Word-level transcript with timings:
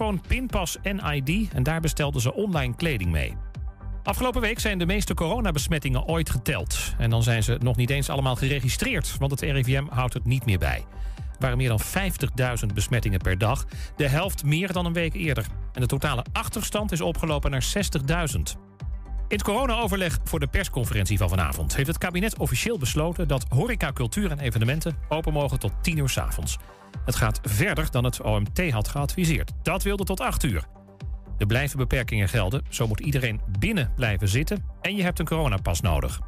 smartphone, 0.00 0.28
pinpas 0.28 0.76
en 0.82 1.14
ID. 1.14 1.52
En 1.52 1.62
daar 1.62 1.80
bestelden 1.80 2.20
ze 2.20 2.34
online 2.34 2.74
kleding 2.74 3.10
mee. 3.10 3.36
Afgelopen 4.02 4.40
week 4.40 4.58
zijn 4.58 4.78
de 4.78 4.86
meeste 4.86 5.14
coronabesmettingen 5.14 6.04
ooit 6.04 6.30
geteld. 6.30 6.94
En 6.98 7.10
dan 7.10 7.22
zijn 7.22 7.42
ze 7.42 7.58
nog 7.62 7.76
niet 7.76 7.90
eens 7.90 8.08
allemaal 8.08 8.36
geregistreerd, 8.36 9.16
want 9.18 9.30
het 9.30 9.40
RIVM 9.40 9.84
houdt 9.90 10.14
het 10.14 10.24
niet 10.24 10.44
meer 10.44 10.58
bij. 10.58 10.84
Er 11.16 11.46
waren 11.46 11.56
meer 11.56 11.68
dan 11.68 11.80
50.000 12.60 12.74
besmettingen 12.74 13.18
per 13.18 13.38
dag, 13.38 13.64
de 13.96 14.08
helft 14.08 14.44
meer 14.44 14.72
dan 14.72 14.86
een 14.86 14.92
week 14.92 15.14
eerder. 15.14 15.46
En 15.72 15.80
de 15.80 15.86
totale 15.86 16.24
achterstand 16.32 16.92
is 16.92 17.00
opgelopen 17.00 17.50
naar 17.50 17.64
60.000. 18.36 18.69
In 19.30 19.36
het 19.36 19.44
corona-overleg 19.44 20.18
voor 20.24 20.40
de 20.40 20.46
persconferentie 20.46 21.18
van 21.18 21.28
vanavond... 21.28 21.76
heeft 21.76 21.88
het 21.88 21.98
kabinet 21.98 22.38
officieel 22.38 22.78
besloten 22.78 23.28
dat 23.28 23.46
horeca, 23.48 23.92
cultuur 23.92 24.30
en 24.30 24.38
evenementen... 24.38 24.96
open 25.08 25.32
mogen 25.32 25.58
tot 25.58 25.72
10 25.82 25.96
uur 25.96 26.08
s 26.08 26.18
avonds. 26.18 26.58
Het 27.04 27.16
gaat 27.16 27.40
verder 27.42 27.90
dan 27.90 28.04
het 28.04 28.20
OMT 28.20 28.70
had 28.70 28.88
geadviseerd. 28.88 29.52
Dat 29.62 29.82
wilde 29.82 30.04
tot 30.04 30.20
8 30.20 30.42
uur. 30.42 30.64
Er 31.38 31.46
blijven 31.46 31.78
beperkingen 31.78 32.28
gelden. 32.28 32.64
Zo 32.68 32.86
moet 32.86 33.00
iedereen 33.00 33.40
binnen 33.58 33.92
blijven 33.96 34.28
zitten. 34.28 34.64
En 34.80 34.96
je 34.96 35.02
hebt 35.02 35.18
een 35.18 35.26
coronapas 35.26 35.80
nodig. 35.80 36.20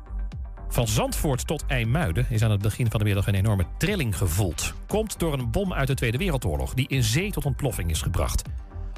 Van 0.68 0.88
Zandvoort 0.88 1.46
tot 1.46 1.64
IJmuiden 1.66 2.26
is 2.28 2.42
aan 2.42 2.50
het 2.50 2.62
begin 2.62 2.90
van 2.90 2.98
de 3.00 3.06
middag 3.06 3.26
een 3.26 3.34
enorme 3.34 3.66
trilling 3.78 4.16
gevoeld. 4.16 4.74
Komt 4.86 5.18
door 5.18 5.32
een 5.32 5.50
bom 5.50 5.72
uit 5.72 5.86
de 5.86 5.94
Tweede 5.94 6.18
Wereldoorlog 6.18 6.74
die 6.74 6.88
in 6.88 7.02
zee 7.02 7.30
tot 7.30 7.44
ontploffing 7.44 7.90
is 7.90 8.02
gebracht. 8.02 8.42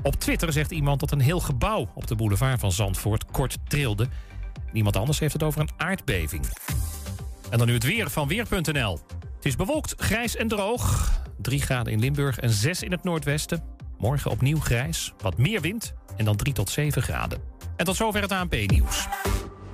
Op 0.04 0.14
Twitter 0.14 0.52
zegt 0.52 0.70
iemand 0.70 1.00
dat 1.00 1.10
een 1.10 1.20
heel 1.20 1.40
gebouw 1.40 1.88
op 1.94 2.06
de 2.06 2.14
boulevard 2.14 2.60
van 2.60 2.72
Zandvoort 2.72 3.24
kort 3.24 3.58
trilde. 3.68 4.08
Niemand 4.72 4.96
anders 4.96 5.18
heeft 5.18 5.32
het 5.32 5.42
over 5.42 5.60
een 5.60 5.70
aardbeving. 5.76 6.45
En 7.50 7.58
dan 7.58 7.66
nu 7.66 7.74
het 7.74 7.84
weer 7.84 8.10
van 8.10 8.28
Weer.nl. 8.28 8.98
Het 9.36 9.45
is 9.45 9.56
bewolkt, 9.56 9.95
grijs 9.96 10.36
en 10.36 10.48
droog. 10.48 11.12
3 11.42 11.60
graden 11.60 11.92
in 11.92 12.00
Limburg 12.00 12.38
en 12.38 12.50
6 12.50 12.82
in 12.82 12.90
het 12.90 13.04
noordwesten. 13.04 13.62
Morgen 13.98 14.30
opnieuw 14.30 14.60
grijs, 14.60 15.12
wat 15.18 15.38
meer 15.38 15.60
wind 15.60 15.95
en 16.16 16.24
dan 16.24 16.36
3 16.36 16.52
tot 16.52 16.70
7 16.70 17.02
graden. 17.02 17.40
En 17.76 17.84
tot 17.84 17.96
zover 17.96 18.20
het 18.20 18.32
ANP-nieuws. 18.32 19.07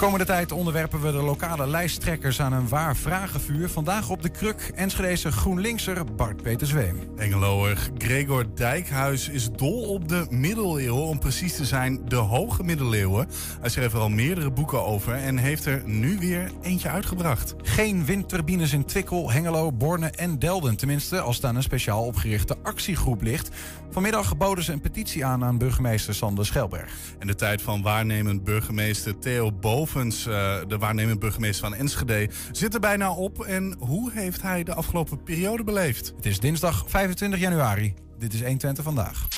komende 0.00 0.24
tijd 0.24 0.52
onderwerpen 0.52 1.00
we 1.00 1.12
de 1.12 1.22
lokale 1.22 1.66
lijsttrekkers 1.66 2.40
aan 2.40 2.52
een 2.52 2.68
waar 2.68 2.96
vragenvuur. 2.96 3.68
Vandaag 3.68 4.10
op 4.10 4.22
de 4.22 4.28
kruk 4.28 4.70
Enschedese 4.74 5.32
GroenLinkser 5.32 6.04
Bart 6.14 6.42
Peter 6.42 6.66
Zweem. 6.66 6.98
Engeloer 7.16 7.76
Gregor 7.98 8.54
Dijkhuis 8.54 9.28
is 9.28 9.50
dol 9.50 9.82
op 9.82 10.08
de 10.08 10.26
middeleeuwen. 10.30 11.02
Om 11.02 11.18
precies 11.18 11.56
te 11.56 11.64
zijn, 11.64 12.08
de 12.08 12.16
hoge 12.16 12.62
middeleeuwen. 12.62 13.28
Hij 13.60 13.70
schreef 13.70 13.92
er 13.92 13.98
al 13.98 14.08
meerdere 14.08 14.50
boeken 14.50 14.84
over 14.84 15.14
en 15.14 15.36
heeft 15.36 15.64
er 15.64 15.82
nu 15.84 16.18
weer 16.18 16.50
eentje 16.62 16.88
uitgebracht. 16.88 17.54
Geen 17.62 18.04
windturbines 18.04 18.72
in 18.72 18.84
Twickel, 18.84 19.30
Hengelo, 19.30 19.72
Borne 19.72 20.10
en 20.10 20.38
Delden. 20.38 20.76
Tenminste, 20.76 21.20
als 21.20 21.40
daar 21.40 21.54
een 21.54 21.62
speciaal 21.62 22.04
opgerichte 22.04 22.56
actiegroep 22.62 23.22
ligt. 23.22 23.48
Vanmiddag 23.90 24.36
boden 24.36 24.64
ze 24.64 24.72
een 24.72 24.80
petitie 24.80 25.24
aan 25.24 25.44
aan 25.44 25.58
burgemeester 25.58 26.14
Sander 26.14 26.46
Schelberg. 26.46 26.92
En 27.18 27.26
de 27.26 27.34
tijd 27.34 27.62
van 27.62 27.82
waarnemend 27.82 28.44
burgemeester 28.44 29.18
Theo 29.18 29.52
Bovens, 29.52 29.88
eh, 29.94 30.58
de 30.68 30.78
waarnemend 30.78 31.18
burgemeester 31.18 31.68
van 31.68 31.78
Enschede, 31.78 32.28
zit 32.52 32.74
er 32.74 32.80
bijna 32.80 33.12
op. 33.12 33.44
En 33.44 33.76
hoe 33.78 34.12
heeft 34.12 34.42
hij 34.42 34.62
de 34.62 34.74
afgelopen 34.74 35.22
periode 35.22 35.64
beleefd? 35.64 36.12
Het 36.16 36.26
is 36.26 36.40
dinsdag 36.40 36.84
25 36.86 37.40
januari. 37.40 37.94
Dit 38.18 38.32
is 38.32 38.40
120 38.40 38.84
vandaag. 38.84 39.28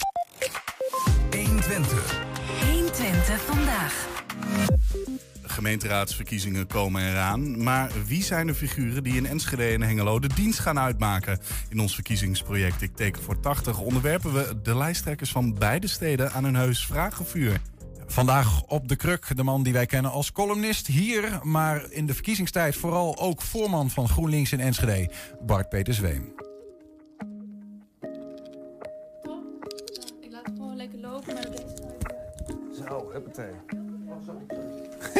120. 1.31 2.23
120 2.71 3.41
vandaag. 3.45 4.07
Gemeenteraadsverkiezingen 5.43 6.67
komen 6.67 7.11
eraan. 7.11 7.63
Maar 7.63 7.91
wie 8.07 8.23
zijn 8.23 8.47
de 8.47 8.55
figuren 8.55 9.03
die 9.03 9.17
in 9.17 9.27
Enschede 9.27 9.67
en 9.67 9.83
Hengelo 9.83 10.19
de 10.19 10.31
dienst 10.35 10.59
gaan 10.59 10.79
uitmaken? 10.79 11.39
In 11.69 11.81
ons 11.81 11.95
verkiezingsproject 11.95 12.83
Ik 12.83 12.97
Teken 12.97 13.23
voor 13.23 13.41
80 13.41 13.79
onderwerpen 13.79 14.33
we 14.33 14.61
de 14.63 14.77
lijsttrekkers 14.77 15.31
van 15.31 15.55
beide 15.55 15.87
steden 15.87 16.33
aan 16.33 16.45
een 16.45 16.57
heus 16.57 16.87
vragenvuur. 16.87 17.61
Vandaag 18.07 18.63
op 18.67 18.89
de 18.89 18.97
kruk, 18.97 19.37
de 19.37 19.43
man 19.43 19.63
die 19.63 19.73
wij 19.73 19.87
kennen 19.87 20.11
als 20.11 20.33
columnist 20.33 20.87
hier, 20.87 21.39
maar 21.43 21.91
in 21.91 22.07
de 22.07 22.15
verkiezingstijd 22.15 22.77
vooral 22.77 23.19
ook 23.19 23.43
voorman 23.43 23.91
van 23.91 24.09
GroenLinks 24.09 24.53
in 24.53 24.61
Enschede, 24.61 25.11
Bart 25.41 25.69
Peter 25.69 25.95
Zweem. 25.95 26.35
Ik 30.21 30.31
laat 30.31 30.47
het 30.47 30.55
gewoon 30.57 30.77
lekker 30.77 30.99
lopen, 30.99 31.35
maar 31.35 31.51
deze 31.51 32.85
Zo, 32.89 33.11
huppatee. 33.13 33.53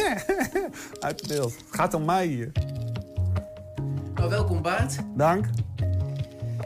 Uit 0.99 1.27
beeld. 1.27 1.55
Het 1.55 1.65
gaat 1.69 1.93
om 1.93 2.05
mij 2.05 2.25
hier. 2.25 2.51
Nou, 4.13 4.29
welkom 4.29 4.61
Bart. 4.61 4.95
Dank. 5.15 5.45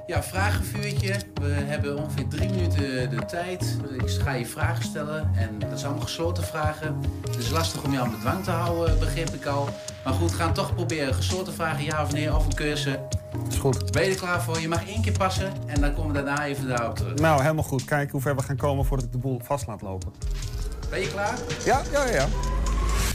Ja, 0.08 0.24
vragenvuurtje. 0.24 1.16
We 1.34 1.48
hebben 1.48 1.98
ongeveer 1.98 2.28
drie 2.28 2.50
minuten 2.50 3.10
de 3.10 3.26
tijd. 3.26 3.78
Ik 3.98 4.10
ga 4.10 4.32
je 4.32 4.46
vragen 4.46 4.84
stellen 4.84 5.32
en 5.36 5.60
dat 5.60 5.70
zijn 5.70 5.86
allemaal 5.86 6.02
gesloten 6.08 6.44
vragen. 6.44 7.02
Het 7.26 7.36
is 7.36 7.50
lastig 7.50 7.84
om 7.84 7.92
je 7.92 8.00
aan 8.00 8.12
bedwang 8.12 8.44
te 8.44 8.52
houden, 8.52 9.00
begreep 9.00 9.30
ik 9.30 9.46
al. 9.46 9.70
Maar 10.04 10.14
goed, 10.14 10.32
we 10.32 10.38
gaan 10.38 10.54
toch 10.54 10.76
proberen. 10.76 11.14
Gesloten 11.14 11.54
vragen, 11.54 11.84
ja 11.84 12.04
of 12.04 12.12
nee, 12.12 12.36
of 12.36 12.46
een 12.46 12.54
keuze. 12.54 13.00
Is 13.50 13.58
goed. 13.58 13.92
Ben 13.92 14.04
je 14.04 14.10
er 14.10 14.16
klaar 14.16 14.42
voor? 14.42 14.60
Je 14.60 14.68
mag 14.68 14.88
één 14.88 15.02
keer 15.02 15.18
passen 15.18 15.54
en 15.66 15.82
dan 15.82 15.94
komen 15.94 16.16
we 16.16 16.24
daarna 16.24 16.46
even 16.46 16.68
daarop 16.68 16.96
terug. 16.96 17.16
Nou, 17.16 17.42
helemaal 17.42 17.64
goed. 17.64 17.86
Kijken 17.86 18.12
hoe 18.12 18.22
ver 18.22 18.36
we 18.36 18.44
gaan 18.44 18.58
komen 18.58 18.86
voordat 18.86 19.06
ik 19.06 19.12
de 19.12 19.18
boel 19.18 19.42
vast 19.44 19.68
laat 19.68 19.82
lopen. 19.82 20.12
Ben 20.90 21.00
je 21.00 21.08
klaar? 21.08 21.38
Ja, 21.66 21.82
ja, 21.92 22.06
ja. 22.06 22.28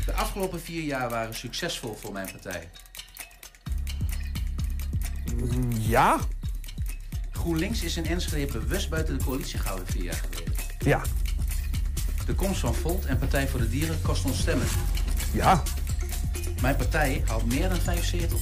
De 0.06 0.12
afgelopen 0.12 0.60
vier 0.60 0.82
jaar 0.82 1.10
waren 1.10 1.34
succesvol 1.34 1.94
voor 2.00 2.12
mijn 2.12 2.28
partij. 2.32 2.69
Ja? 5.78 6.19
GroenLinks 7.42 7.82
is 7.82 7.97
in 7.97 8.06
Enschede 8.06 8.53
bewust 8.53 8.91
buiten 8.91 9.19
de 9.19 9.25
coalitie 9.25 9.58
gehouden 9.58 9.86
vier 9.86 10.03
jaar 10.03 10.22
geleden. 10.30 10.54
Ja. 10.78 11.03
De 12.26 12.34
komst 12.34 12.60
van 12.60 12.75
Volt 12.75 13.04
en 13.04 13.19
Partij 13.19 13.48
voor 13.48 13.60
de 13.60 13.69
Dieren 13.69 14.03
kost 14.03 14.25
ons 14.25 14.38
stemmen. 14.38 14.66
Ja. 15.32 15.62
Mijn 16.60 16.76
partij 16.76 17.22
haalt 17.26 17.47
meer 17.47 17.69
dan 17.69 17.78
vijf 17.78 18.04
zetels. 18.04 18.41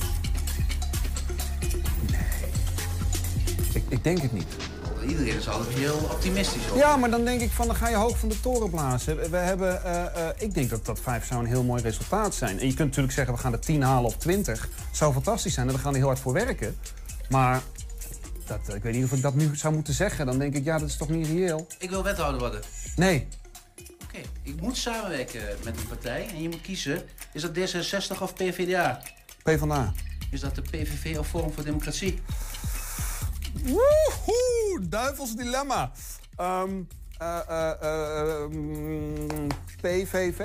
Ik, 3.73 3.85
ik 3.89 4.05
denk 4.05 4.23
het 4.23 4.33
niet. 4.33 4.57
Iedereen 5.09 5.37
is 5.37 5.49
altijd 5.49 5.75
heel 5.75 5.97
optimistisch 6.11 6.63
over. 6.65 6.77
Ja, 6.77 6.97
maar 6.97 7.11
dan 7.11 7.25
denk 7.25 7.41
ik 7.41 7.51
van, 7.51 7.67
dan 7.67 7.77
ga 7.77 7.89
je 7.89 7.97
hoog 7.97 8.19
van 8.19 8.29
de 8.29 8.41
toren 8.41 8.71
blazen. 8.71 9.31
We 9.31 9.37
hebben, 9.37 9.85
eh, 9.85 10.05
eh, 10.05 10.35
ik 10.39 10.55
denk 10.55 10.71
dat 10.71 10.87
dat 10.87 11.01
vijf 11.01 11.27
zou 11.27 11.41
een 11.41 11.47
heel 11.47 11.63
mooi 11.63 11.83
resultaat 11.83 12.35
zijn. 12.35 12.61
En 12.61 12.67
je 12.67 12.75
kunt 12.75 12.89
natuurlijk 12.89 13.15
zeggen, 13.15 13.35
we 13.35 13.41
gaan 13.41 13.53
de 13.53 13.59
10 13.59 13.83
halen 13.83 14.05
of 14.05 14.17
20. 14.17 14.69
Zou 14.91 15.13
fantastisch 15.13 15.55
zijn 15.55 15.69
en 15.69 15.75
we 15.75 15.81
gaan 15.81 15.93
er 15.93 15.99
heel 15.99 16.07
hard 16.07 16.19
voor 16.19 16.33
werken. 16.33 16.77
Maar 17.29 17.63
dat, 18.51 18.69
eh, 18.69 18.75
ik 18.75 18.83
weet 18.83 18.95
niet 18.95 19.05
of 19.05 19.13
ik 19.13 19.23
dat 19.23 19.35
nu 19.35 19.57
zou 19.57 19.75
moeten 19.75 19.95
zeggen. 19.95 20.27
Dan 20.27 20.39
denk 20.39 20.55
ik, 20.55 20.65
ja, 20.65 20.79
dat 20.79 20.89
is 20.89 20.97
toch 20.97 21.09
niet 21.09 21.27
reëel? 21.27 21.67
Ik 21.79 21.91
wil 21.91 22.03
wethouder 22.03 22.41
worden. 22.41 22.61
Nee. 22.97 23.29
Oké, 24.03 24.19
ik 24.43 24.61
moet 24.61 24.77
samenwerken 24.77 25.43
met 25.65 25.77
een 25.77 25.87
partij 25.89 26.29
en 26.29 26.43
je 26.43 26.49
moet 26.49 26.61
kiezen. 26.61 27.03
Is 27.33 27.43
dat 27.43 27.57
D66 27.57 28.23
of 28.23 28.35
PvdA? 28.35 29.03
PvdA. 29.43 29.93
Is 30.31 30.41
dat 30.41 30.55
de 30.55 30.63
PVV 30.63 31.19
of 31.19 31.29
Forum 31.29 31.53
voor 31.53 31.65
Democratie? 31.65 32.23
Woehoe, 33.63 34.81
duivels 34.89 35.35
dilemma. 35.35 35.93
Eh, 36.37 36.63
mm, 38.51 39.47
PVV? 39.81 40.41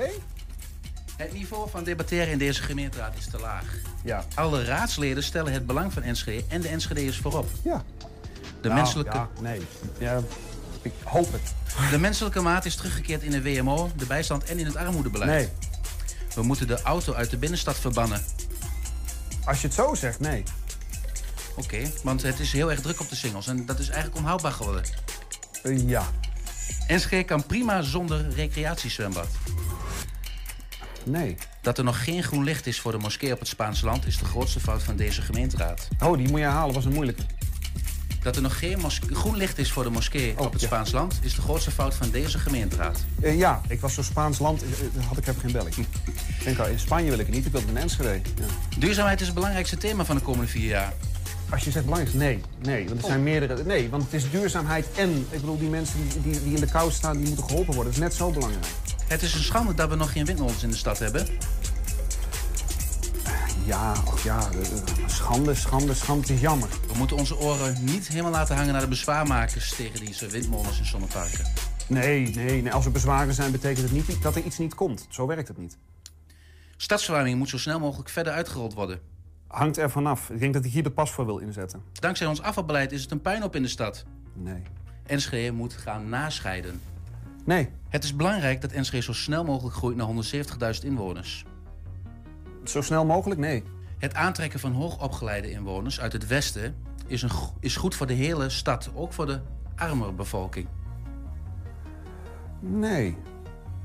Het 1.16 1.32
niveau 1.32 1.70
van 1.70 1.84
debatteren 1.84 2.28
in 2.28 2.38
deze 2.38 2.62
gemeenteraad 2.62 3.16
is 3.16 3.30
te 3.30 3.38
laag. 3.38 3.95
Ja. 4.06 4.24
Alle 4.34 4.64
raadsleden 4.64 5.22
stellen 5.22 5.52
het 5.52 5.66
belang 5.66 5.92
van 5.92 6.02
Enschede 6.02 6.44
en 6.48 6.60
de 6.60 6.68
Enschede'ers 6.68 7.18
voorop. 7.18 7.48
Ja. 7.62 7.84
De 8.60 8.68
Nou, 8.68 8.80
menselijke... 8.80 9.16
ja, 9.16 9.28
nee. 9.40 9.60
Ja, 9.98 10.20
ik 10.82 10.92
hoop 11.02 11.32
het. 11.32 11.54
De 11.90 11.98
menselijke 11.98 12.40
maat 12.40 12.64
is 12.64 12.74
teruggekeerd 12.76 13.22
in 13.22 13.30
de 13.30 13.42
WMO, 13.42 13.90
de 13.96 14.06
bijstand 14.06 14.44
en 14.44 14.58
in 14.58 14.66
het 14.66 14.76
armoedebeleid. 14.76 15.30
Nee. 15.30 15.48
We 16.34 16.42
moeten 16.42 16.66
de 16.66 16.82
auto 16.82 17.14
uit 17.14 17.30
de 17.30 17.36
binnenstad 17.36 17.76
verbannen. 17.78 18.22
Als 19.44 19.60
je 19.60 19.66
het 19.66 19.76
zo 19.76 19.94
zegt, 19.94 20.20
nee. 20.20 20.42
Oké, 21.56 21.90
want 22.02 22.22
het 22.22 22.38
is 22.38 22.52
heel 22.52 22.70
erg 22.70 22.80
druk 22.80 23.00
op 23.00 23.08
de 23.08 23.16
singles 23.16 23.46
en 23.46 23.66
dat 23.66 23.78
is 23.78 23.88
eigenlijk 23.88 24.18
onhoudbaar 24.18 24.52
geworden. 24.52 24.82
Eh, 25.62 25.88
ja. 25.88 26.02
NSG 26.88 27.24
kan 27.24 27.46
prima 27.46 27.82
zonder 27.82 28.28
recreatiezwembad. 28.30 29.28
Nee. 31.04 31.36
Dat 31.66 31.78
er 31.78 31.84
nog 31.84 32.04
geen 32.04 32.22
groen 32.22 32.44
licht 32.44 32.66
is 32.66 32.80
voor 32.80 32.92
de 32.92 32.98
moskee 32.98 33.32
op 33.32 33.38
het 33.38 33.48
Spaanse 33.48 33.84
land 33.84 34.06
is 34.06 34.18
de 34.18 34.24
grootste 34.24 34.60
fout 34.60 34.82
van 34.82 34.96
deze 34.96 35.22
gemeenteraad. 35.22 35.88
Oh, 36.04 36.16
die 36.16 36.28
moet 36.28 36.40
je 36.40 36.46
halen, 36.46 36.74
was 36.74 36.84
een 36.84 36.92
moeilijke. 36.92 37.22
Dat 38.22 38.36
er 38.36 38.42
nog 38.42 38.58
geen 38.58 38.78
groen 39.12 39.36
licht 39.36 39.58
is 39.58 39.72
voor 39.72 39.82
de 39.82 39.90
moskee 39.90 40.34
Oh, 40.38 40.46
op 40.46 40.52
het 40.52 40.60
ja. 40.60 40.66
Spaanse 40.66 40.94
land 40.94 41.18
is 41.22 41.34
de 41.34 41.40
grootste 41.40 41.70
fout 41.70 41.94
van 41.94 42.10
deze 42.10 42.38
gemeenteraad. 42.38 43.04
Eh, 43.20 43.38
ja, 43.38 43.60
ik 43.68 43.80
was 43.80 43.94
zo 43.94 44.02
Spaans 44.02 44.38
land, 44.38 44.62
eh, 44.62 44.68
eh, 44.68 45.06
had 45.06 45.16
ik 45.16 45.24
heb 45.24 45.38
geen. 45.38 45.56
Ik 45.66 46.44
denk 46.44 46.58
al, 46.58 46.66
in 46.66 46.78
Spanje 46.78 47.10
wil 47.10 47.18
ik 47.18 47.26
het 47.26 47.34
niet, 47.34 47.46
ik 47.46 47.52
wil 47.52 47.60
het 47.60 47.70
in 47.70 47.76
Enschede. 47.76 48.12
Ja. 48.12 48.78
Duurzaamheid 48.78 49.20
is 49.20 49.26
het 49.26 49.34
belangrijkste 49.34 49.76
thema 49.76 50.04
van 50.04 50.16
de 50.16 50.22
komende 50.22 50.50
vier 50.50 50.68
jaar. 50.68 50.92
Als 51.50 51.64
je 51.64 51.70
zegt 51.70 51.84
belangrijk, 51.84 52.16
nee, 52.16 52.40
nee, 52.62 52.88
want 52.88 53.00
er 53.00 53.06
zijn 53.06 53.22
meerdere. 53.22 53.64
Nee, 53.64 53.90
want 53.90 54.02
het 54.02 54.12
is 54.12 54.30
duurzaamheid 54.30 54.86
en, 54.96 55.26
ik 55.30 55.40
bedoel, 55.40 55.58
die 55.58 55.68
mensen 55.68 56.08
die, 56.08 56.22
die, 56.22 56.42
die 56.42 56.54
in 56.54 56.60
de 56.60 56.70
kou 56.70 56.90
staan, 56.90 57.16
die 57.16 57.26
moeten 57.26 57.44
geholpen 57.44 57.74
worden. 57.74 57.92
Dat 57.92 58.02
is 58.02 58.08
net 58.08 58.14
zo 58.14 58.30
belangrijk. 58.30 58.66
Het 59.08 59.22
is 59.22 59.34
een 59.34 59.42
schande 59.42 59.74
dat 59.74 59.88
we 59.88 59.94
nog 59.94 60.12
geen 60.12 60.24
windmolens 60.24 60.62
in 60.62 60.70
de 60.70 60.76
stad 60.76 60.98
hebben. 60.98 61.26
Ja, 63.64 63.92
ach 63.92 64.22
ja, 64.22 64.50
eh, 64.50 64.58
eh, 64.58 65.08
schande, 65.08 65.54
schande, 65.54 65.94
schande, 65.94 66.20
het 66.20 66.30
is 66.30 66.40
jammer. 66.40 66.68
We 66.68 66.98
moeten 66.98 67.16
onze 67.16 67.38
oren 67.38 67.84
niet 67.84 68.08
helemaal 68.08 68.30
laten 68.30 68.56
hangen 68.56 68.72
naar 68.72 68.80
de 68.80 68.88
bezwaarmakers 68.88 69.74
tegen 69.74 70.04
deze 70.04 70.26
windmolens 70.26 70.78
en 70.78 70.86
zonneparken. 70.86 71.52
Nee, 71.86 72.28
nee, 72.34 72.62
nee, 72.62 72.72
als 72.72 72.84
er 72.84 72.92
bezwaren 72.92 73.34
zijn, 73.34 73.52
betekent 73.52 73.90
het 73.90 73.92
niet 73.92 74.22
dat 74.22 74.36
er 74.36 74.42
iets 74.42 74.58
niet 74.58 74.74
komt. 74.74 75.06
Zo 75.08 75.26
werkt 75.26 75.48
het 75.48 75.58
niet. 75.58 75.76
Stadsverwarming 76.76 77.38
moet 77.38 77.48
zo 77.48 77.58
snel 77.58 77.78
mogelijk 77.78 78.08
verder 78.08 78.32
uitgerold 78.32 78.74
worden. 78.74 79.00
Hangt 79.46 79.76
er 79.76 79.90
vanaf. 79.90 80.30
Ik 80.30 80.40
denk 80.40 80.54
dat 80.54 80.64
ik 80.64 80.72
hier 80.72 80.82
de 80.82 80.90
pas 80.90 81.10
voor 81.10 81.26
wil 81.26 81.38
inzetten. 81.38 81.82
Dankzij 81.92 82.26
ons 82.26 82.42
afvalbeleid 82.42 82.92
is 82.92 83.02
het 83.02 83.10
een 83.10 83.20
puinhoop 83.20 83.56
in 83.56 83.62
de 83.62 83.68
stad. 83.68 84.04
Nee. 84.32 84.62
Enschede 85.06 85.52
moet 85.52 85.72
gaan 85.72 86.08
nascheiden. 86.08 86.80
Nee. 87.44 87.68
Het 87.88 88.04
is 88.04 88.16
belangrijk 88.16 88.60
dat 88.60 88.72
Enschede 88.72 89.02
zo 89.02 89.12
snel 89.12 89.44
mogelijk 89.44 89.76
groeit 89.76 89.96
naar 89.96 90.08
170.000 90.74 90.84
inwoners. 90.84 91.44
Zo 92.64 92.82
snel 92.82 93.04
mogelijk? 93.04 93.40
Nee. 93.40 93.62
Het 93.98 94.14
aantrekken 94.14 94.60
van 94.60 94.72
hoogopgeleide 94.72 95.50
inwoners 95.50 96.00
uit 96.00 96.12
het 96.12 96.26
westen 96.26 96.76
is, 97.06 97.22
een, 97.22 97.30
is 97.60 97.76
goed 97.76 97.94
voor 97.94 98.06
de 98.06 98.12
hele 98.12 98.48
stad, 98.48 98.90
ook 98.94 99.12
voor 99.12 99.26
de 99.26 99.40
armere 99.76 100.12
bevolking. 100.12 100.66
Nee. 102.60 103.16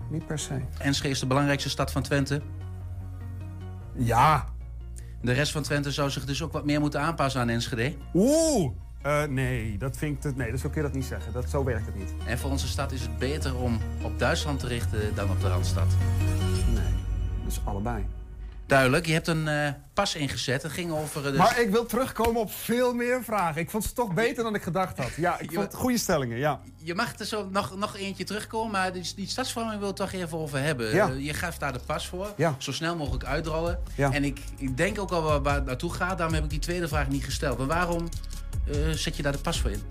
Niet 0.09 0.25
per 0.25 0.39
se. 0.39 0.61
Enschede 0.77 1.09
is 1.09 1.19
de 1.19 1.27
belangrijkste 1.27 1.69
stad 1.69 1.91
van 1.91 2.01
Twente. 2.01 2.41
Ja. 3.93 4.45
De 5.21 5.31
rest 5.31 5.51
van 5.51 5.61
Twente 5.63 5.91
zou 5.91 6.09
zich 6.09 6.25
dus 6.25 6.41
ook 6.41 6.51
wat 6.51 6.65
meer 6.65 6.79
moeten 6.79 7.01
aanpassen 7.01 7.41
aan 7.41 7.49
Enschede. 7.49 7.93
Oeh. 8.13 8.71
Eh, 9.01 9.23
nee, 9.23 9.77
dat 9.77 9.97
vind 9.97 10.15
ik... 10.15 10.21
te- 10.21 10.33
Nee, 10.37 10.51
dat 10.51 10.59
zo 10.59 10.69
kun 10.69 10.81
je 10.81 10.87
dat 10.87 10.95
niet 10.95 11.05
zeggen. 11.05 11.33
Dat, 11.33 11.49
zo 11.49 11.63
werkt 11.63 11.85
het 11.85 11.95
niet. 11.95 12.13
En 12.25 12.39
voor 12.39 12.49
onze 12.51 12.67
stad 12.67 12.91
is 12.91 13.01
het 13.01 13.17
beter 13.17 13.55
om 13.57 13.79
op 14.01 14.19
Duitsland 14.19 14.59
te 14.59 14.67
richten 14.67 15.15
dan 15.15 15.29
op 15.29 15.41
de 15.41 15.47
Randstad. 15.47 15.87
Nee. 16.73 16.83
Dus 17.45 17.59
allebei. 17.63 18.05
Duidelijk, 18.71 19.05
je 19.05 19.13
hebt 19.13 19.27
een 19.27 19.47
eh, 19.47 19.69
pas 19.93 20.15
ingezet. 20.15 20.63
Het 20.63 20.71
ging 20.71 20.91
over... 20.91 21.25
eh, 21.25 21.31
de- 21.31 21.37
Maar 21.37 21.59
ik 21.59 21.69
wil 21.69 21.85
terugkomen 21.85 22.41
op 22.41 22.51
veel 22.51 22.93
meer 22.93 23.23
vragen. 23.23 23.61
Ik 23.61 23.69
vond 23.69 23.83
ze 23.83 23.93
toch 23.93 24.13
beter 24.13 24.43
dan 24.43 24.55
ik 24.55 24.61
gedacht 24.61 24.97
had. 24.97 25.09
Ja, 25.17 25.39
ik 25.39 25.51
vond 25.53 25.65
het 25.65 25.75
goede 25.75 25.97
stellingen, 25.97 26.37
ja. 26.37 26.59
Je 26.77 26.95
mag 26.95 27.19
er 27.19 27.25
zo 27.25 27.47
nog, 27.49 27.77
nog 27.77 27.97
eentje 27.97 28.23
terugkomen, 28.23 28.71
maar 28.71 28.93
die, 28.93 29.11
die 29.15 29.27
stadsvorming 29.27 29.79
wil 29.79 29.89
ik 29.89 29.95
toch 29.95 30.11
even 30.11 30.37
over 30.37 30.59
hebben. 30.63 30.93
Ja. 30.93 31.09
Eh, 31.09 31.25
je 31.25 31.33
geeft 31.33 31.59
daar 31.59 31.73
de 31.73 31.79
pas 31.85 32.07
voor. 32.07 32.33
Ja. 32.37 32.55
Zo 32.57 32.71
snel 32.71 32.95
mogelijk 32.95 33.23
uitrollen. 33.25 33.79
Ja. 33.95 34.11
En 34.11 34.23
ik, 34.23 34.39
ik 34.57 34.77
denk 34.77 34.99
ook 34.99 35.11
al 35.11 35.21
waar, 35.21 35.41
waar 35.41 35.55
het 35.55 35.65
naartoe 35.65 35.93
gaat. 35.93 36.17
Daarom 36.17 36.35
heb 36.35 36.43
ik 36.43 36.49
die 36.49 36.59
tweede 36.59 36.87
vraag 36.87 37.07
niet 37.07 37.23
gesteld. 37.23 37.57
Maar 37.57 37.67
waarom 37.67 38.09
zet 38.91 39.15
je 39.15 39.23
daar 39.23 39.31
de 39.31 39.37
pas 39.37 39.59
voor 39.61 39.69
in? 39.71 39.81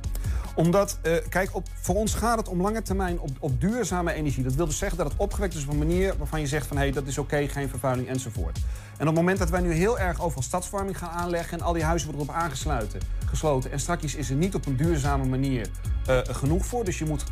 Omdat, 0.61 0.99
eh, 1.03 1.13
kijk, 1.29 1.51
op, 1.53 1.67
voor 1.81 1.95
ons 1.95 2.15
gaat 2.15 2.39
het 2.39 2.49
om 2.49 2.61
lange 2.61 2.83
termijn 2.83 3.21
op, 3.21 3.31
op 3.39 3.61
duurzame 3.61 4.13
energie. 4.13 4.43
Dat 4.45 4.55
wil 4.55 4.67
dus 4.67 4.79
zeggen 4.79 4.99
dat 4.99 5.09
het 5.11 5.21
opgewekt 5.21 5.55
is 5.55 5.65
op 5.65 5.71
een 5.71 5.79
manier 5.79 6.15
waarvan 6.19 6.41
je 6.41 6.47
zegt 6.47 6.67
van... 6.67 6.77
hé, 6.77 6.83
hey, 6.83 6.93
dat 6.93 7.07
is 7.07 7.19
oké, 7.19 7.49
geen 7.49 7.69
vervuiling 7.69 8.09
enzovoort. 8.09 8.59
En 8.97 9.01
op 9.01 9.07
het 9.07 9.15
moment 9.15 9.39
dat 9.39 9.51
wij 9.51 9.61
nu 9.61 9.73
heel 9.73 9.99
erg 9.99 10.23
overal 10.23 10.43
stadsverwarming 10.43 10.99
gaan 10.99 11.11
aanleggen... 11.11 11.59
en 11.59 11.65
al 11.65 11.73
die 11.73 11.85
huizen 11.85 12.09
worden 12.09 12.27
erop 12.27 12.43
aangesloten, 12.43 13.01
gesloten... 13.27 13.73
en 13.73 13.81
straks 13.81 14.15
is 14.15 14.31
er 14.31 14.37
niet 14.37 14.55
op 14.55 14.67
een 14.67 14.77
duurzame 14.77 15.25
manier 15.25 15.69
eh, 16.07 16.19
genoeg 16.23 16.67
voor. 16.67 16.85
Dus 16.85 16.99
je 16.99 17.05
moet 17.05 17.25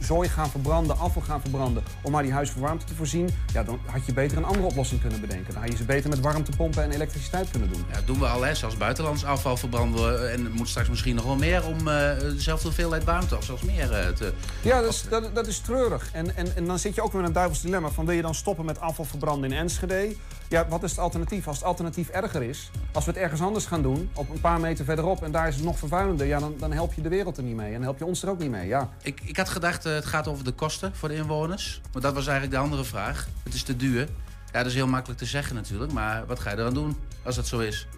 zooi 0.00 0.28
gaan 0.28 0.50
verbranden, 0.50 0.98
afval 0.98 1.22
gaan 1.22 1.40
verbranden... 1.40 1.82
om 2.02 2.12
maar 2.12 2.22
die 2.22 2.32
huizen 2.32 2.54
van 2.54 2.64
warmte 2.64 2.84
te 2.84 2.94
voorzien. 2.94 3.30
Ja, 3.52 3.62
dan 3.62 3.78
had 3.86 4.06
je 4.06 4.12
beter 4.12 4.36
een 4.36 4.44
andere 4.44 4.66
oplossing 4.66 5.00
kunnen 5.00 5.20
bedenken. 5.20 5.52
Dan 5.52 5.62
had 5.62 5.70
je 5.70 5.76
ze 5.76 5.84
beter 5.84 6.10
met 6.10 6.20
warmtepompen 6.20 6.82
en 6.82 6.90
elektriciteit 6.90 7.50
kunnen 7.50 7.72
doen. 7.72 7.84
Ja, 7.88 7.94
dat 7.94 8.06
doen 8.06 8.18
we 8.18 8.26
al, 8.26 8.42
hè. 8.42 8.54
Zelfs 8.54 8.76
buitenlands 8.76 9.24
afval 9.24 9.56
verbranden 9.56 10.12
we. 10.12 10.26
En 10.26 10.44
het 10.44 10.54
moet 10.54 10.68
straks 10.68 10.88
misschien 10.88 11.14
nog 11.14 11.24
wel 11.24 11.36
meer 11.36 11.66
om 11.66 11.88
eh, 11.88 12.18
dezelfde 12.18 12.66
hoeveelheid 12.66 13.04
warmte 13.04 13.36
of 13.36 13.44
zelfs 13.44 13.62
meer 13.62 13.92
eh, 13.92 14.08
te... 14.08 14.32
Ja, 14.62 14.80
dat 14.80 14.92
is, 14.92 15.04
dat, 15.08 15.34
dat 15.34 15.46
is 15.46 15.58
treurig. 15.58 16.10
En, 16.12 16.36
en, 16.36 16.56
en 16.56 16.66
dan 16.66 16.78
zit 16.78 16.94
je 16.94 17.02
ook 17.02 17.12
weer 17.12 17.20
in 17.20 17.26
een 17.26 17.32
duivels 17.32 17.60
dilemma. 17.60 17.88
Van 17.88 18.06
wil 18.06 18.14
je 18.14 18.22
dan 18.22 18.34
stoppen 18.34 18.64
met 18.64 18.80
afval 18.80 19.04
verbranden 19.04 19.52
in 19.52 19.58
Enschede? 19.58 20.16
Ja, 20.48 20.68
wat 20.68 20.82
is 20.82 20.90
het 20.90 21.00
alternatief? 21.00 21.46
Als 21.48 21.56
het 21.56 21.66
alternatief 21.66 22.08
erger 22.08 22.42
is, 22.42 22.70
als 22.92 23.04
we 23.04 23.10
het 23.10 23.20
ergens 23.20 23.40
anders 23.40 23.66
gaan 23.66 23.82
doen, 23.82 24.10
op 24.14 24.30
een 24.30 24.40
paar 24.40 24.60
meter 24.60 24.84
verderop, 24.84 25.22
en 25.22 25.32
daar 25.32 25.48
is 25.48 25.54
het 25.54 25.64
nog 25.64 25.78
vervuilender, 25.78 26.26
ja, 26.26 26.38
dan, 26.38 26.54
dan 26.58 26.72
help 26.72 26.92
je 26.92 27.02
de 27.02 27.08
wereld 27.08 27.36
er 27.36 27.42
niet 27.42 27.56
mee. 27.56 27.66
En 27.66 27.72
dan 27.72 27.82
help 27.82 27.98
je 27.98 28.04
ons 28.04 28.22
er 28.22 28.28
ook 28.28 28.38
niet 28.38 28.50
mee. 28.50 28.66
Ja. 28.66 28.90
Ik, 29.02 29.20
ik 29.24 29.36
had 29.36 29.48
gedacht, 29.48 29.86
eh, 29.86 29.94
het 29.94 30.06
gaat 30.06 30.28
over 30.28 30.44
de 30.44 30.52
kosten 30.52 30.94
voor 30.94 31.08
de 31.08 31.14
inwoners. 31.14 31.80
Maar 31.92 32.02
dat 32.02 32.14
was 32.14 32.26
eigenlijk 32.26 32.56
de 32.56 32.62
andere 32.62 32.84
vraag. 32.84 33.28
Het 33.42 33.54
is 33.54 33.62
te 33.62 33.76
duur. 33.76 34.08
Ja, 34.52 34.58
dat 34.62 34.66
is 34.66 34.74
heel 34.74 34.86
makkelijk 34.86 35.20
te 35.20 35.26
zeggen 35.26 35.54
natuurlijk. 35.54 35.92
Maar 35.92 36.26
wat 36.26 36.40
ga 36.40 36.50
je 36.50 36.56
eraan 36.56 36.74
doen 36.74 36.96
als 37.22 37.36
dat 37.36 37.46
zo 37.46 37.58
is? 37.58 37.88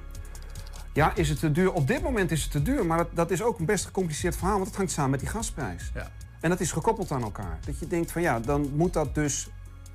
ja, 0.98 1.14
is 1.14 1.28
het 1.28 1.38
te 1.38 1.52
duur? 1.52 1.72
Op 1.72 1.86
dit 1.86 2.02
moment 2.02 2.30
is 2.30 2.42
het 2.42 2.50
te 2.50 2.62
duur, 2.62 2.86
maar 2.86 2.98
dat, 2.98 3.08
dat 3.12 3.30
is 3.30 3.42
ook 3.42 3.58
een 3.58 3.64
best 3.64 3.84
gecompliceerd 3.84 4.36
verhaal, 4.36 4.54
want 4.54 4.66
het 4.66 4.76
hangt 4.76 4.92
samen 4.92 5.10
met 5.10 5.20
die 5.20 5.28
gasprijs. 5.28 5.90
Ja. 5.94 6.10
En 6.40 6.50
dat 6.50 6.60
is 6.60 6.72
gekoppeld 6.72 7.10
aan 7.10 7.22
elkaar. 7.22 7.58
Dat 7.66 7.78
je 7.78 7.86
denkt 7.86 8.12
van 8.12 8.22
ja, 8.22 8.40
dan 8.40 8.70
moet 8.74 8.92
dat 8.92 9.14
dus 9.14 9.48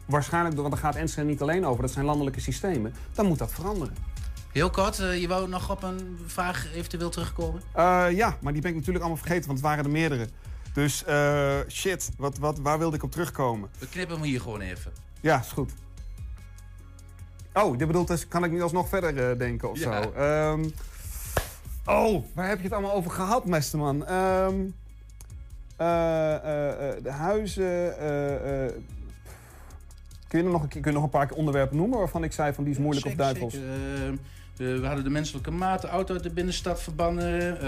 waarschijnlijk, 0.05 0.55
want 0.55 0.69
daar 0.69 0.79
gaat 0.79 0.95
Enschede 0.95 1.27
niet 1.27 1.41
alleen 1.41 1.65
over, 1.65 1.81
dat 1.81 1.91
zijn 1.91 2.05
landelijke 2.05 2.39
systemen, 2.39 2.93
dan 3.13 3.25
moet 3.25 3.37
dat 3.37 3.53
veranderen. 3.53 3.95
Heel 4.51 4.69
kort, 4.69 4.99
eh, 4.99 5.21
je 5.21 5.27
wou 5.27 5.47
nog 5.49 5.71
op 5.71 5.83
een 5.83 6.19
vraag 6.25 6.73
eventueel 6.73 7.09
terugkomen? 7.09 7.61
Eh, 7.71 8.05
ja, 8.11 8.37
maar 8.41 8.53
die 8.53 8.61
ben 8.61 8.71
ik 8.71 8.77
natuurlijk 8.77 9.05
allemaal 9.05 9.23
vergeten, 9.23 9.47
want 9.47 9.59
het 9.59 9.67
waren 9.67 9.85
er 9.85 9.91
meerdere. 9.91 10.27
Dus 10.73 11.03
eh, 11.03 11.59
shit, 11.67 12.11
wat, 12.17 12.37
wat, 12.37 12.59
waar 12.59 12.79
wilde 12.79 12.95
ik 12.95 13.03
op 13.03 13.11
terugkomen? 13.11 13.69
We 13.79 13.87
knippen 13.87 14.15
hem 14.15 14.25
hier 14.25 14.41
gewoon 14.41 14.61
even. 14.61 14.91
Ja, 15.21 15.39
is 15.39 15.51
goed. 15.51 15.71
Oh, 17.53 17.77
dit 17.77 17.87
bedoelt 17.87 18.07
dus, 18.07 18.27
kan 18.27 18.43
ik 18.43 18.51
niet 18.51 18.61
alsnog 18.61 18.89
verder 18.89 19.37
denken 19.37 19.69
of 19.69 19.79
Ja. 19.79 20.03
zo? 20.03 20.11
Ehm, 20.11 20.65
oh, 21.85 22.25
waar 22.33 22.47
heb 22.47 22.57
je 22.57 22.63
het 22.63 22.73
allemaal 22.73 22.93
over 22.93 23.11
gehad, 23.11 23.45
mesterman? 23.45 24.05
Ehm 24.05 24.55
eh, 25.77 26.33
eh, 26.35 26.89
eh, 26.89 27.03
de 27.03 27.11
huizen... 27.11 27.95
eh, 30.33 30.39
eh, 30.39 30.39
kun, 30.39 30.39
je 30.39 30.45
er 30.45 30.51
nog 30.51 30.61
een, 30.61 30.67
keer- 30.67 30.81
kun 30.81 30.91
je 30.91 30.97
nog 30.97 31.05
een 31.05 31.11
paar 31.19 31.27
keer 31.27 31.37
onderwerpen 31.37 31.77
noemen 31.77 31.97
waarvan 31.99 32.23
ik 32.23 32.31
zei 32.31 32.53
van 32.53 32.63
die 32.63 32.73
is 32.73 32.79
moeilijk 32.79 33.05
of 33.05 33.11
Zeker, 33.11 33.25
duivels? 33.25 33.53
zeker. 33.53 33.69
Eh, 33.69 34.11
de- 34.55 34.79
we 34.79 34.85
hadden 34.85 35.03
de 35.03 35.09
menselijke 35.09 35.51
maat, 35.51 35.81
de 35.81 35.87
auto 35.87 36.13
uit 36.13 36.23
de 36.23 36.29
binnenstad 36.33 36.81
verbannen. 36.81 37.57
eh, 37.59 37.63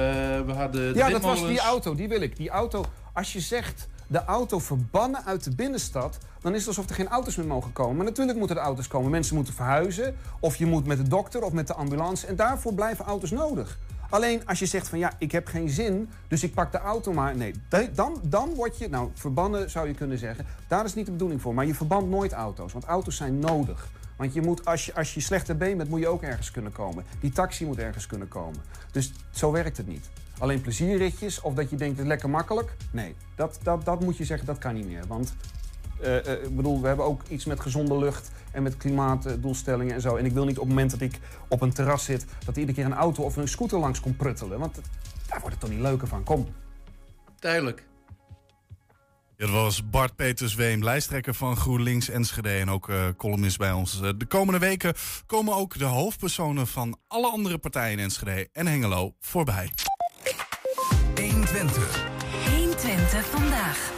we 0.45 0.51
hadden 0.55 0.93
de 0.93 0.99
Ja, 0.99 1.09
dat 1.09 1.21
was 1.21 1.47
die 1.47 1.59
auto, 1.59 1.95
die 1.95 2.07
wil 2.07 2.21
ik. 2.21 2.35
Die 2.37 2.49
auto, 2.49 2.85
als 3.13 3.33
je 3.33 3.39
zegt 3.39 3.87
de 4.07 4.23
auto 4.25 4.59
verbannen 4.59 5.25
uit 5.25 5.43
de 5.43 5.55
binnenstad, 5.55 6.17
dan 6.41 6.53
is 6.53 6.59
het 6.59 6.67
alsof 6.67 6.89
er 6.89 6.95
geen 6.95 7.07
auto's 7.07 7.35
meer 7.35 7.45
mogen 7.47 7.73
komen. 7.73 7.95
Maar 7.95 8.05
natuurlijk 8.05 8.37
moeten 8.37 8.55
er 8.57 8.61
auto's 8.63 8.87
komen. 8.87 9.11
Mensen 9.11 9.35
moeten 9.35 9.53
verhuizen, 9.53 10.15
of 10.39 10.55
je 10.55 10.65
moet 10.65 10.85
met 10.85 10.97
de 10.97 11.07
dokter 11.07 11.41
of 11.43 11.51
met 11.51 11.67
de 11.67 11.73
ambulance. 11.73 12.27
En 12.27 12.35
daarvoor 12.35 12.73
blijven 12.73 13.05
auto's 13.05 13.31
nodig. 13.31 13.79
Alleen 14.09 14.47
als 14.47 14.59
je 14.59 14.65
zegt 14.65 14.87
van 14.87 14.99
ja, 14.99 15.11
ik 15.17 15.31
heb 15.31 15.47
geen 15.47 15.69
zin, 15.69 16.09
dus 16.27 16.43
ik 16.43 16.53
pak 16.53 16.71
de 16.71 16.77
auto 16.77 17.13
maar. 17.13 17.35
Nee, 17.35 17.53
da- 17.69 17.87
dan, 17.93 18.19
dan 18.23 18.53
word 18.53 18.77
je, 18.77 18.89
nou 18.89 19.09
verbannen 19.13 19.69
zou 19.69 19.87
je 19.87 19.93
kunnen 19.93 20.17
zeggen. 20.17 20.45
Daar 20.67 20.85
is 20.85 20.93
niet 20.93 21.05
de 21.05 21.11
bedoeling 21.11 21.41
voor. 21.41 21.53
Maar 21.53 21.65
je 21.65 21.75
verband 21.75 22.09
nooit 22.09 22.31
auto's, 22.33 22.73
want 22.73 22.85
auto's 22.85 23.15
zijn 23.15 23.39
nodig. 23.39 23.87
Want 24.17 24.33
je 24.33 24.41
moet, 24.41 24.65
als 24.65 24.85
je, 24.85 24.93
als 24.95 25.13
je 25.13 25.19
slechte 25.19 25.55
been 25.55 25.77
bent, 25.77 25.89
moet 25.89 25.99
je 25.99 26.07
ook 26.07 26.21
ergens 26.21 26.51
kunnen 26.51 26.71
komen. 26.71 27.03
Die 27.19 27.31
taxi 27.31 27.65
moet 27.65 27.77
ergens 27.79 28.07
kunnen 28.07 28.27
komen. 28.27 28.59
Dus 28.91 29.11
zo 29.31 29.51
werkt 29.51 29.77
het 29.77 29.87
niet. 29.87 30.09
Alleen 30.37 30.61
plezierritjes 30.61 31.41
of 31.41 31.53
dat 31.53 31.69
je 31.69 31.75
denkt, 31.75 31.93
het 31.93 32.01
is 32.05 32.07
lekker 32.11 32.29
makkelijk. 32.29 32.75
Nee, 32.91 33.15
dat, 33.35 33.59
dat, 33.63 33.85
dat 33.85 33.99
moet 34.01 34.17
je 34.17 34.25
zeggen, 34.25 34.47
dat 34.47 34.57
kan 34.57 34.73
niet 34.73 34.87
meer. 34.87 35.03
Want 35.07 35.33
eh, 36.01 36.17
eh, 36.33 36.43
ik 36.43 36.55
bedoel, 36.55 36.81
we 36.81 36.87
hebben 36.87 37.05
ook 37.05 37.21
iets 37.27 37.45
met 37.45 37.59
gezonde 37.59 37.97
lucht 37.97 38.31
en 38.55 38.63
met 38.63 38.77
klimaatdoelstellingen 38.77 39.93
en 39.95 40.01
zo. 40.01 40.15
En 40.15 40.25
ik 40.25 40.31
wil 40.33 40.45
niet 40.45 40.57
op 40.57 40.63
het 40.65 40.69
moment 40.73 40.91
dat 40.91 41.01
ik 41.01 41.19
op 41.47 41.61
een 41.61 41.73
terras 41.73 42.03
zit, 42.03 42.25
dat 42.45 42.53
er 42.55 42.59
iedere 42.59 42.77
keer 42.77 42.85
een 42.85 42.97
auto 42.97 43.23
of 43.23 43.35
een 43.35 43.47
scooter 43.47 43.79
langs 43.79 43.99
komt 43.99 44.17
pruttelen. 44.17 44.59
Want 44.59 44.75
daar 45.27 45.39
wordt 45.39 45.55
het 45.55 45.59
toch 45.59 45.69
niet 45.69 45.79
leuker 45.79 46.07
van. 46.07 46.23
Kom. 46.23 46.47
Duidelijk. 47.39 47.83
Ja, 49.37 49.45
dat 49.45 49.55
was 49.55 49.89
Bart 49.89 50.15
Peters 50.15 50.55
Weem, 50.55 50.83
lijsttrekker 50.83 51.33
van 51.33 51.57
GroenLinks 51.57 52.09
Enschede 52.09 52.49
en 52.49 52.69
ook 52.69 52.89
eh 52.89 53.07
columnist 53.17 53.57
bij 53.57 53.71
ons. 53.71 54.01
Eh, 54.01 54.09
De 54.17 54.25
komende 54.25 54.59
weken 54.59 54.93
komen 55.25 55.55
ook 55.55 55.77
de 55.77 55.85
hoofdpersonen 55.85 56.67
van 56.67 56.97
alle 57.07 57.27
andere 57.29 57.57
partijen 57.57 57.97
in 57.97 58.03
Enschede 58.03 58.49
en 58.53 58.67
Hengelo 58.67 59.13
voorbij. 59.19 59.71
Twente. 61.45 61.79
120 62.49 63.25
vandaag. 63.25 63.93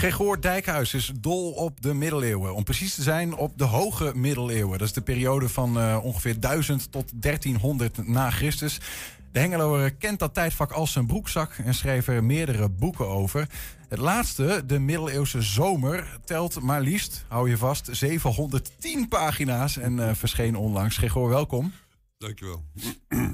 Gregor 0.00 0.40
Dijkhuis 0.40 0.94
is 0.94 1.12
dol 1.20 1.50
op 1.50 1.82
de 1.82 1.94
middeleeuwen. 1.94 2.54
Om 2.54 2.64
precies 2.64 2.94
te 2.94 3.02
zijn 3.02 3.34
op 3.34 3.58
de 3.58 3.64
hoge 3.64 4.12
middeleeuwen. 4.14 4.78
Dat 4.78 4.86
is 4.86 4.92
de 4.92 5.00
periode 5.00 5.48
van 5.48 5.78
eh, 5.78 5.98
ongeveer 6.02 6.40
1000 6.40 6.92
tot 6.92 7.22
1300 7.22 8.08
na 8.08 8.30
Christus. 8.30 8.80
De 9.32 9.38
Hengeloer 9.38 9.90
kent 9.90 10.18
dat 10.18 10.34
tijdvak 10.34 10.72
als 10.72 10.92
zijn 10.92 11.06
broekzak 11.06 11.52
en 11.64 11.74
schreef 11.74 12.08
er 12.08 12.24
meerdere 12.24 12.68
boeken 12.68 13.08
over. 13.08 13.48
Het 13.88 13.98
laatste, 13.98 14.62
de 14.66 14.78
middeleeuwse 14.78 15.42
zomer, 15.42 16.18
telt 16.24 16.60
maar 16.60 16.80
liefst, 16.80 17.24
hou 17.28 17.50
je 17.50 17.56
vast, 17.56 17.88
710 17.90 19.08
pagina's 19.08 19.76
en 19.76 20.08
eh, 20.08 20.14
verscheen 20.14 20.56
onlangs. 20.56 20.96
Gregor, 20.96 21.28
welkom. 21.28 21.72
Dankjewel. 22.18 22.64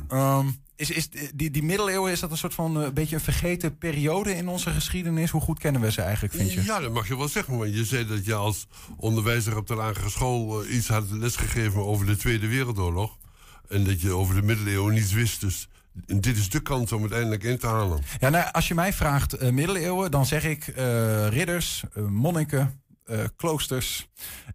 Ehm 0.09 0.47
is, 0.77 0.91
is 0.91 1.09
die, 1.35 1.51
die 1.51 1.63
middeleeuwen, 1.63 2.13
is 2.13 2.21
dat 2.21 2.31
een 2.31 2.37
soort 2.37 2.55
van 2.55 2.77
een 2.77 2.95
beetje 2.95 3.15
een 3.15 3.21
vergeten 3.21 3.79
periode 3.79 4.37
in 4.37 4.49
onze 4.49 4.71
geschiedenis? 4.71 5.31
Hoe 5.31 5.41
goed 5.41 5.59
kennen 5.59 5.81
we 5.81 5.91
ze 5.91 6.03
eigenlijk, 6.03 6.35
vind 6.35 6.53
je? 6.53 6.63
Ja, 6.63 6.81
dat 6.81 6.93
mag 6.93 7.09
je 7.09 7.17
wel 7.17 7.29
zeggen. 7.29 7.59
Want 7.59 7.75
je 7.75 7.85
zei 7.85 8.07
dat 8.07 8.25
je 8.25 8.35
als 8.35 8.67
onderwijzer 8.97 9.57
op 9.57 9.67
de 9.67 9.75
lagere 9.75 10.11
school 10.11 10.63
eh, 10.63 10.75
iets 10.75 10.89
had 10.89 11.11
lesgegeven 11.11 11.85
over 11.85 12.07
de 12.07 12.17
Tweede 12.17 12.49
Wereldoorlog. 12.49 13.17
En 13.69 13.85
dat 13.85 14.01
je 14.01 14.13
over 14.13 14.35
de 14.35 14.43
middeleeuwen 14.43 14.95
niets 14.95 15.13
wist. 15.13 15.41
Dus 15.41 15.69
dit 16.07 16.37
is 16.37 16.51
de 16.51 16.61
kans 16.61 16.93
om 16.93 17.03
het 17.03 17.13
eindelijk 17.13 17.43
in 17.43 17.59
te 17.59 17.67
halen. 17.67 18.03
Ja, 18.21 18.29
nou, 18.29 18.53
als 18.53 18.69
je 18.69 18.75
mij 18.75 18.93
vraagt 18.93 19.33
eh, 19.33 19.51
middeleeuwen, 19.51 20.11
dan 20.11 20.27
zeg 20.27 20.45
ik 20.45 20.69
eh, 20.69 21.29
ridders, 21.29 21.85
eh, 21.95 22.03
monniken, 22.03 22.81
eh, 23.07 23.19
kloosters 23.37 24.09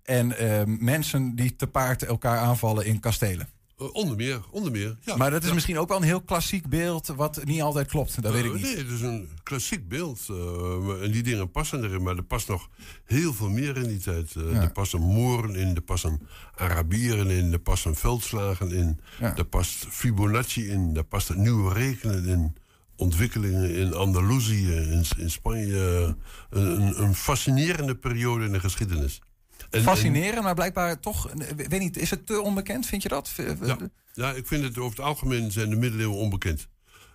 en 0.03 0.37
eh, 0.37 0.61
mensen 0.65 1.35
die 1.35 1.55
te 1.55 1.67
paard 1.67 2.03
elkaar 2.03 2.37
aanvallen 2.37 2.85
in 2.85 2.99
kastelen. 2.99 3.47
Eh, 3.81 3.93
onder 3.93 4.15
meer, 4.15 4.41
onder 4.51 4.71
meer. 4.71 4.97
Ja. 5.01 5.15
maar 5.15 5.31
dat 5.31 5.41
is 5.41 5.47
Ja. 5.47 5.53
misschien 5.53 5.77
ook 5.79 5.88
wel 5.88 5.97
een 5.97 6.03
heel 6.03 6.21
klassiek 6.21 6.67
beeld 6.67 7.07
wat 7.07 7.43
niet 7.45 7.61
altijd 7.61 7.88
klopt. 7.88 8.21
Dat 8.21 8.33
weet 8.33 8.43
ik 8.45 8.50
Eh, 8.50 8.55
niet. 8.55 8.63
Nee, 8.63 8.77
het 8.77 8.89
is 8.89 9.01
een 9.01 9.29
klassiek 9.43 9.88
beeld. 9.88 10.19
eh, 10.29 11.03
en 11.03 11.11
die 11.11 11.23
dingen 11.23 11.51
passen 11.51 11.83
erin. 11.83 12.03
Maar 12.03 12.15
er 12.15 12.23
past 12.23 12.47
nog 12.47 12.69
heel 13.05 13.33
veel 13.33 13.50
meer 13.50 13.77
in 13.77 13.88
die 13.88 14.00
tijd. 14.00 14.31
Ja. 14.31 14.41
Er 14.61 14.71
passen 14.71 15.00
Moren 15.01 15.55
in, 15.55 15.75
er 15.75 15.81
passen 15.81 16.21
Arabieren 16.55 17.29
in, 17.29 17.51
er 17.51 17.59
passen 17.59 17.95
veldslagen 17.95 18.71
in. 18.71 19.00
Er 19.19 19.45
past 19.45 19.85
Fibonacci 19.89 20.67
in, 20.69 20.93
daar 20.93 21.03
past 21.03 21.27
het 21.27 21.38
nieuwe 21.38 21.73
rekenen 21.73 22.25
in. 22.25 22.55
Ontwikkelingen 22.95 23.75
in 23.75 23.93
Andalusië, 23.93 24.71
in, 24.73 25.03
in 25.17 25.31
Spanje. 25.31 26.15
Een, 26.50 27.01
een 27.03 27.15
fascinerende 27.15 27.95
periode 27.95 28.45
in 28.45 28.51
de 28.51 28.59
geschiedenis. 28.59 29.21
En- 29.70 29.84
Fascinerend, 29.84 30.44
maar 30.44 30.53
blijkbaar 30.56 31.00
toch, 31.00 31.30
eh, 31.30 31.48
weet 31.68 31.80
niet, 31.80 31.98
is 31.98 32.10
het 32.10 32.25
te 32.25 32.41
onbekend, 32.41 32.86
vind 32.86 33.03
je 33.03 33.10
dat? 33.10 33.30
V- 33.30 33.36
v- 33.60 33.65
Ja, 33.65 33.77
ja, 34.13 34.32
ik 34.34 34.48
vind 34.48 34.63
het 34.63 34.77
over 34.77 34.98
het 34.98 35.06
algemeen 35.06 35.51
zijn 35.51 35.70
de 35.70 35.75
middeleeuwen 35.75 36.18
onbekend. 36.18 36.68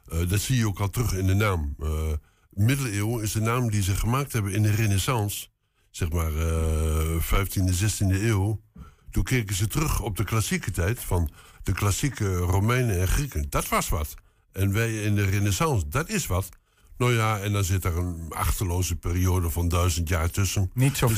Eh, 0.09 0.29
dat 0.29 0.41
zie 0.41 0.57
je 0.57 0.67
ook 0.67 0.81
al 0.81 0.91
terug 0.91 1.13
in 1.15 1.27
de 1.27 1.35
naam. 1.35 1.75
Eh 1.81 2.13
middeleeuwen 2.51 3.23
is 3.23 3.33
de 3.33 3.41
naam 3.41 3.71
die 3.71 3.83
ze 3.83 3.97
gemaakt 3.97 4.33
hebben 4.33 4.53
in 4.53 4.63
de 4.63 4.71
renaissance. 4.71 5.47
Zeg 5.91 6.11
maar 6.11 6.35
eh 6.37 7.17
15e, 7.21 7.73
16e 7.73 8.23
eeuw. 8.23 8.61
Toen 9.11 9.23
keken 9.25 9.57
ze 9.57 9.67
terug 9.67 10.01
op 10.01 10.17
de 10.17 10.25
klassieke 10.25 10.71
tijd 10.71 11.01
van 11.01 11.31
de 11.63 11.73
klassieke 11.73 12.35
Romeinen 12.37 13.01
en 13.01 13.09
Grieken. 13.09 13.47
Dat 13.51 13.69
was 13.69 13.89
wat. 13.89 14.15
En 14.53 14.73
wij 14.73 15.03
in 15.03 15.15
de 15.15 15.25
renaissance, 15.25 15.89
dat 15.89 16.09
is 16.09 16.27
wat. 16.27 16.49
Nou 16.99 17.15
ja, 17.15 17.41
en 17.41 17.53
dan 17.53 17.65
zit 17.65 17.85
er 17.85 17.97
een 17.97 18.27
achterloze 18.29 18.97
periode 18.97 19.51
van 19.51 19.69
duizend 19.69 20.09
jaar 20.09 20.31
tussen. 20.31 20.71
Niet 20.75 20.97
zo 20.97 21.09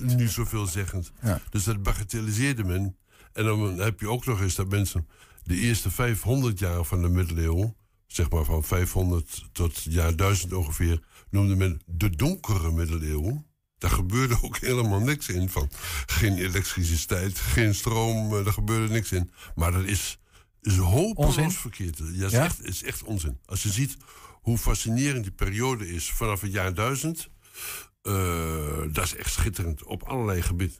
Dus. 0.00 0.14
Niet 0.14 0.30
zo 0.30 0.44
veelzeggend. 0.44 1.12
Ja. 1.22 1.40
Dus 1.50 1.64
dat 1.64 1.82
bagatelliseerde 1.82 2.64
men. 2.64 2.96
En 3.32 3.44
dan 3.44 3.78
heb 3.78 4.00
je 4.00 4.08
ook 4.08 4.26
nog 4.26 4.40
eens 4.40 4.54
dat 4.54 4.68
mensen 4.68 5.08
de 5.42 5.56
eerste 5.56 5.90
500 5.90 6.58
jaar 6.58 6.84
van 6.84 7.02
de 7.02 7.08
middeleeuwen, 7.08 7.76
zeg 8.06 8.30
maar 8.30 8.44
van 8.44 8.64
500 8.64 9.48
tot 9.52 9.82
jaar 9.82 10.16
1000 10.16 10.52
ongeveer, 10.52 11.02
noemde 11.30 11.56
men 11.56 11.80
de 11.86 12.10
donkere 12.10 12.72
middeleeuwen. 12.72 13.46
Daar 13.78 13.90
gebeurde 13.90 14.38
ook 14.42 14.58
helemaal 14.70 15.00
niks 15.00 15.28
in. 15.28 15.48
Van 15.48 15.70
geen 16.06 16.36
elektriciteit, 16.36 17.38
geen 17.38 17.74
stroom, 17.74 18.32
eh, 18.34 18.46
er 18.46 18.52
gebeurde 18.52 18.92
niks 18.92 19.12
in. 19.12 19.30
Maar 19.54 19.72
dat 19.72 19.84
is, 19.84 20.18
is 20.60 20.76
hopeloos 20.76 21.36
Onzin? 21.36 21.50
verkeerd. 21.50 22.00
Ja, 22.12 22.26
is, 22.26 22.32
Ja? 22.32 22.44
Echt, 22.44 22.64
is 22.64 22.82
echt 22.82 23.02
onzin. 23.02 23.38
Als 23.44 23.62
je 23.62 23.68
ziet 23.70 23.96
hoe 24.48 24.58
fascinerend 24.58 25.22
die 25.22 25.32
periode 25.32 25.88
is 25.92 26.10
vanaf 26.10 26.40
het 26.40 26.52
jaar 26.52 26.74
1000, 26.74 27.28
eh, 28.02 28.12
dat 28.92 29.04
is 29.04 29.16
echt 29.16 29.32
schitterend 29.32 29.84
op 29.84 30.02
allerlei 30.02 30.42
gebieden. 30.42 30.76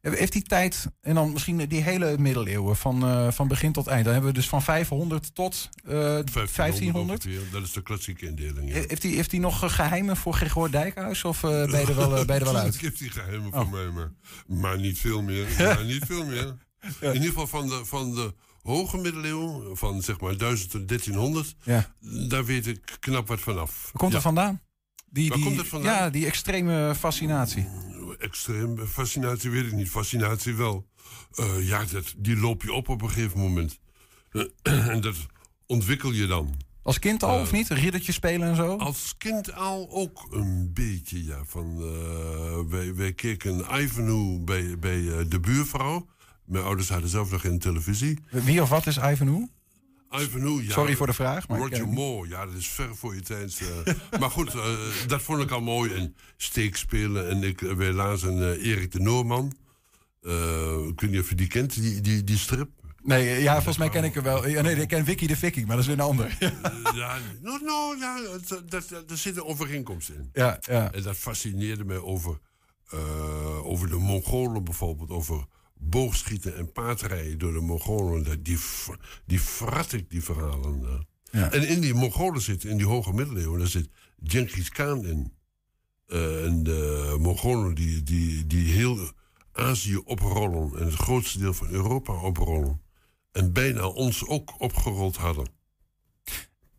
Heeft 0.00 0.32
die 0.32 0.42
tijd, 0.42 0.86
en 1.00 1.14
dan 1.14 1.32
misschien 1.32 1.56
die 1.68 1.82
hele 1.82 2.18
middeleeuwen, 2.18 2.76
van, 2.76 3.02
eh, 3.02 3.30
van 3.30 3.48
begin 3.48 3.72
tot 3.72 3.86
eind. 3.86 4.04
Dan 4.04 4.12
hebben 4.12 4.32
we 4.32 4.38
dus 4.38 4.48
van 4.48 4.62
500 4.62 5.34
tot 5.34 5.68
eh 5.84 6.18
1500. 6.52 7.26
ongeveer. 7.26 7.50
Dat 7.50 7.62
is 7.62 7.72
de 7.72 7.82
klassieke 7.82 8.26
indeling. 8.26 8.68
Ja. 8.68 8.74
Heeft 8.74 9.02
hij 9.02 9.12
heeft 9.12 9.30
die 9.30 9.40
nog 9.40 9.62
eh, 9.62 9.70
geheimen 9.70 10.16
voor 10.16 10.34
Gregor 10.34 10.70
Dijkhuis? 10.70 11.24
Of 11.24 11.42
eh, 11.42 11.50
ben, 11.50 11.80
je 11.80 11.86
er 11.86 11.96
wel, 11.96 12.16
eh, 12.16 12.24
ben 12.24 12.34
je 12.34 12.44
er 12.44 12.52
wel 12.52 12.62
uit? 12.62 12.74
Ik 12.80 12.80
heb 12.80 12.96
die 12.98 13.10
geheimen 13.10 13.52
Oh. 13.52 13.60
voor 13.60 13.68
mij, 13.68 13.88
maar, 13.90 14.12
maar 14.46 14.78
niet 14.78 14.98
veel 14.98 15.22
meer. 15.22 15.46
Maar 15.58 15.84
niet 15.84 16.04
veel 16.04 16.24
meer. 16.24 16.56
In 17.00 17.12
ieder 17.14 17.28
geval 17.28 17.46
van 17.46 17.68
de, 17.68 17.84
van 17.84 18.14
de 18.14 18.34
hoge 18.66 18.96
middeleeuwen, 18.96 19.76
van 19.76 20.02
zeg 20.02 20.20
maar 20.20 20.36
1000 20.36 20.70
tot 20.70 20.88
1300, 20.88 21.54
Ja. 21.62 21.94
daar 22.28 22.44
weet 22.44 22.66
ik 22.66 22.96
knap 23.00 23.28
wat 23.28 23.40
vanaf. 23.40 23.82
Waar 23.82 23.92
komt 23.92 24.10
Ja. 24.10 24.16
het 24.16 24.26
vandaan? 24.26 24.60
Die, 25.10 25.28
Waar 25.28 25.36
die, 25.38 25.46
komt 25.46 25.58
het 25.58 25.68
vandaan? 25.68 25.94
Ja, 25.94 26.10
die 26.10 26.26
extreme 26.26 26.94
fascinatie. 26.98 27.68
Extreem 28.18 28.86
fascinatie 28.86 29.50
weet 29.50 29.66
ik 29.66 29.72
niet. 29.72 29.90
Fascinatie 29.90 30.54
wel. 30.54 30.86
Eh, 31.34 31.68
ja, 31.68 31.84
dat, 31.84 32.14
die 32.16 32.36
loop 32.36 32.62
je 32.62 32.72
op 32.72 32.88
op 32.88 33.02
een 33.02 33.10
gegeven 33.10 33.38
moment. 33.40 33.78
en 34.62 35.00
dat 35.00 35.16
ontwikkel 35.66 36.12
je 36.12 36.26
dan. 36.26 36.54
Als 36.82 36.98
kind 36.98 37.22
al 37.22 37.34
Eh, 37.36 37.40
of 37.40 37.52
niet? 37.52 37.68
Riddertje 37.68 38.12
spelen 38.12 38.48
en 38.48 38.56
zo? 38.56 38.76
Als 38.76 39.14
kind 39.18 39.52
al 39.54 39.88
ook 39.90 40.26
een 40.30 40.70
beetje, 40.74 41.24
ja. 41.24 41.44
Van, 41.46 41.82
eh, 41.82 42.70
wij, 42.70 42.94
wij 42.94 43.12
keken 43.12 43.64
Ivanhoe 43.82 44.40
bij, 44.40 44.78
bij 44.78 45.08
eh, 45.18 45.24
de 45.28 45.40
buurvrouw. 45.40 46.06
Mijn 46.46 46.64
ouders 46.64 46.88
hadden 46.88 47.10
zelf 47.10 47.30
nog 47.30 47.40
geen 47.40 47.58
televisie. 47.58 48.18
Wie 48.30 48.62
of 48.62 48.68
wat 48.68 48.86
is 48.86 48.96
Ivanhoe? 48.98 49.48
Ivanhoe, 50.10 50.64
ja. 50.64 50.72
Sorry 50.72 50.96
voor 50.96 51.06
de 51.06 51.12
vraag, 51.12 51.48
maar 51.48 51.58
Roger. 51.58 51.88
Moore, 51.88 52.28
ja, 52.28 52.46
dat 52.46 52.54
is 52.54 52.68
ver 52.68 52.96
voor 52.96 53.14
je 53.14 53.20
tijd. 53.20 53.60
eh. 53.84 53.94
maar 54.20 54.30
goed, 54.30 54.54
eh, 54.54 54.74
dat 55.06 55.22
vond 55.22 55.42
ik 55.42 55.50
al 55.50 55.60
mooi. 55.60 55.92
En 55.94 56.16
steek 56.36 56.76
spelen. 56.76 57.28
En 57.28 57.42
ik, 57.42 57.60
lazen 57.92 58.38
eh, 58.54 58.66
Erik 58.66 58.92
de 58.92 59.00
Noorman. 59.00 59.56
Ik 60.88 61.00
weet 61.00 61.10
niet 61.10 61.20
of 61.20 61.28
je 61.28 61.34
die 61.34 61.46
kent, 61.46 61.74
die, 61.74 62.00
die, 62.00 62.24
die 62.24 62.38
strip. 62.38 62.68
Nee, 63.02 63.42
ja, 63.42 63.54
volgens 63.54 63.78
mij 63.78 63.88
ken 63.88 64.04
ik 64.04 64.14
hem 64.14 64.22
wel. 64.22 64.48
Ja, 64.48 64.62
nee, 64.62 64.76
ik 64.76 64.88
ken 64.88 65.04
Vicky 65.04 65.26
de 65.26 65.36
Vicky, 65.36 65.58
maar 65.60 65.68
dat 65.76 65.78
is 65.78 65.86
weer 65.86 65.94
een 65.98 66.04
ander. 66.04 66.36
Ja, 66.94 67.18
nou, 67.42 67.64
nou, 67.64 67.98
ja, 67.98 68.20
dat, 68.22 68.48
dat, 68.70 68.88
dat- 68.88 69.08
daar 69.08 69.16
zit 69.18 69.36
een 69.36 69.44
overeenkomst 69.44 70.08
in. 70.08 70.30
Ja, 70.32 70.58
ja. 70.60 70.92
En 70.92 71.02
dat 71.02 71.16
fascineerde 71.16 71.84
mij 71.84 71.98
over, 71.98 72.38
over 73.62 73.88
de 73.88 73.96
Mongolen 73.96 74.64
bijvoorbeeld. 74.64 75.10
Over 75.10 75.44
boogschieten 75.78 76.56
en 76.56 76.72
paardrijden 76.72 77.38
door 77.38 77.52
de 77.52 77.60
Mongolen. 77.60 78.42
Die, 78.42 78.58
die 79.26 79.40
frat 79.40 79.92
ik, 79.92 80.10
die 80.10 80.24
verhalen. 80.24 81.06
Ja. 81.30 81.52
En 81.52 81.68
in 81.68 81.80
die 81.80 81.94
Mongolen 81.94 82.40
zit, 82.42 82.64
in 82.64 82.76
die 82.76 82.86
hoge 82.86 83.12
middeleeuwen, 83.12 83.58
daar 83.58 83.68
zit 83.68 83.88
Genghis 84.22 84.68
Khan 84.68 85.06
in. 85.06 85.32
Eh, 86.06 86.44
en 86.44 86.62
de 86.62 87.16
Mongolen 87.20 87.74
die, 87.74 88.02
die, 88.02 88.46
die 88.46 88.72
heel 88.72 89.10
Azië 89.52 89.96
oprollen. 89.96 90.78
En 90.78 90.84
het 90.84 90.94
grootste 90.94 91.38
deel 91.38 91.54
van 91.54 91.68
Europa 91.68 92.12
oprollen. 92.12 92.80
En 93.32 93.52
bijna 93.52 93.86
ons 93.86 94.26
ook 94.26 94.60
opgerold 94.60 95.16
hadden. 95.16 95.48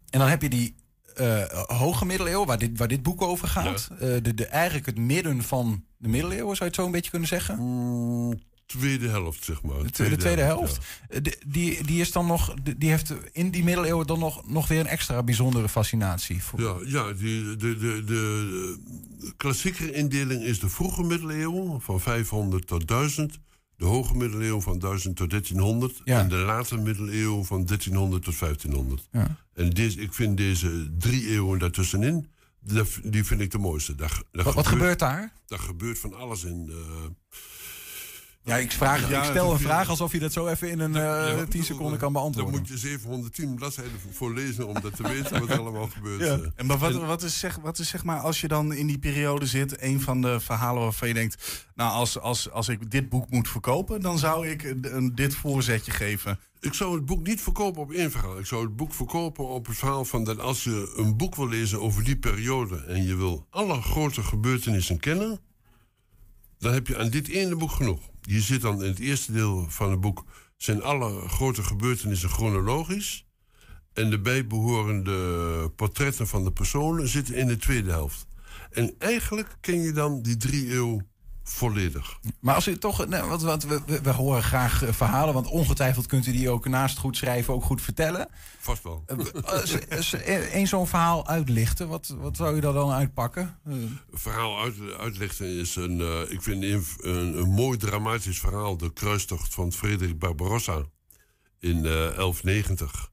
En 0.10 0.20
dan 0.20 0.28
heb 0.28 0.42
je 0.42 0.50
die 0.50 0.76
eh, 1.16 1.44
hoge 1.68 2.06
middeleeuwen, 2.06 2.48
waar 2.48 2.58
dit, 2.58 2.78
waar 2.78 2.88
dit 2.88 3.04
boek 3.04 3.22
over 3.22 3.48
gaat. 3.48 3.90
Eh, 3.92 4.00
de, 4.00 4.34
de, 4.34 4.46
eigenlijk 4.46 4.86
het 4.86 4.98
midden 4.98 5.44
van 5.44 5.84
de 5.98 6.08
middeleeuwen, 6.08 6.56
zou 6.56 6.58
je 6.58 6.66
het 6.66 6.76
zo 6.76 6.86
een 6.86 6.92
beetje 6.92 7.10
kunnen 7.10 7.28
zeggen? 7.28 7.60
Mm, 7.60 8.40
tweede 8.68 9.08
helft, 9.08 9.44
zeg 9.44 9.62
maar. 9.62 9.84
De, 9.84 9.90
tweede, 9.90 10.16
de 10.16 10.22
tweede 10.22 10.42
helft. 10.42 10.78
Eh, 11.10 11.22
die, 11.48 11.84
die, 11.84 12.02
is 12.02 12.12
dan 12.12 12.26
nog, 12.26 12.54
die 12.78 12.90
heeft 12.90 13.14
in 13.32 13.52
die 13.52 13.64
middeleeuwen 13.64 14.08
dan 14.08 14.20
nog, 14.20 14.48
nog 14.50 14.68
weer 14.68 14.80
een 14.80 14.88
extra 14.88 15.24
bijzondere 15.24 15.70
fascinatie. 15.70 16.44
Voor- 16.44 16.62
Ja, 16.62 16.76
ja 16.86 17.14
die, 17.14 17.44
de, 17.56 17.78
de, 17.78 17.78
de, 17.78 18.04
de 18.06 19.34
klassieke 19.38 19.92
indeling 19.92 20.44
is 20.44 20.60
de 20.60 20.70
vroege 20.70 21.04
middeleeuwen 21.04 21.82
van 21.82 22.00
500 22.02 22.68
tot 22.68 22.88
1000. 22.88 23.40
De 23.76 23.86
hoge 23.86 24.16
middeleeuwen 24.16 24.62
van 24.62 24.80
1000 24.80 25.16
tot 25.16 25.30
1300. 25.30 26.02
Ja. 26.04 26.20
En 26.20 26.30
de 26.30 26.36
late 26.36 26.78
middeleeuwen 26.78 27.46
van 27.46 27.66
1300 27.66 28.24
tot 28.24 28.40
1500. 28.40 29.08
Ja. 29.12 29.38
En 29.54 29.70
deze, 29.70 30.00
ik 30.02 30.14
vind 30.14 30.38
deze 30.38 30.92
drie 30.98 31.28
eeuwen 31.28 31.60
daartussenin, 31.60 32.28
die 33.04 33.24
vind 33.24 33.42
ik 33.42 33.52
de 33.52 33.58
mooiste. 33.58 33.96
Daar, 33.96 34.22
daar 34.32 34.44
Wat, 34.44 34.54
wat 34.54 34.68
gebeurt 34.68 35.00
daar? 35.00 35.34
Daar 35.46 35.60
gebeurt 35.60 36.00
van 36.00 36.14
alles 36.14 36.44
in. 36.44 36.70
eh. 36.70 36.76
Ja, 38.48 38.56
ik, 38.58 38.72
vraag, 38.72 39.10
Ja, 39.10 39.18
ik 39.24 39.30
stel 39.30 39.52
een 39.52 39.60
vraag 39.60 39.90
alsof 39.90 40.12
je 40.12 40.20
dat 40.20 40.34
zo 40.34 40.48
even 40.48 40.70
in 40.70 40.80
een 40.80 40.96
eh 40.96 41.42
10 41.42 41.64
seconden 41.64 41.98
kan 42.00 42.14
Dan 42.14 42.22
beantwoorden. 42.22 42.60
moet 42.60 42.68
je 42.68 42.78
710 42.78 43.56
bladzijden 43.56 43.94
voor 44.12 44.34
lezen 44.34 44.68
om 44.68 44.74
dat 44.82 44.96
te 44.96 45.04
weten 45.04 45.40
wat 45.40 45.50
er 45.50 45.60
allemaal 45.64 45.88
gebeurt. 45.88 46.20
Ja. 46.22 46.26
eh. 46.38 46.50
En 46.56 46.66
maar 46.66 46.78
wat, 46.78 46.94
wat, 46.94 47.24
is 47.24 47.40
zeg, 47.40 47.56
wat 47.56 47.80
is 47.80 47.90
zeg 47.90 48.04
maar, 48.04 48.20
als 48.20 48.42
je 48.42 48.48
dan 48.48 48.74
in 48.74 48.88
die 48.88 48.98
periode 49.00 49.46
zit, 49.46 49.82
een 49.82 50.02
van 50.02 50.22
de 50.22 50.40
verhalen 50.40 50.82
waarvan 50.82 51.08
je 51.08 51.14
denkt, 51.14 51.66
nou, 51.76 51.92
als, 51.92 52.20
als, 52.20 52.52
als 52.52 52.68
ik 52.70 52.92
dit 52.92 53.10
boek 53.10 53.30
moet 53.30 53.48
verkopen, 53.50 54.02
dan 54.02 54.18
zou 54.20 54.48
ik 54.48 54.64
een, 54.64 54.96
een- 54.96 55.16
dit 55.16 55.36
voorzetje 55.36 55.92
geven. 55.92 56.40
Ik 56.60 56.74
zou 56.74 56.96
het 56.96 57.06
boek 57.06 57.28
niet 57.28 57.42
verkopen 57.42 57.82
op 57.82 57.92
één 57.92 58.12
verhaal. 58.12 58.40
Ik 58.40 58.46
zou 58.46 58.64
het 58.66 58.76
boek 58.76 58.94
verkopen 58.94 59.48
op 59.48 59.66
het 59.68 59.78
verhaal 59.78 60.06
van 60.06 60.24
dat 60.24 60.40
als 60.40 60.64
je 60.64 60.94
een 60.98 61.18
boek 61.18 61.36
wil 61.36 61.48
lezen 61.48 61.82
over 61.82 62.04
die 62.04 62.18
periode 62.18 62.84
en 62.88 63.04
je 63.04 63.16
wil 63.16 63.48
alle 63.50 63.82
grote 63.82 64.24
gebeurtenissen 64.24 65.00
kennen, 65.00 65.40
dan 66.60 66.74
heb 66.74 66.88
je 66.88 66.98
aan 66.98 67.10
dit 67.10 67.28
ene 67.28 67.56
boek 67.56 67.72
genoeg. 67.72 68.00
Je 68.30 68.42
zit 68.42 68.62
dan 68.62 68.84
in 68.84 68.90
het 68.90 69.00
eerste 69.00 69.32
deel 69.32 69.66
van 69.70 69.92
het 69.92 70.02
boek 70.02 70.26
zijn 70.58 70.82
alle 70.82 71.30
grote 71.30 71.64
gebeurtenissen 71.64 72.30
chronologisch. 72.30 73.26
En 73.94 74.10
de 74.10 74.20
bijbehorende 74.20 75.72
portretten 75.76 76.28
van 76.28 76.44
de 76.44 76.52
personen 76.52 77.08
zitten 77.08 77.36
in 77.36 77.48
de 77.48 77.58
tweede 77.58 77.90
helft. 77.90 78.28
En 78.72 78.96
eigenlijk 78.98 79.58
ken 79.62 79.82
je 79.82 79.92
dan 79.92 80.22
die 80.22 80.38
drie 80.38 80.74
eeuw 80.74 81.02
volledig. 81.50 82.20
Maar 82.40 82.56
als 82.56 82.68
u 82.68 82.78
toch, 82.78 83.08
nou, 83.08 83.30
wat, 83.30 83.42
wat, 83.42 83.64
we, 83.64 83.82
we- 84.04 84.12
horen 84.12 84.44
graag 84.44 84.84
eh, 84.84 84.94
verhalen, 84.94 85.34
want 85.34 85.48
ongetwijfeld 85.48 86.06
kunt 86.06 86.28
u 86.28 86.32
die 86.32 86.50
ook 86.50 86.68
naast 86.68 86.98
goed 86.98 87.18
schrijven 87.18 87.54
ook 87.54 87.64
goed 87.64 87.82
vertellen. 87.82 88.28
Vast 88.60 88.84
wel. 88.84 89.06
Als, 89.46 89.90
als 89.90 90.14
één 90.52 90.68
zo'n 90.68 90.88
verhaal 90.88 91.28
uitlichten, 91.28 91.88
wat, 91.88 92.16
wat 92.20 92.36
zou 92.38 92.56
u 92.58 92.60
daar 92.60 92.74
dan 92.74 92.92
uitpakken? 92.92 93.60
Eh, 93.66 93.74
verhaal 94.12 94.62
uit, 94.62 94.76
uitlichten 95.00 95.48
is 95.48 95.76
een, 95.76 96.02
eh, 96.02 96.32
ik 96.32 96.42
vind 96.42 96.64
een, 96.64 96.84
een, 97.02 97.38
een 97.38 97.50
mooi 97.50 97.78
dramatisch 97.78 98.40
verhaal. 98.40 98.78
De 98.78 98.94
kruistocht 98.94 99.54
van 99.54 99.72
Frederik 99.72 100.20
Barbarossa 100.20 100.84
in 101.60 101.76
eh 101.78 101.92
1190. 101.92 103.12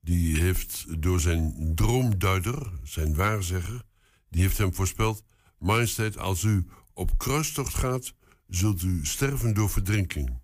Die 0.00 0.40
heeft 0.40 0.84
door 1.02 1.20
zijn 1.20 1.72
droomduider, 1.74 2.70
zijn 2.82 3.14
waarzegger, 3.14 3.82
die 4.30 4.42
heeft 4.42 4.58
hem 4.58 4.74
voorspeld... 4.74 5.22
Majesteit, 5.58 6.18
als 6.18 6.42
u 6.42 6.66
op 6.94 7.18
kruistocht 7.18 7.74
gaat, 7.74 8.14
zult 8.48 8.82
u 8.82 9.06
sterven 9.06 9.54
door 9.54 9.70
verdrinking. 9.70 10.42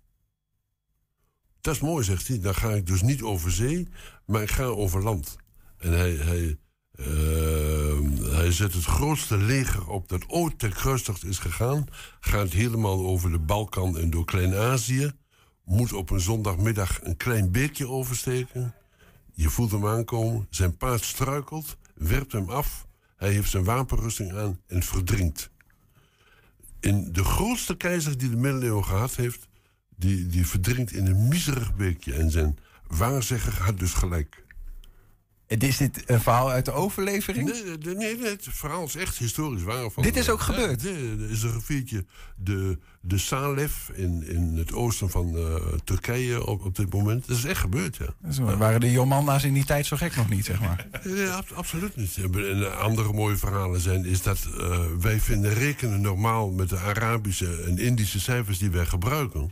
Dat 1.61 1.75
is 1.75 1.81
mooi, 1.81 2.03
zegt 2.03 2.27
hij. 2.27 2.39
Dan 2.39 2.55
ga 2.55 2.69
ik 2.69 2.87
dus 2.87 3.01
niet 3.01 3.21
over 3.21 3.51
zee, 3.51 3.87
maar 4.25 4.41
ik 4.41 4.51
ga 4.51 4.63
over 4.63 5.03
land. 5.03 5.35
En 5.77 5.91
hij, 5.91 6.11
hij, 6.11 6.57
eh, 6.91 8.33
hij 8.33 8.51
zet 8.51 8.73
het 8.73 8.83
grootste 8.83 9.37
leger 9.37 9.87
op 9.87 10.09
dat 10.09 10.27
ooit 10.27 10.59
ter 10.59 10.69
kruistocht 10.69 11.23
is 11.23 11.39
gegaan. 11.39 11.85
Gaat 12.19 12.51
helemaal 12.51 13.05
over 13.05 13.31
de 13.31 13.39
Balkan 13.39 13.97
en 13.97 14.09
door 14.09 14.25
Klein-Azië. 14.25 15.11
Moet 15.63 15.93
op 15.93 16.09
een 16.09 16.19
zondagmiddag 16.19 16.99
een 17.03 17.17
klein 17.17 17.51
beekje 17.51 17.87
oversteken. 17.87 18.73
Je 19.33 19.49
voelt 19.49 19.71
hem 19.71 19.87
aankomen. 19.87 20.47
Zijn 20.49 20.77
paard 20.77 21.03
struikelt, 21.03 21.77
werpt 21.93 22.31
hem 22.31 22.49
af. 22.49 22.87
Hij 23.15 23.31
heeft 23.31 23.49
zijn 23.49 23.63
wapenrusting 23.63 24.33
aan 24.33 24.59
en 24.67 24.83
verdrinkt. 24.83 25.51
In 26.81 27.09
de 27.11 27.23
grootste 27.23 27.75
keizer 27.77 28.17
die 28.17 28.29
de 28.29 28.37
middeleeuwen 28.37 28.85
gehad 28.85 29.15
heeft... 29.15 29.47
die, 29.95 30.27
die 30.27 30.47
verdrinkt 30.47 30.91
in 30.91 31.05
een 31.05 31.27
miserig 31.27 31.75
beekje. 31.75 32.13
En 32.13 32.31
zijn 32.31 32.57
waarzegger 32.87 33.63
had 33.63 33.79
dus 33.79 33.93
gelijk. 33.93 34.43
Is 35.59 35.77
dit 35.77 36.03
een 36.05 36.21
verhaal 36.21 36.49
uit 36.51 36.65
de 36.65 36.71
overlevering? 36.71 37.49
Nee, 37.51 37.95
nee, 37.95 38.17
nee, 38.17 38.29
het 38.29 38.47
verhaal 38.49 38.85
is 38.85 38.95
echt 38.95 39.17
historisch 39.17 39.63
waar. 39.63 39.89
Van, 39.91 40.03
Dit 40.03 40.15
is 40.17 40.29
ook 40.29 40.39
Ja, 40.39 40.45
gebeurd? 40.45 40.81
dit- 40.81 40.95
Er 41.21 41.29
is 41.29 41.43
een 41.43 41.53
riviertje, 41.53 42.05
de, 42.35 42.77
de 43.01 43.17
Salef, 43.17 43.91
in, 43.93 44.27
in 44.27 44.55
het 44.57 44.73
oosten 44.73 45.09
van 45.09 45.37
eh, 45.37 45.55
Turkije 45.83 46.45
op, 46.45 46.65
op 46.65 46.75
dit 46.75 46.93
moment. 46.93 47.27
Dat 47.27 47.37
is 47.37 47.43
echt 47.45 47.59
gebeurd, 47.59 47.97
ja. 47.97 48.31
Zo, 48.31 48.57
waren 48.57 48.79
de 48.79 48.91
Jomanda's 48.91 49.43
in 49.43 49.53
die 49.53 49.65
tijd 49.65 49.85
zo 49.85 49.97
gek 49.97 50.15
nog 50.15 50.29
niet, 50.29 50.45
zeg 50.45 50.61
maar? 50.61 50.87
Nee, 51.03 51.27
ab- 51.29 51.51
absoluut 51.53 51.95
niet. 51.95 52.17
En 52.33 52.79
andere 52.79 53.13
mooie 53.13 53.37
verhalen 53.37 53.79
zijn... 53.81 54.05
is 54.05 54.21
dat 54.21 54.39
eh, 54.59 54.79
wij 54.99 55.19
vinden 55.19 55.53
rekenen 55.53 56.01
normaal 56.01 56.49
met 56.51 56.69
de 56.69 56.77
Arabische 56.77 57.61
en 57.61 57.77
Indische 57.77 58.19
cijfers 58.19 58.57
die 58.57 58.69
wij 58.71 58.85
gebruiken. 58.85 59.51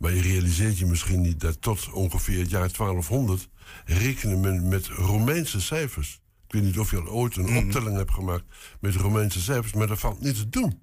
Maar 0.00 0.14
je 0.14 0.22
realiseert 0.22 0.78
je 0.78 0.86
misschien 0.86 1.20
niet 1.20 1.40
dat 1.40 1.62
tot 1.62 1.92
ongeveer 1.92 2.38
het 2.38 2.50
jaar 2.50 2.72
1200... 2.72 3.48
rekenen 3.84 4.40
men 4.40 4.68
met 4.68 4.86
Romeinse 4.86 5.60
cijfers. 5.60 6.20
Ik 6.46 6.52
weet 6.52 6.62
niet 6.62 6.78
of 6.78 6.90
je 6.90 6.96
al 6.96 7.08
ooit 7.08 7.36
een 7.36 7.56
optelling 7.56 7.96
hebt 7.96 8.12
gemaakt 8.12 8.44
met 8.80 8.94
Romeinse 8.94 9.40
cijfers... 9.40 9.72
maar 9.72 9.86
dat 9.86 9.98
valt 9.98 10.20
niet 10.20 10.36
te 10.36 10.48
doen. 10.48 10.82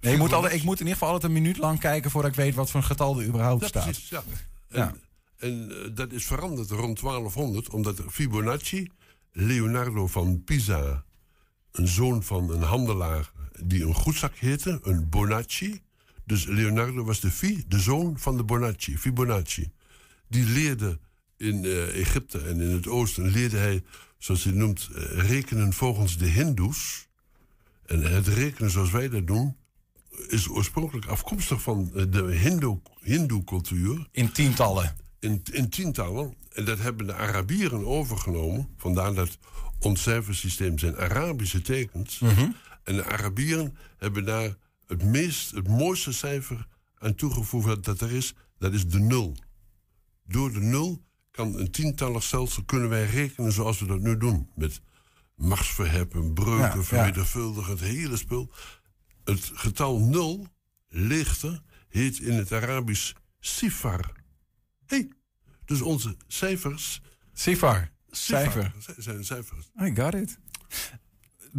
Nee, 0.00 0.12
ik, 0.12 0.18
moet 0.18 0.32
altijd, 0.32 0.54
ik 0.54 0.62
moet 0.62 0.80
in 0.80 0.86
ieder 0.86 0.98
geval 0.98 1.12
altijd 1.12 1.32
een 1.32 1.42
minuut 1.42 1.56
lang 1.58 1.78
kijken 1.78 2.10
voordat 2.10 2.30
ik 2.30 2.36
weet 2.36 2.54
wat 2.54 2.70
voor 2.70 2.80
een 2.80 2.86
getal 2.86 3.20
er 3.20 3.26
überhaupt 3.26 3.66
staat. 3.66 3.84
precies, 3.84 4.08
ja. 4.08 4.22
En, 4.68 4.78
Ja. 4.78 4.94
en 5.36 5.70
eh, 5.70 5.90
dat 5.94 6.12
is 6.12 6.24
veranderd 6.26 6.70
rond 6.70 7.00
1200, 7.00 7.68
omdat 7.70 8.02
Fibonacci, 8.10 8.90
Leonardo 9.32 10.06
van 10.06 10.44
Pisa, 10.44 11.04
een 11.72 11.88
zoon 11.88 12.22
van 12.22 12.50
een 12.50 12.62
handelaar 12.62 13.32
die 13.64 13.84
een 13.84 13.94
goedzak 13.94 14.34
heette, 14.36 14.78
een 14.82 15.08
Bonacci. 15.08 15.82
Dus 16.26 16.44
Leonardo 16.44 17.04
was 17.04 17.20
de 17.20 17.30
Fi, 17.30 17.64
de 17.68 17.80
zoon 17.80 18.18
van 18.18 18.36
de 18.36 18.42
Bonacci, 18.44 18.98
Fibonacci. 18.98 19.70
Die 20.28 20.44
leerde 20.44 20.98
in 21.36 21.64
eh, 21.64 22.00
Egypte 22.00 22.38
en 22.38 22.60
in 22.60 22.70
het 22.70 22.88
oosten, 22.88 23.26
leerde 23.30 23.56
hij, 23.56 23.82
zoals 24.18 24.44
hij 24.44 24.52
noemt, 24.52 24.88
eh, 24.94 25.02
rekenen 25.28 25.72
volgens 25.72 26.18
de 26.18 26.26
Hindoes. 26.26 27.08
En 27.86 28.02
het 28.02 28.26
rekenen 28.26 28.70
zoals 28.70 28.90
wij 28.90 29.08
dat 29.08 29.26
doen, 29.26 29.56
is 30.28 30.48
oorspronkelijk 30.48 31.06
afkomstig 31.06 31.62
van 31.62 31.90
eh, 31.94 32.04
de 32.10 32.22
Hindoe- 32.22 32.80
Hindoe-cultuur. 33.00 34.08
In 34.12 34.32
tientallen. 34.32 34.96
In, 35.18 35.42
in 35.52 35.68
tientallen. 35.68 36.34
En 36.52 36.64
dat 36.64 36.78
hebben 36.78 37.06
de 37.06 37.14
Arabieren 37.14 37.86
overgenomen. 37.86 38.68
Vandaar 38.76 39.14
dat 39.14 39.38
ons 39.78 40.02
cijfersysteem 40.02 40.78
zijn 40.78 40.96
Arabische 40.96 41.60
tekens. 41.60 42.20
En 42.84 42.96
de 42.96 43.04
Arabieren 43.04 43.76
hebben 43.98 44.24
daar 44.24 44.56
het, 44.86 45.04
meest, 45.04 45.50
het 45.50 45.68
mooiste 45.68 46.12
cijfer 46.12 46.66
aan 46.98 47.14
toegevoegd 47.14 47.84
dat 47.84 48.00
er 48.00 48.12
is. 48.12 48.34
Dat 48.58 48.72
is 48.72 48.86
de 48.88 48.98
nul. 48.98 49.36
Door 50.24 50.52
de 50.52 50.60
nul 50.60 51.04
kan 51.30 51.58
een 51.58 51.70
tientallig 51.70 52.22
stelsel 52.22 52.64
kunnen 52.64 52.88
wij 52.88 53.06
rekenen 53.06 53.52
zoals 53.52 53.78
we 53.78 53.86
dat 53.86 54.00
nu 54.00 54.16
doen. 54.16 54.50
Met 54.54 54.80
machtsverheffen, 55.34 56.32
breuken, 56.34 56.58
Ja, 56.58 56.74
ja. 56.74 56.82
vermenigvuldigen, 56.82 57.70
het 57.70 57.80
hele 57.80 58.16
spul. 58.16 58.50
Het 59.24 59.50
getal 59.54 59.98
nul, 59.98 60.46
leegte, 60.88 61.62
heet 61.88 62.18
in 62.18 62.32
het 62.32 62.52
Arabisch 62.52 63.12
sifar. 63.40 64.12
Hey, 64.86 65.08
dus 65.64 65.80
onze 65.80 66.16
cijfers... 66.26 67.00
Sifar. 67.32 67.90
Cijfer. 68.10 68.72
zijn 68.96 69.24
cijfers. 69.24 69.70
I 69.82 69.94
got 69.94 70.14
it. 70.14 70.38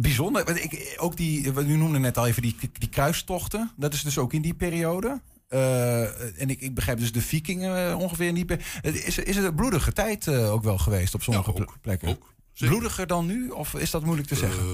Bijzonder. 0.00 0.44
Want 0.44 0.62
Ik, 0.64 0.94
ook 0.96 1.16
die, 1.16 1.52
wat 1.52 1.64
u 1.64 1.76
noemde 1.76 1.98
net 1.98 2.18
al 2.18 2.26
even 2.26 2.42
die, 2.42 2.56
die 2.72 2.88
kruistochten. 2.88 3.70
Dat 3.76 3.92
is 3.94 4.02
dus 4.02 4.18
ook 4.18 4.32
in 4.32 4.42
die 4.42 4.54
periode. 4.54 5.20
Eh, 5.48 6.40
en 6.40 6.50
ik, 6.50 6.60
ik 6.60 6.74
begrijp 6.74 6.98
dus 6.98 7.12
de 7.12 7.20
vikingen 7.22 7.88
eh, 7.90 7.98
ongeveer 7.98 8.26
in 8.28 8.34
die 8.34 8.44
periode. 8.44 9.02
Is, 9.04 9.18
is 9.18 9.36
het 9.36 9.44
een 9.44 9.54
bloedige 9.54 9.92
tijd 9.92 10.26
eh, 10.26 10.52
ook 10.52 10.62
wel 10.62 10.78
geweest 10.78 11.14
op 11.14 11.22
sommige 11.22 11.52
ple- 11.52 11.66
plekken? 11.80 12.18
Bloediger 12.58 13.06
dan 13.06 13.26
nu? 13.26 13.48
Of 13.50 13.74
is 13.74 13.90
dat 13.90 14.04
moeilijk 14.04 14.28
te 14.28 14.34
zeggen? 14.34 14.64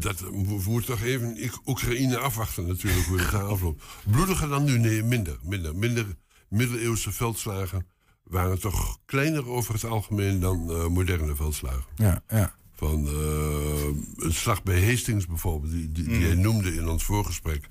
Dat, 0.00 0.30
moeten 0.30 0.84
toch 0.84 1.02
even 1.02 1.42
Ik- 1.42 1.58
Oekraïne 1.66 2.18
afwachten 2.18 2.66
natuurlijk 2.66 3.06
hoe 3.06 3.18
het 3.20 3.34
aflopen. 3.34 3.82
Bloediger 4.10 4.48
dan 4.48 4.64
nu? 4.64 4.78
Nee, 4.78 5.02
minder. 5.02 5.36
Minder, 5.42 5.76
minder 5.76 6.06
middeleeuwse 6.48 7.12
veldslagen 7.12 7.86
waren 8.24 8.60
toch 8.60 8.98
kleiner 9.04 9.48
over 9.48 9.74
het 9.74 9.84
algemeen 9.84 10.40
dan 10.40 10.92
moderne 10.92 11.36
veldslagen. 11.36 11.84
Ja, 11.96 12.22
ja. 12.28 12.54
Van 12.82 13.06
eh, 13.06 13.84
een 14.16 14.34
slag 14.34 14.62
bij 14.62 14.86
Hastings 14.86 15.26
bijvoorbeeld, 15.26 15.72
die, 15.72 15.92
die, 15.92 16.04
die 16.04 16.24
hij 16.26 16.34
noemde 16.34 16.74
in 16.74 16.88
ons 16.88 17.04
voorgesprek. 17.04 17.68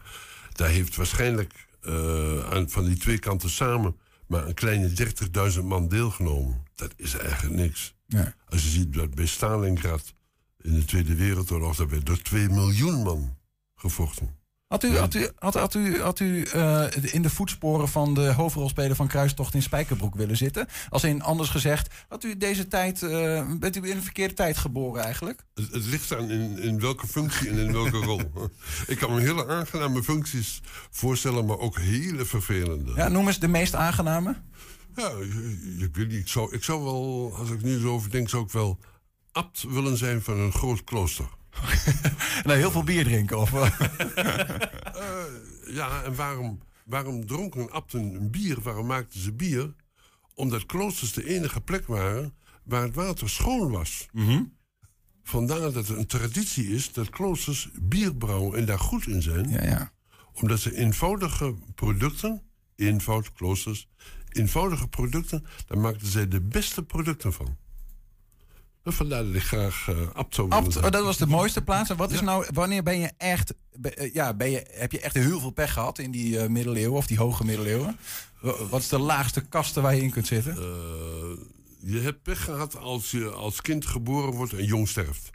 Daar 0.52 0.69
heeft 0.69 0.95
waarschijnlijk 0.95 1.67
eh, 1.82 2.50
aan, 2.50 2.69
van 2.69 2.86
die 2.86 2.97
twee 2.97 3.19
kanten 3.19 3.50
samen 3.50 3.95
maar 4.32 4.47
een 4.47 4.54
kleine 4.54 4.89
30.000 5.54 5.63
man 5.63 5.88
deelgenomen. 5.88 6.63
Dat 6.76 6.93
is 6.95 7.13
eigenlijk 7.17 7.56
niks. 7.56 7.95
Ja. 8.06 8.36
Als 8.50 8.63
je 8.63 8.69
ziet 8.69 8.93
dat 8.93 9.15
bij 9.15 9.26
Stalingrad 9.26 10.13
in 10.62 10.74
de 10.74 10.86
Tweede 10.86 11.15
Wereldoorlog... 11.15 11.76
daar 11.76 11.89
werd 11.89 12.06
door 12.06 12.21
2 12.21 12.50
miljoen 12.50 13.04
man 13.04 13.38
gevochten. 13.76 14.39
Had 14.72 14.84
u, 14.84 14.98
had 14.98 15.14
u, 15.14 15.30
had, 15.40 15.54
had 15.54 15.74
u, 15.74 16.02
had 16.02 16.20
u 16.20 16.44
eh, 16.44 16.86
in 17.02 17.22
de 17.22 17.30
voetsporen 17.30 17.88
van 17.88 18.14
de 18.14 18.34
hoofdrolspeler 18.34 18.96
van 18.96 19.08
Kruistocht 19.08 19.54
in 19.54 19.62
Spijkerbroek 19.62 20.16
willen 20.16 20.38
zitten? 20.38 20.68
Als 20.90 21.04
in 21.04 21.22
anders 21.22 21.50
gezegd, 21.50 21.94
had 22.08 22.24
u 22.24 22.38
deze 22.38 22.68
tijd, 22.68 23.04
eh, 23.04 23.46
bent 23.60 23.76
u 23.76 23.90
in 23.90 23.96
een 23.96 24.04
verkeerde 24.04 24.34
tijd 24.34 24.58
geboren 24.58 25.04
eigenlijk? 25.04 25.46
Het, 25.54 25.72
het 25.72 25.86
ligt 25.86 26.16
aan 26.16 26.30
in, 26.30 26.60
in 26.60 26.80
welke 26.80 27.08
functie 27.08 27.50
en 27.50 27.58
in 27.58 27.72
welke 27.72 27.98
rol. 28.12 28.22
Ik 28.88 28.98
kan 28.98 29.14
me 29.14 29.22
hele 29.22 29.48
aangename 29.48 30.04
functies 30.04 30.62
voorstellen, 30.90 31.46
maar 31.46 31.58
ook 31.58 31.80
hele 31.80 32.26
vervelende. 32.26 32.92
Ja, 32.96 33.08
noem 33.08 33.28
eens 33.28 33.40
de 33.40 33.48
meest 33.48 33.76
aangename. 33.76 34.36
Ja, 34.96 35.10
ik, 35.10 35.34
ik 35.80 35.96
weet 35.96 36.08
niet. 36.08 36.20
Ik 36.20 36.28
zou, 36.28 36.56
ik 36.56 36.64
zou 36.64 36.84
wel, 36.84 37.34
als 37.38 37.50
ik 37.50 37.62
nu 37.62 37.80
zo 37.80 37.90
over 37.90 38.12
denk, 38.12 38.30
zou 38.30 38.44
ik 38.44 38.52
wel 38.52 38.80
abt 39.32 39.66
willen 39.70 39.98
zijn 39.98 40.22
van 40.22 40.38
een 40.38 40.52
groot 40.52 40.84
klooster. 40.84 41.26
nou, 42.46 42.58
heel 42.58 42.72
veel 42.72 42.84
bier 42.84 43.04
drinken 43.04 43.40
of... 43.40 43.54
Eh, 45.02 45.76
ja, 45.76 46.04
en 46.04 46.16
waarom, 46.16 46.60
waarom 46.86 47.26
dronken 47.26 47.72
abten 47.72 48.14
een 48.14 48.32
bier? 48.32 48.62
Waarom 48.62 48.86
maakten 48.88 49.20
ze 49.20 49.34
bier? 49.34 49.74
Omdat 50.34 50.66
kloosters 50.66 51.14
de 51.14 51.28
enige 51.28 51.62
plek 51.62 51.88
waren 51.88 52.34
waar 52.64 52.82
het 52.84 52.96
water 52.96 53.30
schoon 53.30 53.72
was. 53.72 54.08
Vandaar 55.24 55.60
dat 55.60 55.74
het 55.74 55.90
een 55.90 56.06
traditie 56.06 56.68
is 56.68 56.94
dat 56.94 57.10
kloosters 57.10 57.70
bier 57.82 58.16
brouwen 58.16 58.58
en 58.58 58.66
daar 58.66 58.80
goed 58.80 59.08
in 59.08 59.22
zijn. 59.22 59.50
Ja, 59.50 59.64
ja. 59.64 59.92
Omdat 60.34 60.60
ze 60.60 60.76
eenvoudige 60.78 61.56
producten, 61.76 62.42
eenvoud 62.76 63.32
kloosters, 63.32 63.90
eenvoudige 64.30 64.88
producten, 64.88 65.46
daar 65.66 65.78
maakten 65.78 66.08
zij 66.08 66.28
de 66.28 66.42
beste 66.42 66.84
producten 66.84 67.34
van. 67.34 67.58
En 68.84 68.94
vandaar 68.94 69.24
dat 69.26 69.34
ik 69.36 69.41
graag 69.44 69.86
eh 69.89 69.98
oh, 70.86 70.91
dat 70.91 71.04
was 71.04 71.17
de 71.17 71.28
mooiste 71.28 71.62
plaats. 71.62 71.89
En 71.89 71.96
wat 71.98 72.12
is 72.12 72.22
nou, 72.22 72.46
wanneer 72.54 72.84
ben 72.84 73.00
je 73.00 73.12
echt, 73.17 73.54
be- 73.76 73.94
eh, 73.94 74.13
ja, 74.13 74.34
ben 74.34 74.52
je, 74.52 74.65
heb 74.72 74.91
je 74.91 75.00
echt 75.00 75.15
heel 75.15 75.39
veel 75.39 75.50
pech 75.52 75.74
gehad 75.74 76.00
in 76.00 76.12
die 76.12 76.39
eh, 76.39 76.50
middeleeuwen 76.50 76.98
of 76.98 77.08
die 77.08 77.17
hoge 77.17 77.44
middeleeuwen? 77.46 77.98
Wa- 78.41 78.65
Wat 78.70 78.82
is 78.82 78.88
de 78.89 79.00
laagste 79.00 79.41
kasten 79.41 79.82
waar 79.82 79.96
je 79.96 80.02
in 80.02 80.10
kunt 80.12 80.28
zitten? 80.28 80.52
Eh, 80.58 80.62
je 81.84 82.00
hebt 82.00 82.24
pech 82.24 82.44
gehad 82.44 82.78
als 82.78 83.12
je 83.12 83.30
als 83.30 83.62
kind 83.62 83.86
geboren 83.86 84.34
wordt 84.34 84.54
en 84.54 84.65
jong 84.65 84.88
sterft. 84.88 85.30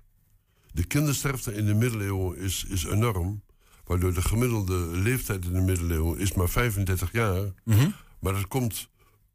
De 0.73 0.85
kindersterfte 0.85 1.55
in 1.55 1.67
de 1.67 1.75
middeleeuwen 1.75 2.39
is, 2.39 2.65
is 2.69 2.85
enorm. 2.85 3.43
Waardoor 3.85 4.15
de 4.15 4.23
gemiddelde 4.23 4.75
leeftijd 4.77 5.45
in 5.45 5.53
de 5.53 5.61
middeleeuwen 5.61 6.19
is 6.19 6.33
maar 6.33 6.49
35 6.49 7.13
jaar. 7.13 7.53
Maar 8.21 8.33
dat 8.33 8.49
komt 8.49 8.89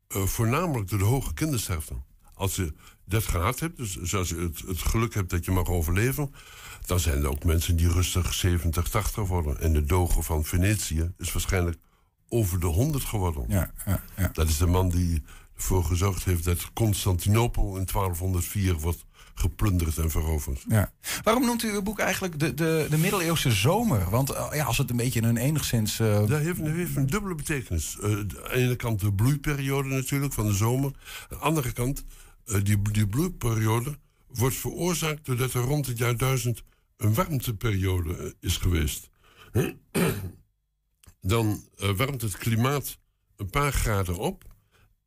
eh, 0.07 0.23
voornamelijk 0.23 0.89
door 0.89 0.99
de 0.99 1.05
hoge 1.05 1.33
kindersterfte. 1.33 1.93
Als 2.33 2.55
je 2.55 2.73
dat 3.11 3.23
gehad 3.23 3.59
hebt, 3.59 3.77
dus 3.77 4.15
als 4.15 4.29
je 4.29 4.35
het, 4.35 4.61
het 4.67 4.79
geluk 4.79 5.13
hebt 5.13 5.29
dat 5.29 5.45
je 5.45 5.51
mag 5.51 5.67
overleven... 5.67 6.33
dan 6.85 6.99
zijn 6.99 7.17
er 7.23 7.29
ook 7.29 7.43
mensen 7.43 7.75
die 7.75 7.91
rustig 7.91 8.33
70, 8.33 8.89
80 8.89 9.27
worden. 9.27 9.59
En 9.59 9.73
de 9.73 9.83
doge 9.83 10.21
van 10.21 10.45
Venetië 10.45 11.11
is 11.17 11.31
waarschijnlijk 11.33 11.77
over 12.29 12.59
de 12.59 12.65
100 12.65 13.03
geworden. 13.03 13.45
Ja, 13.47 13.71
ja, 13.85 14.03
ja. 14.17 14.29
Dat 14.33 14.47
is 14.47 14.57
de 14.57 14.65
man 14.67 14.89
die 14.89 15.23
ervoor 15.55 15.83
gezorgd 15.83 16.23
heeft 16.23 16.43
dat 16.43 16.73
Constantinopel 16.73 17.77
in 17.77 17.85
1204 17.85 18.73
wordt 18.79 19.05
geplunderd 19.35 19.97
en 19.97 20.11
veroverd. 20.11 20.65
Ja. 20.67 20.91
Waarom 21.23 21.45
noemt 21.45 21.63
u 21.63 21.71
uw 21.71 21.81
boek 21.81 21.99
eigenlijk 21.99 22.39
de, 22.39 22.53
de, 22.53 22.87
de 22.89 22.97
middeleeuwse 22.97 23.51
zomer? 23.51 24.09
Want 24.09 24.29
eh, 24.29 24.47
ja, 24.53 24.63
als 24.65 24.77
het 24.77 24.89
een 24.89 24.97
beetje 24.97 25.21
een 25.21 25.37
enigszins... 25.37 25.99
eh, 25.99 26.27
Dat 26.27 26.39
heeft, 26.39 26.59
dat 26.65 26.73
heeft 26.73 26.95
een 26.95 27.05
dubbele 27.05 27.35
betekenis. 27.35 27.97
Eh, 28.01 28.11
aan 28.11 28.27
de 28.27 28.49
ene 28.51 28.75
kant 28.75 28.99
de 28.99 29.13
bloeiperiode 29.13 29.89
natuurlijk 29.89 30.33
van 30.33 30.45
de 30.45 30.53
zomer. 30.53 30.91
Aan 30.91 31.27
de 31.29 31.35
andere 31.35 31.71
kant, 31.71 32.03
die, 32.63 32.81
die 32.91 33.07
bloeiperiode 33.07 33.97
wordt 34.27 34.55
veroorzaakt 34.55 35.25
doordat 35.25 35.53
er 35.53 35.61
rond 35.61 35.85
het 35.87 35.97
jaar 35.97 36.17
1000 36.17 36.63
een 36.97 37.13
warmteperiode 37.13 38.17
eh, 38.17 38.31
is 38.39 38.57
geweest. 38.57 39.09
Dan 41.21 41.63
eh, 41.77 41.89
warmt 41.89 42.21
het 42.21 42.37
klimaat 42.37 42.97
een 43.35 43.49
paar 43.49 43.73
graden 43.73 44.17
op. 44.17 44.43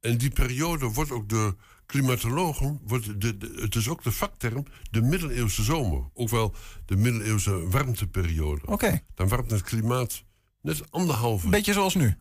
En 0.01 0.19
die 0.19 0.31
periode 0.31 0.87
wordt 0.87 1.11
ook 1.11 1.29
door 1.29 1.55
klimatologen, 1.87 2.81
wordt 2.85 3.21
de, 3.21 3.37
de- 3.37 3.59
het 3.61 3.75
is 3.75 3.89
ook 3.89 4.03
de 4.03 4.13
vakterm, 4.13 4.65
de 4.91 5.03
middeleeuwse 5.03 5.63
zomer. 5.63 6.11
Ook 6.15 6.29
wel 6.29 6.55
de 6.87 6.97
middeleeuwse 6.97 7.69
warmteperiode. 7.69 8.67
Oké. 8.67 9.01
Dan 9.15 9.29
warmt 9.29 9.51
het 9.51 9.63
klimaat 9.63 10.25
net 10.61 10.91
anderhalve. 10.91 11.49
Beetje 11.49 11.73
zoals 11.73 11.95
nu. 11.95 12.17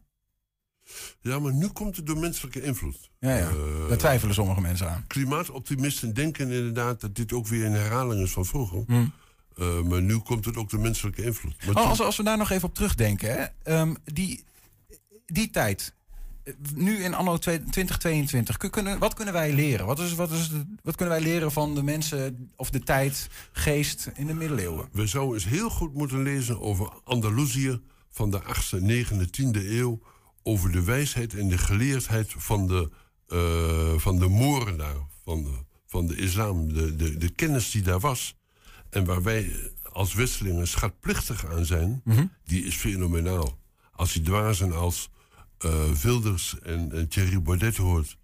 Ja, 1.22 1.40
maar 1.40 1.54
nu 1.54 1.68
komt 1.68 1.96
het 1.96 2.06
door 2.06 2.18
menselijke 2.18 2.62
invloed. 2.62 3.10
Ja, 3.20 3.36
ja. 3.38 3.50
Eh, 3.50 3.88
Daar 3.88 3.98
twijfelen 3.98 4.36
sommige 4.36 4.62
mensen 4.62 4.90
aan. 4.90 5.04
Klimaatoptimisten 5.08 6.14
denken 6.14 6.52
inderdaad 6.52 7.02
dat 7.02 7.16
dit 7.16 7.34
ook 7.34 7.48
weer 7.48 7.66
een 7.66 7.72
herhaling 7.72 8.22
is 8.22 8.32
van 8.32 8.46
vroeger. 8.46 8.84
Eh, 9.58 9.82
maar 9.82 10.02
nu 10.02 10.18
komt 10.18 10.46
het 10.46 10.58
ook 10.58 10.70
door 10.70 10.80
menselijke 10.80 11.24
invloed. 11.24 11.66
Maar 11.66 11.76
Oh, 11.84 11.90
als, 11.90 12.02
als 12.02 12.18
we 12.18 12.24
daar 12.24 12.38
nog 12.38 12.50
even 12.52 12.68
op 12.68 12.76
terugdenken. 12.76 13.32
Hè? 13.34 13.46
Ehm, 13.64 13.94
die, 14.14 14.44
die 15.26 15.50
tijd. 15.50 15.94
Nu 16.76 17.04
in 17.04 17.14
anno 17.14 17.38
2022. 17.38 18.58
kun- 18.58 18.70
Kunnen, 18.70 19.00
wat 19.00 19.14
kunnen 19.14 19.34
wij 19.34 19.54
leren? 19.54 19.86
Wat, 19.86 20.00
is, 20.00 20.14
wat, 20.14 20.32
is 20.32 20.50
de- 20.50 20.66
wat 20.84 20.96
kunnen 20.96 21.16
wij 21.16 21.24
leren 21.24 21.52
van 21.52 21.76
de 21.76 21.84
mensen 21.84 22.50
of 22.56 22.70
de 22.70 22.80
tijd, 22.84 23.28
geest 23.52 24.12
in 24.16 24.28
de 24.28 24.34
middeleeuwen? 24.34 24.88
We 24.92 25.08
zouden 25.08 25.34
eens 25.34 25.46
heel 25.46 25.70
goed 25.70 25.94
moeten 25.94 26.24
lezen 26.24 26.62
over 26.62 26.90
Andalusië 27.04 27.82
van 28.12 28.32
de 28.32 28.42
8e, 28.44 28.80
9e, 28.82 29.30
10e 29.30 29.66
eeuw. 29.66 30.02
Over 30.44 30.72
de 30.72 30.84
wijsheid 30.84 31.34
en 31.34 31.48
de 31.48 31.58
geleerdheid 31.58 32.34
van 32.38 32.68
de, 32.68 32.90
eh 33.28 33.94
van 33.98 34.20
de 34.20 34.28
Moren 34.28 34.78
daar, 34.78 34.96
van 35.24 35.44
de, 35.44 35.54
van 35.86 36.08
de 36.08 36.16
islam. 36.16 36.74
De, 36.74 36.96
de, 36.96 37.18
de 37.18 37.30
kennis 37.30 37.72
die 37.72 37.82
daar 37.82 38.00
was. 38.00 38.36
En 38.90 39.06
waar 39.06 39.24
wij 39.24 39.72
als 39.92 40.14
Westelingen 40.14 40.68
schatplichtig 40.68 41.46
aan 41.46 41.66
zijn, 41.66 42.02
die 42.46 42.66
is 42.66 42.76
fenomenaal. 42.76 43.60
Als 43.92 44.14
je 44.14 44.22
dwazen 44.22 44.72
als 44.72 45.10
eh 45.58 45.92
Wilders 45.92 46.60
en, 46.60 46.92
en 46.92 47.08
Thierry 47.08 47.42
Baudet 47.42 47.78
hoort, 47.78 48.18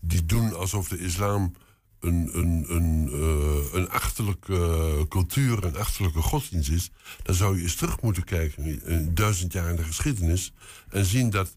die 0.00 0.26
doen 0.26 0.54
alsof 0.54 0.88
de 0.88 0.98
islam 0.98 1.52
een, 2.00 2.30
een, 2.32 2.64
een, 2.68 3.08
eh, 3.12 3.74
een 3.78 3.90
achterlijke 3.90 4.54
eh, 4.54 5.08
cultuur, 5.08 5.64
een 5.64 5.76
achterlijke 5.76 6.22
godsdienst 6.22 6.70
is, 6.70 6.90
dan 7.22 7.34
zou 7.34 7.56
je 7.56 7.62
eens 7.62 7.74
terug 7.74 8.00
moeten 8.00 8.24
kijken 8.24 8.84
in 8.84 9.14
duizend 9.14 9.52
jaar 9.52 9.70
in 9.70 9.76
de 9.76 9.84
geschiedenis 9.84 10.52
en 10.88 11.04
zien 11.04 11.30
dat 11.30 11.48
eh, 11.48 11.54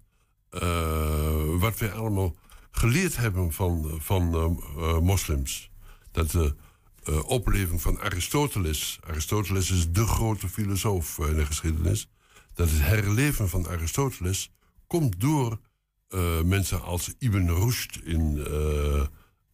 wat 1.60 1.78
wij 1.78 1.92
allemaal 1.92 2.36
geleerd 2.72 3.18
hebben 3.18 3.54
van, 3.54 3.98
van 4.02 4.34
eh, 4.34 4.90
eh, 4.90 5.00
moslims, 5.00 5.72
dat 6.12 6.32
de 6.32 6.56
eh, 7.04 7.24
opleving 7.30 7.82
van 7.82 8.00
Aristoteles, 8.00 9.00
Aristoteles 9.08 9.72
is 9.72 9.92
de 9.92 10.06
grote 10.06 10.50
filosoof 10.50 11.20
eh, 11.20 11.28
in 11.28 11.36
de 11.36 11.46
geschiedenis, 11.46 12.10
dat 12.54 12.70
het 12.70 12.82
herleven 12.82 13.50
van 13.50 13.68
Aristoteles 13.68 14.52
komt 14.88 15.20
door 15.20 15.60
eh, 16.08 16.42
mensen 16.42 16.82
als 16.82 17.14
Ibn 17.18 17.48
Rushd 17.48 18.00
in 18.04 18.46
eh 18.46 19.06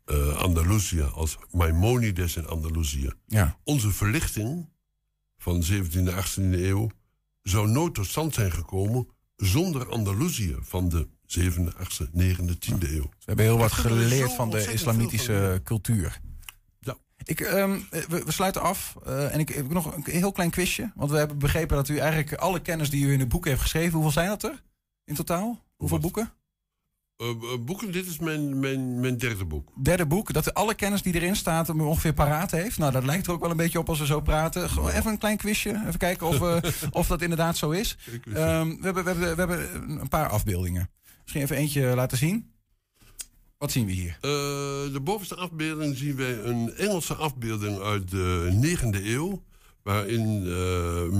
eh, 0.05 0.37
Andalusië, 0.37 1.01
als 1.01 1.37
Maimonides 1.51 2.35
in 2.35 2.47
Andalusië. 2.47 3.09
Ja. 3.25 3.59
Onze 3.63 3.91
verlichting 3.91 4.69
van 5.37 5.59
de 5.59 5.83
17e, 5.83 6.13
18e 6.13 6.63
eeuw 6.63 6.89
zou 7.41 7.67
nooit 7.67 7.93
tot 7.93 8.05
stand 8.05 8.33
zijn 8.33 8.51
gekomen 8.51 9.07
zonder 9.35 9.89
Andalusië 9.89 10.55
van 10.61 10.89
de 10.89 11.07
7e, 11.27 11.73
8e, 11.77 12.07
9e, 12.17 12.55
10e 12.59 12.89
eeuw. 12.89 13.01
We 13.01 13.25
hebben 13.25 13.45
heel 13.45 13.57
wat 13.57 13.71
geleerd 13.71 14.33
van 14.33 14.49
de 14.49 14.71
islamitische 14.73 15.61
cultuur. 15.63 16.21
Ja. 16.79 16.97
Ik, 17.23 17.39
ehm, 17.39 17.79
we, 17.89 18.23
we 18.25 18.31
sluiten 18.31 18.61
af. 18.61 18.95
eh, 19.05 19.33
en 19.33 19.39
ik 19.39 19.49
heb 19.49 19.69
nog 19.69 19.95
een 19.95 20.03
heel 20.05 20.31
klein 20.31 20.49
quizje. 20.49 20.91
Want 20.95 21.11
we 21.11 21.17
hebben 21.17 21.37
begrepen 21.37 21.75
dat 21.75 21.89
u 21.89 21.97
eigenlijk 21.97 22.33
alle 22.33 22.61
kennis 22.61 22.89
die 22.89 23.05
u 23.05 23.13
in 23.13 23.19
het 23.19 23.29
boek 23.29 23.45
heeft 23.45 23.61
geschreven... 23.61 23.93
hoeveel 23.93 24.11
zijn 24.11 24.27
dat 24.27 24.43
er 24.43 24.63
in 25.05 25.15
totaal? 25.15 25.63
Hoeveel 25.75 25.99
boeken? 25.99 26.31
Eh, 27.17 27.29
eh, 27.29 27.35
boeken, 27.59 27.91
dit 27.91 28.07
is 28.07 28.19
mijn, 28.19 28.59
mijn, 28.59 28.99
mijn 28.99 29.17
derde 29.17 29.45
boek. 29.45 29.71
Derde 29.83 30.05
boek, 30.05 30.33
dat 30.33 30.53
alle 30.53 30.73
kennis 30.73 31.01
die 31.01 31.13
erin 31.13 31.35
staat... 31.35 31.67
hem 31.67 31.81
ongeveer 31.81 32.13
paraat 32.13 32.51
heeft. 32.51 32.77
Nou, 32.77 32.91
dat 32.91 33.03
lijkt 33.03 33.27
er 33.27 33.33
ook 33.33 33.41
wel 33.41 33.51
een 33.51 33.57
beetje 33.57 33.79
op 33.79 33.89
als 33.89 33.99
we 33.99 34.05
zo 34.05 34.21
praten. 34.21 34.69
Gewoon 34.69 34.89
even 34.89 35.11
een 35.11 35.17
klein 35.17 35.37
quizje. 35.37 35.83
Even 35.87 35.97
kijken 35.99 36.27
of, 36.27 36.41
eh, 36.41 36.71
of 36.91 37.07
dat 37.07 37.21
inderdaad 37.21 37.57
zo 37.57 37.71
is. 37.71 37.97
Ehm, 38.33 38.69
we, 38.69 38.77
hebben, 38.81 39.03
we, 39.03 39.09
hebben, 39.09 39.35
we 39.35 39.41
hebben 39.41 39.99
een 40.01 40.07
paar 40.07 40.29
afbeeldingen. 40.29 40.89
Misschien 41.21 41.41
even 41.41 41.55
eentje 41.55 41.95
laten 41.95 42.17
zien. 42.17 42.51
Wat 43.57 43.71
zien 43.71 43.85
we 43.85 43.91
hier? 43.91 44.17
De 44.21 44.99
bovenste 45.03 45.35
afbeelding 45.35 45.97
zien 45.97 46.15
wij 46.15 46.43
een 46.43 46.75
Engelse 46.75 47.13
afbeelding 47.13 47.79
uit 47.79 48.11
de 48.11 48.77
9e 48.79 49.05
eeuw. 49.05 49.43
Waarin 49.83 50.41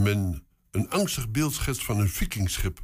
men 0.03 0.43
een 0.71 0.89
angstig 0.89 1.29
beeld 1.29 1.53
schetst 1.53 1.84
van 1.84 1.99
een 1.99 2.10
vikingschip. 2.10 2.79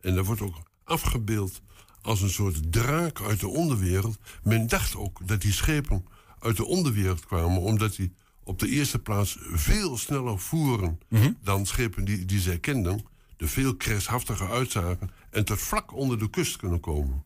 En 0.00 0.14
dat 0.14 0.26
wordt 0.26 0.40
ook 0.40 0.56
afgebeeld 0.84 1.62
als 2.04 2.20
een 2.20 2.30
soort 2.30 2.72
draak 2.72 3.20
uit 3.20 3.40
de 3.40 3.48
onderwereld. 3.48 4.18
Men 4.42 4.66
dacht 4.66 4.96
ook 4.96 5.28
dat 5.28 5.40
die 5.40 5.52
schepen 5.52 6.06
uit 6.38 6.56
de 6.56 6.64
onderwereld 6.64 7.26
kwamen, 7.26 7.60
omdat 7.60 7.96
die 7.96 8.12
op 8.42 8.58
de 8.58 8.68
eerste 8.68 8.98
plaats 8.98 9.38
veel 9.40 9.98
sneller 9.98 10.38
voeren 10.38 10.98
dan 11.42 11.66
schepen 11.66 12.04
die, 12.04 12.24
die 12.24 12.40
zij 12.40 12.58
kenden. 12.58 13.04
Er 13.36 13.48
veel 13.48 13.76
krijgshaftiger 13.76 14.50
uitzagen 14.50 15.10
en 15.30 15.44
tot 15.44 15.58
vlak 15.58 15.92
onder 15.92 16.18
de 16.18 16.30
kust 16.30 16.56
kunnen 16.56 16.80
komen. 16.80 17.24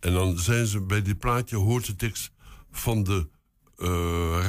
En 0.00 0.12
dan 0.12 0.38
zijn 0.38 0.66
ze 0.66 0.80
bij 0.80 1.02
dit 1.02 1.18
plaatje, 1.18 1.56
hoort 1.56 1.86
de 1.86 1.96
tekst 1.96 2.30
van 2.70 3.02
de 3.02 3.28
eh, 3.76 3.88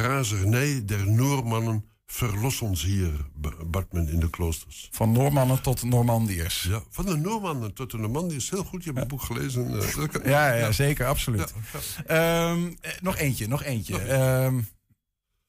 razernij 0.01 0.85
der 0.85 1.11
Noormannen. 1.11 1.85
Verlos 2.13 2.61
ons 2.61 2.83
hier, 2.83 3.11
b- 3.41 3.63
bad 3.71 3.91
men 3.93 4.07
in 4.07 4.19
de 4.19 4.29
kloosters. 4.29 4.87
Van 4.91 5.11
Noormannen 5.11 5.61
tot 5.61 5.83
Normandiërs. 5.83 6.63
Ja, 6.63 6.83
van 6.89 7.05
de 7.05 7.15
Noormannen 7.17 7.73
tot 7.73 7.91
de 7.91 7.97
Normandiërs. 7.97 8.49
Heel 8.49 8.63
goed, 8.63 8.79
je 8.83 8.85
hebt 8.89 8.99
het 8.99 9.07
boek 9.07 9.21
gelezen. 9.21 9.79
eh, 9.81 10.25
Ja, 10.25 10.53
ja, 10.53 10.71
zeker, 10.71 11.05
absoluut. 11.05 11.53
Ja. 11.73 11.79
Ehm, 12.05 12.71
eh, 12.81 12.91
nog 13.01 13.17
eentje, 13.17 13.47
nog 13.47 13.63
eentje. 13.63 13.97
Ehm, 13.99 14.61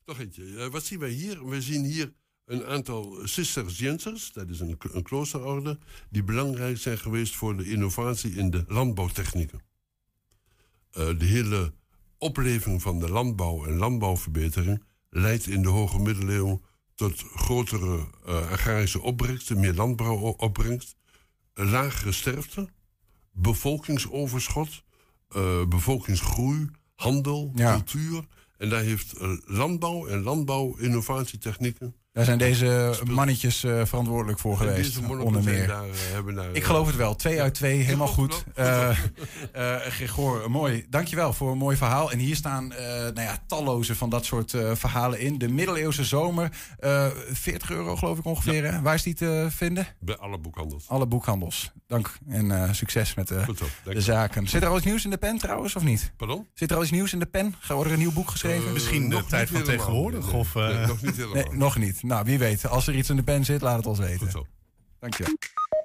Nog 0.07 0.18
eentje. 0.20 0.57
Eh, 0.57 0.66
wat 0.66 0.85
zien 0.85 0.98
wij 0.98 1.11
hier? 1.11 1.48
We 1.48 1.62
zien 1.62 1.85
hier 1.85 2.12
een 2.44 2.64
aantal 2.66 3.18
Cisterciënsers, 3.24 4.33
dat 4.33 4.48
is 4.48 4.61
een, 4.61 4.77
een 4.92 5.03
kloosterorde, 5.03 5.79
die 6.11 6.22
belangrijk 6.24 6.79
zijn 6.79 6.98
geweest 6.98 7.35
voor 7.35 7.57
de 7.57 7.70
innovatie 7.70 8.35
in 8.35 8.50
de 8.50 8.64
landbouwtechnieken. 8.68 9.61
De 10.90 11.16
hele 11.18 11.72
opleving 12.18 12.83
van 12.83 12.98
de 12.98 13.11
landbouw 13.11 13.64
en 13.66 13.77
landbouwverbetering 13.77 14.83
leidt 15.14 15.46
in 15.46 15.62
de 15.62 15.68
hoge 15.68 15.98
middeleeuwen 16.00 16.62
tot 16.94 17.24
grotere 17.35 18.07
eh, 18.27 18.50
agrarische 18.50 19.03
opbrengsten, 19.03 19.61
meer 19.61 19.74
landbouwopbrengst. 19.74 20.96
lagere 21.55 22.12
sterfte, 22.12 22.68
bevolkingsoverschot, 23.33 24.83
eh, 25.29 25.64
bevolkingsgroei, 25.66 26.68
handel, 26.94 27.53
Ja. 27.55 27.72
cultuur. 27.72 28.24
En 28.59 28.68
daar 28.68 28.83
heeft 28.83 29.12
eh, 29.12 29.37
landbouw 29.44 30.07
en 30.07 30.22
landbouw-innovatietechnieken. 30.22 31.94
Daar 32.14 32.24
zijn 32.24 32.38
deze 32.38 32.94
mannetjes 33.11 33.64
eh, 33.64 33.85
verantwoordelijk 33.85 34.38
voor 34.38 34.57
geweest, 34.57 34.98
onder 35.09 35.42
meer. 35.42 35.66
Daar, 35.66 35.85
eh, 35.85 36.35
daar, 36.35 36.48
Ik 36.50 36.57
eh, 36.57 36.64
geloof 36.66 36.87
het 36.87 36.96
wel. 36.96 37.16
Twee 37.16 37.42
uit 37.42 37.55
twee, 37.55 37.79
helemaal 37.83 38.07
goed. 38.07 38.44
Eh 38.55 38.88
eh, 39.53 39.77
Gregor, 39.77 40.50
mooi. 40.50 40.87
Dankjewel 40.90 41.33
voor 41.33 41.50
een 41.50 41.59
mooi 41.59 41.77
verhaal. 41.77 42.12
En 42.12 42.18
hier 42.18 42.37
staan 42.37 42.72
eh, 42.72 42.87
nou 42.87 43.20
ja, 43.20 43.38
talloze 43.46 43.94
van 43.94 44.11
dat 44.11 44.24
soort 44.24 44.55
eh, 44.55 44.74
verhalen 44.74 45.18
in. 45.20 45.38
De 45.38 45.48
middeleeuwse 45.48 46.05
zomer, 46.05 46.50
eh 46.79 47.07
40 47.33 47.70
euro 47.70 47.96
geloof 47.96 48.18
ik 48.18 48.24
ongeveer. 48.24 48.72
Hè? 48.72 48.83
Waar 48.83 48.94
is 48.94 49.03
die 49.03 49.14
te 49.14 49.46
vinden? 49.50 49.87
Bij 50.00 50.16
alle 50.16 50.38
boekhandels. 50.38 50.88
Alle 50.88 51.07
boekhandels. 51.07 51.72
Dank 51.87 52.12
en 52.29 52.50
eh, 52.50 52.72
succes 52.72 53.14
met 53.14 53.29
de, 53.29 53.44
zaken. 54.00 54.48
Zit 54.48 54.62
er 54.62 54.68
al 54.68 54.77
iets 54.77 54.85
nieuws 54.87 55.05
in 55.05 55.11
de 55.11 55.16
pen 55.16 55.38
trouwens, 55.38 55.77
of 55.77 55.83
niet? 55.83 56.12
Pardon? 56.16 56.46
Zit 56.55 56.70
er 56.70 56.77
al 56.77 56.83
iets 56.83 56.90
nieuws 56.92 57.12
in 57.12 57.18
de 57.18 57.27
pen? 57.27 57.55
Gaat 57.59 57.85
er 57.85 57.92
een 57.92 57.98
nieuw 57.98 58.12
boek 58.12 58.31
geschreven? 58.31 58.66
Eh, 58.66 58.72
Misschien 58.72 59.09
de 59.09 59.16
nog 59.16 59.29
tijd 59.29 59.48
van 59.48 59.57
helemaal. 59.57 59.77
tegenwoordig, 59.77 60.24
Nee, 60.24 60.35
of, 60.40 60.55
nee, 60.55 60.64
eh, 60.72 60.87
nog 60.87 61.03
niet 61.03 61.16
helemaal. 61.16 61.35
Nee, 61.35 61.53
nog 61.59 61.77
niet. 61.79 62.03
Nou, 62.05 62.25
wie 62.25 62.38
weet. 62.38 62.69
Als 62.69 62.87
er 62.87 62.95
iets 62.95 63.11
in 63.11 63.17
de 63.17 63.23
pen 63.23 63.45
zit, 63.45 63.61
laat 63.61 63.77
het 63.77 63.87
ons 63.87 63.99
weten. 63.99 64.19
Goed 64.19 64.31
zo. 64.31 64.47
Dankjewel. 64.99 65.35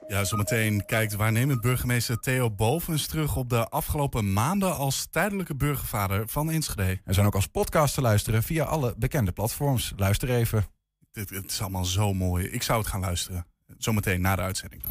Ja, 0.08 0.24
zometeen 0.24 0.86
kijkt 0.86 1.14
waarnemend 1.14 1.62
burgemeester 1.62 2.20
Theo 2.20 2.52
Bovens 2.52 3.08
terug 3.08 3.36
op 3.36 3.50
de 3.50 3.70
afgelopen 3.70 4.34
maanden 4.34 4.76
als 4.76 5.08
tijdelijke 5.12 5.56
burgervader 5.56 6.28
van 6.28 6.52
Enschede. 6.52 7.00
Er 7.04 7.14
zijn 7.14 7.26
ook 7.26 7.36
als 7.36 7.48
podcast 7.48 7.94
te 7.94 8.02
luisteren 8.02 8.44
via 8.44 8.64
alle 8.64 8.96
bekende 8.98 9.32
platforms. 9.32 9.94
Luister 9.96 10.30
even. 10.30 10.66
Dit, 11.12 11.30
het 11.30 11.52
is 11.52 11.62
allemaal 11.62 11.86
zo 11.86 12.14
mooi. 12.14 12.46
Ik 12.46 12.64
zou 12.64 12.80
het 12.80 12.88
gaan 12.88 13.02
luisteren. 13.02 13.46
Zometeen 13.78 14.22
na 14.22 14.36
de 14.36 14.42
uitzending. 14.42 14.82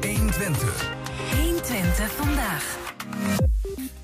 120. 0.00 0.90
120 1.36 2.12
vandaag. 2.12 2.78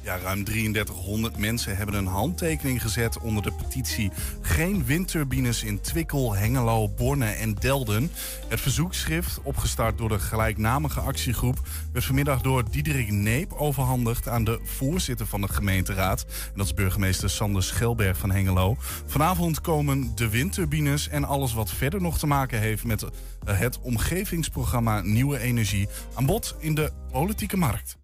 Ja, 0.01 0.19
ruim 0.19 0.45
3300 0.45 1.37
mensen 1.37 1.77
hebben 1.77 1.95
een 1.95 2.07
handtekening 2.07 2.83
gezet 2.83 3.19
onder 3.19 3.43
de 3.43 3.53
petitie 3.53 4.11
Geen 4.41 4.85
windturbines 4.85 5.63
in 5.63 5.81
Twickel, 5.81 6.35
Hengelo, 6.35 6.89
Borne 6.89 7.27
en 7.27 7.55
Delden. 7.55 8.11
Het 8.49 8.61
verzoekschrift, 8.61 9.41
opgestart 9.43 9.99
door 9.99 10.09
de 10.09 10.19
gelijknamige 10.19 11.01
actiegroep, 11.01 11.59
werd 11.93 12.05
vanmiddag 12.05 12.41
door 12.41 12.71
Diederik 12.71 13.11
Neep 13.11 13.53
overhandigd 13.53 14.29
aan 14.29 14.45
de 14.45 14.61
voorzitter 14.65 15.27
van 15.27 15.41
de 15.41 15.49
gemeenteraad. 15.49 16.25
En 16.25 16.53
dat 16.57 16.67
is 16.67 16.75
burgemeester 16.75 17.31
Sander 17.31 17.63
Schelberg 17.63 18.19
van 18.19 18.31
Hengelo. 18.31 18.77
Vanavond 19.07 19.61
komen 19.61 20.13
de 20.15 20.29
windturbines 20.29 21.09
en 21.09 21.25
alles 21.25 21.55
wat 21.55 21.71
verder 21.71 22.01
nog 22.01 22.19
te 22.19 22.27
maken 22.27 22.59
heeft 22.61 22.85
met 22.85 23.03
eh, 23.03 23.11
het 23.59 23.81
omgevingsprogramma 23.81 25.01
Nieuwe 25.01 25.39
Energie 25.39 25.89
aan 26.15 26.27
bod 26.27 26.57
in 26.59 26.75
de 26.75 26.93
politieke 27.11 27.57
markt. 27.57 27.98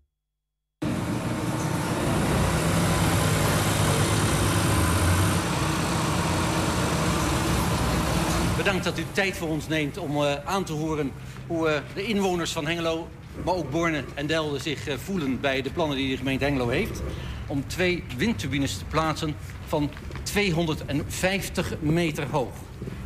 Bedankt 8.65 8.85
dat 8.85 8.99
u 8.99 9.05
tijd 9.13 9.37
voor 9.37 9.49
ons 9.49 9.69
neemt 9.69 9.99
om 9.99 10.17
eh, 10.17 10.35
aan 10.45 10.65
te 10.65 10.73
horen 10.73 11.11
hoe 11.47 11.69
eh, 11.69 11.81
de 11.95 12.05
inwoners 12.05 12.53
van 12.53 12.67
Hengelo, 12.67 13.09
maar 13.45 13.55
ook 13.55 13.71
Borne 13.71 14.05
en 14.15 14.27
Delden 14.27 14.61
zich 14.61 14.89
eh, 14.89 14.95
voelen 15.05 15.41
bij 15.41 15.63
de 15.63 15.71
plannen 15.71 15.97
die 15.97 16.11
de 16.11 16.17
gemeente 16.17 16.45
Hengelo 16.45 16.69
heeft. 16.69 17.03
Om 17.47 17.67
twee 17.67 18.05
windturbines 18.17 18.79
te 18.79 18.85
plaatsen 18.85 19.35
van 19.67 19.91
250 20.23 21.75
meter 21.81 22.27
hoog. 22.31 22.53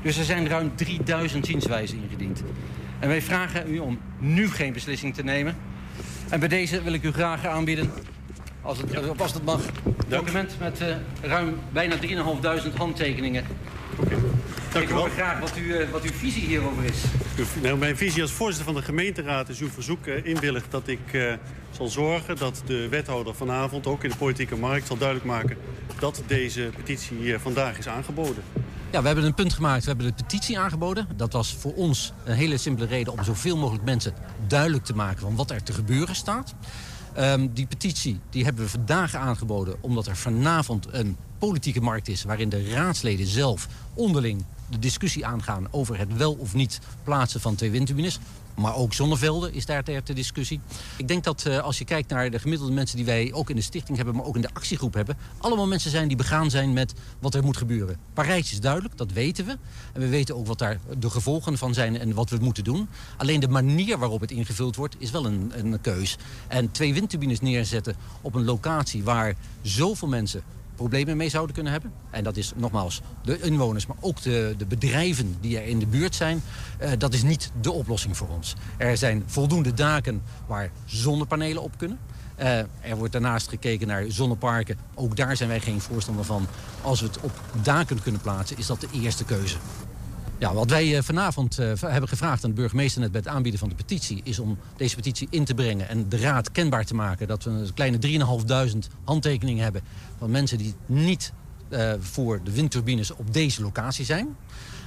Dus 0.03 0.19
er 0.19 0.25
zijn 0.25 0.49
ruim 0.49 0.77
3000 0.77 1.47
zienswijzen 1.47 2.03
ingediend. 2.03 2.43
En 2.99 3.09
wij 3.09 3.23
vragen 3.23 3.75
u 3.75 3.79
om 3.79 3.99
nu 4.19 4.51
geen 4.51 4.73
beslissing 4.73 5.15
te 5.15 5.23
nemen. 5.25 5.57
En 6.29 6.41
bij 6.41 6.49
deze 6.49 6.83
wil 6.83 6.93
ik 6.93 7.03
u 7.03 7.13
graag 7.13 7.47
aanbieden, 7.47 7.93
als 8.63 8.79
het, 8.79 9.21
als 9.21 9.33
het 9.33 9.45
mag, 9.45 9.61
document 10.09 10.57
met 10.61 10.83
ruim 11.23 11.59
bijna 11.73 11.97
3.500 12.71 12.77
handtekeningen. 12.77 13.45
Ik 14.75 14.89
hoor 14.89 15.11
graag 15.11 15.41
wat, 15.41 15.57
u, 15.57 15.77
eh, 15.77 15.91
wat 15.91 16.03
uw 16.03 16.13
visie 16.13 16.47
hierover 16.47 16.85
is. 16.85 17.03
Nou, 17.63 17.79
mijn 17.79 17.97
visie 17.97 18.23
als 18.23 18.33
voorzitter 18.33 18.65
van 18.65 18.75
de 18.75 18.83
gemeenteraad 18.83 19.49
is 19.49 19.61
uw 19.61 19.69
verzoek 19.69 20.07
eh, 20.07 20.25
inwilligd 20.25 20.71
dat 20.71 20.89
ik 20.89 21.13
eh, 21.13 21.33
zal 21.71 21.89
zorgen 21.89 22.37
dat 22.37 22.63
de 22.67 22.89
wethouder 22.89 23.35
vanavond 23.35 23.87
ook 23.87 24.05
in 24.05 24.11
de 24.11 24.17
politieke 24.17 24.57
markt 24.57 24.87
zal 24.87 24.97
duidelijk 24.97 25.27
maken 25.29 25.57
dat 25.99 26.23
deze 26.27 26.71
petitie 26.77 27.35
eh, 27.35 27.41
vandaag 27.41 27.79
is 27.79 27.89
aangeboden. 27.89 28.43
Ja, 28.91 29.01
we 29.01 29.07
hebben 29.07 29.25
een 29.25 29.35
punt 29.35 29.53
gemaakt. 29.53 29.81
We 29.85 29.89
hebben 29.89 30.07
de 30.07 30.23
petitie 30.23 30.59
aangeboden. 30.59 31.09
Dat 31.17 31.33
was 31.33 31.55
voor 31.55 31.75
ons 31.75 32.13
een 32.25 32.37
hele 32.37 32.57
simpele 32.57 32.87
reden 32.87 33.13
om 33.13 33.25
zoveel 33.25 33.57
mogelijk 33.57 33.85
mensen 33.85 34.15
duidelijk 34.47 34.85
te 34.85 34.95
maken 34.95 35.21
van 35.21 35.37
wat 35.37 35.51
er 35.51 35.63
te 35.63 35.73
gebeuren 35.73 36.15
staat. 36.15 36.55
Ehm, 37.15 37.49
die 37.53 37.67
petitie 37.67 38.21
die 38.31 38.45
hebben 38.45 38.65
we 38.65 38.71
vandaag 38.71 39.15
aangeboden 39.15 39.77
omdat 39.81 40.07
er 40.07 40.17
vanavond 40.17 40.87
een 40.91 41.17
politieke 41.39 41.81
markt 41.81 42.09
is 42.09 42.23
waarin 42.23 42.49
de 42.49 42.71
raadsleden 42.71 43.27
zelf 43.27 43.69
onderling 43.95 44.45
de 44.71 44.79
discussie 44.79 45.27
aangaan 45.27 45.67
over 45.71 45.99
het 45.99 46.17
wel 46.17 46.33
of 46.33 46.55
niet 46.55 46.81
plaatsen 47.05 47.41
van 47.41 47.55
twee 47.55 47.71
windturbines. 47.71 48.19
Maar 48.59 48.77
ook 48.77 48.95
zonnevelden 48.95 49.53
is 49.53 49.67
daar 49.67 49.85
ter, 49.85 50.03
ter 50.03 50.15
discussie. 50.15 50.61
Ik 50.97 51.09
denk 51.09 51.25
dat 51.25 51.45
eh, 51.45 51.59
als 51.59 51.79
je 51.79 51.85
kijkt 51.85 52.11
naar 52.11 52.31
de 52.31 52.39
gemiddelde 52.39 52.73
mensen 52.73 52.97
die 52.97 53.07
wij 53.07 53.33
ook 53.33 53.51
in 53.51 53.57
de 53.57 53.63
stichting 53.63 53.97
hebben, 53.97 54.17
maar 54.17 54.25
ook 54.25 54.35
in 54.35 54.41
de 54.41 54.51
actiegroep 54.53 54.95
hebben, 54.95 55.17
allemaal 55.39 55.67
mensen 55.67 55.91
zijn 55.91 56.09
die 56.09 56.17
begaan 56.17 56.51
zijn 56.51 56.73
met 56.73 56.95
wat 57.19 57.35
er 57.35 57.45
moet 57.45 57.57
gebeuren. 57.57 57.97
Parijs 58.15 58.53
is 58.53 58.61
duidelijk, 58.61 58.97
dat 58.97 59.13
weten 59.13 59.45
we. 59.45 59.59
En 59.93 60.01
we 60.01 60.09
weten 60.09 60.37
ook 60.37 60.47
wat 60.47 60.59
daar 60.59 60.81
de 60.99 61.11
gevolgen 61.11 61.59
van 61.59 61.75
zijn 61.75 61.99
en 61.99 62.15
wat 62.15 62.31
we 62.31 62.39
moeten 62.41 62.65
doen. 62.65 62.89
Alleen 63.17 63.41
de 63.41 63.49
manier 63.49 63.99
waarop 63.99 64.21
het 64.21 64.31
ingevuld 64.31 64.77
wordt 64.77 64.97
is 64.99 65.11
wel 65.11 65.27
een, 65.27 65.53
een 65.55 65.81
keus. 65.81 66.17
En 66.49 66.71
twee 66.71 66.95
windturbines 66.95 67.41
neerzetten 67.41 67.97
op 68.21 68.35
een 68.35 68.45
locatie 68.45 69.03
waar 69.03 69.35
zoveel 69.63 70.09
mensen 70.09 70.43
problemen 70.79 71.17
mee 71.17 71.29
zouden 71.29 71.55
kunnen 71.55 71.73
hebben. 71.73 71.93
En 72.11 72.25
dat 72.25 72.37
is 72.37 72.53
nogmaals 72.57 73.01
de 73.23 73.41
inwoners, 73.41 73.87
maar 73.87 73.97
ook 74.01 74.23
de, 74.23 74.55
de 74.59 74.67
bedrijven 74.67 75.37
die 75.41 75.59
er 75.59 75.67
in 75.67 75.79
de 75.79 75.87
buurt 75.87 76.15
zijn. 76.15 76.43
eh, 76.79 76.91
dat 76.99 77.15
is 77.15 77.23
niet 77.23 77.51
de 77.61 77.71
oplossing 77.71 78.17
voor 78.17 78.29
ons. 78.29 78.55
Er 78.77 78.97
zijn 78.97 79.23
voldoende 79.27 79.75
daken 79.75 80.23
waar 80.47 80.71
zonnepanelen 80.85 81.63
op 81.63 81.73
kunnen. 81.77 81.99
Eh, 82.37 82.59
er 82.59 82.97
wordt 82.97 83.13
daarnaast 83.13 83.49
gekeken 83.49 83.87
naar 83.87 84.05
zonneparken. 84.09 84.79
Ook 84.95 85.17
daar 85.17 85.37
zijn 85.37 85.49
wij 85.49 85.61
geen 85.61 85.81
voorstander 85.81 86.25
van. 86.25 86.47
Als 86.83 87.01
we 87.01 87.07
het 87.07 87.21
op 87.21 87.33
daken 87.63 88.03
kunnen 88.03 88.21
plaatsen, 88.21 88.59
is 88.59 88.67
dat 88.67 88.81
de 88.81 88.89
eerste 88.93 89.25
keuze. 89.25 89.57
Ja, 90.39 90.55
wat 90.55 90.71
wij 90.71 90.97
eh, 90.97 91.03
vanavond 91.03 91.59
eh, 91.59 91.73
hebben 91.81 92.09
gevraagd 92.09 92.45
aan 92.45 92.51
de 92.51 92.57
burgemeester 92.57 93.01
net 93.01 93.13
bij 93.13 93.21
het 93.21 93.31
aanbieden 93.31 93.61
van 93.61 93.69
de 93.69 93.75
petitie... 93.75 94.21
is 94.25 94.39
om 94.39 94.59
deze 94.77 94.97
petitie 94.97 95.27
in 95.31 95.45
te 95.45 95.55
brengen 95.55 95.89
en 95.89 96.09
de 96.09 96.17
raad 96.17 96.53
kenbaar 96.53 96.85
te 96.85 96.95
maken... 96.95 97.29
dat 97.29 97.45
we 97.45 97.51
een 97.51 97.75
kleine 97.75 97.99
3.500 98.83 98.95
handtekeningen 99.05 99.63
hebben 99.63 99.83
van 100.19 100.31
mensen 100.31 100.59
die 100.59 100.75
niet 100.87 101.33
eh, 101.69 101.93
voor 102.01 102.41
de 102.45 102.53
windturbines 102.53 103.11
op 103.11 103.33
deze 103.33 103.63
locatie 103.63 104.05
zijn. 104.05 104.37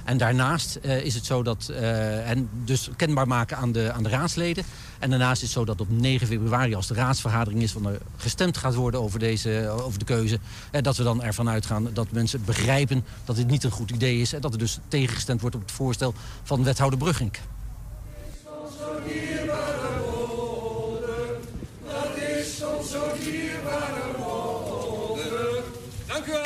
En 0.04 0.18
daarnaast 0.18 0.76
eh, 0.76 1.04
is 1.04 1.14
het 1.14 1.24
zo 1.24 1.42
dat, 1.42 1.68
eh, 1.68 2.30
en 2.30 2.48
dus 2.64 2.90
kenbaar 2.96 3.26
maken 3.26 3.56
aan 3.56 3.72
de, 3.72 3.92
aan 3.92 4.02
de 4.02 4.08
raadsleden. 4.08 4.64
En 4.98 5.10
daarnaast 5.10 5.42
is 5.42 5.48
het 5.48 5.58
zo 5.58 5.64
dat 5.64 5.80
op 5.80 5.90
9 5.90 6.26
februari, 6.26 6.74
als 6.74 6.86
de 6.86 6.94
raadsvergadering 6.94 7.62
is, 7.62 7.72
van 7.72 7.86
er 7.86 7.98
gestemd 8.16 8.56
gaat 8.56 8.74
worden 8.74 9.00
over, 9.00 9.18
deze, 9.18 9.68
over 9.84 9.98
de 9.98 10.04
keuze. 10.04 10.38
Eh, 10.70 10.82
dat 10.82 10.96
we 10.96 11.02
dan 11.02 11.22
ervan 11.22 11.48
uitgaan 11.48 11.88
dat 11.92 12.10
mensen 12.10 12.44
begrijpen 12.44 13.04
dat 13.24 13.36
dit 13.36 13.46
niet 13.46 13.64
een 13.64 13.70
goed 13.70 13.90
idee 13.90 14.20
is. 14.20 14.32
En 14.32 14.40
dat 14.40 14.52
er 14.52 14.58
dus 14.58 14.78
tegengestemd 14.88 15.40
wordt 15.40 15.56
op 15.56 15.62
het 15.62 15.72
voorstel 15.72 16.14
van 16.42 16.64
wethouder 16.64 16.98
woorden. 16.98 17.30
Dank 26.06 26.26
u 26.26 26.30
wel. 26.30 26.41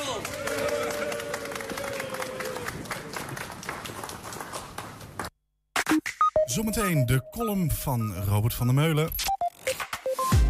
Zometeen 6.46 7.06
de 7.06 7.22
column 7.30 7.70
van 7.70 8.14
Robert 8.28 8.54
van 8.54 8.66
der 8.66 8.74
Meulen. 8.74 9.08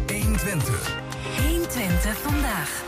120. 0.07 0.99
120 1.47 2.17
vandaag. 2.17 2.85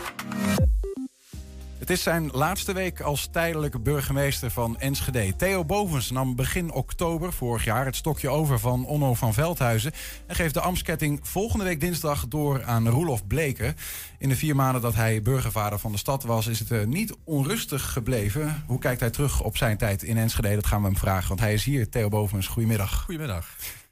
Het 1.80 1.90
is 1.90 2.02
zijn 2.02 2.30
laatste 2.32 2.72
week 2.72 3.00
als 3.00 3.28
tijdelijke 3.32 3.78
burgemeester 3.78 4.50
van 4.50 4.78
Enschede. 4.80 5.36
Theo 5.36 5.64
Bovens 5.64 6.10
nam 6.10 6.36
begin 6.36 6.72
oktober 6.72 7.32
vorig 7.32 7.64
jaar 7.64 7.84
het 7.84 7.96
stokje 7.96 8.28
over 8.28 8.58
van 8.58 8.86
Onno 8.86 9.14
van 9.14 9.34
Veldhuizen... 9.34 9.92
en 10.26 10.34
geeft 10.34 10.54
de 10.54 10.60
ambtsketting 10.60 11.20
volgende 11.22 11.64
week 11.64 11.80
dinsdag 11.80 12.28
door 12.28 12.64
aan 12.64 12.88
Roelof 12.88 13.26
Bleken. 13.26 13.76
In 14.18 14.28
de 14.28 14.36
vier 14.36 14.56
maanden 14.56 14.82
dat 14.82 14.94
hij 14.94 15.22
burgervader 15.22 15.78
van 15.78 15.92
de 15.92 15.98
stad 15.98 16.22
was... 16.22 16.46
is 16.46 16.58
het 16.58 16.70
eh, 16.70 16.84
niet 16.84 17.16
onrustig 17.24 17.92
gebleven. 17.92 18.64
Hoe 18.66 18.78
kijkt 18.78 19.00
hij 19.00 19.10
terug 19.10 19.42
op 19.42 19.56
zijn 19.56 19.76
tijd 19.76 20.02
in 20.02 20.16
Enschede? 20.16 20.54
Dat 20.54 20.66
gaan 20.66 20.80
we 20.80 20.86
hem 20.86 20.96
vragen, 20.96 21.28
want 21.28 21.40
hij 21.40 21.54
is 21.54 21.64
hier. 21.64 21.88
Theo 21.88 22.08
Bovens, 22.08 22.46
goedemiddag. 22.46 23.02
Goedemiddag. 23.04 23.46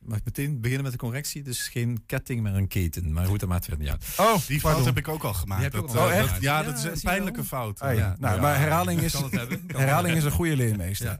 Mag 0.08 0.18
meteen 0.24 0.60
beginnen 0.60 0.82
met 0.84 0.92
de 0.92 0.98
correctie? 0.98 1.42
Dus 1.42 1.68
geen 1.68 2.02
ketting, 2.06 2.42
maar 2.42 2.54
een 2.54 2.68
keten. 2.68 3.12
Maar 3.12 3.26
goed, 3.26 3.40
dat 3.40 3.48
maakt 3.48 3.64
verder 3.64 3.82
niet 3.84 3.90
uit. 3.92 4.04
Oh, 4.16 4.46
die 4.46 4.60
fout 4.60 4.84
heb 4.84 4.96
ik 4.96 5.08
ook 5.08 5.22
al 5.24 5.34
gemaakt. 5.34 5.76
Ook 5.76 5.86
Dat, 5.86 5.96
al 5.96 6.10
eh, 6.10 6.18
dat- 6.20 6.40
ja, 6.40 6.62
dat 6.62 6.78
is 6.78 6.84
een 6.84 7.00
pijnlijke 7.02 7.44
fout. 7.44 7.80
Ah, 7.80 7.96
ja. 7.96 8.16
Nou, 8.18 8.40
maar 8.40 8.58
herhaling 8.58 9.00
is, 9.00 9.12
herhaling 9.66 10.16
is 10.16 10.24
een 10.24 10.30
goede 10.30 10.56
leermeester. 10.56 11.06
Ja, 11.06 11.18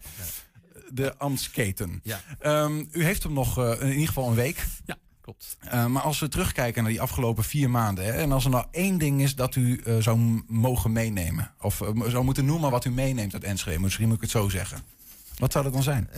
de 0.90 1.16
ambtsketen. 1.18 2.01
Ja. 2.03 2.20
Ehm, 2.40 2.85
u 2.92 3.05
heeft 3.05 3.22
hem 3.22 3.33
nog 3.33 3.59
eh, 3.59 3.81
in 3.81 3.92
ieder 3.92 4.07
geval 4.07 4.29
een 4.29 4.35
week. 4.35 4.66
Ja, 4.85 4.96
klopt. 5.20 5.57
Eh, 5.61 5.87
maar 5.87 6.03
als 6.03 6.18
we 6.18 6.29
terugkijken 6.29 6.83
naar 6.83 6.92
die 6.92 7.01
afgelopen 7.01 7.44
vier 7.44 7.70
maanden... 7.70 8.05
Hè, 8.05 8.11
en 8.12 8.33
als 8.33 8.44
er 8.44 8.51
nou 8.51 8.64
één 8.70 8.98
ding 8.98 9.22
is 9.22 9.35
dat 9.35 9.55
u 9.55 9.81
eh, 9.85 9.96
zou 9.98 10.42
mogen 10.46 10.92
meenemen... 10.92 11.53
of 11.61 11.83
zou 12.07 12.24
moeten 12.24 12.44
noemen 12.44 12.70
wat 12.70 12.85
u 12.85 12.90
meeneemt 12.90 13.33
uit 13.35 13.44
Enschede... 13.44 13.81
misschien 13.81 14.07
moet 14.07 14.16
ik 14.16 14.20
het 14.22 14.31
zo 14.31 14.48
zeggen. 14.48 14.79
Wat 15.38 15.53
zou 15.53 15.64
dat 15.64 15.72
dan 15.72 15.83
zijn? 15.83 16.09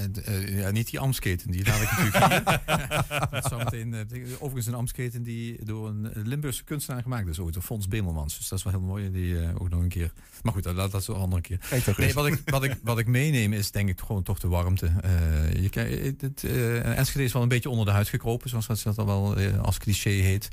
ja, 0.46 0.70
niet 0.70 0.90
die 0.90 1.00
ambtsketen, 1.00 1.50
die 1.50 1.64
laat 1.64 1.80
ik 1.80 1.90
natuurlijk 1.90 2.28
niet. 2.38 3.30
dat 3.30 3.44
zou 3.44 3.64
meteen, 3.64 3.94
eh, 3.94 4.32
overigens 4.34 4.66
een 4.66 4.74
ambtsketen 4.74 5.22
die 5.22 5.64
door 5.64 5.88
een 5.88 6.12
Limburgse 6.14 6.64
kunstenaar 6.64 7.02
gemaakt 7.02 7.28
is 7.28 7.38
ooit, 7.38 7.54
door 7.54 7.62
Fons 7.62 7.88
Bemelmans. 7.88 8.36
Dus 8.38 8.48
dat 8.48 8.58
is 8.58 8.64
wel 8.64 8.72
heel 8.72 8.82
mooi, 8.82 9.10
die 9.10 9.40
eh, 9.40 9.60
ook 9.60 9.68
nog 9.68 9.80
een 9.80 9.88
keer. 9.88 10.12
Maar 10.42 10.52
goed, 10.52 10.62
dat, 10.62 10.76
dat 10.76 10.94
is 10.94 11.06
een 11.06 11.14
andere 11.14 11.42
keer. 11.42 11.58
Nee, 11.96 12.14
wat 12.14 12.26
ik, 12.26 12.42
wat, 12.44 12.64
ik, 12.64 12.78
wat 12.82 12.98
ik 12.98 13.06
meeneem 13.06 13.52
is 13.52 13.70
denk 13.70 13.88
ik 13.88 14.00
gewoon 14.00 14.22
toch 14.22 14.38
de 14.38 14.48
warmte. 14.48 14.90
Eh, 15.02 15.62
je, 15.62 15.68
kijkt, 15.68 16.20
het, 16.20 16.44
eh, 16.44 16.98
Enschede 16.98 17.24
is 17.24 17.32
wel 17.32 17.42
een 17.42 17.48
beetje 17.48 17.70
onder 17.70 17.84
de 17.84 17.90
huid 17.90 18.08
gekropen, 18.08 18.48
zoals 18.50 18.66
dat, 18.66 18.82
dat 18.82 18.98
al 18.98 19.06
wel 19.06 19.36
eh, 19.36 19.60
als 19.60 19.78
cliché 19.78 20.10
heet. 20.10 20.48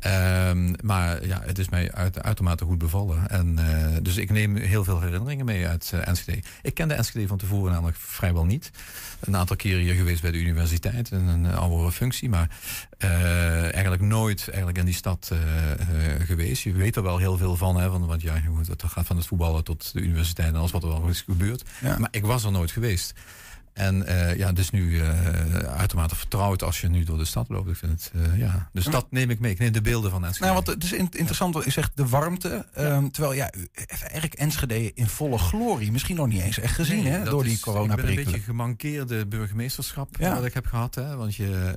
Ehm, 0.00 0.74
maar 0.82 1.26
ja, 1.26 1.42
het 1.44 1.58
is 1.58 1.68
mij 1.68 1.92
uit, 1.92 2.22
uitermate 2.22 2.64
goed 2.64 2.78
bevallen. 2.78 3.28
En, 3.28 3.58
eh, 3.58 3.96
dus 4.02 4.16
ik 4.16 4.30
neem 4.30 4.56
heel 4.56 4.84
veel 4.84 5.00
herinneringen 5.00 5.44
mee 5.44 5.66
uit 5.66 5.90
eh, 5.94 6.08
Enschede. 6.08 6.42
Ik 6.62 6.74
kende 6.74 6.94
Enschede 6.94 7.26
van 7.26 7.38
tevoren 7.38 7.72
namelijk 7.72 7.96
vrijwel 8.06 8.44
niet. 8.44 8.70
Een 9.20 9.36
aantal 9.36 9.56
keren 9.56 9.80
hier 9.80 9.94
geweest 9.94 10.22
bij 10.22 10.30
de 10.30 10.38
universiteit 10.38 11.10
in 11.10 11.26
een 11.26 11.46
oudere 11.46 11.92
functie. 11.92 12.28
Maar 12.28 12.50
eh, 12.98 13.62
eigenlijk 13.62 14.02
nooit 14.02 14.48
eigenlijk 14.48 14.78
in 14.78 14.84
die 14.84 14.94
stad 14.94 15.30
eh, 15.32 15.70
eh, 15.72 16.26
geweest. 16.26 16.62
Je 16.62 16.72
weet 16.72 16.96
er 16.96 17.02
wel 17.02 17.18
heel 17.18 17.36
veel 17.36 17.56
van. 17.56 17.76
Hè, 17.76 17.90
van 17.90 18.06
want 18.06 18.22
ja, 18.22 18.40
goed, 18.40 18.66
het 18.66 18.82
gaat 18.86 19.06
van 19.06 19.16
het 19.16 19.26
voetballen 19.26 19.64
tot 19.64 19.92
de 19.92 20.00
universiteit 20.00 20.48
en 20.48 20.56
alles 20.56 20.70
wat 20.70 20.82
er 20.82 20.88
wel 20.88 21.08
is 21.08 21.20
gebeurd. 21.20 21.62
Ja. 21.80 21.98
Maar 21.98 22.08
ik 22.10 22.24
was 22.24 22.44
er 22.44 22.52
nooit 22.52 22.70
geweest. 22.70 23.12
En 23.80 24.06
eh, 24.06 24.36
ja, 24.36 24.52
dus 24.52 24.70
nu 24.70 25.00
eh, 25.00 25.08
uitermate 25.76 26.16
vertrouwd 26.16 26.62
als 26.62 26.80
je 26.80 26.88
nu 26.88 27.04
door 27.04 27.18
de 27.18 27.24
stad 27.24 27.48
loopt. 27.48 27.68
Ik 27.70 27.76
vind 27.76 27.92
het, 27.92 28.12
eh, 28.32 28.38
ja. 28.38 28.68
Dus 28.72 28.84
Ja. 28.84 28.90
dat 28.90 29.06
neem 29.10 29.30
ik 29.30 29.40
mee. 29.40 29.50
Ik 29.52 29.58
neem 29.58 29.72
de 29.72 29.80
beelden 29.80 30.10
van 30.10 30.24
Enschede. 30.24 30.44
Nou, 30.50 30.54
want 30.64 30.66
het 30.66 30.84
is 30.84 30.92
in- 30.92 31.08
interessant 31.10 31.66
u 31.66 31.70
zegt, 31.70 31.90
de 31.94 32.06
warmte. 32.08 32.66
ehm, 32.74 33.08
terwijl 33.08 33.34
ja, 33.34 33.50
eigenlijk 34.00 34.34
Enschede 34.34 34.94
in 34.94 35.06
volle 35.06 35.38
glorie 35.38 35.92
misschien 35.92 36.16
nog 36.16 36.26
niet 36.28 36.42
eens 36.42 36.58
echt 36.58 36.74
gezien 36.74 37.02
Nee, 37.02 37.12
hè, 37.12 37.24
door 37.24 37.42
die 37.42 37.52
is- 37.52 37.58
Ik 37.58 37.72
ben 37.96 38.08
een 38.08 38.14
beetje 38.14 38.40
gemankeerde 38.40 39.26
burgemeesterschap 39.26 40.16
Ja. 40.18 40.34
wat 40.34 40.44
ik 40.44 40.54
heb 40.54 40.66
gehad. 40.66 40.94
Hè? 40.94 41.16
Want 41.16 41.34
je, 41.34 41.72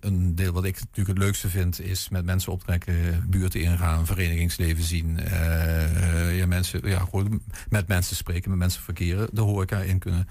een 0.00 0.34
deel 0.34 0.52
wat 0.52 0.64
ik 0.64 0.74
natuurlijk 0.80 1.08
het 1.08 1.18
leukste 1.18 1.48
vind... 1.48 1.80
is 1.80 2.08
met 2.08 2.24
mensen 2.24 2.52
optrekken, 2.52 3.24
buurten 3.28 3.60
ingaan, 3.60 4.06
verenigingsleven 4.06 4.84
zien. 4.84 5.18
ja, 6.32 6.46
mensen, 6.46 6.80
ja, 6.88 6.98
gewoon 6.98 7.42
met 7.68 7.88
mensen 7.88 8.16
spreken, 8.16 8.50
met 8.50 8.58
mensen 8.58 8.82
verkeren. 8.82 9.28
De 9.32 9.40
horeca 9.40 9.78
in 9.80 9.98
kunnen. 9.98 10.28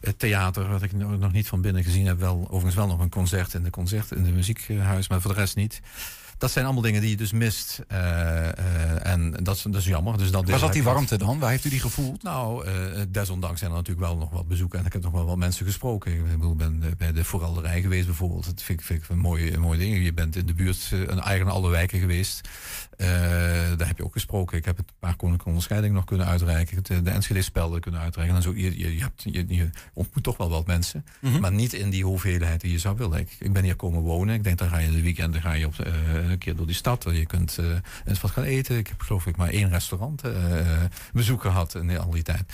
Het 0.00 0.18
theater, 0.18 0.68
wat 0.68 0.82
ik 0.82 0.92
nog 0.92 1.32
niet 1.32 1.48
van 1.48 1.60
binnen 1.60 1.84
gezien 1.84 2.06
heb. 2.06 2.18
Wel, 2.18 2.44
overigens 2.44 2.74
wel 2.74 2.86
nog 2.86 3.00
een 3.00 3.08
concert 3.08 3.54
in 3.54 3.62
de 3.62 3.70
concert, 3.70 4.10
in 4.10 4.24
de 4.24 4.32
muziekhuis. 4.32 5.08
Maar 5.08 5.20
voor 5.20 5.34
de 5.34 5.40
rest 5.40 5.56
niet. 5.56 5.80
Dat 6.42 6.50
zijn 6.50 6.64
allemaal 6.64 6.82
dingen 6.82 7.00
die 7.00 7.10
je 7.10 7.16
dus 7.16 7.32
mist. 7.32 7.80
eh, 7.88 8.48
eh, 8.48 9.06
en 9.06 9.30
dat 9.42 9.56
is, 9.56 9.62
dat 9.62 9.74
is 9.74 9.84
jammer. 9.84 10.18
Dus 10.18 10.30
dat 10.30 10.48
Waar 10.48 10.58
zat 10.58 10.72
die 10.72 10.82
warmte 10.82 11.18
dan? 11.18 11.38
Waar 11.38 11.50
heeft 11.50 11.64
u 11.64 11.68
die 11.68 11.80
gevoeld? 11.80 12.22
Nou, 12.22 12.66
eh, 12.66 12.72
desondanks 13.08 13.58
zijn 13.58 13.70
er 13.70 13.76
natuurlijk 13.76 14.06
wel 14.06 14.16
nog 14.16 14.30
wat 14.30 14.48
bezoeken. 14.48 14.78
En 14.78 14.86
ik 14.86 14.92
heb 14.92 15.02
nog 15.02 15.12
wel 15.12 15.24
wat 15.24 15.36
mensen 15.36 15.66
gesproken. 15.66 16.12
Ik 16.12 16.30
bedoel, 16.30 16.54
ben 16.54 16.94
bij 16.98 17.12
de 17.12 17.24
Forelderij 17.24 17.80
geweest 17.80 18.06
bijvoorbeeld. 18.06 18.44
Dat 18.44 18.62
vind 18.62 18.80
ik, 18.80 18.86
vind 18.86 19.02
ik 19.02 19.08
een 19.08 19.18
mooie, 19.18 19.52
een 19.52 19.60
mooie 19.60 19.78
ding. 19.78 20.04
Je 20.04 20.12
bent 20.12 20.36
in 20.36 20.46
de 20.46 20.54
buurt, 20.54 20.88
een 20.90 21.20
eigen 21.20 21.48
alle 21.48 21.70
wijken 21.70 22.00
geweest. 22.00 22.48
Daar 23.76 23.86
heb 23.86 23.96
je 23.96 24.04
ook 24.04 24.12
gesproken. 24.12 24.58
Ik 24.58 24.64
heb 24.64 24.76
het 24.76 24.92
paar 24.98 25.16
koninklijke 25.16 25.48
onderscheidingen 25.48 25.94
nog 25.94 26.04
kunnen 26.04 26.26
uitreiken. 26.26 26.82
Eh, 26.82 26.96
De 27.02 27.10
Enschede-spelden 27.10 27.80
kunnen 27.80 28.00
uitreiken. 28.00 28.36
En 28.36 28.42
zo, 28.42 28.52
je, 28.54 28.78
je, 28.78 28.94
je, 28.94 29.00
hebt, 29.00 29.22
je, 29.22 29.44
je 29.48 29.70
ontmoet 29.94 30.22
toch 30.22 30.36
wel 30.36 30.50
wat 30.50 30.66
mensen. 30.66 31.04
Mhm. 31.20 31.40
Maar 31.40 31.52
niet 31.52 31.72
in 31.72 31.90
die 31.90 32.04
hoeveelheid 32.04 32.60
die 32.60 32.72
je 32.72 32.78
zou 32.78 32.96
willen. 32.96 33.18
Ik, 33.18 33.36
ik 33.38 33.52
ben 33.52 33.64
hier 33.64 33.76
komen 33.76 34.00
wonen. 34.00 34.34
Ik 34.34 34.44
denk, 34.44 34.58
dan 34.58 34.68
ga 34.68 34.78
je 34.78 34.90
de 34.90 35.02
weekenden 35.02 35.40
ga 35.40 35.52
je 35.52 35.66
op, 35.66 35.74
een 36.32 36.38
keer 36.38 36.56
door 36.56 36.66
die 36.66 36.74
stad. 36.74 37.06
Je 37.12 37.26
kunt 37.26 37.58
eh, 37.58 37.66
eens 38.04 38.20
wat 38.20 38.30
gaan 38.30 38.44
eten. 38.44 38.78
Ik 38.78 38.86
heb 38.86 39.00
geloof 39.00 39.26
ik 39.26 39.36
maar 39.36 39.48
één 39.48 39.68
restaurant 39.68 40.22
eh, 40.22 40.32
bezoek 41.12 41.40
gehad 41.40 41.74
in 41.74 41.98
al 41.98 42.10
die 42.10 42.22
tijd. 42.22 42.52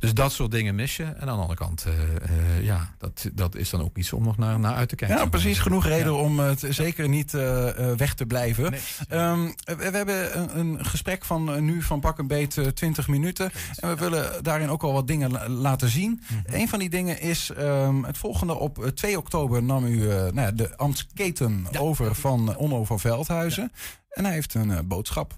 Dus 0.00 0.14
dat 0.14 0.32
soort 0.32 0.50
dingen 0.50 0.74
mis 0.74 0.96
je. 0.96 1.02
En 1.04 1.20
aan 1.20 1.26
de 1.26 1.32
andere 1.32 1.54
kant, 1.54 1.84
eh, 1.84 1.92
eh, 2.16 2.64
ja, 2.64 2.94
dat, 2.98 3.30
dat 3.32 3.54
is 3.54 3.70
dan 3.70 3.80
ook 3.80 3.96
iets 3.96 4.12
om 4.12 4.22
nog 4.24 4.36
naar, 4.36 4.58
naar 4.58 4.74
uit 4.74 4.88
te 4.88 4.94
kijken. 4.94 5.16
Ja, 5.18 5.26
precies. 5.26 5.58
Genoeg 5.58 5.84
reden 5.86 6.16
om 6.16 6.38
het 6.38 6.64
zeker 6.68 7.08
niet 7.08 7.34
eh, 7.34 7.68
eh, 7.90 7.96
weg 7.96 8.14
te 8.14 8.26
blijven. 8.26 8.74
Ehm, 9.08 9.44
we, 9.64 9.76
we 9.76 9.96
hebben 9.96 10.38
een, 10.38 10.58
een 10.58 10.84
gesprek 10.84 11.24
van 11.24 11.54
eh, 11.54 11.60
nu 11.60 11.82
van 11.82 12.00
pak 12.00 12.18
een 12.18 12.26
beet 12.26 12.56
eh, 12.58 12.66
20 12.66 13.08
minuten. 13.08 13.50
En 13.76 13.88
we 13.88 13.94
willen 13.94 14.42
daarin 14.42 14.68
ook 14.68 14.82
al 14.82 14.92
wat 14.92 15.06
dingen 15.06 15.30
la- 15.30 15.48
laten 15.48 15.88
zien. 15.88 16.22
Een 16.44 16.68
van 16.68 16.78
die 16.78 16.90
dingen 16.90 17.20
is 17.20 17.50
ehm, 17.50 18.02
het 18.02 18.18
volgende. 18.18 18.54
Op 18.54 18.78
eh, 18.84 18.88
2 18.88 19.18
oktober 19.18 19.62
nam 19.62 19.84
u 19.84 20.10
eh, 20.10 20.16
nou 20.16 20.40
ja, 20.40 20.50
de 20.52 20.76
ambtsketen 20.76 21.66
over 21.78 22.14
van 22.14 22.50
eh, 22.52 22.58
Onno 22.60 22.84
van 22.84 23.00
Veldhuizen. 23.00 23.72
En 24.10 24.24
hij 24.24 24.34
heeft 24.34 24.54
een 24.54 24.70
eh, 24.70 24.78
boodschap. 24.84 25.34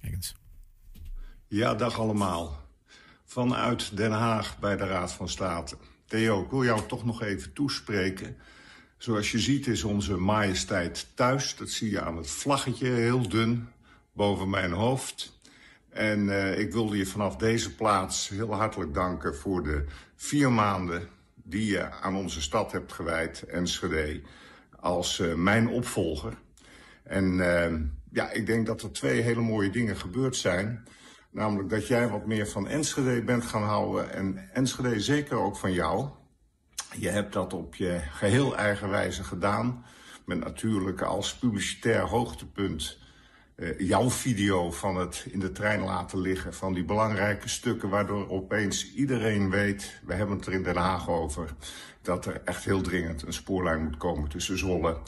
Kijk 0.00 0.14
eens. 0.14 0.34
Ja, 1.48 1.74
dag 1.74 1.98
allemaal. 1.98 2.62
Vanuit 3.34 3.96
Den 3.96 4.12
Haag 4.12 4.58
bij 4.58 4.76
de 4.76 4.86
Raad 4.86 5.12
van 5.12 5.28
State. 5.28 5.76
Theo, 6.06 6.42
ik 6.42 6.50
wil 6.50 6.64
jou 6.64 6.80
toch 6.86 7.04
nog 7.04 7.22
even 7.22 7.52
toespreken. 7.52 8.36
Zoals 8.98 9.30
je 9.30 9.38
ziet 9.38 9.66
is 9.66 9.84
onze 9.84 10.16
majesteit 10.16 11.06
thuis. 11.14 11.56
Dat 11.56 11.70
zie 11.70 11.90
je 11.90 12.00
aan 12.00 12.16
het 12.16 12.30
vlaggetje, 12.30 12.86
heel 12.86 13.28
dun, 13.28 13.68
boven 14.12 14.50
mijn 14.50 14.72
hoofd. 14.72 15.38
En 15.88 16.28
eh, 16.28 16.58
ik 16.58 16.72
wilde 16.72 16.96
je 16.96 17.06
vanaf 17.06 17.36
deze 17.36 17.74
plaats 17.74 18.28
heel 18.28 18.54
hartelijk 18.54 18.94
danken 18.94 19.36
voor 19.36 19.62
de 19.62 19.84
vier 20.16 20.52
maanden 20.52 21.08
die 21.34 21.66
je 21.66 21.90
aan 21.90 22.16
onze 22.16 22.40
stad 22.40 22.72
hebt 22.72 22.92
gewijd, 22.92 23.42
Enschede, 23.42 24.20
als 24.80 25.20
eh, 25.20 25.34
mijn 25.34 25.68
opvolger. 25.68 26.34
En 27.02 27.40
eh, 27.40 27.80
ja, 28.10 28.30
ik 28.30 28.46
denk 28.46 28.66
dat 28.66 28.82
er 28.82 28.92
twee 28.92 29.20
hele 29.20 29.40
mooie 29.40 29.70
dingen 29.70 29.96
gebeurd 29.96 30.36
zijn. 30.36 30.84
Namelijk 31.34 31.68
dat 31.68 31.86
jij 31.86 32.08
wat 32.08 32.26
meer 32.26 32.48
van 32.48 32.68
Enschede 32.68 33.22
bent 33.22 33.44
gaan 33.44 33.62
houden 33.62 34.12
en 34.12 34.50
Enschede 34.52 35.00
zeker 35.00 35.36
ook 35.36 35.56
van 35.56 35.72
jou. 35.72 36.08
Je 36.96 37.08
hebt 37.08 37.32
dat 37.32 37.52
op 37.52 37.74
je 37.74 38.00
geheel 38.10 38.56
eigen 38.56 38.90
wijze 38.90 39.24
gedaan. 39.24 39.84
Met 40.24 40.38
natuurlijk 40.38 41.02
als 41.02 41.38
publicitair 41.38 42.00
hoogtepunt 42.00 42.98
eh, 43.56 43.78
jouw 43.78 44.10
video 44.10 44.70
van 44.70 44.96
het 44.96 45.26
in 45.30 45.40
de 45.40 45.52
trein 45.52 45.80
laten 45.80 46.20
liggen. 46.20 46.54
Van 46.54 46.72
die 46.72 46.84
belangrijke 46.84 47.48
stukken 47.48 47.88
waardoor 47.88 48.28
opeens 48.28 48.92
iedereen 48.94 49.50
weet, 49.50 50.00
we 50.04 50.14
hebben 50.14 50.36
het 50.36 50.46
er 50.46 50.52
in 50.52 50.62
Den 50.62 50.76
Haag 50.76 51.08
over, 51.08 51.54
dat 52.02 52.26
er 52.26 52.42
echt 52.44 52.64
heel 52.64 52.80
dringend 52.80 53.22
een 53.22 53.32
spoorlijn 53.32 53.84
moet 53.84 53.96
komen 53.96 54.28
tussen 54.28 54.58
Zwolle 54.58 54.98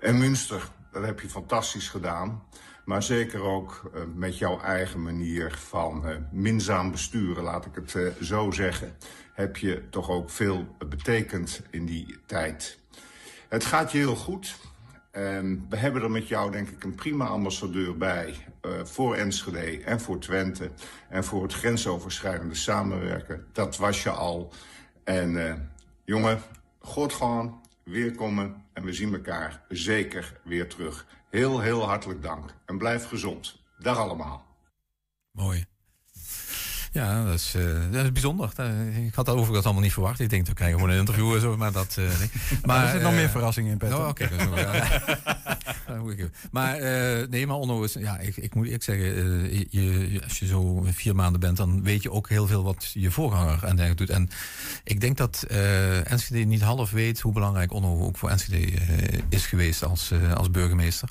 en 0.00 0.18
Münster. 0.18 0.70
Dat 0.92 1.04
heb 1.04 1.20
je 1.20 1.28
fantastisch 1.28 1.88
gedaan. 1.88 2.42
Maar 2.84 3.02
zeker 3.02 3.42
ook 3.42 3.90
eh, 3.94 4.00
met 4.14 4.38
jouw 4.38 4.60
eigen 4.60 5.02
manier 5.02 5.54
van 5.58 6.06
eh, 6.06 6.16
minzaam 6.30 6.90
besturen, 6.90 7.42
laat 7.42 7.66
ik 7.66 7.74
het 7.74 7.94
eh, 7.94 8.22
zo 8.22 8.50
zeggen, 8.50 8.96
heb 9.32 9.56
je 9.56 9.82
toch 9.90 10.10
ook 10.10 10.30
veel 10.30 10.76
betekend 10.88 11.62
in 11.70 11.86
die 11.86 12.18
tijd. 12.26 12.78
Het 13.48 13.64
gaat 13.64 13.92
je 13.92 13.98
heel 13.98 14.16
goed. 14.16 14.56
We 15.68 15.76
hebben 15.76 16.02
er 16.02 16.10
met 16.10 16.28
jou 16.28 16.50
denk 16.50 16.68
ik 16.68 16.84
een 16.84 16.94
prima 16.94 17.26
ambassadeur 17.26 17.96
bij 17.96 18.34
voor 18.82 19.14
Enschede 19.14 19.84
en 19.84 20.00
voor 20.00 20.18
Twente. 20.18 20.70
En 21.08 21.24
voor 21.24 21.42
het 21.42 21.52
grensoverschrijdende 21.52 22.54
samenwerken. 22.54 23.46
Dat 23.52 23.76
was 23.76 24.02
je 24.02 24.10
al. 24.10 24.52
En 25.04 25.70
jongen, 26.04 26.42
God 26.78 27.12
gewoon, 27.12 27.60
weer 27.82 28.14
komen. 28.14 28.64
En 28.72 28.84
we 28.84 28.92
zien 28.92 29.14
elkaar 29.14 29.62
zeker 29.68 30.40
weer 30.44 30.68
terug. 30.68 31.06
Heel, 31.34 31.60
heel 31.60 31.86
hartelijk 31.86 32.22
dank. 32.22 32.54
En 32.66 32.78
blijf 32.78 33.08
gezond. 33.08 33.62
Dag 33.78 33.98
allemaal. 33.98 34.46
Mooi. 35.30 35.64
Ja, 36.94 37.24
dat 37.24 37.34
is, 37.34 37.54
eh, 37.56 37.62
dat 37.90 38.04
is 38.04 38.12
bijzonder. 38.12 38.50
Dat- 38.54 38.70
Ik 39.06 39.14
had 39.14 39.26
dat 39.26 39.34
overigens 39.36 39.64
allemaal 39.64 39.82
niet 39.82 39.92
verwacht. 39.92 40.20
Ik 40.20 40.30
denk, 40.30 40.46
we 40.46 40.54
krijgen 40.54 40.78
gewoon 40.78 40.92
een 40.94 40.98
interview 40.98 41.34
en 41.34 41.40
zo, 41.40 41.56
maar 41.56 41.72
dat... 41.72 41.96
eh, 41.98 42.04
nee. 42.18 42.30
Maar 42.66 42.84
er 42.84 42.90
zit 42.90 43.02
nog 43.02 43.10
eh, 43.10 43.16
meer 43.16 43.28
verrassingen 43.28 43.70
in, 43.72 43.78
Peter. 43.78 43.98
Oh, 43.98 44.08
oké. 44.08 44.24
ik- 46.16 46.30
maar 46.50 46.76
eh, 46.76 47.28
nee, 47.28 47.46
maar 47.46 47.56
Onno 47.56 47.82
is... 47.82 47.92
Ja, 47.92 48.18
ik, 48.18 48.36
ik 48.36 48.54
moet 48.54 48.64
eerlijk 48.64 48.82
zeggen, 48.82 49.06
eh, 49.50 49.64
je, 49.70 50.20
als 50.24 50.38
je 50.38 50.46
zo 50.46 50.86
vier 50.92 51.14
maanden 51.14 51.40
bent... 51.40 51.56
dan 51.56 51.82
weet 51.82 52.02
je 52.02 52.10
ook 52.10 52.28
heel 52.28 52.46
veel 52.46 52.62
wat 52.64 52.90
je 52.92 53.10
voorganger 53.10 53.64
en 53.64 53.76
dergelijke 53.76 53.94
doet. 54.06 54.10
En 54.16 54.28
ik 54.84 55.00
denk 55.00 55.16
dat 55.16 55.44
eh 55.48 56.10
Enschede 56.10 56.44
niet 56.44 56.62
half 56.62 56.90
weet... 56.90 57.20
hoe 57.20 57.32
belangrijk 57.32 57.72
Onno 57.72 58.00
ook 58.00 58.16
voor 58.18 58.30
Enschede 58.30 58.76
eh, 58.80 59.18
is 59.28 59.46
geweest 59.46 59.84
als, 59.84 60.10
eh, 60.10 60.32
als 60.32 60.50
burgemeester. 60.50 61.08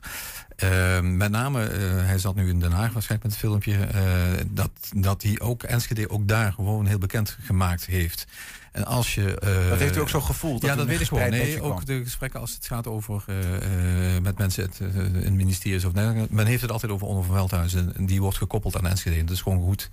Eh, 0.56 1.02
met 1.02 1.32
name, 1.32 1.64
eh, 1.64 1.80
hij 2.06 2.18
zat 2.18 2.36
nu 2.36 2.50
in 2.50 2.60
Den 2.60 2.72
Haag 2.72 2.94
waarschijnlijk 2.94 3.24
met 3.24 3.32
het 3.32 3.42
filmpje... 3.42 3.86
eh, 3.86 4.46
dat, 4.52 4.72
dat 4.96 5.24
hij 5.24 5.40
ook 5.40 5.64
Enschede 5.64 6.10
ook 6.10 6.28
daar 6.28 6.54
gewoon 6.54 6.86
heel 6.86 6.98
bekend 6.98 7.38
gemaakt 7.42 7.86
heeft. 7.86 8.28
En 8.74 8.86
als 8.86 9.16
je, 9.16 9.40
eh, 9.40 9.70
Dat 9.70 9.80
heeft 9.80 9.96
u 9.96 10.00
ook 10.00 10.10
zo 10.10 10.22
gevoeld, 10.22 10.62
ja, 10.62 10.76
dat 10.76 10.86
weet 10.88 11.00
ik 11.02 11.08
gewoon. 11.08 11.24
gespreid 11.24 11.48
Nee, 11.48 11.62
ook 11.62 11.72
kwam. 11.82 11.86
de 11.86 12.04
gesprekken 12.04 12.40
als 12.40 12.52
het 12.54 12.66
gaat 12.66 12.88
over 12.88 13.24
eh, 13.28 14.16
eh, 14.16 14.22
met 14.24 14.38
mensen 14.38 14.64
het, 14.64 14.80
in 14.80 15.24
het 15.24 15.34
ministerie 15.34 15.88
of. 15.88 15.94
Men 16.30 16.46
heeft 16.46 16.62
het 16.62 16.72
altijd 16.72 16.92
over 16.92 17.08
Onno 17.08 17.22
van 17.22 17.36
Veldhuizen. 17.36 17.96
En 17.96 18.06
die 18.06 18.22
wordt 18.22 18.38
gekoppeld 18.38 18.78
aan 18.78 18.88
Enschede. 18.88 19.24
Dat 19.24 19.36
is 19.36 19.42
gewoon 19.42 19.62
goed. 19.64 19.90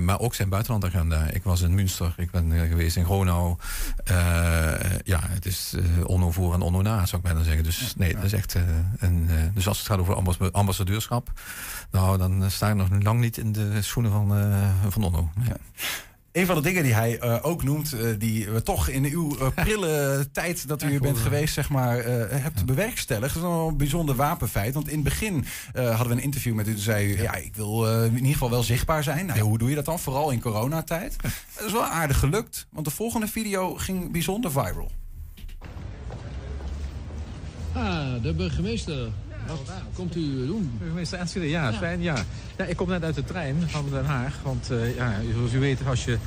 Maar 0.00 0.18
ook 0.20 0.34
zijn 0.34 0.48
buitenlandagenda. 0.48 1.26
Ik 1.30 1.42
was 1.42 1.60
in 1.60 1.74
Münster, 1.74 2.14
ik 2.16 2.30
ben 2.30 2.52
geweest 2.68 2.96
in 2.96 3.04
Gronau. 3.04 3.56
Ja, 5.04 5.20
het 5.22 5.46
is 5.46 5.74
onno 6.04 6.30
voor 6.30 6.54
en 6.54 6.60
onno 6.60 6.82
na, 6.82 7.06
zou 7.06 7.16
ik 7.22 7.28
bijna 7.28 7.42
zeggen. 7.42 7.64
Dus 7.64 7.94
nee, 7.96 8.14
dat 8.14 8.24
is 8.24 8.32
echt 8.32 8.56
een. 8.98 9.28
dus 9.54 9.68
als 9.68 9.78
het 9.78 9.86
gaat 9.86 9.98
over 9.98 10.14
ambas- 10.14 10.52
ambassadeurschap, 10.52 11.32
nou, 11.90 12.18
dan 12.18 12.50
sta 12.50 12.68
ik 12.68 12.74
nog 12.74 12.88
lang 13.02 13.20
niet 13.20 13.38
in 13.38 13.52
de 13.52 13.82
schoenen 13.82 14.12
van, 14.12 14.52
van 14.88 15.02
onno. 15.04 15.30
Ja. 15.44 15.56
Een 16.32 16.46
van 16.46 16.54
de 16.54 16.60
dingen 16.62 16.82
die 16.82 16.94
hij 16.94 17.18
eh, 17.18 17.38
ook 17.42 17.62
noemt, 17.62 17.92
eh, 17.92 18.00
die 18.18 18.48
we 18.50 18.62
toch 18.62 18.88
in 18.88 19.04
uw 19.04 19.38
eh, 19.38 19.48
prille 19.64 20.28
tijd 20.32 20.68
dat 20.68 20.82
u 20.82 20.88
hier 20.88 21.00
bent 21.00 21.18
geweest, 21.18 21.54
zeg 21.54 21.68
maar, 21.70 21.98
eh, 21.98 22.42
hebt 22.42 22.66
bewerkstelligd. 22.66 23.34
Dat 23.34 23.42
is 23.42 23.48
wel 23.48 23.68
een 23.68 23.76
bijzonder 23.76 24.14
wapenfeit. 24.14 24.74
Want 24.74 24.88
in 24.88 24.94
het 24.94 25.04
begin 25.04 25.44
eh, 25.72 25.88
hadden 25.88 26.08
we 26.08 26.12
een 26.14 26.22
interview 26.22 26.54
met 26.54 26.68
u. 26.68 26.72
Toen 26.72 26.82
zei 26.82 27.12
u, 27.12 27.22
ja, 27.22 27.34
ik 27.34 27.54
wil 27.54 27.88
eh, 27.88 28.04
in 28.04 28.14
ieder 28.16 28.32
geval 28.32 28.50
wel 28.50 28.62
zichtbaar 28.62 29.02
zijn. 29.02 29.26
Nou, 29.26 29.38
ja, 29.38 29.44
hoe 29.44 29.58
doe 29.58 29.68
je 29.68 29.74
dat 29.74 29.84
dan? 29.84 29.98
Vooral 29.98 30.30
in 30.30 30.40
coronatijd. 30.40 31.16
Dat 31.56 31.66
is 31.66 31.72
wel 31.72 31.84
aardig 31.84 32.18
gelukt, 32.18 32.66
want 32.70 32.84
de 32.86 32.92
volgende 32.92 33.26
video 33.28 33.74
ging 33.74 34.12
bijzonder 34.12 34.52
viral. 34.52 34.90
Ah, 37.72 38.22
de 38.22 38.34
burgemeester. 38.34 39.08
Wat 39.46 39.58
komt 39.94 40.16
u 40.16 40.46
doen? 40.46 40.72
Burgemeester 40.78 41.18
Enschede, 41.18 41.48
ja, 41.48 41.72
fijn, 41.72 42.02
ja. 42.02 42.16
ja. 42.56 42.64
Ik 42.64 42.76
kom 42.76 42.88
net 42.88 43.04
uit 43.04 43.14
de 43.14 43.24
trein 43.24 43.56
van 43.66 43.84
Den 43.90 44.04
Haag. 44.04 44.34
Want 44.42 44.70
eh, 44.70 44.96
ja, 44.96 45.12
zoals 45.34 45.52
u 45.52 45.58
weet, 45.58 45.86
als 45.86 46.04
je 46.04 46.18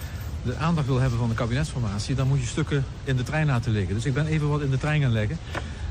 de 0.43 0.55
aandacht 0.55 0.87
wil 0.87 0.99
hebben 0.99 1.19
van 1.19 1.29
de 1.29 1.35
kabinetsformatie... 1.35 2.15
dan 2.15 2.27
moet 2.27 2.39
je 2.39 2.47
stukken 2.47 2.85
in 3.03 3.15
de 3.15 3.23
trein 3.23 3.47
laten 3.47 3.71
liggen. 3.71 3.95
Dus 3.95 4.05
ik 4.05 4.13
ben 4.13 4.25
even 4.25 4.49
wat 4.49 4.61
in 4.61 4.69
de 4.69 4.77
trein 4.77 5.01
gaan 5.01 5.11
leggen. 5.11 5.37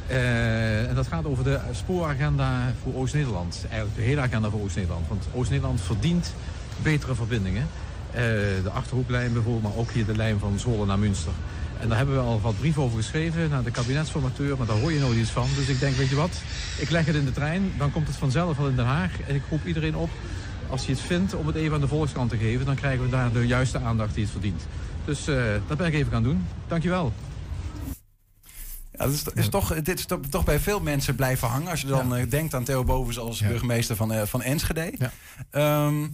Eh, 0.07 0.89
en 0.89 0.95
dat 0.95 1.07
gaat 1.07 1.25
over 1.27 1.45
de 1.45 1.59
spooragenda 1.73 2.73
voor 2.83 2.95
Oost-Nederland. 2.95 3.65
Eigenlijk 3.69 3.97
de 3.97 4.03
hele 4.03 4.21
agenda 4.21 4.51
voor 4.51 4.61
Oost-Nederland. 4.61 5.09
Want 5.09 5.25
Oost-Nederland 5.33 5.81
verdient 5.81 6.35
betere 6.83 7.15
verbindingen. 7.15 7.67
Eh, 8.11 8.23
de 8.63 8.71
Achterhoeklijn 8.73 9.33
bijvoorbeeld, 9.33 9.63
maar 9.63 9.81
ook 9.83 9.91
hier 9.91 10.07
de 10.07 10.17
lijn 10.17 10.39
van 10.39 10.59
Zwolle 10.59 10.87
naar 10.87 10.99
Münster. 10.99 11.33
En 11.83 11.89
daar 11.89 11.97
hebben 11.97 12.15
we 12.15 12.21
al 12.21 12.41
wat 12.41 12.59
brieven 12.59 12.83
over 12.83 12.97
geschreven 12.97 13.51
naar 13.51 13.63
de 13.63 13.71
kabinetsformateur, 13.71 14.57
maar 14.59 14.67
daar 14.67 14.79
hoor 14.79 14.93
je 14.93 15.01
nooit 15.01 15.19
iets 15.19 15.31
van. 15.31 15.49
Dus 15.57 15.69
ik 15.69 15.81
denk, 15.81 15.97
weet 15.97 16.09
je 16.09 16.15
wat, 16.15 16.43
ik 16.79 16.91
leg 16.91 17.07
het 17.07 17.15
in 17.15 17.25
de 17.25 17.33
trein, 17.33 17.73
dan 17.79 17.93
komt 17.93 18.07
het 18.07 18.17
vanzelf 18.17 18.57
wel 18.57 18.69
in 18.69 18.77
Den 18.77 18.85
Haag. 18.85 19.21
En 19.27 19.35
ik 19.35 19.43
roep 19.51 19.67
iedereen 19.67 19.97
op, 19.97 20.11
als 20.69 20.87
je 20.87 20.93
het 20.93 21.01
vindt, 21.01 21.35
om 21.35 21.47
het 21.47 21.57
even 21.57 21.75
aan 21.75 21.81
de 21.81 21.89
Volkskrant 21.89 22.31
te 22.31 22.37
geven. 22.37 22.67
Dan 22.67 22.75
krijgen 22.75 23.05
we 23.05 23.11
daar 23.11 23.33
de 23.33 23.47
juiste 23.47 23.79
aandacht 23.79 24.15
die 24.15 24.23
het 24.23 24.33
verdient. 24.33 24.63
Dus 25.05 25.27
eh, 25.27 25.43
dat 25.67 25.77
ben 25.77 25.87
ik 25.87 25.95
even 25.95 26.13
gaan 26.13 26.23
doen. 26.23 26.47
Dankjewel. 26.69 27.13
Ja, 28.93 29.05
dat 29.05 29.15
is, 29.15 29.25
is 29.35 29.49
toch, 29.49 29.75
dit 29.75 29.99
is 29.99 30.07
toch, 30.07 30.21
toch 30.31 30.45
bij 30.45 30.61
veel 30.61 30.81
mensen 30.81 31.15
blijven 31.15 31.49
hangen. 31.49 31.71
Als 31.71 31.81
je 31.81 31.87
dan 31.87 32.17
eh, 32.17 32.31
denkt 32.31 32.55
aan 32.55 32.65
Theo 32.65 32.85
Bovens 32.85 33.19
als 33.19 33.41
burgemeester 33.41 33.97
van, 33.97 34.13
eh, 34.13 34.23
van 34.23 34.43
Enschede. 34.43 34.93
Ehm, 35.51 36.03
eh, 36.03 36.09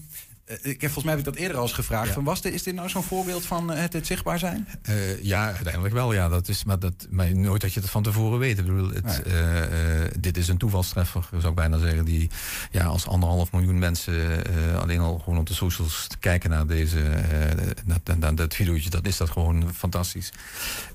ik 0.49 0.81
heb, 0.81 0.91
volgens 0.91 1.05
mij 1.05 1.15
heb 1.15 1.19
ik 1.19 1.33
dat 1.33 1.43
eerder 1.43 1.57
al 1.57 1.63
eens 1.63 1.73
gevraagd. 1.73 2.13
Van, 2.13 2.25
was 2.25 2.41
dit, 2.41 2.53
is 2.53 2.63
dit 2.63 2.75
nou 2.75 2.89
zo'n 2.89 3.03
voorbeeld 3.03 3.47
van 3.47 3.73
eh, 3.73 3.81
het, 3.81 3.93
het 3.93 4.07
zichtbaar 4.07 4.39
zijn? 4.39 4.69
Eh, 4.83 5.23
ja, 5.23 5.53
uiteindelijk 5.53 5.95
wel. 5.95 6.13
Ja, 6.13 6.29
dat 6.29 6.49
is, 6.49 6.65
maar, 6.65 6.79
dat, 6.79 7.07
maar 7.11 7.35
nooit 7.35 7.61
dat 7.61 7.73
je 7.73 7.81
het 7.81 7.91
van 7.91 8.03
tevoren 8.03 8.39
weet. 8.39 8.59
Ik 8.59 8.67
bedoel, 8.67 8.91
het, 8.91 9.23
eh, 9.23 10.03
eh, 10.05 10.13
dit 10.19 10.37
is 10.37 10.49
een 10.49 10.57
toevalstreffer, 10.57 11.29
zou 11.31 11.49
ik 11.49 11.55
bijna 11.55 11.79
zeggen. 11.79 12.05
Die 12.05 12.31
ja, 12.71 12.85
als 12.85 13.07
anderhalf 13.07 13.53
miljoen 13.53 13.79
mensen 13.79 14.45
eh, 14.47 14.79
alleen 14.81 15.01
al 15.01 15.19
gewoon 15.19 15.39
op 15.39 15.47
de 15.47 15.55
socials 15.55 16.07
kijken 16.19 16.51
naar 16.51 16.67
deze 16.67 17.01
eh, 17.01 17.67
naar, 17.85 18.19
naar 18.19 18.35
dat 18.35 18.55
videootje. 18.55 18.91
Dat 18.91 19.07
is 19.07 19.17
dat 19.17 19.31
gewoon 19.31 19.75
fantastisch. 19.75 20.33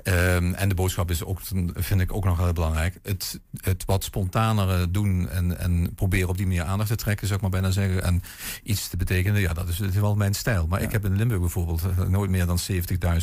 Ehm, 0.03 0.53
en 0.53 0.69
de 0.69 0.75
boodschap 0.75 1.09
is 1.09 1.23
ook, 1.23 1.39
vind 1.73 2.01
ik 2.01 2.13
ook 2.13 2.25
nog 2.25 2.37
heel 2.37 2.53
belangrijk. 2.53 2.99
Het, 3.03 3.39
het 3.61 3.85
wat 3.85 4.03
spontanere 4.03 4.91
doen 4.91 5.29
en, 5.29 5.57
en 5.57 5.93
proberen 5.95 6.29
op 6.29 6.37
die 6.37 6.47
manier 6.47 6.63
aandacht 6.63 6.89
te 6.89 6.95
trekken, 6.95 7.27
zou 7.27 7.39
ik 7.39 7.41
maar 7.41 7.61
bijna 7.61 7.73
zeggen. 7.73 8.03
En 8.03 8.23
iets 8.63 8.87
te 8.87 8.97
betekenen, 8.97 9.41
ja, 9.43 9.53
dat 9.53 9.67
is, 9.67 9.77
dat 9.77 9.89
is 9.89 9.95
wel 9.95 10.15
mijn 10.15 10.33
stijl. 10.33 10.67
Maar 10.67 10.81
ik 10.81 10.91
heb 10.91 11.05
in 11.05 11.15
Limburg 11.15 11.39
bijvoorbeeld 11.39 11.81
eh, 11.83 12.05
nooit 12.07 12.29
meer 12.29 12.45
dan 12.45 12.59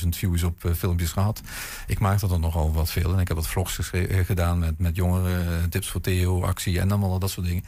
70.000 0.03 0.09
views 0.09 0.43
op 0.43 0.65
eh, 0.65 0.73
filmpjes 0.73 1.13
gehad. 1.13 1.41
Ik 1.87 1.99
maak 1.99 2.21
dat 2.21 2.31
er 2.31 2.41
nogal 2.41 2.73
wat 2.73 2.91
veel. 2.91 3.13
En 3.13 3.19
ik 3.19 3.29
heb 3.29 3.37
wat 3.37 3.47
vlogs 3.47 3.91
eh, 3.91 4.25
gedaan 4.25 4.59
met, 4.59 4.79
met 4.79 4.97
jongeren, 4.97 5.71
tips 5.71 5.89
voor 5.89 6.01
Theo, 6.01 6.43
actie 6.43 6.81
en 6.81 6.91
allemaal 6.91 7.19
dat 7.19 7.31
soort 7.31 7.47
dingen. 7.47 7.65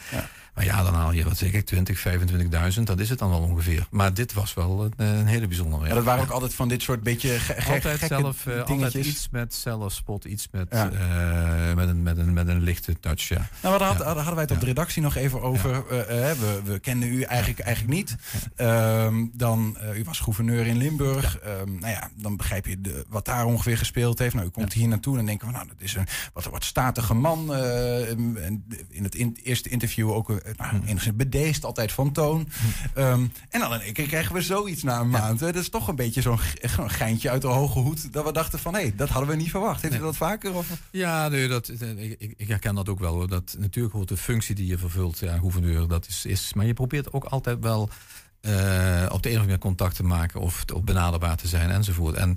Maar 0.55 0.65
ja, 0.65 0.83
dan 0.83 0.95
haal 0.95 1.13
je, 1.13 1.25
wat 1.25 1.37
zeg 1.37 1.53
ik, 1.53 1.67
20, 1.67 2.05
25.000, 2.77 2.83
dat 2.83 3.01
is 3.01 3.09
het 3.11 3.19
dan 3.19 3.29
wel 3.31 3.41
ongeveer. 3.41 3.87
Maar 3.91 4.15
dit 4.15 4.33
was 4.33 4.55
wel 4.55 4.85
een, 4.85 5.07
een 5.07 5.27
hele 5.27 5.47
bijzondere. 5.47 5.87
Ja, 5.89 5.95
dat 5.95 6.05
waren 6.05 6.23
ook 6.25 6.31
altijd 6.31 6.55
van 6.55 6.69
dit 6.69 6.83
soort 6.83 7.03
beetje 7.03 7.29
ge- 7.39 7.55
altijd 7.73 7.99
gekke 7.99 8.07
zelf, 8.07 8.47
eh, 8.47 8.63
altijd 8.63 8.95
iets 8.95 9.29
met 9.31 9.55
zelfspot, 9.55 10.25
iets 10.25 10.49
met, 10.51 10.67
Ja. 10.71 10.91
eh, 10.91 11.75
met, 11.77 11.89
een, 11.89 12.03
met, 12.03 12.17
een, 12.19 12.33
met 12.33 12.49
een 12.49 12.61
lichte 12.61 13.01
touch, 13.01 13.29
ja. 13.29 13.49
Nou, 13.63 13.79
hadden, 13.83 14.07
Ja. 14.07 14.15
hadden 14.15 14.35
wij 14.35 14.43
het 14.43 14.53
op 14.53 14.61
de 14.61 14.67
redactie 14.67 15.03
nog 15.03 15.17
even 15.17 15.43
over. 15.43 15.87
eh, 15.91 16.31
eh, 16.31 16.37
we, 16.39 16.61
we 16.65 16.79
kenden 16.79 17.09
u 17.13 17.23
eigenlijk, 17.23 17.61
eigenlijk 17.61 17.95
niet. 17.97 18.17
Ehm, 18.57 19.25
dan, 19.33 19.77
eh, 19.81 19.99
u 19.99 20.05
was 20.05 20.19
gouverneur 20.21 20.67
in 20.67 20.77
Limburg. 20.77 21.39
Ehm, 21.39 21.73
nou 21.79 21.93
ja, 21.93 22.11
dan 22.15 22.37
begrijp 22.37 22.67
je 22.67 22.81
de, 22.81 23.05
wat 23.09 23.25
daar 23.25 23.45
ongeveer 23.45 23.79
gespeeld 23.79 24.19
heeft. 24.19 24.35
Nou, 24.35 24.47
u 24.47 24.51
komt 24.51 24.73
hier 24.73 24.89
naartoe 24.89 25.19
en 25.19 25.27
denken 25.27 25.47
we, 25.47 25.53
nou, 25.53 25.67
dat 25.67 25.77
is 25.79 25.95
een 25.95 26.07
wat, 26.33 26.45
wat 26.45 26.65
statige 26.65 27.15
man. 27.15 27.55
eh, 27.55 28.11
in 28.11 29.03
het 29.03 29.15
in- 29.15 29.37
eerste 29.43 29.69
interview 29.69 30.11
ook 30.11 30.31
eh, 30.31 30.37
nou, 30.57 30.83
enigszins 30.87 31.17
bedeesd, 31.17 31.65
altijd 31.65 31.93
van 31.93 32.13
toon. 32.13 32.49
Ehm, 32.95 33.27
en 33.49 33.61
dan 33.61 33.75
in 33.75 33.81
één 33.81 33.93
keer 33.93 34.07
krijgen 34.07 34.35
we 34.35 34.41
zoiets 34.43 34.83
na 34.83 35.01
een 35.01 35.11
maand. 35.11 35.39
Dat 35.39 35.55
is 35.55 35.69
toch 35.69 35.89
een 35.89 35.97
beetje 35.97 36.21
zo'n 36.21 36.39
ge- 36.39 36.69
zo'n 36.77 36.91
geintje 36.91 37.31
uit 37.31 37.43
de 37.43 37.49
hoge 37.49 37.79
hoed. 37.79 38.13
Dat 38.13 38.25
we 38.25 38.33
dachten 38.33 38.59
van, 38.59 38.75
hé, 38.75 38.93
dat 38.97 39.09
hadden 39.09 39.31
we 39.31 39.37
niet 39.37 39.51
verwacht. 39.51 39.83
Heeft 39.83 39.95
u 39.95 39.99
dat 39.99 40.17
vaker? 40.17 40.55
Of? 40.55 40.67
Ja, 40.91 41.29
nee, 41.29 41.49
dat, 41.49 41.69
eh, 41.69 42.11
ik, 42.11 42.35
ik- 42.37 42.49
herken 42.49 42.75
dat 42.75 42.89
ook 42.89 42.99
wel. 42.99 43.15
Hoor. 43.15 43.29
Dat, 43.29 43.57
natuurlijk 43.59 43.95
hoort 43.95 44.09
de 44.09 44.17
functie 44.17 44.55
die 44.55 44.67
je 44.67 44.79
vervult, 44.79 45.19
ja, 45.19 45.39
gouverneur, 45.39 45.89
dat 45.89 46.07
is, 46.09 46.25
is... 46.25 46.55
Maar 46.55 46.67
je 46.67 46.75
probeert 46.75 47.13
ook 47.13 47.25
altijd 47.25 47.59
wel 47.61 47.89
eh, 48.41 48.53
op 49.09 49.23
de 49.23 49.29
een 49.29 49.35
of 49.37 49.41
andere 49.41 49.41
manier 49.41 49.59
contact 49.59 49.97
te 49.97 50.03
maken... 50.05 50.41
of, 50.41 50.65
of 50.75 50.83
benaderbaar 50.83 51.37
te 51.37 51.49
zijn 51.49 51.71
enzovoort. 51.71 52.15
En 52.15 52.37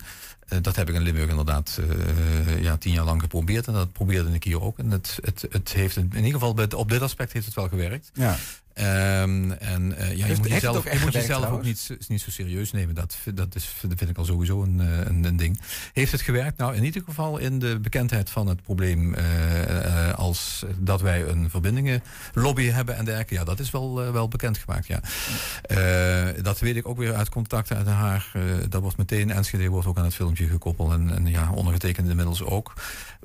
dat 0.61 0.75
heb 0.75 0.89
ik 0.89 0.95
in 0.95 1.01
Limburg 1.01 1.29
inderdaad 1.29 1.79
eh, 1.89 2.61
ja, 2.61 2.77
tien 2.77 2.93
jaar 2.93 3.05
lang 3.05 3.21
geprobeerd. 3.21 3.67
En 3.67 3.73
dat 3.73 3.91
probeerde 3.91 4.29
ik 4.33 4.43
hier 4.43 4.61
ook. 4.61 4.79
En 4.79 4.91
het, 4.91 5.19
het, 5.21 5.45
het 5.49 5.73
heeft 5.73 5.95
in 5.97 6.09
ieder 6.15 6.31
geval 6.31 6.53
bij- 6.53 6.71
op 6.73 6.89
dit 6.89 7.01
aspect 7.01 7.33
heeft 7.33 7.45
het 7.45 7.55
wel 7.55 7.67
gewerkt. 7.67 8.11
Ja. 8.13 8.37
Ehm, 8.73 9.51
en 9.51 9.97
eh, 9.97 10.07
ja, 10.07 10.15
je 10.15 10.23
Heeft- 10.23 10.39
moet 10.39 10.49
jezelf, 10.49 10.77
ook 10.77 10.83
je 10.83 10.99
moet 10.99 11.45
ook 11.51 11.63
niet, 11.63 11.97
niet 12.07 12.21
zo 12.21 12.29
serieus 12.31 12.71
nemen. 12.71 12.95
Dat, 12.95 13.15
vind- 13.21 13.37
dat, 13.37 13.55
is, 13.55 13.73
dat 13.81 13.97
vind 13.97 14.09
ik 14.09 14.17
al 14.17 14.25
sowieso 14.25 14.63
een, 14.63 14.79
eh, 14.81 14.97
een, 15.05 15.23
een 15.23 15.37
ding. 15.37 15.59
Heeft 15.93 16.11
het 16.11 16.21
gewerkt? 16.21 16.57
Nou, 16.57 16.75
in 16.75 16.83
ieder 16.83 17.01
geval 17.05 17.37
in 17.37 17.59
de 17.59 17.79
bekendheid 17.79 18.29
van 18.29 18.47
het 18.47 18.61
probleem... 18.63 19.13
eh, 19.13 20.09
eh, 20.09 20.13
als 20.15 20.65
dat 20.77 21.01
wij 21.01 21.23
een 21.27 21.49
verbindingenlobby 21.49 22.63
hebben 22.69 22.95
en 22.95 23.05
dergelijke. 23.05 23.33
Ja, 23.33 23.43
dat 23.43 23.59
is 23.59 23.71
wel, 23.71 24.03
eh, 24.03 24.11
wel 24.11 24.27
bekendgemaakt, 24.27 24.87
ja. 24.87 24.99
Eh, 25.61 26.43
dat 26.43 26.59
weet 26.59 26.75
ik 26.75 26.87
ook 26.87 26.97
weer 26.97 27.13
uit 27.15 27.29
contacten 27.29 27.75
uit 27.77 27.85
Den 27.85 27.93
Haag. 27.93 28.31
Eh, 28.33 28.41
dat 28.69 28.81
wordt 28.81 28.97
meteen, 28.97 29.31
Enschede 29.31 29.67
wordt 29.67 29.87
ook 29.87 29.97
aan 29.97 30.03
het 30.03 30.13
gekoppeld. 30.35 30.91
En, 30.91 31.15
en 31.15 31.27
ja, 31.27 31.51
ondergetekend 31.51 32.09
inmiddels 32.09 32.43
ook. 32.43 32.73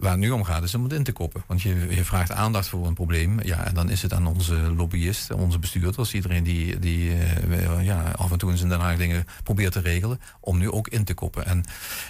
Waar 0.01 0.11
het 0.11 0.21
nu 0.21 0.31
om 0.31 0.45
gaat 0.45 0.63
is 0.63 0.75
om 0.75 0.83
het 0.83 0.93
in 0.93 1.03
te 1.03 1.13
koppen. 1.13 1.43
Want 1.47 1.63
je, 1.63 1.87
je 1.91 2.05
vraagt 2.05 2.33
aandacht 2.33 2.69
voor 2.69 2.87
een 2.87 2.95
probleem. 2.95 3.41
Ja, 3.43 3.67
en 3.67 3.75
dan 3.75 3.91
is 3.91 4.03
het 4.03 4.13
aan 4.13 4.27
onze 4.27 4.55
lobbyisten, 4.55 5.37
onze 5.37 5.59
bestuurders... 5.59 6.15
iedereen 6.15 6.43
die, 6.43 6.79
die 6.79 7.13
eh, 7.13 7.85
ja, 7.85 8.11
af 8.17 8.31
en 8.31 8.39
toe 8.39 8.53
in 8.53 8.69
Den 8.69 8.81
Haag 8.81 8.97
dingen 8.97 9.27
probeert 9.43 9.73
te 9.73 9.81
regelen... 9.81 10.21
om 10.41 10.59
nu 10.59 10.71
ook 10.71 10.89
in 10.89 11.05
te 11.05 11.15
koppen. 11.15 11.47
En 11.47 11.65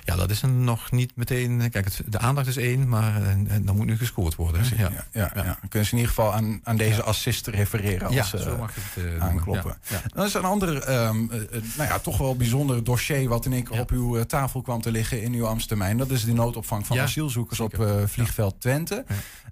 ja, 0.04 0.16
dat 0.16 0.30
is 0.30 0.42
een 0.42 0.64
nog 0.64 0.90
niet 0.90 1.16
meteen... 1.16 1.70
Kijk, 1.70 1.84
het, 1.84 2.02
de 2.06 2.18
aandacht 2.18 2.46
is 2.46 2.56
één, 2.56 2.88
maar 2.88 3.22
eh, 3.22 3.56
dan 3.60 3.76
moet 3.76 3.86
nu 3.86 3.96
gescoord 3.96 4.34
worden. 4.34 4.62
Ja, 4.76 4.90
Ja, 5.12 5.30
ja, 5.34 5.44
ja. 5.44 5.58
Kunnen 5.68 5.88
ze 5.88 5.94
in 5.94 6.00
ieder 6.00 6.14
geval 6.14 6.32
aan, 6.32 6.60
aan 6.62 6.76
deze 6.76 7.02
assist 7.02 7.46
refereren 7.46 8.06
als 8.06 8.14
Ja, 8.14 8.24
ze 8.24 8.42
zo 8.42 8.56
mag 8.56 8.74
het, 8.74 9.04
eh, 9.04 9.22
aankloppen. 9.22 9.76
Dan 10.14 10.24
is 10.24 10.34
er 10.34 10.40
een 10.40 10.50
ander, 10.50 10.82
ehm, 10.82 11.30
eh, 11.30 11.40
eh, 11.40 11.62
nou 11.76 11.88
ja, 11.88 11.98
toch 11.98 12.18
wel 12.18 12.36
bijzonder 12.36 12.84
dossier 12.84 13.28
wat 13.28 13.44
in 13.44 13.52
één 13.52 13.64
keer 13.64 13.80
op 13.80 13.90
uw 13.90 14.16
eh, 14.16 14.24
tafel 14.24 14.62
kwam 14.62 14.80
te 14.80 14.90
liggen 14.90 15.22
in 15.22 15.32
uw 15.32 15.46
Amstermijn. 15.46 15.96
Dat 15.96 16.10
is 16.10 16.24
de 16.24 16.32
noodopvang 16.32 16.86
van 16.86 17.00
asielzoekers 17.00 17.60
op 17.60 17.76
eh, 17.82 18.06
vliegveld 18.06 18.60
Twente. 18.60 19.04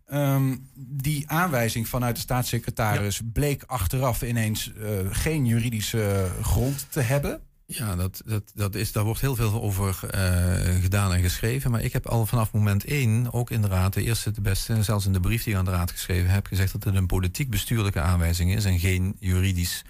Ehm, 0.07 0.57
die 0.75 1.31
aanwijzing 1.31 1.89
vanuit 1.89 2.15
de 2.15 2.21
staatssecretaris 2.21 3.21
bleek 3.33 3.63
achteraf 3.67 4.23
ineens 4.23 4.73
eh, 4.73 4.89
geen 5.11 5.47
juridische 5.47 6.31
grond 6.43 6.87
te 6.91 7.01
hebben. 7.01 7.41
Ja, 7.67 7.97
dat, 7.97 8.23
dat, 8.25 8.43
dat 8.55 8.75
is, 8.75 8.93
daar 8.93 9.05
wordt 9.05 9.21
heel 9.21 9.35
veel 9.35 9.63
over 9.63 10.09
eh, 10.11 10.83
gedaan 10.83 11.13
en 11.13 11.23
geschreven. 11.23 11.71
Maar 11.71 11.83
ik 11.83 11.93
heb 11.93 12.07
al 12.07 12.27
vanaf 12.27 12.53
moment 12.53 12.85
één, 12.85 13.33
ook 13.33 13.51
in 13.51 13.63
de 13.63 13.69
raad, 13.69 13.93
de 13.93 14.03
eerste, 14.03 14.31
de 14.31 14.41
beste, 14.41 14.73
en 14.73 14.85
zelfs 14.85 15.07
in 15.07 15.13
de 15.13 15.21
brief 15.21 15.45
die 15.45 15.53
ik 15.53 15.59
aan 15.59 15.65
de 15.65 15.71
raad 15.71 15.91
geschreven 15.91 16.31
heb, 16.31 16.47
gezegd 16.47 16.73
dat 16.73 16.85
het 16.85 16.95
een 16.95 17.07
politiek-bestuurlijke 17.07 18.01
aanwijzing 18.01 18.55
is 18.55 18.65
en 18.65 18.79
geen 18.79 19.17
juridisch 19.19 19.85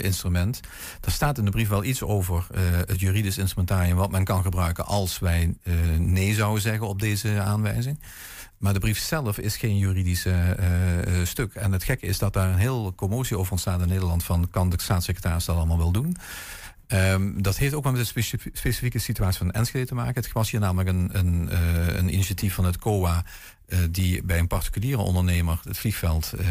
instrument. 0.00 0.60
Daar 1.00 1.12
staat 1.12 1.38
in 1.38 1.44
de 1.44 1.50
brief 1.50 1.68
wel 1.68 1.84
iets 1.84 2.02
over 2.02 2.46
eh, 2.50 2.60
het 2.86 3.00
juridisch 3.00 3.38
instrumentarium 3.38 3.96
wat 3.96 4.10
men 4.10 4.24
kan 4.24 4.42
gebruiken 4.42 4.86
als 4.86 5.18
wij 5.18 5.54
eh, 5.62 5.74
nee 5.98 6.34
zouden 6.34 6.62
zeggen 6.62 6.88
op 6.88 7.00
deze 7.00 7.40
aanwijzing. 7.40 7.98
Maar 8.62 8.72
de 8.72 8.78
brief 8.78 8.98
zelf 8.98 9.38
is 9.38 9.56
geen 9.56 9.78
juridische 9.78 10.30
eh, 10.30 11.20
eh, 11.20 11.26
stuk. 11.26 11.54
En 11.54 11.72
het 11.72 11.84
gekke 11.84 12.06
is 12.06 12.18
dat 12.18 12.32
daar 12.32 12.48
een 12.48 12.58
heel 12.58 12.94
commotie 12.94 13.38
over 13.38 13.52
ontstaat 13.52 13.80
in 13.80 13.88
Nederland 13.88 14.24
van 14.24 14.50
kan 14.50 14.68
de 14.70 14.80
staatssecretaris 14.80 15.44
dat 15.44 15.56
allemaal 15.56 15.78
wel 15.78 15.92
doen. 15.92 16.16
Ehm, 16.86 17.42
dat 17.42 17.56
heeft 17.56 17.74
ook 17.74 17.82
wel 17.82 17.92
met 17.92 18.00
de 18.00 18.06
specif- 18.06 18.48
specifieke 18.52 18.98
situatie 18.98 19.38
van 19.38 19.50
Enschede 19.50 19.86
te 19.86 19.94
maken. 19.94 20.22
Het 20.22 20.32
was 20.32 20.50
hier 20.50 20.60
namelijk 20.60 20.88
een, 20.88 21.08
een, 21.12 21.48
eh, 21.50 21.96
een 21.96 22.12
initiatief 22.12 22.54
van 22.54 22.64
het 22.64 22.78
COA. 22.78 23.24
Eh, 23.72 23.78
die 23.90 24.22
bij 24.22 24.38
een 24.38 24.46
particuliere 24.46 25.02
ondernemer 25.02 25.60
het 25.64 25.78
vliegveld 25.78 26.32
eh, 26.32 26.46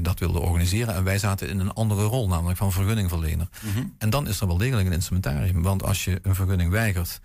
dat 0.00 0.18
wilde 0.18 0.38
organiseren. 0.38 0.94
En 0.94 1.04
wij 1.04 1.18
zaten 1.18 1.48
in 1.48 1.58
een 1.58 1.72
andere 1.72 2.02
rol, 2.02 2.28
namelijk 2.28 2.58
van 2.58 2.72
vergunningverlener. 2.72 3.48
Mhm. 3.60 3.84
En 3.98 4.10
dan 4.10 4.28
is 4.28 4.40
er 4.40 4.46
wel 4.46 4.56
degelijk 4.56 4.86
een 4.86 4.92
instrumentarium. 4.92 5.62
Want 5.62 5.82
als 5.82 6.04
je 6.04 6.18
een 6.22 6.34
vergunning 6.34 6.70
weigert, 6.70 7.20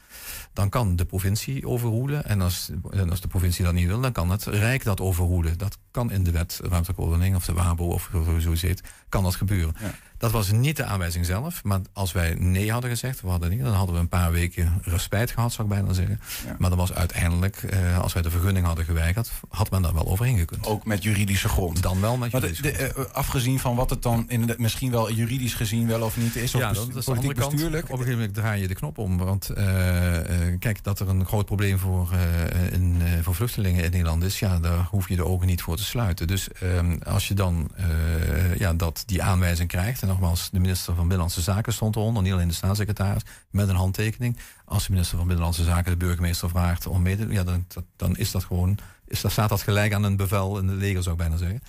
dan 0.54 0.70
kan 0.70 0.95
de 0.95 1.06
provincie 1.06 1.68
overroelen. 1.68 2.26
En 2.26 2.41
als, 2.41 2.70
en 2.91 3.10
als 3.10 3.22
de 3.22 3.28
provincie 3.28 3.64
dat 3.66 3.74
niet 3.74 3.88
wil, 3.88 4.02
dan 4.02 4.12
kan 4.12 4.30
het 4.30 4.43
Rijk 4.45 4.84
dat 4.84 5.02
overroelen. 5.02 5.58
Dat 5.58 5.78
kan 5.91 6.12
in 6.12 6.24
de 6.24 6.32
wet 6.32 6.60
ruimtelijke 6.64 7.02
ordening 7.04 7.36
of 7.36 7.45
de 7.45 7.54
WABO 7.54 7.86
of 7.86 8.10
zo 8.39 8.56
zit, 8.56 8.82
kan 9.10 9.24
dat 9.24 9.36
gebeuren. 9.36 9.76
Dat 10.18 10.32
was 10.32 10.52
niet 10.52 10.76
de 10.78 10.84
aanwijzing 10.84 11.26
zelf. 11.26 11.64
Maar 11.64 11.80
als 11.93 12.12
wij 12.12 12.34
nee 12.34 12.72
hadden 12.72 12.89
gezegd, 12.89 13.22
we 13.22 13.28
hadden 13.30 13.49
niet, 13.49 13.60
dan 13.62 13.74
hadden 13.74 13.95
we 13.95 14.02
een 14.02 14.08
paar 14.08 14.32
weken 14.32 14.80
respijt 14.84 15.32
gehad, 15.32 15.54
zou 15.54 15.68
ik 15.68 15.74
bijna 15.74 15.93
zeggen. 15.93 16.20
Maar 16.58 16.70
dan 16.70 16.80
was 16.80 16.93
uiteindelijk, 16.93 17.56
eh, 17.64 17.99
als 17.99 18.14
wij 18.14 18.22
de 18.22 18.30
vergunning 18.30 18.66
hadden 18.66 18.86
geweigerd, 18.86 19.32
had 19.49 19.72
men 19.72 19.82
daar 19.82 19.93
wel 19.93 20.08
overheen 20.08 20.38
gekund. 20.38 20.66
Ook 20.66 20.86
met 20.86 21.04
juridische 21.04 21.49
grond. 21.49 21.82
Dan 21.82 22.02
wel 22.02 22.18
met 22.18 22.32
Maar 22.32 22.41
de- 22.41 22.47
juridische 22.54 22.93
de, 22.93 22.93
eh, 22.93 23.14
afgezien 23.14 23.60
van 23.60 23.76
wat 23.76 23.89
het 23.89 24.02
dan 24.02 24.26
in 24.30 24.45
de, 24.47 24.56
misschien 24.58 24.91
wel 24.91 25.12
juridisch 25.12 25.54
gezien 25.54 25.88
wel 25.88 26.02
of 26.02 26.18
niet 26.18 26.36
is, 26.36 26.56
of 26.56 26.62
ja, 26.62 26.74
dat 26.74 26.95
is 26.95 27.06
politiek 27.06 27.36
kant. 27.36 27.52
bestuurlijk. 27.52 27.84
Op 27.84 27.89
een 27.91 27.97
gegeven 27.97 28.18
moment 28.20 28.34
draai 28.36 28.62
je 28.62 28.68
de 28.68 28.74
knop 28.76 28.97
om. 28.97 29.18
Want 29.18 29.49
eh, 29.49 30.18
eh, 30.20 30.41
kijk, 30.60 30.84
dat 30.84 31.00
er 31.00 31.10
een 31.10 31.26
groot 31.26 31.46
probleem 31.46 31.78
voor, 31.80 32.12
eh, 32.12 32.72
in, 32.74 33.02
eh, 33.02 33.12
voor 33.22 33.36
vluchtelingen 33.36 33.84
in 33.84 33.92
Nederland 33.92 34.24
is, 34.24 34.39
ja, 34.39 34.60
daar 34.60 34.88
hoef 34.89 35.10
je 35.10 35.16
de 35.16 35.26
ogen 35.26 35.48
niet 35.48 35.62
voor 35.62 35.76
te 35.78 35.84
sluiten. 35.84 36.28
Dus 36.28 36.52
ehm, 36.52 36.98
als 37.04 37.28
je 37.28 37.34
dan 37.34 37.70
eh, 37.76 38.56
ja, 38.56 38.74
dat, 38.74 39.04
die 39.06 39.24
aanwijzing 39.24 39.70
krijgt, 39.70 40.02
en 40.02 40.08
nogmaals, 40.08 40.50
de 40.52 40.60
minister 40.60 40.94
van 40.94 41.04
Binnenlandse 41.04 41.42
Zaken 41.42 41.74
stond 41.74 41.96
eronder, 41.96 42.24
niet 42.24 42.34
alleen 42.34 42.48
de 42.48 42.54
staatssecretaris, 42.54 43.22
met 43.50 43.70
een 43.70 43.76
handtekening. 43.76 44.38
Als 44.66 44.86
de 44.86 44.92
minister 44.92 45.18
van 45.18 45.26
Binnenlandse 45.28 45.64
Zaken 45.64 45.92
de 45.92 46.06
burgemeester 46.06 46.50
vraagt 46.50 46.88
om 46.88 47.02
mee 47.02 47.18
te 47.18 47.24
doen, 47.26 47.34
ja, 47.34 47.44
dan, 47.44 47.66
dat- 47.68 47.84
dan 47.96 48.16
is 48.18 48.32
dat 48.32 48.44
gewoon. 48.44 48.78
Is, 49.08 49.22
dan 49.22 49.32
staat 49.32 49.50
dat 49.50 49.62
gelijk 49.62 49.94
aan 49.94 50.04
een 50.04 50.16
bevel 50.16 50.58
in 50.60 50.68
het 50.68 50.78
leger, 50.78 51.04
zou 51.04 51.16
ik 51.16 51.22
bijna 51.22 51.38
zeggen. 51.38 51.62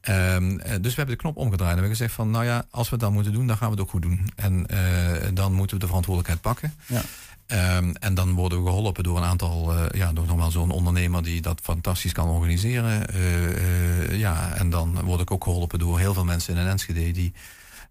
Ehm, 0.00 0.58
eh, 0.58 0.70
dus 0.80 0.90
we 0.90 0.96
hebben 0.96 1.14
de 1.14 1.20
knop 1.20 1.36
omgedraaid 1.36 1.70
en 1.70 1.76
we 1.76 1.80
hebben 1.80 1.96
gezegd 1.96 2.14
van, 2.14 2.30
nou 2.30 2.44
ja, 2.44 2.66
als 2.70 2.86
we 2.88 2.94
het 2.94 3.04
dan 3.04 3.12
moeten 3.12 3.32
doen, 3.32 3.46
dan 3.46 3.56
gaan 3.56 3.66
we 3.66 3.74
het 3.74 3.82
ook 3.82 3.90
goed 3.90 4.02
doen. 4.02 4.30
En 4.36 4.66
eh, 4.66 5.28
dan 5.34 5.52
moeten 5.52 5.74
we 5.76 5.80
de 5.82 5.86
verantwoordelijkheid 5.88 6.40
pakken. 6.40 6.74
Ja. 6.86 7.02
Ehm, 7.46 7.90
en 8.00 8.14
dan 8.14 8.32
worden 8.32 8.62
we 8.62 8.68
geholpen 8.68 9.04
door 9.04 9.16
een 9.16 9.22
aantal, 9.22 9.72
eh, 9.72 10.00
ja, 10.00 10.12
door 10.12 10.26
nog 10.26 10.36
wel 10.36 10.50
zo'n 10.50 10.70
ondernemer 10.70 11.22
die 11.22 11.40
dat 11.40 11.60
fantastisch 11.62 12.12
kan 12.12 12.28
organiseren. 12.28 13.08
Eh, 13.08 14.04
eh, 14.04 14.18
ja, 14.18 14.54
en 14.54 14.70
dan 14.70 15.00
word 15.00 15.20
ik 15.20 15.30
ook 15.30 15.44
geholpen 15.44 15.78
door 15.78 15.98
heel 15.98 16.14
veel 16.14 16.24
mensen 16.24 16.54
in 16.54 16.60
een 16.60 16.68
Enschede 16.68 17.10
die 17.10 17.32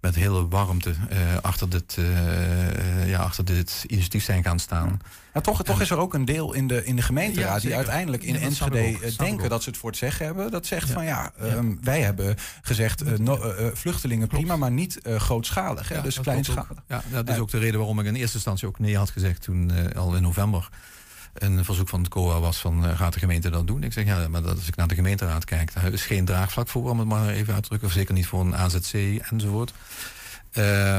met 0.02 0.16
hele 0.16 0.48
warmte 0.48 0.94
eh, 1.10 1.18
achter, 1.42 1.70
dit, 1.70 1.98
eh, 1.98 3.10
ja, 3.10 3.20
achter 3.20 3.46
dit 3.46 3.84
initiatief 3.88 4.24
zijn 4.24 4.44
gaan 4.44 4.60
staan. 4.60 5.00
Maar 5.34 5.44
toch, 5.44 5.64
toch 5.64 5.82
is 5.82 5.90
er 5.90 5.98
ook 5.98 6.14
een 6.14 6.26
deel 6.26 6.54
in 6.54 6.68
de, 6.68 6.86
in 6.86 6.96
de 6.96 7.02
gemeenteraad 7.02 7.62
Ja, 7.62 7.68
die 7.68 7.76
uiteindelijk 7.76 8.24
in 8.24 8.34
Ja, 8.34 8.40
Enschede 8.40 8.80
eh, 8.80 9.18
denken 9.18 9.50
dat 9.50 9.64
ze 9.64 9.70
het 9.70 9.78
voor 9.80 9.90
het 9.90 10.00
zeggen 10.00 10.26
hebben. 10.26 10.52
Dat 10.52 10.66
zegt 10.66 10.90
van 10.90 11.06
ja, 11.06 11.32
ehm, 11.40 11.76
wij 11.82 12.02
hebben 12.02 12.36
gezegd 12.62 13.20
no- 13.20 13.54
vluchtelingen 13.74 14.28
prima, 14.28 14.56
maar 14.56 14.72
niet 14.72 15.00
grootschalig. 15.04 15.90
Hè, 15.90 15.96
Ja, 15.96 16.02
dus 16.02 16.20
kleinschalig. 16.20 16.84
Ja, 16.88 17.04
dat 17.10 17.30
is 17.30 17.38
ook 17.38 17.52
de 17.52 17.58
reden 17.58 17.78
waarom 17.78 18.00
ik 18.00 18.06
in 18.06 18.16
eerste 18.16 18.36
instantie 18.36 18.68
ook 18.68 18.80
nee 18.80 18.98
had 18.98 19.10
gezegd 19.10 19.42
toen 19.42 19.94
al 19.96 20.16
in 20.16 20.22
november 20.22 20.70
een 21.34 21.66
verzoek 21.66 21.90
van 21.90 22.00
het 22.00 22.10
COA 22.10 22.40
was 22.40 22.58
van 22.58 22.86
eh, 22.86 22.98
gaat 22.98 23.14
de 23.14 23.20
gemeente 23.20 23.50
dat 23.50 23.68
doen? 23.68 23.84
Ik 23.84 23.94
zeg 23.94 24.06
ja, 24.06 24.28
maar 24.28 24.42
dat, 24.42 24.56
als 24.56 24.68
ik 24.68 24.76
naar 24.76 24.88
de 24.88 24.96
gemeenteraad 24.96 25.46
kijk, 25.46 25.74
daar 25.74 25.94
is 25.94 26.06
geen 26.06 26.26
draagvlak 26.26 26.68
voor, 26.68 26.90
om 26.90 27.00
het 27.00 27.08
maar 27.08 27.30
even 27.30 27.54
uit 27.54 27.64
te 27.64 27.68
drukken. 27.68 27.88
Of 27.88 27.94
zeker 27.94 28.14
niet 28.14 28.28
voor 28.28 28.42
een 28.42 28.56
AZC 28.56 28.94
enzovoort. 29.30 29.74
Eh, 30.52 30.98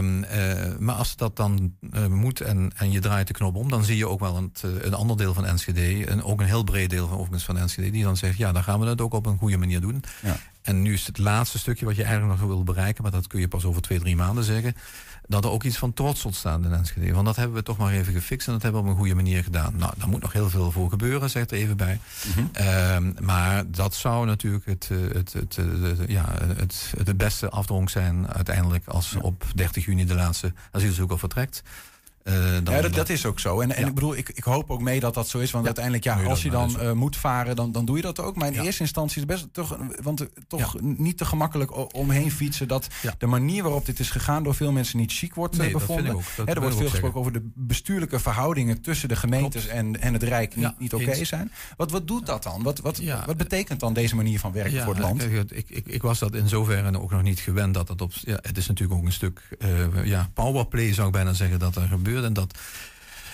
maar 0.78 0.94
als 0.94 1.16
dat 1.16 1.36
dan 1.36 1.74
eh, 1.92 2.06
moet 2.06 2.40
en, 2.40 2.72
en 2.76 2.90
je 2.90 3.00
draait 3.00 3.26
de 3.26 3.32
knop 3.32 3.56
om, 3.56 3.68
dan 3.68 3.84
zie 3.84 3.96
je 3.96 4.08
ook 4.08 4.20
wel 4.20 4.36
een, 4.36 4.52
een 4.80 4.94
ander 4.94 5.16
deel 5.16 5.34
van 5.34 5.46
Enschede, 5.46 6.06
en 6.06 6.22
ook 6.22 6.40
een 6.40 6.46
heel 6.46 6.64
breed 6.64 6.90
deel 6.90 7.08
van, 7.08 7.16
overigens 7.16 7.44
van 7.44 7.58
Enschede, 7.58 7.90
die 7.90 8.04
dan 8.04 8.16
zegt, 8.16 8.38
ja, 8.38 8.52
dan 8.52 8.62
gaan 8.62 8.80
we 8.80 8.86
het 8.86 9.00
ook 9.00 9.14
op 9.14 9.26
een 9.26 9.38
goede 9.38 9.56
manier 9.56 9.80
doen. 9.80 10.02
Ja. 10.22 10.36
En 10.62 10.82
nu 10.82 10.92
is 10.92 11.06
het 11.06 11.18
laatste 11.18 11.58
stukje 11.58 11.84
wat 11.84 11.96
je 11.96 12.04
eigenlijk 12.04 12.40
nog 12.40 12.48
wil 12.48 12.64
bereiken, 12.64 13.02
maar 13.02 13.12
dat 13.12 13.26
kun 13.26 13.40
je 13.40 13.48
pas 13.48 13.64
over 13.64 13.82
twee, 13.82 13.98
drie 13.98 14.16
maanden 14.16 14.44
zeggen, 14.44 14.74
dat 15.26 15.44
er 15.44 15.50
ook 15.50 15.62
iets 15.62 15.78
van 15.78 15.92
trots 15.92 16.24
ontstaat 16.24 16.64
in 16.64 16.72
Enschede. 16.72 17.12
Want 17.12 17.26
dat 17.26 17.36
hebben 17.36 17.56
we 17.56 17.62
toch 17.62 17.76
maar 17.76 17.92
even 17.92 18.12
gefixt 18.12 18.46
en 18.46 18.52
dat 18.52 18.62
hebben 18.62 18.80
we 18.80 18.86
op 18.86 18.92
een 18.92 19.00
goede 19.00 19.14
manier 19.14 19.42
gedaan. 19.42 19.76
Nou, 19.76 19.92
daar 19.98 20.08
moet 20.08 20.22
nog 20.22 20.32
heel 20.32 20.50
veel 20.50 20.70
voor 20.70 20.90
gebeuren, 20.90 21.30
zegt 21.30 21.50
er 21.50 21.56
even 21.56 21.76
bij. 21.76 22.00
Ehm, 22.52 23.12
maar 23.20 23.70
dat 23.70 23.94
zou 23.94 24.26
natuurlijk 24.26 24.66
het, 24.66 24.88
eh, 24.90 24.98
het, 25.14 25.32
het, 25.32 25.58
eh, 25.58 26.08
ja, 26.08 26.24
het, 26.56 26.92
het, 27.04 27.16
beste 27.16 27.48
afdronk 27.48 27.90
zijn 27.90 28.28
uiteindelijk 28.28 28.86
als 28.86 29.16
op 29.20 29.44
30 29.54 29.84
juni 29.84 30.04
de 30.04 30.14
laatste 30.14 30.52
asielzoeker 30.70 31.18
vertrekt. 31.18 31.62
Eh, 32.22 32.34
dan, 32.62 32.74
ja, 32.74 32.80
dat, 32.80 32.94
dat 32.94 33.08
is 33.08 33.26
ook 33.26 33.40
zo. 33.40 33.60
En, 33.60 33.76
en 33.76 33.86
ik 33.86 33.94
bedoel, 33.94 34.16
ik, 34.16 34.28
ik 34.28 34.44
hoop 34.44 34.70
ook 34.70 34.80
mee 34.80 35.00
dat 35.00 35.14
dat 35.14 35.28
zo 35.28 35.38
is. 35.38 35.50
Want 35.50 35.64
uiteindelijk, 35.64 36.04
ja, 36.04 36.22
als 36.22 36.42
je 36.42 36.50
dat 36.50 36.70
dan 36.70 36.80
eh, 36.80 36.92
moet 36.92 37.16
varen, 37.16 37.56
dan, 37.56 37.72
dan 37.72 37.84
doe 37.84 37.96
je 37.96 38.02
dat 38.02 38.20
ook. 38.20 38.36
Maar 38.36 38.48
in 38.48 38.54
Ja. 38.54 38.62
eerste 38.62 38.82
instantie 38.82 39.14
is 39.14 39.22
het 39.22 39.30
best 39.30 39.52
toch, 39.52 39.78
want, 40.02 40.20
eh, 40.20 40.26
toch 40.48 40.80
niet 40.80 41.16
te 41.18 41.24
gemakkelijk 41.24 41.94
omheen 41.94 42.30
fietsen. 42.30 42.68
Dat 42.68 42.86
de 43.18 43.26
manier 43.26 43.62
waarop 43.62 43.86
dit 43.86 43.98
is 43.98 44.10
gegaan 44.10 44.42
door 44.42 44.54
veel 44.54 44.72
mensen 44.72 44.98
niet 44.98 45.12
chic 45.12 45.34
wordt 45.34 45.56
Nee, 45.56 45.70
dat 45.72 45.80
bevonden. 45.80 46.14
Dat 46.36 46.46
Hè, 46.46 46.52
er 46.52 46.60
wordt 46.60 46.76
veel 46.76 46.88
gesproken 46.88 47.20
over 47.20 47.32
de 47.32 47.50
bestuurlijke 47.54 48.18
verhoudingen 48.20 48.80
tussen 48.80 49.08
de 49.08 49.16
gemeentes 49.16 49.66
en, 49.66 50.00
en 50.00 50.12
het 50.12 50.22
Rijk 50.22 50.56
niet, 50.56 50.78
niet 50.78 50.94
oké 50.94 51.24
zijn. 51.24 51.52
Wat, 51.76 51.90
wat 51.90 52.06
doet 52.08 52.26
dat 52.26 52.42
dan? 52.42 52.62
Wat, 52.62 52.78
wat, 52.80 53.00
wat 53.26 53.36
betekent 53.36 53.80
dan 53.80 53.92
deze 53.92 54.16
manier 54.16 54.38
van 54.38 54.52
werken 54.52 54.82
voor 54.82 54.94
het 54.94 55.02
land? 55.02 55.28
kijk, 55.28 55.50
ik, 55.50 55.70
ik, 55.70 55.86
ik 55.86 56.02
was 56.02 56.18
dat 56.18 56.34
in 56.34 56.48
zoverre 56.48 57.00
ook 57.00 57.10
nog 57.10 57.22
niet 57.22 57.40
gewend 57.40 57.74
dat 57.74 57.88
het 57.88 58.00
op. 58.00 58.12
Ja, 58.20 58.38
het 58.42 58.56
is 58.56 58.66
natuurlijk 58.66 59.00
ook 59.00 59.06
een 59.06 59.12
stuk 59.12 59.56
eh, 59.58 60.04
ja, 60.04 60.30
powerplay, 60.34 60.94
zou 60.94 61.06
ik 61.06 61.12
bijna 61.12 61.32
zeggen, 61.32 61.58
dat 61.58 61.76
er 61.76 61.88
gebeurt. 61.88 62.10
En 62.20 62.32
dat. 62.32 62.54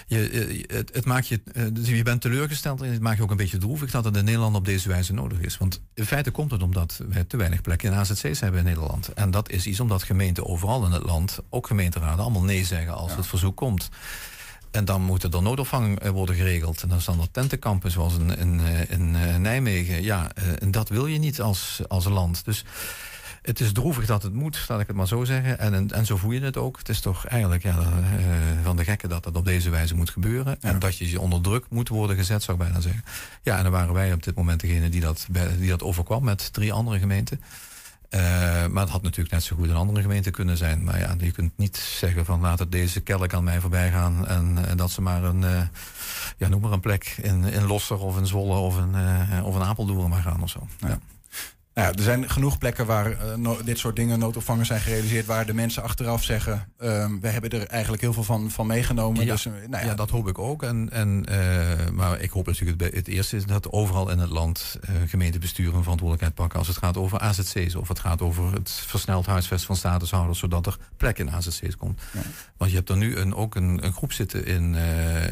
Je, 0.09 0.29
eh, 0.29 0.77
het, 0.77 0.91
het 0.95 1.05
maakt 1.05 1.29
je, 1.29 1.41
eh, 1.53 1.63
dus 1.73 1.89
je 1.89 2.03
bent 2.03 2.21
teleurgesteld 2.21 2.83
en 2.83 2.93
het 2.93 3.01
maakt 3.01 3.17
je 3.17 3.23
ook 3.23 3.31
een 3.31 3.37
beetje 3.37 3.59
droevig 3.59 3.91
dat 3.91 4.05
het 4.05 4.17
in 4.17 4.25
Nederland 4.25 4.57
op 4.57 4.65
deze 4.65 4.89
wijze 4.89 5.13
nodig 5.13 5.41
is. 5.41 5.59
Want 5.59 5.81
in 5.95 6.07
feite 6.07 6.31
komt 6.31 6.51
het 6.51 6.63
omdat 6.63 7.01
we 7.09 7.27
te 7.27 7.37
weinig 7.37 7.61
plekken 7.61 7.93
in 7.93 7.99
AZC's 7.99 8.41
hebben 8.41 8.61
in 8.61 8.67
Nederland. 8.67 9.13
En 9.13 9.31
dat 9.31 9.51
is 9.51 9.67
iets 9.67 9.81
omdat 9.81 10.03
gemeenten 10.03 10.47
overal 10.47 10.85
in 10.85 10.93
het 10.93 11.03
land, 11.03 11.39
ook 11.49 11.67
gemeenteraden, 11.67 12.25
allemaal 12.25 12.43
nee 12.43 12.65
zeggen 12.65 12.95
als 12.95 13.17
het 13.17 13.27
verzoek 13.27 13.57
komt. 13.57 13.89
En 14.71 14.85
dan 14.85 15.03
moet 15.03 15.23
er 15.23 15.31
dan 15.31 15.43
noodopvang 15.43 15.99
eh, 15.99 16.11
worden 16.11 16.35
geregeld. 16.35 16.83
En 16.83 16.89
dan 16.89 17.01
staan 17.01 17.21
er 17.21 17.31
tentenkampen 17.31 17.91
zoals 17.91 18.15
in, 18.15 18.39
in, 18.39 18.61
in 18.89 19.11
Nijmegen. 19.43 20.03
Ja, 20.03 20.33
en 20.59 20.71
dat 20.71 20.89
wil 20.89 21.07
je 21.07 21.19
niet 21.19 21.41
als, 21.41 21.81
als 21.89 22.05
land. 22.05 22.45
Dus 22.45 22.65
het 23.49 23.61
is 23.61 23.73
droevig 23.73 24.07
dat 24.07 24.23
het 24.23 24.33
moet, 24.33 24.65
laat 24.69 24.81
ik 24.81 24.87
het 24.87 24.97
maar 24.97 25.07
zo 25.07 25.25
zeggen. 25.25 25.59
En, 25.59 25.75
en, 25.75 25.91
en 25.91 26.07
zo 26.07 26.17
voel 26.17 26.31
je 26.31 26.41
het 26.41 26.57
ook. 26.57 26.79
Het 26.79 26.89
is 26.89 27.01
toch 27.01 27.27
eigenlijk 27.27 27.63
ja, 27.63 27.79
eh, 27.79 27.85
van 28.63 28.77
de 28.77 28.85
gekken 28.85 29.09
dat 29.09 29.25
dat 29.25 29.37
op 29.37 29.45
deze 29.45 29.71
wijze 29.71 29.95
moet 29.95 30.11
gebeuren. 30.11 30.61
En 30.61 30.79
dat 30.79 30.97
je 30.97 31.11
je 31.11 31.21
onder 31.21 31.41
druk 31.41 31.65
moet 31.71 31.89
worden 31.89 32.17
gezet, 32.17 32.43
zou 32.43 32.59
ik 32.59 32.65
bijna 32.65 32.81
zeggen. 32.81 33.05
Ja, 33.43 33.57
en 33.57 33.63
dan 33.63 33.73
waren 33.73 33.95
wij 33.95 34.13
op 34.13 34.23
dit 34.23 34.35
moment 34.35 34.61
degene 34.61 34.89
die 34.89 35.01
dat, 35.01 35.27
die 35.59 35.69
dat 35.69 35.83
overkwam 35.83 36.25
met 36.25 36.53
drie 36.53 36.73
andere 36.73 36.99
gemeenten. 36.99 37.41
Eh, 38.09 38.21
maar 38.67 38.83
het 38.83 38.93
had 38.93 39.03
natuurlijk 39.03 39.31
net 39.31 39.43
zo 39.43 39.57
goed 39.57 39.69
een 39.69 39.77
andere 39.77 40.01
gemeente 40.01 40.31
kunnen 40.31 40.57
zijn. 40.57 40.85
Maar 40.85 40.99
ja, 40.99 41.15
je 41.19 41.33
kunt 41.33 41.53
niet 41.57 41.77
zeggen 41.77 42.25
van 42.25 42.41
laat 42.41 42.59
het 42.59 42.73
deze 42.73 43.01
kelk 43.01 43.35
aan 43.35 43.45
mij 43.45 43.61
voorbij 43.61 43.91
gaan. 43.91 44.27
En, 44.27 44.67
en 44.67 44.77
dat 44.77 44.91
ze 44.91 45.01
maar 45.01 45.25
een, 45.25 45.45
eh, 45.45 45.63
ja, 46.37 46.49
noem 46.49 46.61
maar 46.61 46.73
een 46.73 46.81
plek 46.81 47.15
in, 47.23 47.45
in 47.45 47.67
Losser 47.67 47.99
of 47.99 48.19
in 48.19 48.27
Zwolle 48.27 48.57
of 48.57 48.79
in, 48.79 48.95
eh, 48.95 49.47
of 49.47 49.55
in 49.55 49.63
Apeldoorn 49.63 50.11
maar 50.11 50.23
gaan 50.23 50.43
of 50.43 50.51
zo. 50.51 50.67
Ja. 50.79 50.99
Nou 51.79 51.91
ja, 51.91 51.97
er 51.97 52.03
zijn 52.03 52.31
genoeg 52.31 52.59
plekken 52.59 52.87
waar 52.87 53.11
eh, 53.11 53.35
no- 53.35 53.63
dit 53.65 53.79
soort 53.79 53.97
dingen, 53.97 54.19
noodopvangers 54.19 54.69
zijn 54.69 54.81
gerealiseerd, 54.81 55.27
waar 55.27 55.47
de 55.47 55.55
mensen 55.55 55.83
achteraf 55.83 56.25
zeggen, 56.25 56.73
ehm, 56.79 57.19
we 57.21 57.29
hebben 57.29 57.51
er 57.51 57.67
eigenlijk 57.67 58.03
heel 58.03 58.13
veel 58.13 58.23
van, 58.23 58.51
van 58.51 58.67
meegenomen. 58.67 59.25
Ja, 59.25 59.33
Dus, 59.33 59.47
eh, 59.47 59.53
nou 59.53 59.71
ja, 59.71 59.81
ja, 59.91 59.95
dat 59.95 60.11
hoop 60.11 60.29
ik 60.29 60.39
ook. 60.39 60.63
En, 60.63 60.91
en, 60.91 61.25
eh, 61.27 61.91
maar 61.91 62.21
ik 62.21 62.31
hoop 62.31 62.47
natuurlijk 62.47 62.81
het, 62.81 62.95
het 62.95 63.09
eerste 63.09 63.37
is 63.37 63.47
dat 63.47 63.73
overal 63.73 64.11
in 64.11 64.19
het 64.19 64.31
land 64.31 64.79
gemeentebesturen 65.07 65.75
een 65.75 65.83
verantwoordelijkheid 65.83 66.35
pakken 66.35 66.59
als 66.59 66.69
het 66.69 66.77
gaat 66.77 66.97
over 66.97 67.19
AZC's 67.19 67.75
of 67.75 67.89
het 67.89 67.99
gaat 67.99 68.23
over 68.23 68.53
het 68.53 68.71
versneld 68.71 69.27
huisvesten 69.27 69.67
van 69.67 69.77
statushouders, 69.77 70.39
zodat 70.39 70.67
er 70.67 70.77
plek 70.97 71.19
in 71.19 71.31
AZC's 71.31 71.77
komt. 71.77 72.01
Want 72.57 72.71
je 72.71 72.77
hebt 72.77 72.89
er 72.89 72.97
nu 72.97 73.17
een, 73.17 73.35
ook 73.35 73.55
een, 73.55 73.85
een 73.85 73.93
groep 73.93 74.13
zitten 74.13 74.47
in, 74.47 74.77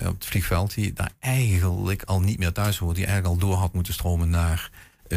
op 0.07 0.14
het 0.14 0.26
vliegveld 0.26 0.74
die 0.74 0.92
daar 0.92 1.12
eigenlijk 1.18 2.03
al 2.03 2.20
niet 2.20 2.38
meer 2.38 2.53
thuis 2.53 2.78
hoort, 2.78 2.97
die 2.97 3.07
eigenlijk 3.07 3.34
al 3.34 3.49
door 3.49 3.59
had 3.59 3.72
moeten 3.72 3.92
stromen 3.92 4.30
naar 4.30 4.70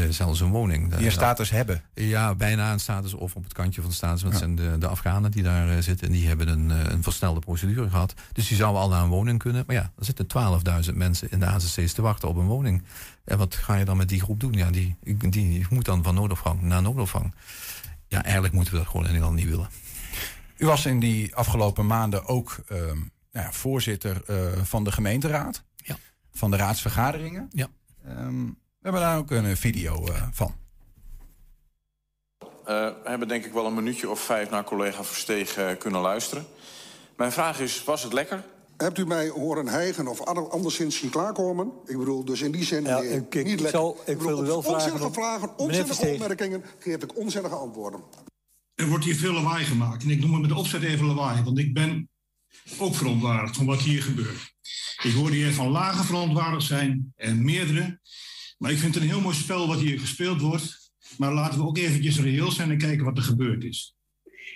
zelfs 0.10 0.40
een 0.40 0.50
woning. 0.50 0.96
Die 0.96 1.06
een 1.06 1.12
status 1.12 1.50
hebben. 1.50 1.84
Ja, 1.94 2.36
bijna 2.36 2.72
een 2.72 2.80
status 2.80 3.14
of 3.14 3.36
op 3.36 3.44
het 3.44 3.54
kantje 3.54 3.82
van 3.82 3.90
de 3.90 3.96
status. 3.96 4.22
Want 4.22 4.34
het 4.34 4.44
zijn 4.44 4.56
de, 4.56 4.78
de 4.78 4.88
Afghanen 4.88 5.32
die 5.32 5.44
daar 5.44 5.70
eh, 5.70 5.82
zitten. 5.82 6.08
En 6.08 6.14
die 6.14 6.28
hebben 6.28 6.48
een, 6.48 6.72
eh, 6.72 6.92
een 6.92 7.04
versnelde 7.04 7.40
procedure 7.40 7.90
gehad. 7.90 8.14
Dus 8.34 8.48
die 8.48 8.58
zouden 8.58 8.82
al 8.82 8.90
naar 8.90 9.04
een 9.04 9.10
woning 9.10 9.40
kunnen. 9.40 9.64
Maar 9.68 9.76
ja, 9.76 9.92
er 9.98 10.06
zitten 10.06 10.28
12.000 10.88 10.96
mensen 10.96 11.32
in 11.32 11.40
de 11.40 11.46
AZC's 11.46 11.94
te 11.94 12.02
wachten 12.02 12.30
op 12.30 12.36
een 12.36 12.46
woning. 12.46 12.84
En 13.24 13.38
wat 13.38 13.56
ga 13.56 13.76
je 13.76 13.86
dan 13.86 13.98
met 13.98 14.10
die 14.10 14.22
groep 14.22 14.40
doen? 14.40 14.54
Ja, 14.54 14.70
die, 14.70 14.96
die 15.30 15.66
moet 15.70 15.86
dan 15.86 16.04
van 16.04 16.16
noodopvang 16.16 16.62
naar 16.62 16.82
noodopvang. 16.82 17.34
Ja, 18.08 18.24
eigenlijk 18.24 18.54
moeten 18.54 18.74
we 18.74 18.80
dat 18.80 18.88
gewoon 18.88 19.06
in 19.06 19.12
Nederland 19.12 19.38
niet 19.38 19.50
willen. 19.50 19.70
U 20.58 20.66
was 20.66 20.86
in 20.86 21.00
die 21.00 21.36
afgelopen 21.36 21.86
maanden 21.86 22.26
ook 22.26 22.58
ehm, 22.68 22.98
nou 23.32 23.46
ja, 23.46 23.52
voorzitter 23.52 24.24
eh, 24.26 24.64
van 24.64 24.84
de 24.84 24.92
gemeenteraad. 24.92 25.64
Ja. 25.76 25.98
Van 26.32 26.52
de 26.52 26.58
raadsvergaderingen. 26.58 27.48
Ja. 27.52 27.68
Ehm, 28.06 28.46
we 28.80 28.90
hebben 28.90 29.02
daar 29.02 29.18
ook 29.18 29.32
een 29.32 29.58
video 29.58 30.06
eh, 30.08 30.28
van. 30.32 30.56
Eh, 32.40 32.46
we 32.66 33.10
hebben 33.10 33.28
denk 33.28 33.46
ik 33.46 33.54
wel 33.54 33.66
een 33.66 33.74
minuutje 33.74 34.10
of 34.10 34.20
vijf 34.20 34.50
naar 34.50 34.64
collega 34.64 35.04
Versteeg 35.04 35.58
eh, 35.58 35.78
kunnen 35.78 36.02
luisteren. 36.02 36.46
Mijn 37.18 37.32
vraag 37.32 37.60
is, 37.60 37.84
was 37.84 38.04
het 38.04 38.14
lekker? 38.14 38.44
hebt 38.78 38.98
u 38.98 39.06
mij 39.06 39.30
horen 39.30 39.68
hijgen 39.68 40.08
of 40.08 40.22
ander- 40.22 40.50
anderszins 40.50 40.98
zien 41.00 41.10
klaarkomen? 41.10 41.72
Ik 41.86 41.98
bedoel, 41.98 42.26
dus 42.26 42.42
in 42.42 42.52
die 42.52 42.64
zin 42.64 42.84
Ja, 42.84 43.02
eh, 43.02 43.16
ik- 43.16 43.36
ik 43.36 43.46
niet 43.46 43.60
lekker. 43.60 43.80
zal- 43.80 43.98
ik 44.06 44.18
bedoel, 44.18 44.36
wil 44.36 44.46
wel 44.46 44.62
vragen 44.62 44.82
onzinnige 44.84 45.14
vragen, 45.14 45.50
Meneer 45.58 45.66
onzinnige 45.82 46.08
opmerkingen 46.14 46.64
geef 46.80 47.04
ik 47.04 47.18
onzinnige 47.18 47.56
antwoorden. 47.56 48.04
Er 48.76 48.88
wordt 48.88 49.06
hier 49.06 49.16
veel 49.16 49.34
lawaai 49.34 49.66
gemaakt. 49.66 50.04
En 50.04 50.10
ik 50.10 50.20
noem 50.20 50.32
het 50.32 50.42
met 50.42 50.50
de 50.50 50.56
opzet 50.56 50.84
even 50.84 51.06
lawaai. 51.06 51.44
Want 51.44 51.58
ik 51.60 51.74
ben 51.74 52.10
ook 52.80 52.96
verontwaardigd 52.96 53.56
van 53.56 53.66
wat 53.66 53.80
hier 53.80 54.02
gebeurt. 54.04 54.54
Ik 55.04 55.14
hoor 55.14 55.30
hier 55.30 55.54
van 55.54 55.68
lage 55.70 56.04
verontwaardigd 56.04 56.66
zijn. 56.66 57.14
En 57.16 57.44
meerdere. 57.46 58.00
Maar 58.60 58.72
ik 58.72 58.78
vind 58.78 58.94
het 58.94 59.04
een 59.04 59.10
heel 59.10 59.22
mooi 59.22 59.36
spel 59.36 59.68
wat 59.68 59.80
hier 59.80 60.00
gespeeld 60.00 60.42
wordt. 60.42 60.92
Maar 61.18 61.34
laten 61.34 61.60
we 61.60 61.66
ook 61.66 61.78
eventjes 61.78 62.20
reëel 62.20 62.52
zijn 62.52 62.72
en 62.72 62.78
kijken 62.78 63.06
wat 63.06 63.18
er 63.18 63.24
gebeurd 63.24 63.64
is. 63.64 63.96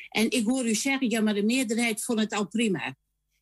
En 0.10 0.32
ik 0.32 0.46
hoor 0.46 0.66
u 0.66 0.76
zeggen, 0.76 1.10
ja, 1.10 1.22
maar 1.22 1.34
de 1.34 1.44
meerderheid 1.44 2.04
vond 2.04 2.20
het 2.20 2.34
al 2.34 2.48
prima. 2.48 2.96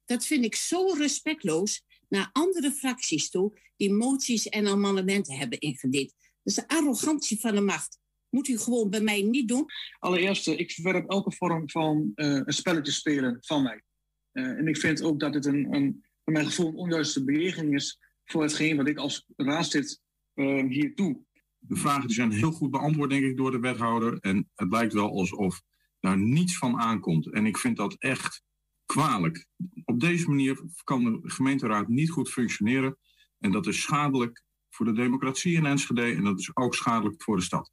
Dat 0.06 0.26
vind 0.26 0.46
ik 0.46 0.56
zo 0.56 0.94
respectloos 0.98 1.84
naar 2.10 2.30
andere 2.32 2.72
fracties 2.72 3.30
toe 3.30 3.60
die 3.76 3.94
moties 3.94 4.50
en 4.50 4.68
amendementen 4.68 5.38
hebben 5.38 5.60
ingediend. 5.60 6.14
Dat 6.18 6.38
is 6.44 6.56
de 6.56 6.68
arrogantie 6.68 7.40
van 7.40 7.56
de 7.56 7.62
macht. 7.62 8.00
Moet 8.30 8.48
u 8.48 8.58
gewoon 8.58 8.90
bij 8.90 9.02
mij 9.02 9.22
niet 9.22 9.48
doen. 9.48 9.66
Allereerst, 10.00 10.48
eh, 10.48 10.60
ik 10.60 10.72
verwerp 10.72 11.10
elke 11.10 11.32
vorm 11.32 11.70
van 11.70 12.12
eh, 12.16 12.28
een 12.28 12.54
spelletje 12.54 12.92
spelen 12.92 13.38
van 13.42 13.64
mij. 13.64 13.84
Eh, 14.32 14.44
en 14.44 14.68
ik 14.68 14.78
vind 14.78 15.02
ook 15.02 15.20
dat 15.20 15.34
het 15.34 15.46
een, 15.46 15.74
een, 15.74 16.06
voor 16.24 16.34
mijn 16.34 16.46
gevoel 16.46 16.68
een 16.68 16.76
onjuiste 16.76 17.24
beweging 17.24 17.76
is 17.76 18.00
voor 18.26 18.42
hetgeen 18.42 18.78
wat 18.78 18.88
ik 18.88 18.98
als 18.98 19.26
raadslid 19.36 20.01
eh, 20.34 20.68
hier 20.68 20.96
doe. 20.96 21.26
De 21.58 21.76
vragen 21.76 22.10
zijn 22.10 22.32
heel 22.32 22.52
goed 22.52 22.72
beantwoord, 22.72 23.10
denk 23.10 23.24
ik, 23.24 23.38
door 23.38 23.52
de 23.52 23.60
wethouder. 23.60 24.18
En 24.20 24.50
het 24.56 24.72
lijkt 24.72 24.94
wel 24.94 25.10
alsof 25.10 25.62
daar 26.00 26.18
niets 26.18 26.58
van 26.58 26.80
aankomt. 26.80 27.32
En 27.32 27.46
ik 27.46 27.58
vind 27.58 27.78
dat 27.78 27.94
echt 27.94 28.44
kwalijk. 28.86 29.48
Op 29.86 30.00
deze 30.00 30.28
manier 30.28 30.62
kan 30.84 31.04
de 31.04 31.20
gemeenteraad 31.24 31.88
niet 31.88 32.10
goed 32.10 32.30
functioneren. 32.30 32.98
En 33.40 33.52
dat 33.52 33.68
is 33.68 33.82
schadelijk 33.82 34.44
voor 34.70 34.86
de 34.86 34.94
democratie 34.94 35.54
in 35.54 35.66
Enschede. 35.66 36.02
En 36.02 36.24
dat 36.24 36.40
is 36.40 36.56
ook 36.56 36.76
schadelijk 36.76 37.24
voor 37.24 37.36
de 37.36 37.44
stad. 37.44 37.72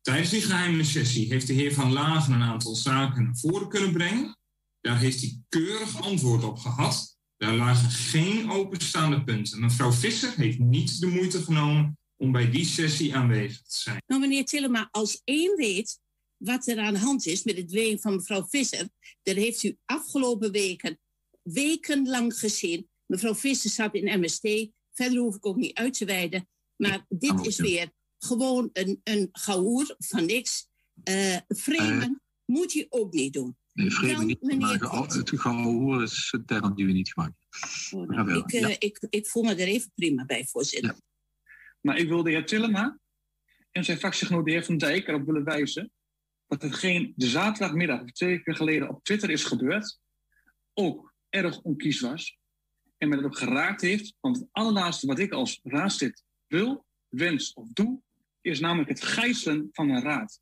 Tijdens 0.00 0.30
die 0.30 0.40
geheime 0.40 0.84
sessie 0.84 1.28
heeft 1.28 1.46
de 1.46 1.52
heer 1.52 1.74
Van 1.74 1.92
Lagen 1.92 2.32
een 2.34 2.42
aantal 2.42 2.74
zaken 2.74 3.24
naar 3.24 3.36
voren 3.36 3.68
kunnen 3.68 3.92
brengen. 3.92 4.38
Daar 4.80 4.98
heeft 4.98 5.20
hij 5.20 5.42
keurig 5.48 6.02
antwoord 6.02 6.44
op 6.44 6.58
gehad. 6.58 7.13
Daar 7.36 7.54
lagen 7.54 7.90
geen 7.90 8.50
openstaande 8.50 9.24
punten. 9.24 9.60
Mevrouw 9.60 9.92
Visser 9.92 10.34
heeft 10.36 10.58
niet 10.58 11.00
de 11.00 11.06
moeite 11.06 11.42
genomen 11.42 11.98
om 12.16 12.32
bij 12.32 12.50
die 12.50 12.64
sessie 12.64 13.16
aanwezig 13.16 13.62
te 13.62 13.78
zijn. 13.78 14.02
Nou, 14.06 14.20
meneer 14.20 14.44
Tillema, 14.44 14.88
als 14.90 15.20
één 15.24 15.56
weet 15.56 16.00
wat 16.36 16.66
er 16.66 16.78
aan 16.78 16.92
de 16.92 16.98
hand 16.98 17.26
is 17.26 17.42
met 17.42 17.56
het 17.56 17.70
ween 17.70 18.00
van 18.00 18.14
mevrouw 18.14 18.46
Visser, 18.48 18.88
dat 19.22 19.36
heeft 19.36 19.62
u 19.62 19.76
afgelopen 19.84 20.52
weken 20.52 20.98
wekenlang 21.42 22.38
gezien. 22.38 22.88
Mevrouw 23.06 23.34
Visser 23.34 23.70
zat 23.70 23.94
in 23.94 24.20
MST, 24.20 24.68
verder 24.92 25.18
hoef 25.18 25.36
ik 25.36 25.46
ook 25.46 25.56
niet 25.56 25.74
uit 25.74 25.94
te 25.94 26.04
wijden. 26.04 26.48
Maar 26.76 27.04
dit 27.08 27.46
is 27.46 27.56
weer 27.56 27.92
gewoon 28.18 28.70
een, 28.72 29.00
een 29.04 29.28
van 29.98 30.26
niks. 30.26 30.68
Eh 31.02 31.36
framen 31.56 32.22
moet 32.44 32.72
je 32.72 32.86
ook 32.88 33.12
niet 33.12 33.32
doen. 33.32 33.56
Nee, 33.74 34.16
niet, 34.16 34.58
maar 34.58 34.78
ge- 34.78 35.18
het 35.18 35.30
gehoor 35.40 36.02
is 36.02 36.28
een 36.32 36.44
term 36.44 36.74
die 36.74 36.86
we 36.86 36.92
niet 36.92 37.08
gebruiken. 37.08 37.38
Oh, 37.90 38.08
nou, 38.08 38.38
ik, 38.38 38.52
eh, 38.52 38.60
Ja. 38.60 38.76
ik, 38.78 39.06
ik 39.10 39.26
voel 39.26 39.42
me 39.42 39.50
er 39.54 39.58
even 39.68 39.92
prima 39.94 40.24
bij, 40.24 40.44
voorzitter. 40.46 40.94
Maar 41.80 41.96
ik 41.96 42.08
wil 42.08 42.22
de 42.22 42.30
heer 42.30 42.46
Tillema 42.46 42.98
en 43.70 43.84
zijn 43.84 43.98
fractiegenoot 43.98 44.44
de 44.44 44.50
heer 44.50 44.64
Van 44.64 44.78
Dijk 44.78 45.08
erop 45.08 45.26
willen 45.26 45.44
wijzen 45.44 45.92
dat 46.46 46.62
hetgeen 46.62 47.12
de 47.16 47.26
zaterdagmiddag 47.26 48.02
of 48.02 48.10
twee 48.12 48.30
weken 48.30 48.56
geleden 48.56 48.88
op 48.88 49.04
Twitter 49.04 49.30
is 49.30 49.44
gebeurd, 49.44 49.98
ook 50.74 51.14
erg 51.28 51.60
onkies 51.60 52.00
was. 52.00 52.38
En 52.98 53.08
men 53.08 53.18
het 53.18 53.26
ook 53.26 53.38
geraakt 53.38 53.80
heeft. 53.80 54.14
Want 54.20 54.36
het 54.38 54.48
allerlaatste 54.52 55.06
wat 55.06 55.18
ik 55.18 55.32
als 55.32 55.60
raadslid 55.62 56.22
wil, 56.46 56.86
wens 57.08 57.52
of 57.52 57.68
doe, 57.72 58.00
is 58.40 58.60
namelijk 58.60 58.88
het 58.88 59.02
gijzelen 59.04 59.68
van 59.72 59.88
een 59.88 60.02
raad. 60.02 60.40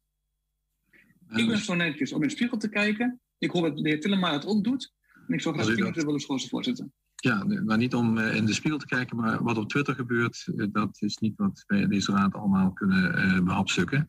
Ik 1.34 1.46
ben 1.46 1.58
zo 1.58 1.74
netjes 1.74 2.12
om 2.12 2.22
in 2.22 2.28
de 2.28 2.34
spiegel 2.34 2.58
te 2.58 2.68
kijken. 2.68 3.20
Ik 3.38 3.50
hoop 3.50 3.62
dat 3.62 3.76
de 3.76 3.88
heer 3.88 4.00
Tillema 4.00 4.32
het 4.32 4.46
ook 4.46 4.64
doet. 4.64 4.92
En 5.26 5.34
ik 5.34 5.40
zou 5.40 5.54
graag 5.54 5.68
minuten 5.68 6.04
willen 6.06 6.20
schorsen, 6.20 6.48
voorzitter. 6.48 6.88
Ja, 7.14 7.44
maar 7.64 7.78
niet 7.78 7.94
om 7.94 8.18
eh, 8.18 8.36
in 8.36 8.46
de 8.46 8.52
spiegel 8.52 8.78
te 8.78 8.86
kijken, 8.86 9.16
maar 9.16 9.42
wat 9.42 9.56
op 9.56 9.68
Twitter 9.68 9.94
gebeurt, 9.94 10.52
eh, 10.56 10.66
dat 10.72 11.02
is 11.02 11.16
niet 11.16 11.36
wat 11.36 11.64
wij 11.66 11.80
in 11.80 11.88
deze 11.88 12.12
raad 12.12 12.34
allemaal 12.34 12.72
kunnen 12.72 13.14
eh 13.14 13.40
behapstukken. 13.40 14.06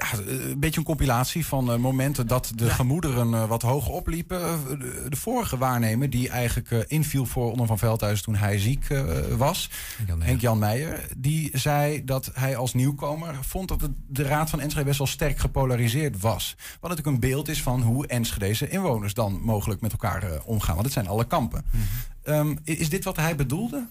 Ja, 0.00 0.18
eh, 0.26 0.50
een 0.50 0.58
beetje 0.58 0.78
een 0.78 0.86
compilatie 0.86 1.46
van 1.46 1.72
eh, 1.72 1.78
momenten 1.78 2.26
dat 2.26 2.52
de 2.54 2.70
gemoederen 2.70 3.34
eh, 3.34 3.48
wat 3.48 3.62
hoog 3.62 3.88
opliepen. 3.88 4.38
De, 4.78 5.06
de 5.08 5.16
vorige 5.16 5.58
waarnemer 5.58 6.10
die 6.10 6.28
eigenlijk 6.28 6.70
inviel 6.88 7.26
voor 7.26 7.50
Onno 7.50 7.64
van 7.66 7.78
Veldhuis 7.78 8.22
toen 8.22 8.34
hij 8.34 8.58
ziek 8.58 8.86
was, 9.36 9.70
Henk-Jan 10.26 10.58
Meijer, 10.58 11.06
die 11.16 11.50
zei 11.52 12.04
dat 12.04 12.30
hij 12.34 12.56
als 12.56 12.74
nieuwkomer 12.74 13.34
vond 13.40 13.68
dat 13.68 13.80
het, 13.80 13.90
de 14.06 14.22
Raad 14.22 14.50
van 14.50 14.60
Enschede 14.60 14.84
best 14.86 14.98
wel 14.98 15.06
sterk 15.06 15.38
gepolariseerd 15.38 16.20
was. 16.20 16.56
Wat 16.80 16.90
natuurlijk 16.90 17.06
een 17.06 17.30
beeld 17.30 17.48
is 17.48 17.62
van 17.62 17.82
hoe 17.82 18.06
Enschedese 18.06 18.68
inwoners 18.68 19.14
dan 19.14 19.40
mogelijk 19.42 19.80
met 19.80 19.92
elkaar 19.92 20.24
omgaan. 20.44 20.74
Want 20.74 20.84
het 20.84 20.94
zijn 20.94 21.08
alle 21.08 21.26
kampen. 21.26 21.64
Ehm, 22.22 22.50
i- 22.50 22.80
is 22.80 22.88
dit 22.88 23.04
wat 23.04 23.16
hij 23.16 23.36
bedoelde? 23.36 23.86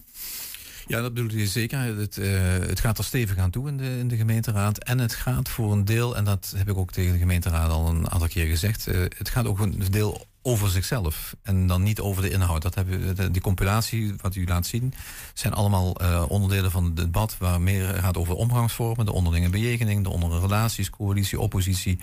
Ja, 0.90 1.00
dat 1.00 1.14
bedoel 1.14 1.38
je 1.38 1.46
zeker. 1.46 1.78
Het, 1.78 2.18
eh, 2.18 2.30
het 2.68 2.80
gaat 2.80 2.98
er 2.98 3.04
stevig 3.04 3.38
aan 3.38 3.50
toe 3.50 3.68
in 3.68 3.76
de, 3.76 3.98
in 3.98 4.08
de 4.08 4.16
gemeenteraad. 4.16 4.84
En 4.84 4.98
het 4.98 5.14
gaat 5.14 5.48
voor 5.48 5.72
een 5.72 5.84
deel, 5.84 6.16
en 6.16 6.24
dat 6.24 6.54
heb 6.56 6.68
ik 6.68 6.76
ook 6.76 6.92
tegen 6.92 7.12
de 7.12 7.18
gemeenteraad 7.18 7.70
al 7.70 7.88
een 7.88 8.10
aantal 8.10 8.28
keer 8.28 8.46
gezegd. 8.46 8.86
eh, 8.86 9.00
het 9.00 9.28
gaat 9.28 9.46
ook 9.46 9.58
een 9.58 9.82
deel 9.90 10.26
over 10.42 10.68
zichzelf. 10.68 11.36
En 11.42 11.66
dan 11.66 11.82
niet 11.82 12.00
over 12.00 12.22
de 12.22 12.30
inhoud. 12.30 12.62
Dat 12.62 12.74
hebben, 12.74 13.32
die 13.32 13.42
compilatie, 13.42 14.14
wat 14.20 14.34
u 14.34 14.46
laat 14.46 14.66
zien, 14.66 14.94
zijn 15.34 15.52
allemaal 15.52 15.96
eh, 15.96 16.24
onderdelen 16.28 16.70
van 16.70 16.84
het 16.84 16.96
debat. 16.96 17.36
Waar 17.38 17.60
meer 17.60 17.84
gaat 17.94 18.16
over 18.16 18.34
omgangsvormen, 18.34 19.04
de 19.06 19.12
onderlinge 19.12 19.50
bejegening, 19.50 20.02
de 20.02 20.10
onderlinge 20.10 20.42
relaties, 20.42 20.90
coalitie, 20.90 21.40
oppositie. 21.40 22.00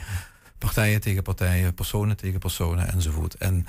Partijen 0.58 1.02
tegen 1.02 1.24
partijen, 1.24 1.74
personen 1.74 2.18
tegen 2.18 2.40
personen 2.40 2.92
enzovoort. 2.92 3.36
En 3.36 3.66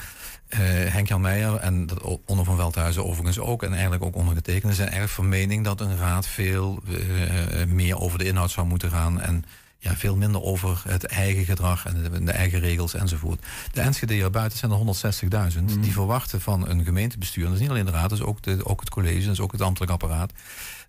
eh, 0.48 0.58
Henk-Jan 0.68 1.20
Meijer 1.20 1.54
en 1.56 1.86
dat 1.86 2.20
Onno 2.26 2.44
van 2.44 2.56
Veldhuizen 2.56 3.04
overigens 3.04 3.38
ook... 3.38 3.62
en 3.62 3.72
eigenlijk 3.72 4.04
ook 4.04 4.16
ondergetekende 4.16 4.74
zijn 4.74 4.88
eigenlijk 4.88 5.16
van 5.16 5.28
mening... 5.28 5.64
dat 5.64 5.80
een 5.80 5.96
raad 5.96 6.26
veel 6.26 6.82
eh, 6.88 7.66
meer 7.66 7.98
over 7.98 8.18
de 8.18 8.24
inhoud 8.24 8.50
zou 8.50 8.66
moeten 8.66 8.90
gaan... 8.90 9.20
en 9.20 9.44
ja, 9.78 9.96
veel 9.96 10.16
minder 10.16 10.42
over 10.42 10.82
het 10.88 11.04
eigen 11.04 11.44
gedrag 11.44 11.86
en 11.86 12.02
de, 12.02 12.24
de 12.24 12.32
eigen 12.32 12.60
regels 12.60 12.94
enzovoort. 12.94 13.46
De 13.72 13.80
Enschede 13.80 14.30
buiten 14.30 14.58
zijn 14.58 14.70
er 14.70 15.52
160.000. 15.52 15.80
Die 15.80 15.92
verwachten 15.92 16.40
van 16.40 16.68
een 16.68 16.84
gemeentebestuur... 16.84 17.44
en 17.44 17.48
dat 17.50 17.56
is 17.56 17.62
niet 17.62 17.70
alleen 17.70 17.86
de 17.86 17.92
raad, 17.92 18.10
dat 18.10 18.18
is 18.18 18.24
ook, 18.24 18.42
de, 18.42 18.64
ook 18.64 18.80
het 18.80 18.90
college... 18.90 19.24
dat 19.24 19.32
is 19.32 19.40
ook 19.40 19.52
het 19.52 19.60
ambtelijk 19.62 19.92
apparaat 19.92 20.32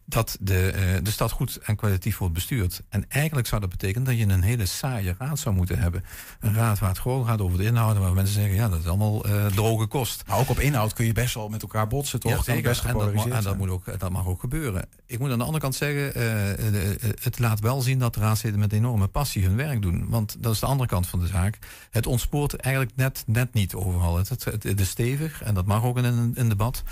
dat 0.09 0.37
de, 0.39 0.71
eh, 0.71 1.03
de 1.03 1.11
stad 1.11 1.31
goed 1.31 1.59
en 1.63 1.75
kwalitatief 1.75 2.17
wordt 2.17 2.33
bestuurd. 2.33 2.81
En 2.89 3.09
eigenlijk 3.09 3.47
zou 3.47 3.61
dat 3.61 3.69
betekenen 3.69 4.03
dat 4.03 4.17
je 4.17 4.25
een 4.25 4.41
hele 4.41 4.65
saaie 4.65 5.15
raad 5.17 5.39
zou 5.39 5.55
moeten 5.55 5.79
hebben. 5.79 6.03
Een 6.39 6.53
raad 6.53 6.79
waar 6.79 6.89
het 6.89 6.99
gewoon 6.99 7.25
gaat 7.25 7.41
over 7.41 7.57
de 7.57 7.63
inhoud... 7.63 7.97
waar 7.97 8.13
mensen 8.13 8.35
zeggen, 8.35 8.55
ja, 8.55 8.69
dat 8.69 8.79
is 8.79 8.87
allemaal 8.87 9.25
eh, 9.25 9.45
droge 9.45 9.85
kost. 9.85 10.23
Maar 10.27 10.37
ook 10.37 10.49
op 10.49 10.59
inhoud 10.59 10.93
kun 10.93 11.05
je 11.05 11.13
best 11.13 11.33
wel 11.33 11.49
met 11.49 11.61
elkaar 11.61 11.87
botsen, 11.87 12.19
toch? 12.19 12.31
Ja, 12.31 12.37
Dat 12.37 12.45
zeker. 12.45 12.69
best 12.69 12.83
en, 12.83 12.93
dat, 12.93 13.25
en 13.25 13.43
dat, 13.43 13.57
moet 13.57 13.69
ook, 13.69 13.99
dat 13.99 14.11
mag 14.11 14.27
ook 14.27 14.39
gebeuren. 14.39 14.87
Ik 15.05 15.19
moet 15.19 15.31
aan 15.31 15.37
de 15.37 15.43
andere 15.43 15.63
kant 15.63 15.75
zeggen, 15.75 16.15
eh, 16.15 16.51
eh, 16.51 16.91
eh, 16.91 17.09
het 17.21 17.39
laat 17.39 17.59
wel 17.59 17.81
zien 17.81 17.99
dat 17.99 18.13
de 18.13 18.19
raadsleden 18.19 18.59
met 18.59 18.73
enorme 18.73 19.07
passie 19.07 19.43
hun 19.43 19.55
werk 19.55 19.81
doen. 19.81 20.05
Want 20.09 20.35
dat 20.39 20.53
is 20.53 20.59
de 20.59 20.65
andere 20.65 20.89
kant 20.89 21.07
van 21.07 21.19
de 21.19 21.27
zaak. 21.27 21.57
Het 21.91 22.07
ontspoort 22.07 22.55
eigenlijk 22.55 22.95
net, 22.95 23.23
net 23.25 23.53
niet 23.53 23.73
overal. 23.73 24.17
Het, 24.17 24.29
het, 24.29 24.43
het 24.43 24.79
is 24.79 24.89
stevig 24.89 25.41
en 25.43 25.53
dat 25.53 25.65
mag 25.65 25.83
ook 25.83 25.97
in 25.97 26.03
een, 26.03 26.31
een 26.35 26.49
debat. 26.49 26.83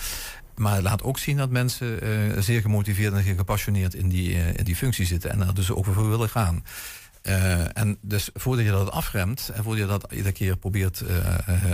Maar 0.58 0.74
het 0.74 0.84
laat 0.84 1.04
ook 1.04 1.18
zien 1.18 1.38
dat 1.38 1.50
mensen 1.50 2.02
eh, 2.02 2.42
zeer 2.42 2.62
gemotiveerd 2.62 3.14
en 3.14 3.24
gepassioneerd 3.24 3.94
in 3.94 4.10
die, 4.10 4.34
eh, 4.34 4.54
in 4.54 4.64
die 4.64 4.76
functie 4.76 5.06
zitten. 5.06 5.32
En 5.32 5.40
daar 5.40 5.54
dus 5.54 5.72
ook 5.72 5.86
voor 5.86 6.10
willen 6.10 6.30
gaan. 6.30 6.64
Eh, 7.22 7.78
en 7.78 7.98
dus 8.02 8.30
voordat 8.34 8.66
je 8.66 8.72
dat 8.72 8.92
afremt 8.92 9.52
en 9.54 9.64
voordat 9.64 9.82
je 9.82 9.90
dat 9.90 10.12
iedere 10.12 10.32
keer 10.32 10.58
probeert 10.58 11.04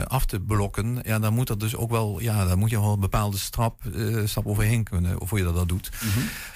af 0.08 0.26
te 0.26 0.40
blokken, 0.40 1.00
ja, 1.04 1.20
dan 1.20 1.34
moet 1.34 1.50
er 1.50 1.58
dus 1.58 1.76
ook 1.76 1.90
wel, 1.90 2.20
ja, 2.20 2.46
dan 2.46 2.60
moet 2.60 2.70
je 2.70 2.80
wel 2.80 2.94
een 2.94 3.00
bepaalde 3.00 3.38
stap, 3.38 3.86
eh, 3.86 4.18
stap 4.26 4.46
overheen 4.48 4.84
kunnen 4.84 5.18
voor 5.28 5.38
je 5.38 5.44
dat, 5.44 5.56
dat 5.56 5.68
doet. 5.68 5.90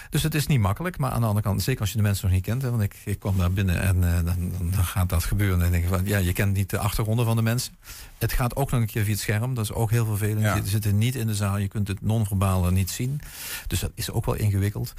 Dus 0.09 0.23
het 0.23 0.35
is 0.35 0.47
niet 0.47 0.59
makkelijk, 0.59 0.97
maar 0.97 1.11
aan 1.11 1.21
de 1.21 1.27
andere 1.27 1.45
kant, 1.45 1.61
zeker 1.61 1.81
als 1.81 1.91
je 1.91 1.97
de 1.97 2.03
mensen 2.03 2.25
nog 2.25 2.35
niet 2.35 2.45
kent, 2.45 2.61
hè, 2.61 2.69
want 2.69 2.83
ik, 2.83 2.95
ik 3.05 3.19
kwam 3.19 3.37
daar 3.37 3.51
binnen 3.51 3.81
en 3.81 4.03
eh, 4.03 4.25
dan, 4.25 4.51
dan 4.71 4.83
gaat 4.83 5.09
dat 5.09 5.23
gebeuren. 5.23 5.55
En 5.55 5.61
dan 5.61 5.71
denk 5.71 5.83
ik 5.83 5.89
van, 5.89 6.05
ja, 6.05 6.17
je 6.17 6.33
kent 6.33 6.53
niet 6.53 6.69
de 6.69 6.77
achtergronden 6.77 7.25
van 7.25 7.35
de 7.35 7.41
mensen. 7.41 7.73
Het 8.17 8.33
gaat 8.33 8.55
ook 8.55 8.71
nog 8.71 8.81
een 8.81 8.87
keer 8.87 9.03
via 9.03 9.11
het 9.11 9.21
scherm, 9.21 9.53
dat 9.53 9.63
is 9.63 9.73
ook 9.73 9.91
heel 9.91 10.05
vervelend. 10.05 10.65
Je 10.65 10.69
zit 10.69 10.93
niet 10.93 11.15
in 11.15 11.27
de 11.27 11.35
zaal, 11.35 11.57
je 11.57 11.67
kunt 11.67 11.87
het 11.87 12.01
non-verbale 12.01 12.71
niet 12.71 12.89
zien. 12.89 13.21
Dus 13.67 13.79
dat 13.79 13.91
is 13.95 14.11
ook 14.11 14.25
wel 14.25 14.35
ingewikkeld. 14.35 14.93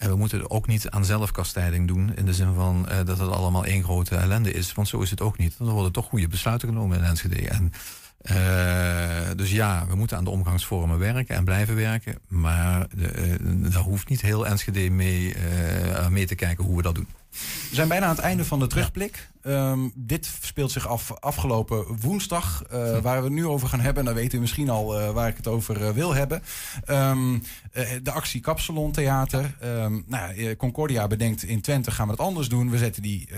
En 0.00 0.08
we 0.08 0.16
moeten 0.16 0.38
er 0.38 0.50
ook 0.50 0.66
niet 0.66 0.90
aan 0.90 1.04
zelfkastijding 1.04 1.88
doen. 1.88 2.16
In 2.16 2.24
de 2.24 2.34
zin 2.34 2.54
van 2.54 2.88
eh, 2.88 2.96
dat 3.04 3.18
het 3.18 3.30
allemaal 3.30 3.64
één 3.64 3.84
grote 3.84 4.16
ellende 4.16 4.52
is. 4.52 4.72
Want 4.72 4.88
zo 4.88 5.00
is 5.00 5.10
het 5.10 5.20
ook 5.20 5.38
niet. 5.38 5.54
Dan 5.58 5.68
worden 5.68 5.92
toch 5.92 6.06
goede 6.06 6.28
besluiten 6.28 6.68
genomen 6.68 6.98
in 6.98 7.04
Enschede. 7.04 7.48
En, 7.48 7.72
eh, 8.20 9.36
dus 9.36 9.50
ja, 9.50 9.86
we 9.88 9.94
moeten 9.94 10.16
aan 10.16 10.24
de 10.24 10.30
omgangsvormen 10.30 10.98
werken 10.98 11.34
en 11.34 11.44
blijven 11.44 11.76
werken. 11.76 12.18
Maar 12.28 12.86
de, 12.94 13.08
eh, 13.08 13.34
daar 13.72 13.82
hoeft 13.82 14.08
niet 14.08 14.20
heel 14.20 14.46
Enschede 14.46 14.90
mee, 14.90 15.34
eh, 15.34 16.08
mee 16.08 16.26
te 16.26 16.34
kijken 16.34 16.64
hoe 16.64 16.76
we 16.76 16.82
dat 16.82 16.94
doen. 16.94 17.08
We 17.68 17.74
zijn 17.74 17.88
bijna 17.88 18.06
aan 18.06 18.14
het 18.14 18.24
einde 18.24 18.44
van 18.44 18.58
de 18.58 18.66
terugblik. 18.66 19.28
Ehm, 19.42 19.88
dit 19.94 20.30
speelt 20.40 20.70
zich 20.70 20.88
af 20.88 21.12
afgelopen 21.12 22.00
woensdag, 22.00 22.64
uh, 22.72 22.98
waar 22.98 23.18
we 23.18 23.24
het 23.24 23.32
nu 23.32 23.46
over 23.46 23.68
gaan 23.68 23.80
hebben. 23.80 23.98
En 23.98 24.04
dan 24.04 24.14
weten 24.14 24.38
u 24.38 24.40
misschien 24.40 24.70
al 24.70 25.00
uh, 25.00 25.10
waar 25.10 25.28
ik 25.28 25.36
het 25.36 25.46
over 25.46 25.80
uh, 25.80 25.90
wil 25.90 26.14
hebben. 26.14 26.42
Um, 26.88 27.42
de 28.02 28.10
actie 28.10 28.40
Kapsalon 28.40 28.92
Theater. 28.92 29.56
Um, 29.64 30.04
nou, 30.06 30.56
Concordia 30.56 31.06
bedenkt 31.06 31.42
in 31.42 31.60
Twente 31.60 31.90
gaan 31.90 32.06
we 32.06 32.12
het 32.12 32.20
anders 32.20 32.48
doen. 32.48 32.70
We 32.70 32.78
zetten 32.78 33.02
die 33.02 33.28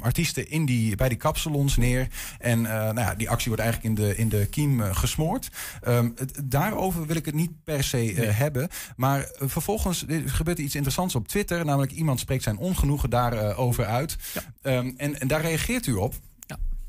artiesten 0.00 0.50
in 0.50 0.66
die, 0.66 0.96
bij 0.96 1.08
die 1.08 1.18
kapsalons 1.18 1.76
neer. 1.76 2.08
En 2.38 2.60
nou 2.60 3.00
ja, 3.00 3.14
die 3.14 3.30
actie 3.30 3.48
wordt 3.48 3.62
eigenlijk 3.62 3.98
in 3.98 4.04
de, 4.04 4.16
in 4.16 4.28
de 4.28 4.46
kiem 4.46 4.80
gesmoord. 4.80 5.50
Het, 5.80 6.40
daarover 6.44 7.06
wil 7.06 7.16
ik 7.16 7.24
het 7.24 7.34
niet 7.34 7.64
per 7.64 7.84
se 7.84 7.96
nee. 7.96 8.26
hebben. 8.26 8.68
Maar 8.96 9.30
vervolgens 9.38 10.04
gebeurt 10.26 10.58
er 10.58 10.64
iets 10.64 10.74
interessants 10.74 11.14
op 11.14 11.28
Twitter. 11.28 11.64
Namelijk 11.64 11.92
iemand 11.92 12.20
spreekt 12.20 12.42
zijn 12.42 12.58
ongenoegen 12.58 13.10
daarover 13.10 13.84
uit. 13.84 14.16
Ja. 14.62 14.82
en 14.96 15.15
en, 15.18 15.28
daar 15.28 15.40
reageert 15.40 15.86
u 15.86 15.92
op. 15.92 16.14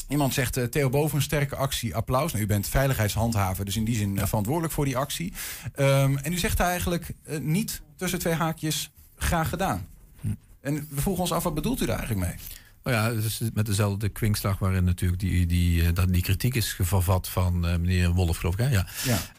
Iemand 0.07 0.33
zegt, 0.33 0.57
uh, 0.57 0.63
Theo 0.63 0.89
Boven, 0.89 1.21
sterke 1.21 1.55
actie, 1.55 1.95
applaus. 1.95 2.31
Nou, 2.31 2.43
u 2.43 2.47
bent 2.47 2.67
veiligheidshandhaver, 2.67 3.65
dus 3.65 3.75
in 3.75 3.85
die 3.85 3.95
zin 3.95 4.15
uh, 4.15 4.25
verantwoordelijk 4.25 4.73
voor 4.73 4.85
die 4.85 4.97
actie. 4.97 5.33
Um, 5.79 6.17
en 6.17 6.33
u 6.33 6.37
zegt 6.37 6.59
eigenlijk 6.59 7.13
uh, 7.29 7.39
niet 7.39 7.81
tussen 7.95 8.19
twee 8.19 8.33
haakjes 8.33 8.91
graag 9.17 9.49
gedaan. 9.49 9.87
Hm. 10.21 10.27
En 10.61 10.87
we 10.89 11.01
vroegen 11.01 11.23
ons 11.23 11.31
af, 11.31 11.43
wat 11.43 11.53
bedoelt 11.53 11.81
u 11.81 11.85
daar 11.85 11.97
eigenlijk 11.97 12.27
mee? 12.27 12.35
Nou 12.83 12.95
ja, 12.97 13.21
dus 13.21 13.41
met 13.53 13.65
dezelfde 13.65 14.09
kwinkslag 14.09 14.59
waarin 14.59 14.83
natuurlijk 14.83 15.19
die, 15.19 15.45
die, 15.45 15.93
dat 15.93 16.13
die 16.13 16.21
kritiek 16.21 16.55
is 16.55 16.77
vervat 16.81 17.29
van 17.29 17.59
meneer 17.59 18.11
Wolf, 18.11 18.37
geloof 18.37 18.53
ik. 18.53 18.59
Hè? 18.59 18.69
Ja. 18.69 18.87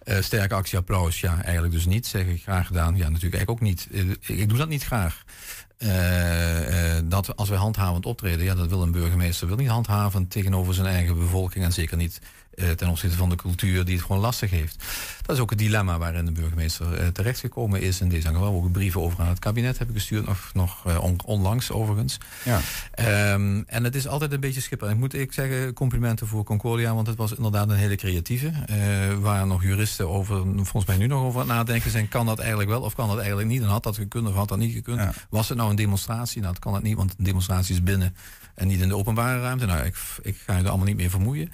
ja. 0.05 0.22
sterke 0.22 0.55
actie, 0.55 0.78
applaus. 0.78 1.20
Ja, 1.20 1.43
eigenlijk 1.43 1.74
dus 1.74 1.86
niet. 1.86 2.07
Zeg 2.07 2.26
ik 2.26 2.43
graag 2.43 2.66
gedaan. 2.66 2.97
Ja, 2.97 3.09
natuurlijk 3.09 3.34
eigenlijk 3.34 3.51
ook 3.51 3.61
niet. 3.61 3.89
ik 4.20 4.49
doe 4.49 4.59
dat 4.59 4.68
niet 4.68 4.84
graag. 4.84 5.24
Uh, 5.79 6.97
uh, 6.97 7.01
dat 7.05 7.37
als 7.37 7.49
we 7.49 7.55
handhavend 7.55 8.07
optreden, 8.07 8.45
ja, 8.45 8.55
dat 8.55 8.68
wil 8.68 8.83
een 8.83 8.93
burgemeester 8.93 9.47
wil 9.47 9.57
niet 9.57 9.68
handhavend 9.68 10.31
tegenover 10.31 10.74
zijn 10.74 10.87
eigen 10.87 11.18
bevolking 11.18 11.64
en 11.64 11.72
zeker 11.72 11.97
niet 11.97 12.20
uh, 12.55 12.70
ten 12.70 12.89
opzichte 12.89 13.16
van 13.16 13.29
de 13.29 13.37
cultuur 13.37 13.85
die 13.85 13.95
het 13.95 14.05
gewoon 14.05 14.20
lastig 14.20 14.51
heeft. 14.51 14.85
Dat 15.22 15.37
is 15.37 15.43
ook 15.43 15.51
het 15.51 15.59
dilemma 15.59 15.99
waarin 15.99 16.24
de 16.24 16.33
burgemeester 16.33 17.12
terechtgekomen 17.12 17.81
is 17.81 18.01
in 18.01 18.09
deze 18.09 18.29
geval. 18.29 18.55
Ook 18.55 18.72
brieven 18.72 19.01
over 19.01 19.20
aan 19.20 19.29
het 19.29 19.39
kabinet 19.39 19.79
hebben 19.79 19.97
gestuurd, 19.97 20.26
nog, 20.26 20.51
nog 20.53 21.01
on, 21.01 21.20
onlangs 21.24 21.70
overigens. 21.70 22.18
Ja. 22.45 22.61
Um, 23.33 23.64
en 23.66 23.85
het 23.85 23.95
is 23.95 24.07
altijd 24.07 24.33
een 24.33 24.41
beetje 24.41 24.61
schipper. 24.61 24.91
Ik 24.91 24.97
moet 24.97 25.14
ik 25.14 25.33
zeggen, 25.33 25.72
complimenten 25.72 26.26
voor 26.26 26.45
Concordia, 26.45 26.95
want 26.95 27.07
het 27.07 27.16
was 27.16 27.35
inderdaad 27.35 27.70
een 27.70 27.76
hele 27.76 27.97
creatieve. 27.97 28.53
waar 29.20 29.47
nog 29.47 29.62
juristen 29.62 30.09
over, 30.09 30.43
volgens 30.55 30.87
mij 30.87 30.97
nu 30.97 31.07
nog 31.07 31.22
over 31.22 31.41
aan 31.41 31.49
het 31.49 31.57
nadenken 31.57 31.91
zijn, 31.91 32.09
kan 32.09 32.26
dat 32.26 32.39
eigenlijk 32.39 32.70
wel 32.70 32.83
of 32.83 32.95
kan 32.95 33.09
dat 33.09 33.18
eigenlijk 33.18 33.49
niet? 33.49 33.62
En 33.62 33.68
had 33.68 33.83
dat 33.83 33.97
gekund 33.97 34.29
of 34.29 34.35
had 34.35 34.49
dat 34.49 34.59
niet 34.59 34.72
gekund? 34.72 34.99
Ja. 34.99 35.12
Was 35.31 35.49
het 35.49 35.59
nou 35.59 35.67
een 35.70 35.76
demonstratie? 35.76 36.40
Nou, 36.40 36.52
dat 36.52 36.62
kan 36.62 36.74
het 36.74 36.82
niet, 36.82 36.96
want 36.96 37.14
een 37.18 37.24
demonstratie 37.24 37.74
is 37.74 37.82
binnen 37.82 38.14
en 38.54 38.66
niet 38.68 38.80
in 38.80 38.88
de 38.88 38.96
openbare 38.96 39.40
ruimte. 39.40 39.66
Nou, 39.66 39.84
ik, 39.84 39.96
ik 40.22 40.36
ga 40.46 40.56
je 40.56 40.62
er 40.62 40.68
allemaal 40.68 40.86
niet 40.86 40.96
meer 40.96 41.10
vermoeien. 41.10 41.50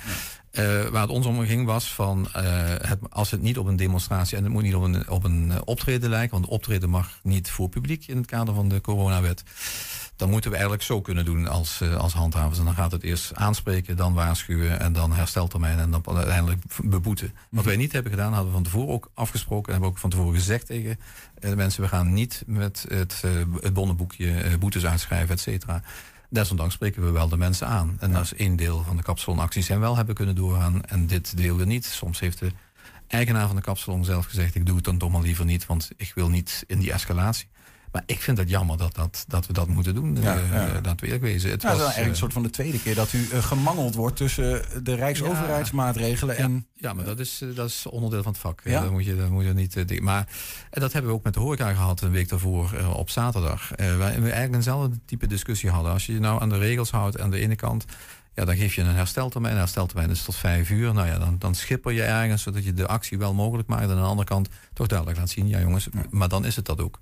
Uh, 0.52 0.84
waar 0.84 1.02
het 1.02 1.10
ons 1.10 1.26
om 1.26 1.46
ging 1.46 1.66
was 1.66 1.92
van, 1.92 2.28
uh, 2.36 2.42
het, 2.78 2.98
als 3.10 3.30
het 3.30 3.42
niet 3.42 3.58
op 3.58 3.66
een 3.66 3.76
demonstratie... 3.76 4.36
en 4.36 4.44
het 4.44 4.52
moet 4.52 4.62
niet 4.62 4.74
op 4.74 4.82
een, 4.82 5.08
op 5.08 5.24
een 5.24 5.46
uh, 5.46 5.56
optreden 5.64 6.10
lijken... 6.10 6.38
want 6.38 6.50
optreden 6.50 6.90
mag 6.90 7.18
niet 7.22 7.50
voor 7.50 7.68
publiek 7.68 8.06
in 8.06 8.16
het 8.16 8.26
kader 8.26 8.54
van 8.54 8.68
de 8.68 8.80
coronawet... 8.80 9.42
dan 10.16 10.30
moeten 10.30 10.50
we 10.50 10.56
eigenlijk 10.56 10.86
zo 10.86 11.00
kunnen 11.00 11.24
doen 11.24 11.48
als, 11.48 11.82
als 11.82 12.12
handhavers. 12.12 12.58
En 12.58 12.64
dan 12.64 12.74
gaat 12.74 12.92
het 12.92 13.02
eerst 13.02 13.34
aanspreken, 13.34 13.96
dan 13.96 14.14
waarschuwen... 14.14 14.80
en 14.80 14.92
dan 14.92 15.12
hersteltermijn 15.12 15.78
en 15.78 15.90
dan 15.90 16.02
uiteindelijk 16.06 16.62
beboeten. 16.84 17.26
Wat 17.26 17.44
-hmm. 17.50 17.64
wij 17.64 17.76
niet 17.76 17.92
hebben 17.92 18.12
gedaan, 18.12 18.32
hadden 18.32 18.48
we 18.48 18.54
van 18.54 18.64
tevoren 18.64 18.92
ook 18.92 19.10
afgesproken... 19.14 19.66
en 19.66 19.72
hebben 19.72 19.88
we 19.88 19.94
ook 19.94 20.00
van 20.00 20.10
tevoren 20.10 20.34
gezegd 20.34 20.66
tegen 20.66 20.98
de 21.38 21.56
mensen... 21.56 21.82
we 21.82 21.88
gaan 21.88 22.12
niet 22.12 22.42
met 22.46 22.84
het, 22.88 23.22
het 23.60 23.74
bonnenboekje 23.74 24.58
boetes 24.58 24.86
uitschrijven, 24.86 25.34
et 25.34 25.40
cetera 25.40 25.82
desondanks 26.34 26.74
spreken 26.74 27.04
we 27.04 27.10
wel 27.10 27.28
de 27.28 27.36
mensen 27.36 27.66
aan. 27.66 27.96
En 28.00 28.08
ja. 28.08 28.14
dat 28.14 28.24
is 28.24 28.34
één 28.34 28.56
deel 28.56 28.82
van 28.82 28.96
de 28.96 29.02
kapsalonacties 29.02 29.66
zijn 29.66 29.80
wel 29.80 29.96
hebben 29.96 30.14
kunnen 30.14 30.34
doorgaan. 30.34 30.84
En 30.84 31.06
dit 31.06 31.36
deel 31.36 31.56
we 31.56 31.64
niet. 31.64 31.84
Soms 31.84 32.20
heeft 32.20 32.38
de 32.38 32.52
eigenaar 33.06 33.46
van 33.46 33.56
de 33.56 33.62
kapsalon 33.62 34.04
zelf 34.04 34.26
gezegd... 34.26 34.54
ik 34.54 34.66
doe 34.66 34.76
het 34.76 34.84
dan 34.84 34.98
toch 34.98 35.10
maar 35.10 35.22
liever 35.22 35.44
niet, 35.44 35.66
want 35.66 35.90
ik 35.96 36.12
wil 36.14 36.28
niet 36.28 36.64
in 36.66 36.78
die 36.78 36.92
escalatie. 36.92 37.48
Maar 37.94 38.02
ik 38.06 38.22
vind 38.22 38.38
het 38.38 38.48
jammer 38.48 38.76
dat, 38.76 38.94
dat, 38.94 39.24
dat 39.28 39.46
we 39.46 39.52
dat 39.52 39.68
moeten 39.68 39.94
doen. 39.94 40.16
Ja, 40.22 40.36
uh, 40.36 40.50
ja. 40.52 40.80
Dat 40.80 41.00
wezen. 41.00 41.50
Het 41.50 41.62
ja, 41.62 41.68
was, 41.68 41.78
dat 41.78 41.88
is 41.88 41.94
eigenlijk 41.94 42.08
een 42.08 42.16
soort 42.16 42.32
van 42.32 42.42
de 42.42 42.50
tweede 42.50 42.80
keer 42.80 42.94
dat 42.94 43.12
u 43.12 43.28
uh, 43.32 43.44
gemangeld 43.44 43.94
wordt 43.94 44.16
tussen 44.16 44.62
de 44.82 44.94
Rijksoverheidsmaatregelen 44.94 46.36
en. 46.36 46.66
Ja, 46.74 46.92
maar 46.92 47.04
dat 47.04 47.18
is, 47.18 47.42
dat 47.54 47.68
is 47.68 47.86
onderdeel 47.86 48.22
van 48.22 48.32
het 48.32 48.40
vak. 48.40 48.60
Ja? 48.64 48.80
Dat 48.80 48.90
moet 48.90 49.04
je, 49.04 49.16
dat 49.16 49.30
moet 49.30 49.44
je 49.44 49.52
niet. 49.52 50.00
Maar 50.00 50.26
en 50.70 50.80
dat 50.80 50.92
hebben 50.92 51.10
we 51.10 51.16
ook 51.16 51.24
met 51.24 51.34
de 51.34 51.40
horeca 51.40 51.72
gehad 51.72 52.00
een 52.00 52.10
week 52.10 52.28
daarvoor 52.28 52.70
op 52.94 53.10
zaterdag. 53.10 53.70
waar 53.76 53.98
we 53.98 54.04
eigenlijk 54.04 54.54
eenzelfde 54.54 54.98
type 55.06 55.26
discussie 55.26 55.70
hadden. 55.70 55.92
Als 55.92 56.06
je 56.06 56.12
je 56.12 56.20
nou 56.20 56.40
aan 56.40 56.48
de 56.48 56.58
regels 56.58 56.90
houdt 56.90 57.20
aan 57.20 57.30
de 57.30 57.38
ene 57.38 57.56
kant. 57.56 57.84
Ja, 58.34 58.44
dan 58.44 58.56
geef 58.56 58.74
je 58.74 58.82
een 58.82 58.94
hersteltermijn. 58.94 59.52
Een 59.52 59.58
hersteltermijn 59.58 60.10
is 60.10 60.22
tot 60.22 60.36
vijf 60.36 60.70
uur. 60.70 60.94
Nou 60.94 61.06
ja, 61.06 61.18
dan, 61.18 61.36
dan 61.38 61.54
schipper 61.54 61.92
je 61.92 62.02
ergens 62.02 62.42
zodat 62.42 62.64
je 62.64 62.72
de 62.72 62.86
actie 62.86 63.18
wel 63.18 63.34
mogelijk 63.34 63.68
maakt. 63.68 63.82
En 63.82 63.90
aan 63.90 63.96
de 63.96 64.02
andere 64.02 64.28
kant 64.28 64.48
toch 64.72 64.86
duidelijk 64.86 65.18
laat 65.18 65.30
zien. 65.30 65.48
Ja, 65.48 65.60
jongens, 65.60 65.88
maar 66.10 66.28
dan 66.28 66.44
is 66.44 66.56
het 66.56 66.64
dat 66.64 66.80
ook. 66.80 66.98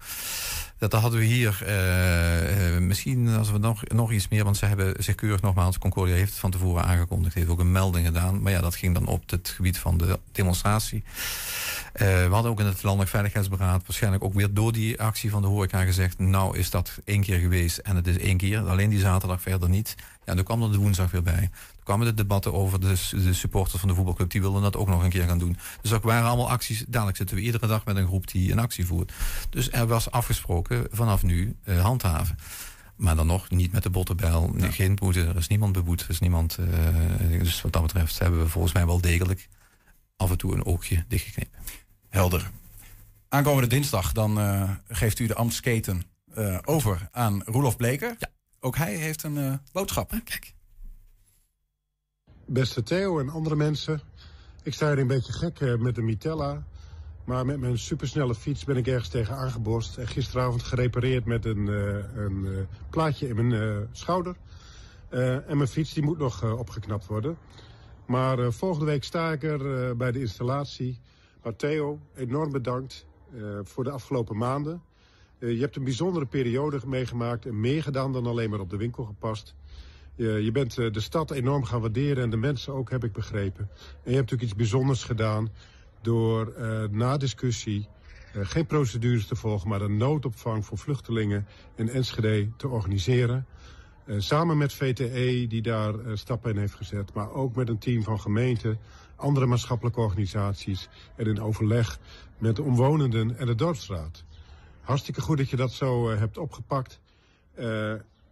Dat 0.89 0.93
hadden 1.01 1.19
we 1.19 1.25
hier 1.25 1.63
uh, 1.67 2.75
uh, 2.75 2.79
misschien 2.79 3.29
als 3.29 3.51
we 3.51 3.59
nog, 3.59 3.83
nog 3.89 4.13
iets 4.13 4.29
meer, 4.29 4.45
want 4.45 4.57
ze 4.57 4.67
hebben 4.67 4.95
zich 4.99 5.15
keurig 5.15 5.41
nogmaals, 5.41 5.79
Concordia 5.79 6.15
heeft 6.15 6.31
het 6.31 6.41
van 6.41 6.51
tevoren 6.51 6.85
aangekondigd, 6.85 7.35
heeft 7.35 7.49
ook 7.49 7.59
een 7.59 7.73
melding 7.73 8.07
gedaan. 8.07 8.43
Maar 8.43 8.53
ja, 8.53 8.61
dat 8.61 8.75
ging 8.75 8.95
dan 8.95 9.07
op 9.07 9.31
het 9.31 9.49
gebied 9.49 9.79
van 9.79 9.99
de 9.99 10.19
demonstratie. 10.33 11.03
Uh, 11.05 12.01
we 12.01 12.29
hadden 12.31 12.51
ook 12.51 12.61
in 12.61 12.67
het 12.67 12.83
Landelijk 12.83 13.11
Veiligheidsberaad 13.11 13.83
waarschijnlijk 13.87 14.25
ook 14.25 14.35
weer 14.35 14.55
door 14.55 14.73
die 14.73 15.01
actie 15.01 15.31
van 15.31 15.43
de 15.43 15.49
horeca 15.49 15.85
gezegd, 15.85 16.19
nou 16.19 16.59
is 16.59 16.71
dat 16.71 16.99
één 17.05 17.23
keer 17.23 17.39
geweest 17.39 17.79
en 17.79 17.97
het 17.97 18.07
is 18.07 18.19
één 18.19 18.37
keer, 18.37 18.59
alleen 18.59 18.91
die 18.91 19.01
zaterdag 19.01 19.43
verder 19.43 19.69
niet. 19.69 19.95
Ja, 20.25 20.35
toen 20.35 20.45
kwam 20.45 20.63
er 20.63 20.73
de 20.73 20.79
woensdag 20.79 21.11
weer 21.11 21.23
bij. 21.23 21.51
Toen 21.75 21.85
kwamen 21.85 22.07
de 22.07 22.15
debatten 22.15 22.53
over 22.53 22.81
de, 22.81 22.95
de 23.11 23.33
supporters 23.33 23.81
van 23.81 23.89
de 23.89 23.95
voetbalclub, 23.95 24.31
die 24.31 24.41
wilden 24.41 24.63
dat 24.63 24.77
ook 24.77 24.89
nog 24.89 25.03
een 25.03 25.11
keer 25.11 25.27
gaan 25.27 25.39
doen. 25.39 25.57
Dus 25.81 25.91
dat 25.91 26.03
waren 26.03 26.29
allemaal 26.29 26.51
acties. 26.51 26.85
Dadelijk 26.89 27.17
zitten 27.17 27.37
we 27.37 27.43
iedere 27.43 27.67
dag 27.67 27.85
met 27.85 27.97
een 27.97 28.07
groep 28.07 28.29
die 28.29 28.53
een 28.53 28.59
actie 28.59 28.87
voert. 28.87 29.13
Dus 29.51 29.71
er 29.71 29.87
was 29.87 30.11
afgesproken 30.11 30.87
vanaf 30.91 31.23
nu 31.23 31.57
uh, 31.65 31.83
handhaven. 31.83 32.39
Maar 32.97 33.17
dan 33.17 33.27
nog 33.27 33.51
niet 33.51 33.73
met 33.73 33.83
de 33.83 33.91
bottenbijl. 33.91 34.55
Ja. 34.57 34.71
Geen 34.71 34.95
boete, 34.95 35.25
er 35.25 35.37
is 35.37 35.49
niemand 35.49 35.73
beboet. 35.73 36.01
Er 36.01 36.11
is 36.11 36.19
niemand, 36.19 36.59
uh, 36.61 37.39
dus 37.39 37.63
wat 37.63 37.73
dat 37.73 37.83
betreft 37.83 38.19
hebben 38.19 38.41
we 38.41 38.49
volgens 38.49 38.73
mij 38.73 38.87
wel 38.87 39.01
degelijk 39.01 39.49
af 40.17 40.31
en 40.31 40.39
toe 40.39 40.55
een 40.55 40.65
oogje 40.65 41.05
dichtgeknepen. 41.09 41.59
Helder. 42.09 42.51
Aankomende 43.29 43.69
dinsdag 43.69 44.13
dan 44.13 44.39
uh, 44.39 44.71
geeft 44.89 45.19
u 45.19 45.27
de 45.27 45.35
ambtsketen 45.35 46.03
uh, 46.39 46.59
over 46.65 47.09
aan 47.11 47.43
Roelof 47.45 47.77
Bleker. 47.77 48.17
Ja. 48.19 48.29
Ook 48.65 48.77
hij 48.77 48.95
heeft 48.95 49.23
een 49.23 49.37
uh, 49.37 49.55
boodschap. 49.73 50.13
Ah, 50.13 50.21
kijk. 50.25 50.55
Beste 52.47 52.83
Theo 52.83 53.19
en 53.19 53.29
andere 53.29 53.57
mensen. 53.57 54.01
Ik 54.63 54.75
sta 54.75 54.89
hier 54.89 54.99
een 54.99 55.07
beetje 55.07 55.33
gek 55.33 55.61
uh, 55.61 55.79
met 55.79 55.95
de 55.95 56.03
Mitella. 56.03 56.65
Maar 57.25 57.47
met 57.47 57.61
mijn 57.61 57.79
supersnelle 57.79 58.35
fiets 58.35 58.65
ben 58.65 58.77
ik 58.77 58.87
ergens 58.87 59.09
tegen 59.09 59.37
aangebost. 59.37 59.97
En 59.97 60.09
gisteravond 60.09 60.63
gerepareerd 60.63 61.25
met 61.25 61.45
een, 61.45 61.67
uh, 61.67 61.95
een 62.15 62.45
uh, 62.45 62.59
plaatje 62.91 63.29
in 63.29 63.49
mijn 63.49 63.89
schouder. 63.93 64.37
en 65.09 65.57
mijn 65.57 65.69
fiets 65.69 65.93
die 65.93 66.03
moet 66.03 66.19
nog 66.19 66.45
opgeknapt 66.45 67.07
worden. 67.07 67.39
Maar 68.07 68.53
volgende 68.53 68.87
week 68.87 69.05
sta 69.05 69.33
ik 69.33 69.43
er 69.43 69.97
bij 69.97 70.13
de 70.13 70.21
installatie. 70.21 71.01
Maar 71.43 71.57
Theo, 71.57 72.01
enorm 72.15 72.53
bedankt 72.53 73.07
voor 73.63 73.85
de 73.85 73.91
afgelopen 73.91 74.37
maanden. 74.37 74.83
Je 75.51 75.61
hebt 75.61 75.77
een 75.77 75.85
bijzondere 75.85 76.27
periode 76.27 76.81
meegemaakt 76.87 77.47
en 77.47 77.61
meer 77.61 77.83
gedaan 77.83 78.13
dan 78.13 78.27
alleen 78.27 78.51
maar 78.51 78.61
op 78.61 78.71
de 78.71 78.77
winkel 78.77 79.05
gepast. 79.05 79.55
Je, 80.15 80.29
je 80.29 80.53
bent 80.53 80.75
de 80.75 81.01
stad 81.01 81.31
enorm 81.31 81.65
gaan 81.65 81.81
waarderen 81.81 82.23
en 82.23 82.31
de 82.31 82.37
mensen 82.37 82.73
ook, 82.73 82.91
heb 82.91 83.05
ik 83.05 83.13
begrepen. 83.13 83.69
En 83.71 84.11
je 84.11 84.17
hebt 84.17 84.31
natuurlijk 84.31 84.43
iets 84.43 84.55
bijzonders 84.55 85.05
gedaan 85.05 85.51
door 86.01 86.55
uh, 86.59 86.85
na 86.91 87.17
discussie 87.17 87.89
uh, 88.37 88.47
geen 88.47 88.67
procedures 88.67 89.27
te 89.27 89.37
volgen, 89.37 89.69
maar 89.69 89.81
een 89.81 89.97
noodopvang 89.97 90.65
voor 90.65 90.79
vluchtelingen 90.79 91.47
in 91.77 91.89
Enschede 91.89 92.49
te 92.57 92.69
organiseren. 92.69 93.47
Uh, 94.07 94.21
samen 94.21 94.59
met 94.59 94.73
VTE, 94.73 95.47
die 95.49 95.63
daar 95.63 95.95
stappen 96.15 96.51
in 96.51 96.59
heeft 96.59 96.75
gezet, 96.75 97.15
maar 97.15 97.33
ook 97.33 97.55
met 97.55 97.69
een 97.69 97.79
team 97.79 98.03
van 98.03 98.21
gemeenten, 98.21 98.79
andere 99.17 99.47
maatschappelijke 99.47 100.01
organisaties 100.01 100.89
en 101.17 101.27
in 101.27 101.41
overleg 101.41 101.99
met 102.39 102.57
de 102.57 102.63
omwonenden 102.63 103.39
en 103.39 103.47
de 103.47 103.55
dorpsraad. 103.55 104.25
Hartstikke 104.83 105.21
goed 105.21 105.39
dat 105.39 105.51
je 105.51 105.57
dat 105.57 105.73
zo 105.73 106.11
hebt 106.11 106.39
opgepakt. 106.39 107.01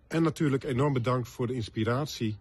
En 0.09 0.23
natuurlijk 0.23 0.65
enorm 0.65 0.93
bedankt 0.93 1.29
voor 1.29 1.47
de 1.47 1.55
inspiratie 1.55 2.37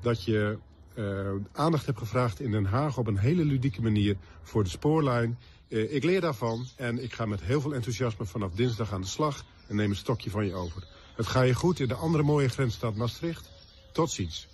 dat 0.00 0.24
je 0.24 0.58
uh, 0.94 1.30
aandacht 1.52 1.86
hebt 1.86 1.98
gevraagd 1.98 2.40
in 2.40 2.50
Den 2.50 2.64
Haag 2.64 2.98
op 2.98 3.06
een 3.06 3.18
hele 3.18 3.44
ludieke 3.44 3.82
manier 3.82 4.16
voor 4.42 4.64
de 4.64 4.70
spoorlijn. 4.70 5.38
Ik 5.68 6.04
leer 6.04 6.20
daarvan 6.20 6.66
en 6.76 7.02
ik 7.02 7.12
ga 7.12 7.26
met 7.26 7.40
heel 7.40 7.60
veel 7.60 7.74
enthousiasme 7.74 8.26
vanaf 8.26 8.52
dinsdag 8.52 8.92
aan 8.92 9.00
de 9.00 9.06
slag 9.06 9.44
en 9.66 9.76
neem 9.76 9.90
een 9.90 9.96
stokje 9.96 10.30
van 10.30 10.46
je 10.46 10.54
over. 10.54 10.86
Het 11.16 11.26
ga 11.26 11.42
je 11.42 11.54
goed 11.54 11.80
in 11.80 11.88
de 11.88 11.94
andere 11.94 12.22
mooie 12.22 12.48
grensstad 12.48 12.94
Maastricht. 12.94 13.50
Tot 13.92 14.10
ziens. 14.10 14.48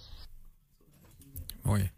Mooi. 1.62 1.95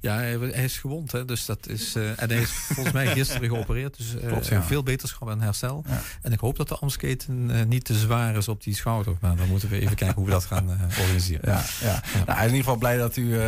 Ja, 0.00 0.14
hij, 0.14 0.38
hij 0.38 0.64
is 0.64 0.78
gewond, 0.78 1.12
hè, 1.12 1.24
dus 1.24 1.44
dat 1.44 1.68
is. 1.68 1.94
eh, 1.94 2.22
en 2.22 2.28
hij 2.30 2.40
is 2.40 2.50
volgens 2.50 2.94
mij 2.94 3.06
gisteren 3.06 3.48
geopereerd, 3.48 3.96
dus 3.96 4.14
Klopt, 4.26 4.46
ja. 4.46 4.62
veel 4.62 4.82
beterschap 4.82 5.28
en 5.30 5.40
herstel. 5.40 5.84
En 6.22 6.32
ik 6.32 6.40
hoop 6.40 6.56
dat 6.56 6.68
de 6.68 6.76
Amsketen 6.76 7.50
eh, 7.50 7.64
niet 7.66 7.84
te 7.84 7.94
zwaar 7.94 8.36
is 8.36 8.48
op 8.48 8.62
die 8.62 8.74
schouder. 8.74 9.16
Maar 9.20 9.36
dan 9.36 9.48
moeten 9.48 9.68
we 9.68 9.80
even 9.80 9.96
kijken 9.96 10.16
hoe 10.16 10.24
we 10.24 10.30
dat 10.30 10.44
gaan 10.44 10.68
organiseren. 10.98 11.48
Ja, 11.50 11.64
ja. 11.80 12.02
Nou, 12.14 12.24
hij 12.38 12.46
is 12.46 12.50
in 12.52 12.56
ieder 12.56 12.62
geval 12.64 12.76
blij 12.76 12.96
dat 12.96 13.16
u, 13.16 13.38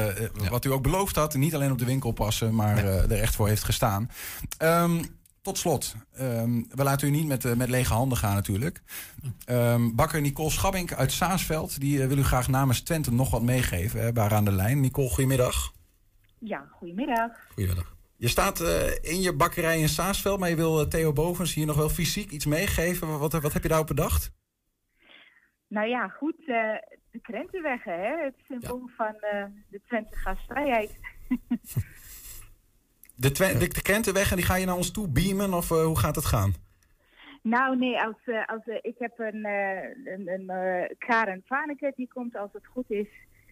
wat 0.50 0.64
u 0.64 0.72
ook 0.72 0.82
beloofd 0.82 1.16
had, 1.16 1.34
niet 1.34 1.54
alleen 1.54 1.70
op 1.72 1.78
de 1.78 1.84
winkel 1.84 2.10
passen, 2.12 2.54
maar 2.54 2.84
er 2.84 3.12
echt 3.12 3.34
voor 3.34 3.48
heeft 3.48 3.64
gestaan. 3.64 4.10
Ehm, 4.58 5.02
tot 5.42 5.58
slot, 5.58 5.94
ehm, 6.16 6.50
we 6.70 6.82
laten 6.82 7.08
u 7.08 7.10
niet 7.10 7.26
met, 7.26 7.56
met 7.56 7.68
lege 7.68 7.92
handen 7.92 8.18
gaan 8.18 8.34
natuurlijk. 8.34 8.82
Ehm, 9.44 9.94
bakker 9.94 10.20
Nicole 10.20 10.50
Schabbink 10.50 10.92
uit 10.92 11.12
Saasveld, 11.12 11.80
die 11.80 12.06
wil 12.06 12.18
u 12.18 12.24
graag 12.24 12.48
namens 12.48 12.80
Twente 12.80 13.12
nog 13.12 13.30
wat 13.30 13.42
meegeven. 13.42 14.16
Haar 14.16 14.34
aan 14.34 14.44
de 14.44 14.52
lijn. 14.52 14.80
Nicole, 14.80 15.08
goedemiddag. 15.08 15.72
Ja, 16.44 16.68
goedemiddag. 16.70 17.46
Goedemiddag. 17.48 17.96
Je 18.16 18.28
staat 18.28 18.60
eh, 18.60 19.12
in 19.12 19.20
je 19.20 19.36
bakkerij 19.36 19.80
in 19.80 19.88
Saasveld, 19.88 20.40
maar 20.40 20.48
je 20.48 20.56
wil 20.56 20.80
eh, 20.80 20.86
Theo 20.86 21.12
Bovens 21.12 21.54
hier 21.54 21.66
nog 21.66 21.76
wel 21.76 21.88
fysiek 21.88 22.30
iets 22.30 22.46
meegeven. 22.46 23.18
Wat, 23.18 23.32
wat 23.32 23.52
heb 23.52 23.62
je 23.62 23.68
daarop 23.68 23.86
bedacht? 23.86 24.32
Nou 25.68 25.88
ja, 25.88 26.08
goed, 26.08 26.38
eh, 26.38 26.74
de 27.10 27.20
krentenweggen, 27.20 27.92
hè? 27.92 28.24
het 28.24 28.34
symbool 28.48 28.90
van 28.96 29.14
de 29.68 29.80
Twente 29.86 30.16
gastvrijheid. 30.16 30.98
De, 33.16 33.30
Twen- 33.30 33.58
de, 33.58 33.68
de 33.68 33.82
Krentenweg, 33.82 34.30
en 34.30 34.36
die 34.36 34.44
ga 34.44 34.54
je 34.56 34.66
naar 34.66 34.76
ons 34.76 34.90
toe 34.90 35.08
beamen 35.08 35.54
of 35.54 35.68
hoe 35.68 35.98
gaat 35.98 36.14
het 36.14 36.24
gaan? 36.24 36.54
Nou 37.42 37.76
nee, 37.76 38.00
als, 38.00 38.16
als, 38.46 38.66
ik 38.80 38.94
heb 38.98 39.18
een, 39.18 39.44
een, 40.04 40.28
een 40.28 40.46
Karen 40.98 41.42
Vaneke, 41.46 41.92
die 41.96 42.08
komt 42.08 42.36
als 42.36 42.50
het 42.52 42.66
goed 42.66 42.90
is 42.90 43.06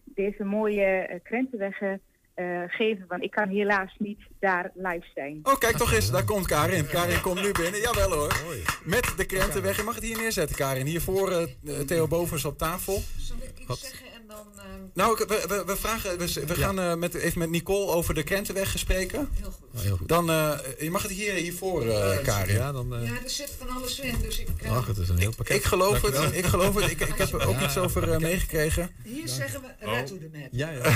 deze 0.04 0.44
mooie 0.44 1.20
krentenweggen 1.22 2.00
eh, 2.40 2.76
geven. 2.76 3.04
Want 3.08 3.22
ik 3.22 3.30
kan 3.30 3.48
helaas 3.48 3.94
niet 3.98 4.18
daar 4.38 4.70
live 4.74 5.06
zijn. 5.14 5.40
Oh, 5.42 5.58
kijk 5.58 5.76
toch 5.76 5.92
eens, 5.92 6.10
daar 6.10 6.24
komt 6.24 6.46
Karin. 6.46 6.86
Karin 6.86 7.20
komt 7.20 7.42
nu 7.42 7.52
binnen. 7.52 7.80
Jawel 7.80 8.12
hoor. 8.12 8.42
Met 8.84 9.12
de 9.16 9.24
Krentenweg. 9.24 9.76
Je 9.76 9.82
mag 9.82 9.94
het 9.94 10.04
hier 10.04 10.16
neerzetten, 10.16 10.56
Karin. 10.56 10.86
Hiervoor 10.86 11.30
eh, 11.30 11.78
Theo 11.86 12.06
Bovens 12.06 12.44
op 12.44 12.58
tafel. 12.58 13.02
Zal 13.16 13.36
ik 13.36 13.68
iets 13.68 13.80
zeggen 13.80 14.06
en 14.06 14.09
dan... 14.30 14.46
eh, 14.56 14.64
Nou, 14.94 15.16
we, 15.28 15.44
we, 15.48 15.62
we, 15.66 15.76
vragen, 15.76 16.18
we, 16.18 16.44
we 16.46 16.54
gaan 16.54 16.78
eh, 16.80 16.94
met, 16.94 17.14
even 17.14 17.38
met 17.38 17.50
Nicole 17.50 17.92
over 17.92 18.14
de 18.14 18.22
Krentenweg 18.22 18.78
spreken. 18.78 19.28
Heel 19.32 19.50
goed. 19.50 19.80
heel 19.82 19.96
goed. 19.96 20.08
Dan, 20.08 20.30
eh, 20.30 20.58
je 20.78 20.90
mag 20.90 21.02
het 21.02 21.10
hier, 21.10 21.32
hiervoor, 21.34 21.86
eh 21.86 22.22
Karin. 22.22 22.54
Ja, 22.54 22.72
dan. 22.72 22.94
eh, 22.94 23.04
Ja, 23.06 23.12
er 23.24 23.30
zit 23.30 23.52
van 23.58 23.68
alles 23.68 23.98
in, 24.00 24.14
dus 24.22 24.38
ik... 24.38 24.48
Ach, 24.68 24.86
het 24.86 24.96
is 24.98 25.08
een 25.08 25.18
heel 25.18 25.34
pakket. 25.34 25.56
Ik 25.56 25.64
geloof 25.64 26.00
Dankjewel. 26.00 26.22
het, 26.22 26.36
ik 26.36 26.44
geloof 26.46 26.74
het. 26.74 26.90
Ik, 26.90 27.00
ik 27.00 27.14
heb 27.18 27.32
er 27.32 27.46
ook 27.48 27.58
Ja, 27.60 27.64
iets 27.64 27.76
over 27.78 28.10
eh, 28.12 28.18
meegekregen. 28.18 28.90
Hier 29.04 29.28
zeggen 29.28 29.60
we 29.60 29.86
red 29.86 30.06
to 30.06 30.18
the 30.18 30.28
mat. 30.32 30.48
Ja, 30.50 30.70
ja. 30.70 30.80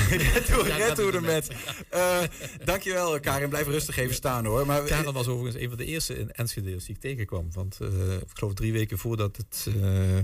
Red 0.77 0.95
to- 0.97 1.11
the 1.11 1.21
mat. 1.21 1.49
Eh, 1.89 2.19
dankjewel, 2.65 3.21
Karin. 3.21 3.49
Blijf 3.49 3.67
rustig 3.67 3.97
even 3.97 4.15
staan 4.15 4.45
hoor. 4.45 4.67
Maar, 4.67 4.83
Karel 4.83 5.13
was 5.13 5.27
overigens 5.29 5.63
een 5.63 5.69
van 5.69 5.79
de 5.79 5.85
eerste 5.85 6.19
in 6.19 6.33
Enschede's 6.33 6.85
die 6.85 6.95
ik 6.95 7.01
tegenkwam. 7.01 7.49
Want 7.53 7.79
eh, 7.81 8.13
ik 8.15 8.21
geloof 8.33 8.55
drie 8.55 8.73
weken 8.73 8.99
voordat 8.99 9.37
het 9.37 9.67
eh 9.83 10.17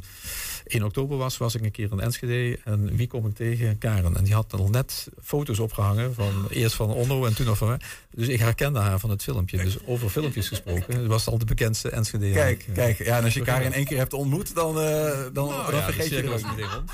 1 0.65 0.83
oktober 0.85 1.17
was, 1.17 1.37
was 1.39 1.55
ik 1.55 1.63
een 1.65 1.71
keer 1.71 1.89
in 1.93 2.01
Enschede. 2.01 2.59
En 2.65 2.97
wie 3.01 3.09
kom 3.09 3.27
ik 3.27 3.35
tegen? 3.35 3.79
Karen. 3.79 4.17
En 4.17 4.25
die 4.25 4.35
had 4.35 4.53
al 4.53 4.69
net 4.69 5.09
foto's 5.23 5.59
opgehangen. 5.59 6.15
Van, 6.15 6.47
eerst 6.51 6.75
van 6.75 6.91
Onno 6.91 7.25
en 7.27 7.35
toen 7.35 7.47
nog 7.47 7.59
van 7.59 7.69
mij. 7.69 7.81
Dus 8.11 8.29
ik 8.29 8.39
herkende 8.39 8.79
haar 8.79 8.99
van 8.99 9.11
het 9.11 9.23
filmpje. 9.23 9.63
Dus 9.63 9.87
over 9.87 10.11
filmpjes 10.11 10.49
gesproken. 10.49 10.93
Ze 10.93 11.07
was 11.07 11.27
al 11.27 11.39
de 11.39 11.45
bekendste 11.45 11.91
Enschede. 11.91 12.31
Kijk, 12.31 12.69
kijk. 12.75 12.99
Ja, 12.99 13.19
en 13.19 13.25
als 13.25 13.35
je 13.35 13.43
Karin 13.43 13.73
één 13.73 13.85
keer 13.85 13.99
hebt 13.99 14.13
ontmoet, 14.13 14.55
dan, 14.55 14.81
eh, 14.81 15.11
dan, 15.33 15.49
Nou 15.49 15.71
dan 15.71 15.81
ja, 15.81 15.85
vergeet 15.85 16.09
de 16.09 16.17
je 16.17 16.31
het 16.31 16.43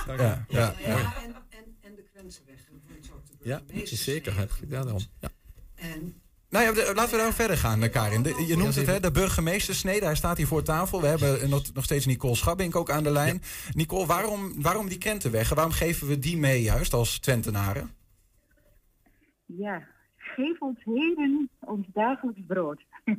Ja, 0.07 0.15
ja, 0.17 0.47
Ja, 0.49 0.75
ja. 0.87 1.15
en, 1.23 1.35
en, 1.49 1.65
en 1.81 1.95
de 1.95 2.05
Krentenweg. 2.13 2.59
Ja, 3.43 3.63
zeker. 3.85 4.49
Ja, 4.69 4.83
daarom. 4.83 5.03
Ja. 5.21 5.31
En 5.75 6.21
Nou 6.51 6.65
ja, 6.65 6.73
de- 6.73 6.93
laten 6.95 7.11
we 7.17 7.23
daar 7.23 7.33
verder 7.33 7.57
gaan, 7.57 7.83
eh, 7.83 7.91
Karin. 7.93 8.23
De- 8.23 8.45
je 8.47 8.57
noemt 8.57 8.75
het, 8.75 8.87
hè, 8.87 9.01
de 9.01 9.11
burgemeestersnede. 9.11 10.05
Hij 10.05 10.15
staat 10.15 10.37
hier 10.37 10.47
voor 10.47 10.63
tafel. 10.63 11.01
We 11.01 11.07
hebben 11.07 11.51
nog, 11.51 11.73
nog 11.75 11.85
steeds 11.85 12.07
Nicole 12.07 12.35
Schabbink 12.37 12.77
ook 12.77 12.91
aan 12.91 13.03
de 13.03 13.11
lijn. 13.11 13.43
Nicole, 13.73 14.07
waarom, 14.07 14.63
waarom 14.63 14.89
die 14.89 14.99
Krentenweg? 14.99 15.49
Waarom 15.55 15.73
geven 15.73 16.07
we 16.09 16.19
die 16.19 16.37
mee 16.37 16.63
juist 16.63 16.93
als 16.93 17.19
Twentenaren? 17.19 17.91
Ja, 19.47 19.83
geef 20.17 20.61
ons 20.61 20.79
heden 20.85 21.51
ons 21.61 21.87
dagelijks 21.93 22.41
brood. 22.47 22.83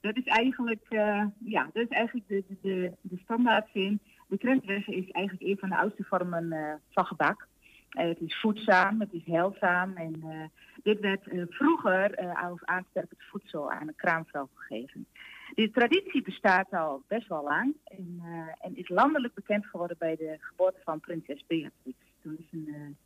dat 0.00 0.16
is 0.16 0.24
eigenlijk, 0.24 0.84
eh, 0.88 1.24
ja, 1.44 1.70
dat 1.72 1.82
is 1.82 1.96
eigenlijk 1.96 2.28
de, 2.28 2.44
de, 2.48 2.56
de, 2.62 2.92
de 3.00 3.18
standaardzin. 3.24 4.00
De 4.28 4.38
krentenweg 4.38 4.88
is 4.88 5.10
eigenlijk 5.10 5.46
een 5.50 5.58
van 5.58 5.68
de 5.68 5.76
oudste 5.76 6.04
vormen 6.04 6.52
eh, 6.52 6.74
van 6.90 7.06
gebak. 7.06 7.46
Eh, 7.88 8.08
het 8.08 8.20
is 8.20 8.40
voedzaam, 8.40 9.00
het 9.00 9.12
is 9.12 9.24
heilzaam. 9.24 9.96
En 9.96 10.14
eh, 10.22 10.44
dit 10.82 11.00
werd 11.00 11.28
eh, 11.28 11.42
vroeger 11.48 12.14
eh, 12.14 12.42
als 12.50 12.64
aansterkend 12.64 13.22
voedsel 13.22 13.70
aan 13.70 13.88
een 13.88 13.94
kraamvrouw 13.96 14.48
gegeven. 14.54 15.06
De 15.54 15.70
traditie 15.70 16.22
bestaat 16.22 16.70
al 16.70 17.02
best 17.08 17.28
wel 17.28 17.42
lang 17.42 17.76
en, 17.84 18.20
eh, 18.22 18.66
en 18.66 18.76
is 18.76 18.88
landelijk 18.88 19.34
bekend 19.34 19.66
geworden 19.66 19.96
bij 19.98 20.16
de 20.16 20.36
geboorte 20.40 20.80
van 20.84 21.00
prinses 21.00 21.44
Beatrix. 21.46 21.96
Toen 22.22 22.36
is 22.38 22.46
een 22.50 22.96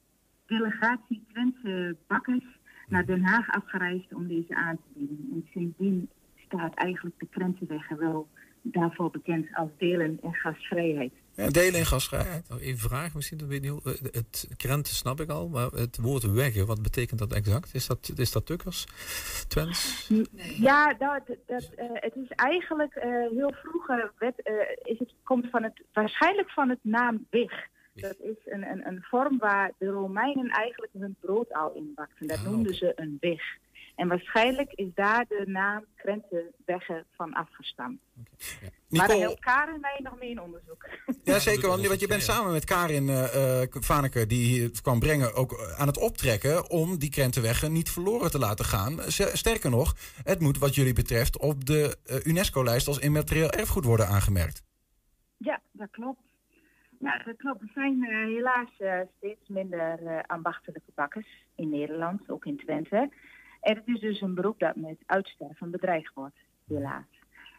delegatie 0.47 1.25
Twentse 1.33 1.97
bakkers 2.07 2.59
naar 2.89 3.07
Den 3.07 3.25
Haag 3.25 3.51
afgereisd 3.51 4.15
om 4.15 4.29
deze 4.29 4.55
aan 4.55 4.77
te 4.77 4.99
bieden. 4.99 5.29
En 5.33 5.49
sindsdien 5.53 6.09
staat 6.37 6.75
eigenlijk 6.75 7.19
de 7.19 7.27
Krentenweg 7.27 7.89
wel 7.89 8.29
daarvoor 8.63 9.11
bekend 9.11 9.55
als 9.55 9.71
delen 9.77 10.19
en 10.23 10.35
gastvrijheid. 10.35 11.13
Ja, 11.37 11.49
delen 11.49 11.81
en 11.81 11.87
gasvrijheid. 11.87 12.51
Even 12.61 12.89
vraag, 12.89 13.15
misschien 13.15 13.39
dat 13.39 13.49
weet 13.49 13.65
ik 13.65 13.71
niet 13.73 13.83
hoe- 13.83 13.93
eh, 13.95 14.03
Het 14.13 14.49
krenten 14.57 14.95
snap 14.95 15.21
ik 15.21 15.31
al, 15.31 15.49
maar 15.49 15.67
het 15.71 15.97
woord 15.97 16.23
weggen, 16.33 16.67
wat 16.67 16.83
betekent 16.83 17.19
dat 17.19 17.33
exact? 17.33 17.75
Is 17.75 17.87
dat, 17.87 18.13
is 18.17 18.33
dat 18.33 18.47
Tukkers? 18.47 18.85
Twents? 19.49 20.11
Ja, 20.59 20.95
dat, 20.95 21.23
dat, 21.47 21.71
eh, 21.77 21.87
het 21.93 22.15
is 22.17 22.29
eigenlijk 22.29 22.95
eh, 22.95 23.11
heel 23.31 23.53
vroeger 23.63 24.13
is 24.83 24.99
het, 24.99 25.15
komt 25.25 25.51
van 25.51 25.63
het, 25.63 25.83
waarschijnlijk 25.93 26.51
van 26.51 26.69
het 26.69 26.79
naam 26.83 27.27
Wig. 27.31 27.53
Dat 27.95 28.17
is 28.19 28.37
een, 28.45 28.63
een, 28.71 28.87
een 28.87 29.03
vorm 29.03 29.39
waar 29.39 29.73
de 29.79 29.87
Romeinen 29.87 30.49
eigenlijk 30.49 30.93
hun 30.99 31.17
brood 31.21 31.53
al 31.53 31.73
in 31.75 31.93
bakten. 31.95 32.27
Dat 32.27 32.43
noemden 32.45 32.75
ze 32.75 32.93
een 32.97 33.17
wig. 33.21 33.43
En 33.95 34.09
waarschijnlijk 34.09 34.73
is 34.73 34.89
daar 34.95 35.25
de 35.29 35.43
naam 35.47 35.85
Krentenweggen 35.97 37.05
van 37.17 37.33
afgestamd. 37.33 38.01
Maar 38.89 39.09
daar 39.09 39.17
helpt 39.17 39.41
Karen 39.41 39.81
mij 39.81 40.01
nog 40.03 40.19
mee 40.19 40.31
in 40.31 40.41
onderzoek. 40.41 40.87
Ja, 41.25 41.39
zeker. 41.39 41.69
Want, 41.69 41.87
want 41.87 42.01
je 42.01 42.07
bent 42.07 42.23
samen 42.23 42.53
met 42.53 42.65
Karin 42.65 43.09
eh 43.09 43.63
eh, 43.63 43.69
Vaneke, 43.71 44.27
die 44.27 44.47
hier 44.47 44.63
het 44.63 44.81
kwam 44.81 44.99
brengen, 44.99 45.35
ook 45.35 45.53
eh, 45.53 45.81
aan 45.81 45.87
het 45.87 45.99
optrekken 45.99 46.71
om 46.71 46.99
die 46.99 47.11
krentenweggen 47.11 47.73
niet 47.73 47.91
verloren 47.91 48.31
te 48.31 48.39
laten 48.39 48.65
gaan. 48.65 49.01
Sterker 49.09 49.71
nog, 49.71 49.95
het 50.23 50.41
moet 50.41 50.59
wat 50.59 50.75
jullie 50.75 50.93
betreft 50.93 51.39
op 51.39 51.65
de 51.65 51.97
UNESCO-lijst 52.25 52.89
als 52.89 52.99
immaterieel 52.99 53.51
erfgoed 53.51 53.85
worden 53.85 54.09
aangemerkt. 54.09 54.63
Ja, 55.37 55.61
dat 55.73 55.91
klopt. 55.91 56.21
Ja, 56.99 57.23
dat 57.25 57.37
klopt. 57.37 57.61
Er 57.61 57.71
zijn 57.75 58.05
helaas 58.05 58.71
steeds 59.17 59.49
minder 59.49 60.07
eh, 60.07 60.19
ambachtelijke 60.27 60.91
bakkers 60.95 61.47
in 61.55 61.69
Nederland, 61.69 62.31
ook 62.31 62.45
in 62.45 62.57
Twente. 62.57 63.11
En 63.61 63.77
het 63.77 63.87
is 63.87 64.01
dus 64.01 64.21
een 64.21 64.35
beroep 64.35 64.59
dat 64.59 64.77
met 64.77 64.99
uitsterven 65.07 65.71
bedreigd 65.71 66.15
wordt, 66.15 66.37
helaas. 66.69 67.05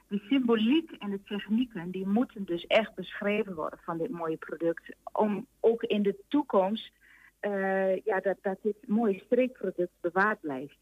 De 0.08 0.20
symboliek 0.30 0.92
en 0.92 1.10
de 1.10 1.24
technieken 1.24 1.92
die 1.92 2.08
moeten 2.08 2.46
dus 2.46 2.66
echt 2.68 2.96
beschreven 2.96 3.56
worden 3.56 3.80
van 3.82 3.98
dit 3.98 4.10
mooie 4.10 4.38
product. 4.38 4.96
Om 5.12 5.48
ook 5.60 5.84
in 5.84 6.04
de 6.04 6.16
toekomst 6.28 6.92
eh, 7.40 8.04
ja, 8.04 8.20
dat, 8.20 8.38
dat 8.42 8.58
dit 8.62 8.88
mooie 8.88 9.22
streekproduct 9.26 9.92
bewaard 10.02 10.40
blijft. 10.40 10.78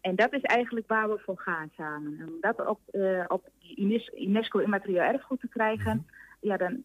En 0.00 0.16
dat 0.16 0.32
is 0.32 0.40
eigenlijk 0.40 0.88
waar 0.88 1.10
we 1.10 1.18
voor 1.18 1.38
gaan 1.38 1.70
samen. 1.76 2.28
Om 2.28 2.36
dat 2.40 2.66
op, 2.66 2.80
eh, 2.90 3.24
op 3.28 3.48
die 3.58 4.02
UNESCO 4.16 4.58
immaterieel 4.58 5.02
erfgoed 5.02 5.40
te 5.40 5.48
krijgen, 5.48 6.06
ja, 6.40 6.56
dan, 6.56 6.84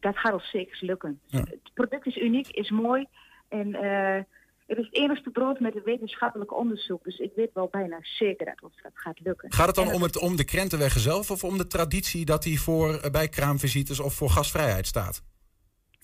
dat 0.00 0.18
gaat 0.18 0.32
ons 0.32 0.50
zeker 0.50 0.78
lukken. 0.80 1.20
Het 1.30 1.70
product 1.74 2.06
is 2.06 2.16
uniek, 2.16 2.48
is 2.48 2.70
mooi. 2.70 3.06
En 3.48 3.74
eh, 3.74 4.22
het 4.66 4.78
is 4.78 4.84
het 4.84 4.94
enigste 4.94 5.30
brood 5.30 5.60
met 5.60 5.76
een 5.76 5.82
wetenschappelijk 5.84 6.56
onderzoek. 6.56 7.04
Dus 7.04 7.18
ik 7.18 7.32
weet 7.36 7.50
wel 7.52 7.68
bijna 7.70 7.98
zeker 8.02 8.46
dat 8.46 8.62
ons 8.62 8.82
dat 8.82 8.92
gaat 8.94 9.20
lukken. 9.20 9.52
Gaat 9.52 9.66
het 9.66 9.74
dan 9.74 9.92
om, 9.92 10.02
het, 10.02 10.18
om 10.18 10.36
de 10.36 10.44
krentenweggen 10.44 11.00
zelf 11.00 11.30
of 11.30 11.44
om 11.44 11.58
de 11.58 11.66
traditie 11.66 12.24
dat 12.24 12.42
die 12.42 12.60
voor, 12.60 12.94
eh, 12.94 13.10
bij 13.10 13.28
kraamvisites 13.28 14.00
of 14.00 14.14
voor 14.14 14.30
gastvrijheid 14.30 14.86
staat? 14.86 15.22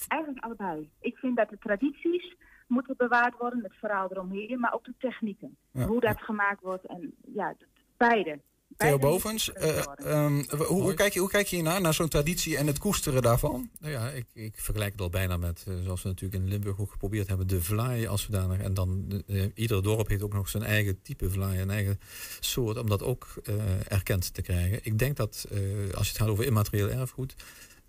Eigenlijk 0.09 0.45
allebei. 0.45 0.91
Ik 1.01 1.17
vind 1.17 1.37
dat 1.37 1.49
de 1.49 1.59
tradities 1.59 2.37
moeten 2.67 2.95
bewaard 2.97 3.39
worden, 3.39 3.63
het 3.63 3.75
verhaal 3.75 4.11
eromheen, 4.11 4.61
maar 4.61 4.75
ook 4.75 4.85
de 4.85 4.95
technieken. 4.99 5.57
Ja. 5.73 5.87
Hoe 5.87 6.01
dat 6.01 6.23
gemaakt 6.23 6.61
wordt 6.61 6.87
en 6.87 7.15
ja, 7.35 7.55
beide. 7.97 8.41
Theo 8.77 8.99
Bovens, 8.99 9.53
eh, 9.53 9.85
ehm, 9.97 10.43
hoe, 10.57 10.67
hoe, 10.67 10.95
kijk 10.95 11.13
je, 11.13 11.21
hoe 11.21 11.29
kijk 11.29 11.47
je 11.47 11.57
hiernaar, 11.57 11.81
naar 11.81 11.95
zo'n 11.95 12.09
traditie 12.09 12.57
en 12.57 12.67
het 12.67 12.79
koesteren 12.79 13.23
daarvan? 13.23 13.71
Nou 13.81 13.93
ja, 13.93 14.11
ik, 14.11 14.27
ik 14.33 14.55
vergelijk 14.57 14.93
het 14.93 15.01
al 15.01 15.11
bijna 15.11 15.37
met, 15.37 15.65
eh, 15.69 15.75
zoals 15.85 16.03
we 16.03 16.09
natuurlijk 16.09 16.43
in 16.43 16.49
Limburg 16.49 16.81
ook 16.81 16.91
geprobeerd 16.91 17.29
hebben, 17.29 17.47
de 17.47 17.63
vlaai 17.63 18.07
als 18.07 18.23
zodanig. 18.23 18.59
En 18.59 18.75
dan, 18.75 19.23
ieder 19.55 19.83
dorp 19.83 20.09
heeft 20.09 20.23
ook 20.23 20.33
nog 20.33 20.49
zijn 20.49 20.63
eigen 20.63 21.03
type 21.03 21.31
vlaai, 21.31 21.61
een 21.61 21.71
eigen 21.71 22.01
soort, 22.41 22.79
om 22.79 22.89
dat 22.89 23.03
ook 23.03 23.27
eh, 23.45 23.55
erkend 23.89 24.35
te 24.35 24.43
krijgen. 24.43 24.79
Ik 24.83 24.99
denk 24.99 25.17
dat, 25.17 25.47
eh, 25.51 25.59
als 25.95 26.07
je 26.07 26.13
het 26.13 26.23
gaat 26.23 26.29
over 26.29 26.45
immaterieel 26.45 26.89
erfgoed, 26.89 27.35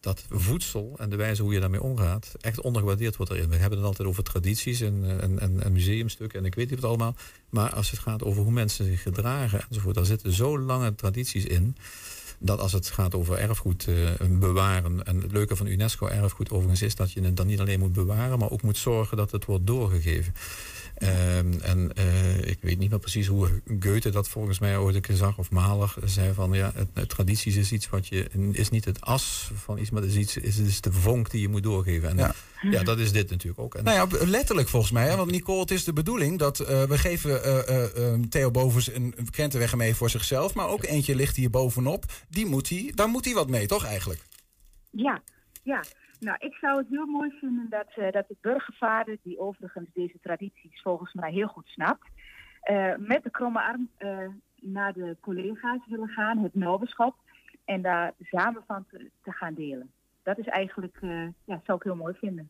dat 0.02 0.26
voedsel 0.30 0.96
en 0.98 1.10
de 1.10 1.16
wijze 1.16 1.42
hoe 1.42 1.54
je 1.54 1.60
daarmee 1.60 1.82
omgaat 1.82 2.34
echt 2.40 2.62
ondergewaardeerd 2.62 3.16
wordt 3.16 3.32
erin. 3.32 3.50
We 3.50 3.56
hebben 3.56 3.78
het 3.78 3.88
altijd 3.88 4.08
over 4.08 4.24
tradities 4.24 4.82
en, 4.82 5.20
en, 5.22 5.40
en, 5.40 5.64
en 5.64 5.72
museumstukken 5.72 6.40
en 6.40 6.46
ik 6.46 6.56
weet 6.56 6.70
niet 6.70 6.80
wat 6.80 6.90
allemaal. 6.90 7.16
Maar 7.50 7.74
als 7.74 7.92
het 7.92 8.00
gaat 8.00 8.24
over 8.24 8.44
hoe 8.44 8.52
mensen 8.52 8.86
zich 8.86 9.02
gedragen 9.02 9.62
enzovoort, 9.70 9.96
daar 9.96 10.06
zitten 10.06 10.34
zo 10.34 10.60
lange 10.60 10.96
tradities 10.96 11.46
in. 11.46 11.76
Dat 12.40 12.60
als 12.60 12.72
het 12.72 12.90
gaat 12.90 13.16
over 13.16 13.38
erfgoed 13.38 13.88
uh, 13.88 14.10
bewaren. 14.30 15.06
En 15.06 15.22
het 15.22 15.32
leuke 15.32 15.56
van 15.56 15.68
UNESCO 15.68 16.08
erfgoed 16.08 16.52
overigens 16.52 16.82
is 16.82 16.96
dat 16.96 17.12
je 17.12 17.22
het 17.22 17.38
dan 17.38 17.48
niet 17.48 17.60
alleen 17.60 17.80
moet 17.80 17.94
bewaren, 17.94 18.40
maar 18.40 18.52
ook 18.52 18.62
moet 18.62 18.78
zorgen 18.78 19.18
dat 19.18 19.32
het 19.32 19.46
wordt 19.46 19.68
doorgegeven. 19.68 20.34
Um, 21.04 21.60
en 21.62 21.92
uh, 21.98 22.38
ik 22.38 22.58
weet 22.62 22.78
niet 22.78 22.90
meer 22.90 23.00
precies 23.00 23.28
hoe 23.28 23.62
Goethe 23.80 24.10
dat 24.10 24.28
volgens 24.28 24.60
mij 24.60 24.78
ooit 24.78 24.96
een 24.96 25.02
keer 25.02 25.16
zag, 25.16 25.38
of 25.38 25.52
Mahler 25.52 25.94
zei 26.04 26.34
van 26.34 26.54
ja, 26.54 26.72
het, 26.76 26.88
het, 26.94 27.10
tradities 27.10 27.56
is 27.56 27.72
iets 27.72 27.90
wat 27.90 28.08
je, 28.08 28.30
is 28.52 28.70
niet 28.70 28.86
het 28.86 29.02
as 29.02 29.52
van 29.56 29.78
iets, 29.78 29.90
maar 29.90 30.02
het 30.02 30.12
is, 30.12 30.18
iets, 30.18 30.38
is, 30.38 30.58
het 30.58 30.68
is 30.68 30.82
de 30.82 30.92
vonk 30.92 31.32
die 31.32 31.42
je 31.42 31.48
moet 31.48 31.64
doorgeven. 31.64 32.10
En 32.10 32.18
ja, 32.18 32.34
ja 32.62 32.84
dat 32.84 33.00
is 33.00 33.12
dit 33.12 33.30
natuurlijk 33.30 33.62
ook. 33.62 33.76
En 33.76 33.84
nou 33.84 34.10
ja, 34.10 34.26
letterlijk 34.26 34.70
volgens 34.70 34.92
mij, 34.92 35.10
hè? 35.10 35.16
want 35.16 35.32
Nicole, 35.32 35.60
het 35.60 35.72
is 35.72 35.84
de 35.84 35.94
bedoeling 35.94 36.40
dat 36.40 36.60
uh, 36.60 36.84
we 36.84 36.98
geven 36.98 37.42
uh, 38.00 38.14
Theo 38.30 38.52
Bovens 38.52 38.94
een 38.94 39.16
krentenweg 39.30 39.76
mee 39.76 39.96
voor 39.96 40.10
zichzelf, 40.10 40.54
maar 40.54 40.68
ook 40.68 40.84
eentje 40.84 41.16
ligt 41.16 41.36
hier 41.36 41.50
bovenop. 41.50 42.06
Die 42.30 42.46
moet 42.46 42.70
hij, 42.70 42.92
daar 42.96 43.10
moet 43.10 43.26
hij 43.26 43.34
wat 43.34 43.50
mee, 43.50 43.68
toch 43.68 43.86
eigenlijk? 43.86 44.22
Ja, 44.92 45.22
ja. 45.64 45.84
Nou, 46.26 46.38
ik 46.40 46.54
zou 46.54 46.78
het 46.78 46.88
heel 46.88 47.06
mooi 47.06 47.32
vinden 47.40 47.70
dat, 47.70 47.88
uh, 47.98 48.12
dat 48.12 48.28
de 48.28 48.36
burgervader, 48.42 49.18
die 49.22 49.40
overigens 49.40 49.90
deze 49.94 50.20
tradities 50.22 50.82
volgens 50.82 51.14
mij 51.14 51.32
heel 51.32 51.48
goed 51.48 51.68
snapt, 51.68 52.08
uh, 52.72 52.96
met 52.98 53.24
de 53.24 53.30
kromme 53.30 53.62
arm 53.62 53.90
uh, 54.00 54.28
naar 54.56 54.94
de 54.94 55.18
collega's 55.20 55.88
willen 55.88 56.08
gaan, 56.08 56.38
het 56.38 56.56
noberschap, 56.56 57.16
en 57.66 57.82
daar 57.82 58.14
samen 58.20 58.64
van 58.68 58.86
te, 58.90 59.10
te 59.24 59.32
gaan 59.32 59.54
delen. 59.54 59.92
Dat 60.24 60.38
is 60.38 60.46
eigenlijk, 60.46 60.98
ja, 61.46 61.62
zou 61.64 61.78
ik 61.78 61.84
heel 61.84 61.96
mooi 61.96 62.14
vinden. 62.14 62.50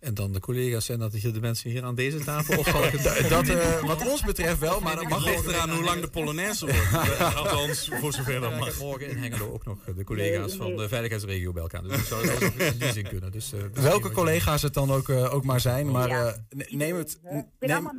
En 0.00 0.14
dan 0.14 0.32
de 0.32 0.40
collega's 0.40 0.84
zijn 0.84 0.98
dat 0.98 1.12
de 1.12 1.40
mensen 1.40 1.70
hier 1.70 1.84
aan 1.84 1.94
deze 1.94 2.18
tafel? 2.18 2.58
Of 2.58 2.68
zal 2.68 2.84
ik 2.92 3.02
dat, 3.02 3.28
dat 3.28 3.48
uh, 3.48 3.82
wat 3.82 4.08
ons 4.08 4.24
betreft 4.24 4.58
wel, 4.58 4.80
maar 4.80 4.96
dat 4.96 5.08
mag 5.08 5.24
ligt 5.24 5.46
eraan 5.46 5.70
hoe 5.70 5.84
lang 5.84 6.00
de 6.00 6.08
Polonaise 6.08 6.66
wordt. 6.66 7.36
Althans, 7.36 7.90
voor 7.92 8.12
zover 8.12 8.40
dat 8.40 8.58
mag. 8.58 8.78
morgen 8.78 9.08
in 9.08 9.16
Hengelo 9.16 9.52
ook 9.52 9.64
nog 9.64 9.78
de 9.96 10.04
collega's 10.04 10.54
van 10.54 10.76
de 10.76 10.88
veiligheidsregio 10.88 11.52
bij 11.52 11.62
elkaar. 11.62 11.82
Dus 11.82 11.96
dat 11.96 12.06
zou 12.06 12.30
ook 12.30 12.40
in 12.40 12.78
die 12.78 12.92
zin 12.92 13.08
kunnen. 13.08 13.32
Dus, 13.32 13.52
uh, 13.52 13.60
Welke 13.72 14.10
collega's 14.10 14.62
het 14.62 14.74
dan 14.74 14.92
ook, 14.92 15.08
uh, 15.08 15.34
ook 15.34 15.44
maar 15.44 15.60
zijn, 15.60 15.90
maar 15.90 16.10
uh, 16.10 16.32
neem 16.68 16.96
het... 16.96 17.20
Neem, 17.58 17.90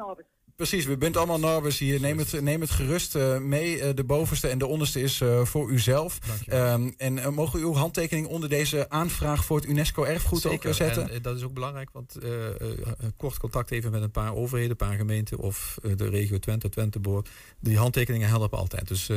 Precies, 0.56 0.86
we 0.86 0.97
bent 0.97 1.18
allemaal 1.18 1.39
Norbers 1.39 1.78
hier. 1.78 1.99
Neem 1.99 2.18
het, 2.18 2.41
neem 2.41 2.62
het 2.62 2.70
gerust 2.70 3.16
uh, 3.16 3.38
mee. 3.38 3.78
Uh, 3.78 3.89
de 3.95 4.04
bovenste 4.04 4.47
en 4.47 4.58
de 4.58 4.66
onderste 4.66 5.02
is 5.02 5.20
uh, 5.20 5.45
voor 5.45 5.70
uzelf. 5.70 6.20
Um, 6.54 6.93
en 6.97 7.34
mogen 7.34 7.60
uw 7.60 7.74
handtekening 7.74 8.28
onder 8.28 8.49
deze 8.49 8.89
aanvraag 8.89 9.45
voor 9.45 9.58
het 9.58 9.70
UNESCO-erfgoed 9.70 10.45
ook 10.45 10.66
zetten? 10.70 11.10
En, 11.10 11.22
dat 11.22 11.38
is 11.38 11.43
ook 11.43 11.54
belangrijk, 11.54 11.89
want 11.91 12.18
kort 13.18 13.38
contact 13.38 13.72
even 13.72 13.91
met 13.91 14.02
een 14.02 14.12
paar 14.12 14.36
overheden, 14.36 14.72
een 14.72 14.88
paar 14.88 14.95
gemeenten 14.95 15.38
of 15.38 15.78
de 15.95 16.10
regio 16.10 16.39
Twente, 16.39 16.70
Twenteboord. 16.70 17.30
Die 17.60 17.78
handtekeningen 17.78 18.28
helpen 18.28 18.58
altijd. 18.58 18.88
Dus 18.88 19.10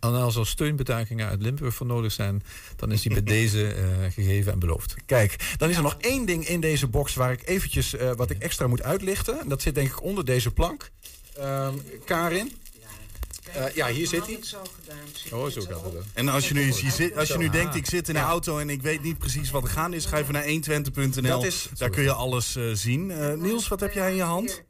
als 0.00 0.36
er 0.36 0.46
steunbetuigingen 0.46 1.28
uit 1.28 1.42
Limburg 1.42 1.74
voor 1.74 1.86
nodig 1.86 2.12
zijn, 2.12 2.42
dan 2.76 2.92
is 2.92 3.02
die 3.02 3.12
bij 3.12 3.22
deze 3.38 3.74
gegeven 4.10 4.52
en 4.52 4.58
beloofd. 4.58 4.94
Kijk, 5.06 5.54
dan 5.56 5.70
is 5.70 5.76
er 5.76 5.82
nog 5.82 5.96
één 6.00 6.26
ding 6.26 6.48
in 6.48 6.60
deze 6.60 6.86
box 6.86 7.14
waar 7.14 7.32
ik 7.32 7.48
eventjes 7.48 7.94
wat 8.16 8.30
ik 8.30 8.38
extra 8.38 8.66
moet 8.66 8.82
uitlichten. 8.82 9.40
En 9.40 9.48
dat 9.48 9.62
zit 9.62 9.74
denk 9.74 9.88
ik 9.88 10.02
onder 10.02 10.24
deze 10.24 10.50
plank. 10.66 10.90
Um, 11.38 11.82
Karin? 12.04 12.52
Uh, 13.56 13.74
ja, 13.74 13.88
hier 13.88 14.06
zit 14.06 14.26
hij. 14.26 14.38
Oh, 15.32 15.46
zo 15.46 15.60
gaat 15.60 15.82
het. 15.84 16.04
En 16.14 16.28
als 16.28 16.48
je 16.48 16.54
nu, 16.54 16.60
je 16.60 16.90
zit, 16.90 17.16
als 17.16 17.28
je 17.28 17.38
nu 17.38 17.48
denkt, 17.48 17.74
ik 17.74 17.86
zit 17.86 18.08
in 18.08 18.16
een 18.16 18.22
auto 18.22 18.58
en 18.58 18.70
ik 18.70 18.82
weet 18.82 19.02
niet 19.02 19.18
precies 19.18 19.50
wat 19.50 19.62
er 19.62 19.68
gaande 19.68 19.96
is, 19.96 20.04
ga 20.04 20.18
even 20.18 20.32
naar 20.32 20.44
120.nl. 20.44 21.44
Daar 21.78 21.90
kun 21.90 22.02
je 22.02 22.12
alles 22.12 22.56
uh, 22.56 22.74
zien. 22.74 23.10
Uh, 23.10 23.32
Niels, 23.32 23.68
wat 23.68 23.80
heb 23.80 23.92
jij 23.92 24.10
in 24.10 24.16
je 24.16 24.22
hand? 24.22 24.62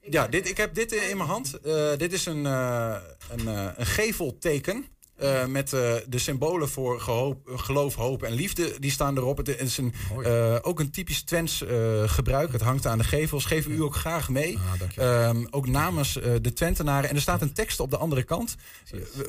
Ja, 0.00 0.26
dit, 0.26 0.48
ik 0.48 0.56
heb 0.56 0.74
dit 0.74 0.92
in 0.92 1.16
mijn 1.16 1.28
hand. 1.28 1.58
dit 1.96 2.12
is 2.12 2.26
een, 2.26 2.44
een, 2.44 3.46
een 3.76 3.86
gevelteken. 3.86 4.84
Uh, 5.22 5.46
met 5.46 5.72
uh, 5.72 5.94
de 6.08 6.18
symbolen 6.18 6.68
voor 6.68 7.00
gehoop, 7.00 7.50
geloof, 7.54 7.94
hoop 7.94 8.22
en 8.22 8.32
liefde. 8.32 8.74
Die 8.78 8.90
staan 8.90 9.16
erop. 9.16 9.36
Het 9.36 9.48
is 9.60 9.78
een, 9.78 9.94
uh, 10.18 10.56
ook 10.62 10.80
een 10.80 10.90
typisch 10.90 11.22
Twents 11.22 11.64
gebruik. 12.06 12.52
Het 12.52 12.60
hangt 12.60 12.86
aan 12.86 12.98
de 12.98 13.04
gevels. 13.04 13.44
Geven 13.44 13.72
u 13.72 13.82
ook 13.82 13.94
graag 13.94 14.28
mee. 14.28 14.58
Ah, 14.96 15.36
ook 15.50 15.66
namens 15.66 16.12
de 16.12 16.52
Twentenaren. 16.52 17.10
En 17.10 17.14
er 17.14 17.20
staat 17.20 17.42
een 17.42 17.52
tekst 17.52 17.80
op 17.80 17.90
de 17.90 17.96
andere 17.96 18.22
kant. 18.22 18.56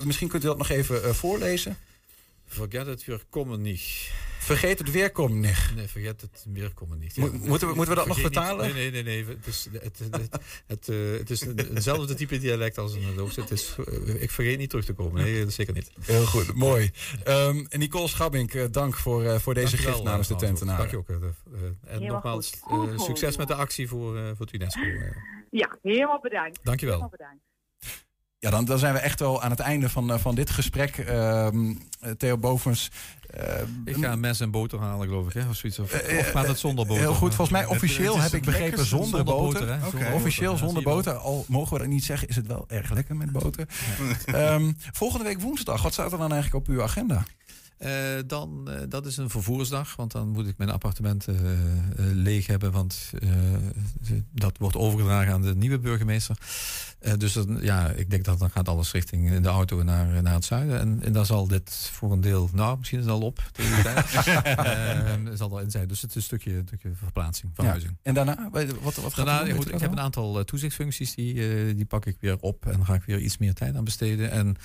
misschien 0.04 0.28
kunt 0.28 0.44
u 0.44 0.48
dat 0.48 0.58
nog 0.58 0.70
even 0.70 1.16
voorlezen. 1.16 1.78
Forget 2.48 2.88
it, 2.88 3.06
wir 3.06 3.24
kommen 3.30 3.62
nicht. 3.62 4.12
Vergeet 4.40 4.80
het 4.80 4.92
weerkomen 4.92 5.40
niet. 5.40 5.72
Nee, 5.76 5.88
vergeet 5.88 6.22
het 6.22 6.46
weerkomen 6.54 7.00
niet. 7.00 7.16
Ja. 7.16 7.22
moeten, 7.32 7.68
we, 7.68 7.76
moeten 7.76 7.94
we 7.94 7.96
dat 7.96 8.08
nog 8.08 8.20
vertalen? 8.20 8.66
Niet, 8.66 8.76
nee, 8.76 8.92
nee, 8.92 9.04
nee. 9.04 9.26
nee. 9.26 9.36
Het 9.36 9.48
is, 9.48 9.68
het, 9.72 10.00
het, 10.12 10.40
het, 10.68 10.88
uh, 10.88 11.18
het 11.18 11.30
is 11.30 11.42
hetzelfde 11.42 12.14
type 12.14 12.38
dialect 12.38 12.78
als 12.78 12.94
een 12.94 13.16
doos. 13.16 13.36
Het 13.36 13.52
is, 13.52 13.76
uh, 13.90 14.22
ik 14.22 14.32
vergeet 14.32 14.58
niet 14.58 14.70
terug 14.70 14.86
te 14.86 14.94
komen. 14.94 15.24
Nee, 15.24 15.50
zeker 15.50 15.74
niet. 15.74 15.92
Heel 16.02 16.26
goed, 16.26 16.56
mooi. 16.56 16.92
Um, 17.28 17.68
Nicole 17.70 18.08
Schabbink, 18.08 18.54
uh, 18.54 18.66
dank 18.72 18.96
voor, 18.96 19.24
uh, 19.24 19.36
voor 19.36 19.54
deze 19.54 19.78
gift 19.78 20.04
namens 20.04 20.28
de 20.28 20.36
Tentenaren. 20.36 20.92
Dank 20.92 21.08
je 21.08 21.16
ook. 21.16 21.34
en 21.86 22.06
nogmaals, 22.06 22.54
succes 22.96 23.38
met 23.38 23.48
de 23.48 23.56
actie 23.56 23.88
voor, 23.88 24.14
voor 24.14 24.46
het 24.46 24.54
UNESCO. 24.54 24.80
Ja, 25.50 25.78
helemaal 25.82 26.20
bedankt. 26.22 26.60
Dank 26.64 26.80
je 26.80 26.86
wel. 26.86 26.96
Helemaal 26.96 27.18
bedankt. 27.18 27.44
Ja, 28.40 28.50
dan, 28.50 28.66
dan 28.66 28.80
zijn 28.80 28.94
we 28.94 29.00
echt 29.00 29.20
wel 29.20 29.42
aan 29.42 29.50
het 29.50 29.60
einde 29.60 29.90
van, 29.90 30.20
van 30.20 30.36
dit 30.36 30.50
gesprek. 30.50 30.98
Uh, 30.98 31.48
Theo 32.18 32.38
Bovens. 32.38 32.90
Ik 33.86 33.96
ga 33.96 34.12
een 34.12 34.20
mes 34.20 34.40
en 34.40 34.52
boter 34.52 34.80
halen, 34.80 35.08
geloof 35.08 35.28
ik. 35.28 35.34
Hè? 35.34 35.50
Of, 35.50 35.56
zoiets. 35.56 35.80
Of, 35.80 35.94
of 36.20 36.30
gaat 36.30 36.48
het 36.48 36.60
zonder 36.60 36.86
boter? 36.86 37.04
Heel 37.04 37.14
goed, 37.14 37.36
volgens 37.36 37.58
mij 37.58 37.66
officieel 37.66 38.20
heb 38.20 38.34
ik 38.34 38.44
begrepen 38.44 38.86
zonder, 38.86 39.08
zonder 39.08 39.24
boter. 39.24 39.66
boter 39.66 40.00
okay. 40.00 40.14
Officieel 40.14 40.58
zonder 40.58 40.84
boter. 40.84 41.14
Al 41.14 41.46
mogen 41.48 41.74
we 41.74 41.80
dat 41.80 41.88
niet 41.88 42.04
zeggen, 42.04 42.28
is 42.28 42.36
het 42.36 42.48
wel 42.48 42.66
erg 42.68 42.92
lekker 42.92 43.16
met 43.16 43.32
boter. 43.32 43.68
Um, 44.36 44.78
volgende 44.92 45.26
week 45.26 45.42
woensdag, 45.42 45.82
wat 45.82 45.94
staat 45.94 46.12
er 46.12 46.18
dan 46.18 46.32
eigenlijk 46.32 46.68
op 46.68 46.74
uw 46.74 46.84
agenda? 46.84 47.24
Uh, 47.80 48.20
dan, 48.28 48.68
uh, 48.70 48.76
dat 48.90 49.06
is 49.06 49.18
een 49.18 49.30
vervoersdag, 49.30 49.96
want 49.96 50.12
dan 50.12 50.30
moet 50.30 50.48
ik 50.48 50.58
mijn 50.58 50.70
appartement 50.70 51.28
uh, 51.28 51.36
leeg 51.96 52.48
hebben, 52.48 52.72
want 52.72 53.12
dat 54.32 54.58
wordt 54.58 54.76
overgedragen 54.76 55.34
aan 55.34 55.42
de 55.42 55.56
nieuwe 55.56 55.80
burgemeester. 55.80 56.38
dus 57.18 57.34
dan, 57.34 57.58
ja, 57.62 57.90
ik 57.90 58.10
denk 58.10 58.24
dat 58.24 58.40
dan 58.40 58.50
gaat 58.50 58.68
alles 58.68 58.92
richting 58.92 59.40
de 59.40 59.50
auto 59.50 59.84
naar, 59.84 60.22
naar 60.22 60.34
het 60.34 60.46
zuiden. 60.46 60.80
En, 60.80 61.00
en 61.04 61.14
dan 61.14 61.26
zal 61.26 61.48
dit 61.48 61.90
voor 61.92 62.12
een 62.12 62.22
deel, 62.22 62.50
nou, 62.54 62.78
misschien 62.78 63.00
is 63.00 63.06
het 63.06 63.14
al 63.14 63.22
op 63.22 63.50
tegen 63.52 63.76
de 63.76 63.82
tijd. 63.82 65.38
zal 65.38 65.58
er 65.58 65.64
in 65.64 65.72
zijn. 65.72 65.88
Dus 65.88 66.02
het 66.02 66.10
is 66.10 66.16
een 66.16 66.22
stukje, 66.22 66.54
een 66.54 66.68
stukje 66.68 66.92
verplaatsing, 66.94 67.52
verhuizing. 67.56 67.92
Ja. 67.92 68.00
En 68.02 68.14
daarna, 68.14 68.50
wat, 68.52 68.96
wat 68.96 69.14
gaat 69.14 69.26
daarna, 69.26 69.54
goed, 69.54 69.74
ik 69.74 69.80
heb 69.80 69.92
een 69.92 70.00
aantal 70.00 70.44
toezichtsfuncties, 70.44 71.16
die, 71.16 71.76
die 71.76 71.86
pak 71.86 72.06
ik 72.06 72.18
weer 72.20 72.38
op 72.40 72.66
en 72.66 72.72
dan 72.72 72.86
ga 72.86 72.94
ik 72.94 73.04
weer 73.04 73.20
iets 73.20 73.38
meer 73.38 73.54
tijd 73.54 73.76
aan 73.76 73.84
besteden. 73.84 74.32
En 74.32 74.58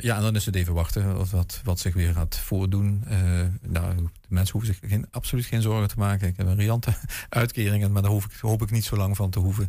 ja, 0.00 0.16
en 0.16 0.22
dan 0.22 0.34
is 0.34 0.46
het 0.46 0.54
even 0.54 0.74
wachten 0.74 1.30
wat, 1.30 1.60
wat 1.64 1.78
zich 1.78 1.94
weer 1.94 2.12
gaat 2.12 2.36
voordoen. 2.38 3.04
Uh, 3.10 3.46
nou, 3.62 3.94
de 4.28 4.34
mensen 4.34 4.52
hoeven 4.58 4.74
zich 4.74 4.90
geen, 4.90 5.06
absoluut 5.10 5.44
geen 5.44 5.62
zorgen 5.62 5.88
te 5.88 5.98
maken. 5.98 6.28
Ik 6.28 6.36
heb 6.36 6.46
een 6.46 6.56
riante 6.56 6.92
uitkeringen, 7.28 7.92
maar 7.92 8.02
daar 8.02 8.10
hoef 8.10 8.24
ik, 8.24 8.32
hoop 8.40 8.62
ik 8.62 8.70
niet 8.70 8.84
zo 8.84 8.96
lang 8.96 9.16
van 9.16 9.30
te 9.30 9.38
hoeven 9.38 9.68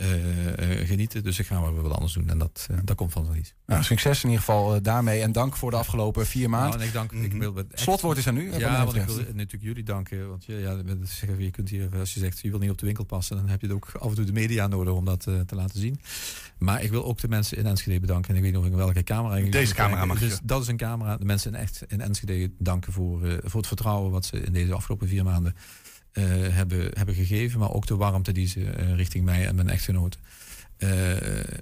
uh, 0.00 0.80
uh, 0.80 0.86
genieten. 0.86 1.22
Dus 1.22 1.38
ik 1.38 1.46
ga 1.46 1.60
maar 1.60 1.72
weer 1.74 1.82
wat 1.82 1.92
anders 1.92 2.12
doen 2.12 2.28
en 2.28 2.38
dat, 2.38 2.68
dat 2.84 2.96
komt 2.96 3.12
van 3.12 3.36
iets. 3.36 3.54
Nou, 3.66 3.82
succes 3.82 4.24
in 4.24 4.30
ieder 4.30 4.44
geval 4.44 4.82
daarmee 4.82 5.22
en 5.22 5.32
dank 5.32 5.56
voor 5.56 5.70
de 5.70 5.76
afgelopen 5.76 6.26
vier 6.26 6.50
maanden. 6.50 6.70
Nou, 6.70 6.80
en 6.80 6.86
ik 6.86 6.92
dank, 6.92 7.12
ik 7.12 7.32
wil 7.32 7.56
echt, 7.56 7.66
Slotwoord 7.80 8.18
is 8.18 8.26
aan 8.26 8.36
u. 8.36 8.58
Ja, 8.58 8.84
want 8.84 8.96
ik 8.96 9.04
wil 9.04 9.16
natuurlijk 9.16 9.62
jullie 9.62 9.84
danken. 9.84 10.28
Want 10.28 10.44
ja, 10.44 10.76
je 11.38 11.50
kunt 11.50 11.68
hier, 11.68 11.88
als 11.98 12.14
je 12.14 12.20
zegt 12.20 12.40
je 12.40 12.50
wil 12.50 12.58
niet 12.58 12.70
op 12.70 12.78
de 12.78 12.86
winkel 12.86 13.04
passen, 13.04 13.36
dan 13.36 13.48
heb 13.48 13.60
je 13.60 13.66
het 13.66 13.76
ook 13.76 13.90
af 13.98 14.08
en 14.08 14.14
toe 14.14 14.24
de 14.24 14.32
media 14.32 14.66
nodig 14.66 14.94
om 14.94 15.04
dat 15.04 15.20
te 15.20 15.54
laten 15.54 15.80
zien. 15.80 16.00
Maar 16.58 16.82
ik 16.82 16.90
wil 16.90 17.04
ook 17.04 17.18
de 17.18 17.28
mensen 17.28 17.56
in 17.56 17.66
Enschede 17.66 18.00
bedanken. 18.00 18.30
En 18.30 18.36
ik 18.36 18.42
weet 18.42 18.52
nog 18.52 18.64
in 18.64 18.76
welke 18.76 19.02
camera. 19.02 19.50
Deze 19.50 19.74
camera 19.74 20.04
mag 20.04 20.18
dus 20.18 20.38
Dat 20.42 20.62
is 20.62 20.68
een 20.68 20.76
camera. 20.76 21.16
De 21.16 21.24
mensen 21.24 21.54
in, 21.54 21.60
echt, 21.60 21.84
in 21.88 22.00
Enschede 22.00 22.50
danken 22.58 22.92
voor, 22.92 23.26
uh, 23.26 23.34
voor 23.42 23.60
het 23.60 23.66
vertrouwen 23.66 23.97
wat 24.02 24.24
ze 24.24 24.40
in 24.40 24.52
deze 24.52 24.74
afgelopen 24.74 25.08
vier 25.08 25.24
maanden 25.24 25.54
uh, 26.12 26.24
hebben, 26.48 26.90
hebben 26.92 27.14
gegeven. 27.14 27.58
Maar 27.58 27.72
ook 27.72 27.86
de 27.86 27.96
warmte 27.96 28.32
die 28.32 28.46
ze 28.46 28.60
uh, 28.60 28.94
richting 28.94 29.24
mij 29.24 29.46
en 29.46 29.54
mijn 29.54 29.68
echtgenoten 29.68 30.20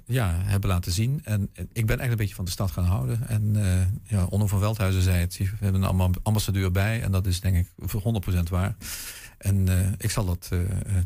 ja, 0.05 0.41
hebben 0.43 0.69
laten 0.69 0.91
zien. 0.91 1.21
En 1.23 1.49
ik 1.73 1.85
ben 1.85 1.99
echt 1.99 2.11
een 2.11 2.17
beetje 2.17 2.35
van 2.35 2.45
de 2.45 2.51
stad 2.51 2.71
gaan 2.71 2.85
houden. 2.85 3.27
En 3.27 3.55
ja, 4.03 4.25
Onno 4.25 4.47
van 4.47 4.59
Veldhuizen 4.59 5.01
zei 5.01 5.19
het. 5.19 5.37
We 5.37 5.45
hebben 5.59 5.83
een 5.83 6.15
ambassadeur 6.23 6.71
bij. 6.71 7.01
En 7.01 7.11
dat 7.11 7.25
is 7.25 7.39
denk 7.39 7.55
ik 7.55 7.67
voor 7.77 8.21
100% 8.37 8.39
waar. 8.49 8.75
En 9.37 9.67
ik 9.97 10.11
zal 10.11 10.25
dat, 10.25 10.49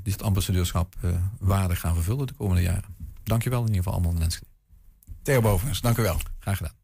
dit 0.03 0.23
ambassadeurschap 0.23 0.95
waardig 1.39 1.79
gaan 1.79 1.95
vervullen 1.95 2.27
de 2.27 2.34
komende 2.34 2.61
jaren. 2.61 2.95
Dankjewel 3.23 3.59
in 3.59 3.67
ieder 3.67 3.84
geval 3.84 3.99
allemaal 3.99 4.19
mensen. 4.19 4.41
Theo 5.21 5.41
Bovens, 5.41 5.82
dank 5.82 5.97
u 5.97 6.01
wel. 6.01 6.17
Graag 6.39 6.57
gedaan. 6.57 6.80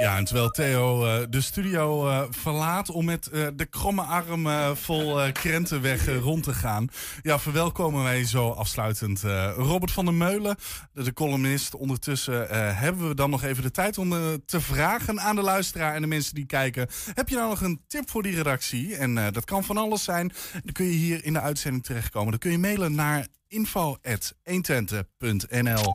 Ja, 0.00 0.16
en 0.16 0.24
terwijl 0.24 0.50
Theo 0.50 1.06
eh, 1.06 1.22
de 1.30 1.40
studio 1.40 2.08
eh, 2.08 2.22
verlaat 2.30 2.90
om 2.90 3.04
met 3.04 3.26
eh, 3.26 3.46
de 3.54 3.66
kromme 3.66 4.02
arm 4.02 4.48
vol 4.76 5.32
krentenweg 5.32 6.08
eh, 6.08 6.18
rond 6.18 6.42
te 6.42 6.54
gaan. 6.54 6.88
Ja, 7.22 7.38
verwelkomen 7.38 8.02
wij 8.02 8.24
zo 8.24 8.50
afsluitend 8.50 9.22
Robert 9.56 9.92
van 9.92 10.04
der 10.04 10.14
Meulen, 10.14 10.56
de, 10.92 11.12
columnist. 11.12 11.74
Ondertussen 11.74 12.48
hebben 12.76 13.08
we 13.08 13.14
dan 13.14 13.30
nog 13.30 13.42
even 13.42 13.62
de 13.62 13.70
tijd 13.70 13.98
om 13.98 14.10
te 14.46 14.60
vragen 14.60 15.20
aan 15.20 15.36
de 15.36 15.42
luisteraar 15.42 15.94
en 15.94 16.00
de 16.00 16.06
mensen 16.06 16.34
die 16.34 16.46
kijken. 16.46 16.88
Heb 17.14 17.28
je 17.28 17.34
nou 17.34 17.48
nog 17.48 17.60
een 17.60 17.80
tip 17.86 18.10
voor 18.10 18.22
die 18.22 18.34
redactie? 18.34 18.96
En 18.96 19.14
dat 19.14 19.44
kan 19.44 19.64
van 19.64 19.76
alles 19.76 20.04
zijn. 20.04 20.32
Dan 20.52 20.72
kun 20.72 20.84
je 20.84 20.92
hier 20.92 21.24
in 21.24 21.32
de 21.32 21.40
uitzending 21.40 21.84
terechtkomen. 21.84 22.30
Dan 22.30 22.38
kun 22.38 22.50
je 22.50 22.58
mailen 22.58 22.94
naar 22.94 23.26
info.120.nl 23.48 25.94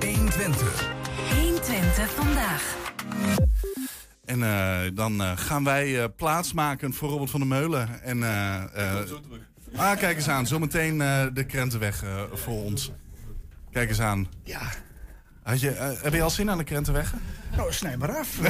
120. 0.00 0.95
120 1.86 2.10
vandaag. 2.14 2.76
En 4.24 4.42
eh, 4.42 4.78
dan 4.94 5.20
eh, 5.22 5.32
gaan 5.34 5.64
wij 5.64 6.02
eh, 6.02 6.08
plaatsmaken 6.16 6.94
voor 6.94 7.08
Robert 7.10 7.30
van 7.30 7.40
der 7.40 7.48
Meulen. 7.48 8.02
En, 8.02 8.22
eh, 8.22 8.54
eh, 9.00 9.10
ah, 9.76 9.96
kijk 9.98 10.16
eens 10.16 10.28
aan. 10.28 10.46
Zometeen 10.46 11.00
eh, 11.00 11.26
de 11.32 11.44
krentenweg 11.44 12.04
voor 12.32 12.62
ons. 12.62 12.92
Kijk 13.70 13.88
eens 13.88 14.00
aan. 14.00 14.26
Ja. 14.44 14.60
Had 15.42 15.60
je, 15.60 15.96
heb 16.02 16.12
je 16.12 16.22
al 16.22 16.30
zin 16.30 16.50
aan 16.50 16.58
de 16.58 16.64
krentenweg? 16.64 17.12
Nou, 17.56 17.72
snij 17.72 17.96
maar 17.96 18.16
af. 18.16 18.36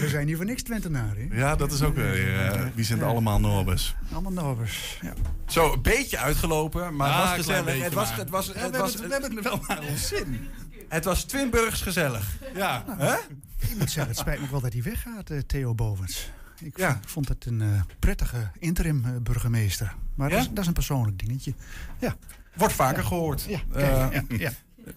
We 0.00 0.08
zijn 0.08 0.26
hier 0.26 0.36
voor 0.36 0.44
niks 0.44 0.62
Twentenaren. 0.62 1.28
hè? 1.30 1.36
Ja, 1.38 1.56
dat 1.56 1.72
is 1.72 1.82
ook 1.82 1.94
weer. 1.94 2.40
eh, 2.46 2.60
wie 2.74 2.84
zijn 2.84 2.98
het 2.98 3.08
allemaal 3.08 3.40
Norbers? 3.40 3.94
Allemaal 4.12 4.32
Norbers. 4.32 4.98
Ja. 5.02 5.12
Zo, 5.46 5.72
een 5.72 5.82
beetje 5.82 6.18
uitgelopen, 6.18 6.96
maar 6.96 7.10
Ah, 7.10 7.18
het 7.18 7.26
was 7.26 7.36
gezellig. 7.46 7.82
Het 7.82 7.92
was, 7.92 8.14
het 8.16 8.30
was, 8.30 8.46
het 8.46 8.56
we, 8.56 8.60
was, 8.60 8.70
hebben 8.70 8.82
het, 8.90 9.00
we 9.00 9.12
hebben 9.12 9.34
het 9.36 9.44
wel 9.44 9.60
naar 9.68 9.82
ons 9.90 10.08
zin. 10.08 10.48
Het 10.88 11.04
was 11.04 11.24
Twinburgs 11.24 11.80
gezellig. 11.82 12.36
Ja. 12.54 12.84
Hè? 12.88 13.14
Ik 13.58 13.78
moet 13.78 13.90
zeggen, 13.90 14.06
het 14.08 14.16
spijt 14.16 14.40
me 14.40 14.50
wel 14.50 14.60
dat 14.60 14.72
hij 14.72 14.82
weggaat, 14.82 15.30
eh, 15.30 15.38
Theo 15.38 15.74
Bovens. 15.74 16.30
Ik 16.60 16.76
Ja. 16.76 17.00
vond, 17.06 17.28
het 17.28 17.46
een 17.46 17.60
eh, 17.62 17.80
prettige 17.98 18.50
interim 18.58 19.04
eh, 19.04 19.10
burgemeester. 19.22 19.94
Maar 20.14 20.28
dat, 20.30 20.40
is, 20.40 20.48
dat 20.48 20.58
is 20.58 20.66
een 20.66 20.72
persoonlijk 20.72 21.18
dingetje. 21.18 21.54
Ja. 21.98 22.16
Wordt 22.54 22.74
vaker 22.74 23.04
gehoord. 23.04 23.46
Ja. 23.48 24.10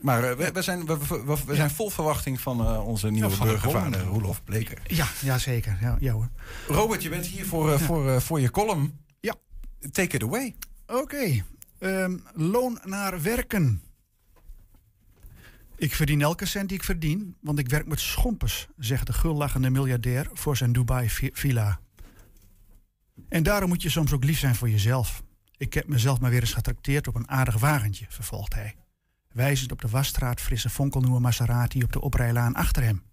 Maar 0.01 0.37
we, 0.37 0.51
we 0.51 0.61
zijn, 0.61 0.85
we, 0.85 1.55
zijn 1.55 1.69
vol 1.69 1.89
verwachting 1.89 2.39
van 2.41 2.77
onze 2.77 3.09
nieuwe 3.09 3.29
van 3.29 3.45
de 3.47 3.51
burgervader. 3.51 4.01
Roelof 4.03 4.43
Bleker. 4.43 4.77
Ja, 4.83 5.07
ja, 5.21 5.37
zeker. 5.37 5.77
Ja, 5.81 5.97
ja 5.99 6.13
hoor. 6.13 6.29
Robert, 6.67 7.03
je 7.03 7.09
bent 7.09 7.25
hier 7.25 7.45
voor, 7.45 7.79
voor, 7.79 8.21
voor 8.21 8.39
je 8.39 8.51
column. 8.51 8.99
Ja. 9.19 9.35
Take 9.91 10.15
it 10.15 10.23
away. 10.23 10.55
Oké. 10.87 11.43
Ehm, 11.79 12.17
loon 12.33 12.79
naar 12.83 13.21
werken. 13.21 13.81
Ik 15.81 15.95
verdien 15.95 16.21
elke 16.21 16.45
cent 16.45 16.69
die 16.69 16.77
ik 16.77 16.83
verdien, 16.83 17.35
want 17.39 17.59
ik 17.59 17.69
werk 17.69 17.87
met 17.87 17.99
schompers, 17.99 18.67
zegt 18.77 19.07
de 19.07 19.13
gullachende 19.13 19.69
miljardair 19.69 20.29
voor 20.33 20.57
zijn 20.57 20.73
Dubai-villa. 20.73 21.79
En 23.29 23.43
daarom 23.43 23.69
moet 23.69 23.81
je 23.81 23.89
soms 23.89 24.13
ook 24.13 24.23
lief 24.23 24.39
zijn 24.39 24.55
voor 24.55 24.69
jezelf. 24.69 25.23
Ik 25.57 25.73
heb 25.73 25.87
mezelf 25.87 26.19
maar 26.19 26.29
weer 26.29 26.39
eens 26.39 26.53
getrakteerd 26.53 27.07
op 27.07 27.15
een 27.15 27.29
aardig 27.29 27.59
wagentje, 27.59 28.05
vervolgt 28.09 28.53
hij. 28.53 28.75
Wijzend 29.31 29.71
op 29.71 29.81
de 29.81 29.87
wasstraat 29.87 30.41
frisse 30.41 30.69
fonkelnieuwe 30.69 31.19
Maserati 31.19 31.83
op 31.83 31.93
de 31.93 32.01
oprijlaan 32.01 32.55
achter 32.55 32.83
hem. 32.83 33.03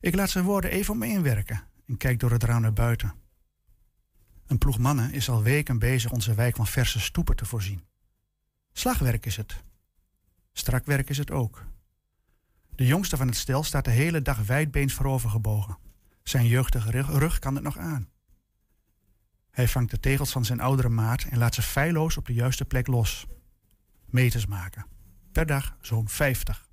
Ik 0.00 0.14
laat 0.14 0.30
zijn 0.30 0.44
woorden 0.44 0.70
even 0.70 0.92
op 0.92 0.98
me 0.98 1.06
inwerken 1.06 1.64
en 1.86 1.96
kijk 1.96 2.20
door 2.20 2.30
het 2.30 2.44
raam 2.44 2.62
naar 2.62 2.72
buiten. 2.72 3.14
Een 4.46 4.58
ploeg 4.58 4.78
mannen 4.78 5.12
is 5.12 5.28
al 5.28 5.42
weken 5.42 5.78
bezig 5.78 6.10
onze 6.10 6.34
wijk 6.34 6.56
van 6.56 6.66
verse 6.66 7.00
stoepen 7.00 7.36
te 7.36 7.44
voorzien. 7.44 7.84
Slagwerk 8.72 9.26
is 9.26 9.36
het. 9.36 9.62
Strak 10.56 10.86
werk 10.86 11.10
is 11.10 11.18
het 11.18 11.30
ook. 11.30 11.64
De 12.74 12.86
jongste 12.86 13.16
van 13.16 13.26
het 13.26 13.36
stel 13.36 13.62
staat 13.62 13.84
de 13.84 13.90
hele 13.90 14.22
dag 14.22 14.46
wijdbeens 14.46 14.94
voorovergebogen. 14.94 15.78
Zijn 16.22 16.46
jeugdige 16.46 16.90
rug, 16.90 17.38
kan 17.38 17.54
het 17.54 17.64
nog 17.64 17.78
aan. 17.78 18.08
Hij 19.50 19.68
vangt 19.68 19.90
de 19.90 20.00
tegels 20.00 20.30
van 20.32 20.44
zijn 20.44 20.60
oudere 20.60 20.88
maat 20.88 21.22
en 21.22 21.38
laat 21.38 21.54
ze 21.54 21.62
feilloos 21.62 22.16
op 22.16 22.26
de 22.26 22.32
juiste 22.32 22.64
plek 22.64 22.86
los. 22.86 23.26
Meters 24.04 24.46
maken. 24.46 24.86
Per 25.32 25.46
dag 25.46 25.76
zo'n 25.80 26.08
50. 26.08 26.68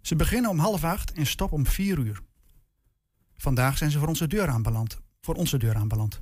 Ze 0.00 0.16
beginnen 0.16 0.50
om 0.50 0.58
half 0.58 0.84
acht 0.84 1.12
en 1.12 1.26
stoppen 1.26 1.58
om 1.58 1.66
vier 1.66 1.98
uur. 1.98 2.20
Vandaag 3.36 3.78
zijn 3.78 3.90
ze 3.90 3.98
voor 3.98 4.08
onze 4.08 4.26
deur 4.26 4.48
aanbeland. 4.48 5.00
Voor 5.20 5.34
onze 5.34 5.58
deur 5.58 5.76
aanbeland. 5.76 6.20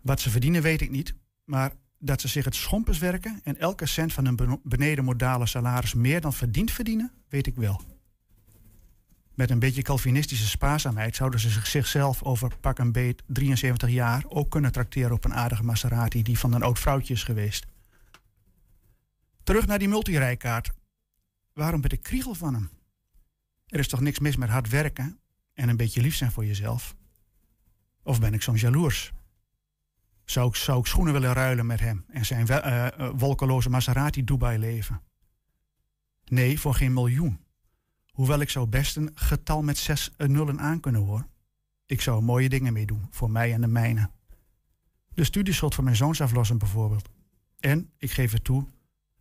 Wat 0.00 0.20
ze 0.20 0.30
verdienen 0.30 0.62
weet 0.62 0.80
ik 0.80 0.90
niet, 0.90 1.14
maar 1.44 1.72
dat 2.04 2.20
ze 2.20 2.28
zich 2.28 2.44
het 2.44 2.54
schompers 2.54 2.98
werken 2.98 3.40
en 3.44 3.58
elke 3.58 3.86
cent 3.86 4.12
van 4.12 4.24
hun 4.24 4.36
beno- 4.36 4.60
beneden 4.64 5.04
modale 5.04 5.46
salaris 5.46 5.94
meer 5.94 6.20
dan 6.20 6.32
verdiend 6.32 6.70
verdienen, 6.70 7.12
weet 7.28 7.46
ik 7.46 7.54
wel. 7.56 7.80
Met 9.34 9.50
een 9.50 9.58
beetje 9.58 9.82
Calvinistische 9.82 10.48
spaarzaamheid 10.48 11.16
zouden 11.16 11.40
ze 11.40 11.50
zich- 11.50 11.66
zichzelf 11.66 12.22
over 12.22 12.56
pak 12.60 12.78
een 12.78 12.92
beet 12.92 13.22
73 13.26 13.90
jaar 13.90 14.24
ook 14.28 14.50
kunnen 14.50 14.72
trakteren 14.72 15.12
op 15.12 15.24
een 15.24 15.34
aardige 15.34 15.64
Maserati 15.64 16.22
die 16.22 16.38
van 16.38 16.52
een 16.52 16.62
oud 16.62 16.78
vrouwtje 16.78 17.14
is 17.14 17.22
geweest. 17.22 17.66
Terug 19.42 19.66
naar 19.66 19.78
die 19.78 19.88
multirijkaart. 19.88 20.70
Waarom 21.52 21.80
ben 21.80 21.90
ik 21.90 22.02
kriegel 22.02 22.34
van 22.34 22.54
hem? 22.54 22.70
Er 23.66 23.78
is 23.78 23.88
toch 23.88 24.00
niks 24.00 24.18
mis 24.18 24.36
met 24.36 24.48
hard 24.48 24.68
werken 24.68 25.18
en 25.54 25.68
een 25.68 25.76
beetje 25.76 26.00
lief 26.00 26.14
zijn 26.16 26.32
voor 26.32 26.44
jezelf? 26.44 26.94
Of 28.02 28.20
ben 28.20 28.34
ik 28.34 28.42
soms 28.42 28.60
jaloers? 28.60 29.12
Zou 30.24 30.48
ik, 30.48 30.54
zou 30.54 30.78
ik 30.78 30.86
schoenen 30.86 31.12
willen 31.12 31.32
ruilen 31.32 31.66
met 31.66 31.80
hem 31.80 32.04
en 32.08 32.26
zijn 32.26 32.48
eh, 32.48 33.10
wolkeloze 33.16 33.70
Maserati 33.70 34.24
Dubai 34.24 34.58
leven? 34.58 35.00
Nee, 36.24 36.60
voor 36.60 36.74
geen 36.74 36.92
miljoen. 36.92 37.40
Hoewel 38.12 38.40
ik 38.40 38.50
zou 38.50 38.66
best 38.66 38.96
een 38.96 39.10
getal 39.14 39.62
met 39.62 39.78
zes 39.78 40.10
eh, 40.16 40.28
nullen 40.28 40.60
aan 40.60 40.80
kunnen 40.80 41.00
hoor. 41.00 41.26
Ik 41.86 42.00
zou 42.00 42.22
mooie 42.22 42.48
dingen 42.48 42.72
mee 42.72 42.86
doen, 42.86 43.06
voor 43.10 43.30
mij 43.30 43.52
en 43.52 43.60
de 43.60 43.66
mijne. 43.66 44.10
De 45.14 45.24
studieschuld 45.24 45.74
van 45.74 45.84
mijn 45.84 45.96
zoons 45.96 46.20
aflossen 46.20 46.58
bijvoorbeeld. 46.58 47.08
En, 47.60 47.90
ik 47.98 48.10
geef 48.10 48.32
het 48.32 48.44
toe, 48.44 48.66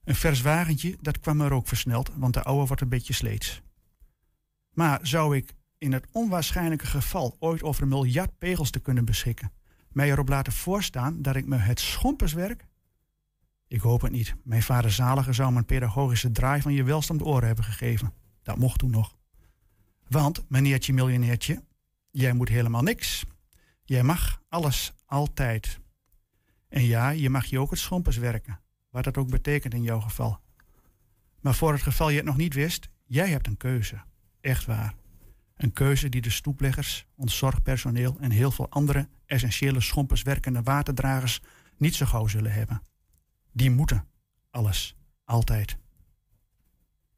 een 0.03 0.15
vers 0.15 0.41
wagentje, 0.41 0.97
dat 1.01 1.19
kwam 1.19 1.41
er 1.41 1.53
ook 1.53 1.67
versneld, 1.67 2.11
want 2.15 2.33
de 2.33 2.43
oude 2.43 2.67
wordt 2.67 2.81
een 2.81 2.89
beetje 2.89 3.13
sleets. 3.13 3.61
Maar 4.73 4.99
zou 5.01 5.35
ik 5.35 5.53
in 5.77 5.93
het 5.93 6.07
onwaarschijnlijke 6.11 6.85
geval 6.85 7.35
ooit 7.39 7.63
over 7.63 7.83
een 7.83 7.89
miljard 7.89 8.37
pegels 8.37 8.69
te 8.69 8.79
kunnen 8.79 9.05
beschikken, 9.05 9.51
mij 9.93 10.11
erop 10.11 10.29
laten 10.29 10.53
voorstaan 10.53 11.21
dat 11.21 11.35
ik 11.35 11.45
me 11.45 11.57
het 11.57 11.79
schomperswerk? 11.79 12.67
Ik 13.67 13.81
hoop 13.81 14.01
het 14.01 14.11
niet. 14.11 14.35
Mijn 14.43 14.63
vader 14.63 14.91
zalige 14.91 15.33
zou 15.33 15.55
een 15.55 15.65
pedagogische 15.65 16.31
draai 16.31 16.61
van 16.61 16.73
je 16.73 16.83
welst 16.83 17.09
om 17.09 17.17
de 17.17 17.23
oren 17.23 17.47
hebben 17.47 17.65
gegeven. 17.65 18.13
Dat 18.41 18.57
mocht 18.57 18.79
toen 18.79 18.91
nog. 18.91 19.15
Want, 20.07 20.49
meneertje 20.49 20.93
miljonairtje, 20.93 21.63
jij 22.11 22.33
moet 22.33 22.49
helemaal 22.49 22.81
niks. 22.81 23.25
Jij 23.83 24.03
mag 24.03 24.41
alles, 24.49 24.93
altijd. 25.05 25.79
En 26.69 26.83
ja, 26.83 27.09
je 27.09 27.29
mag 27.29 27.45
je 27.45 27.59
ook 27.59 27.69
het 27.69 27.79
schompers 27.79 28.17
werken. 28.17 28.59
Wat 28.89 29.03
dat 29.03 29.17
ook 29.17 29.29
betekent 29.29 29.73
in 29.73 29.83
jouw 29.83 29.99
geval. 29.99 30.39
Maar 31.39 31.55
voor 31.55 31.71
het 31.71 31.81
geval 31.81 32.09
je 32.09 32.15
het 32.15 32.25
nog 32.25 32.37
niet 32.37 32.53
wist, 32.53 32.89
jij 33.05 33.29
hebt 33.29 33.47
een 33.47 33.57
keuze. 33.57 34.01
Echt 34.41 34.65
waar. 34.65 34.95
Een 35.63 35.73
keuze 35.73 36.09
die 36.09 36.21
de 36.21 36.29
stoepleggers, 36.29 37.05
ons 37.15 37.37
zorgpersoneel 37.37 38.17
en 38.19 38.31
heel 38.31 38.51
veel 38.51 38.69
andere 38.69 39.07
essentiële 39.25 39.81
schompers 39.81 40.21
werkende 40.21 40.61
waterdragers 40.63 41.41
niet 41.77 41.95
zo 41.95 42.05
gauw 42.05 42.27
zullen 42.27 42.51
hebben. 42.51 42.81
Die 43.51 43.71
moeten. 43.71 44.05
Alles. 44.51 44.95
Altijd. 45.25 45.77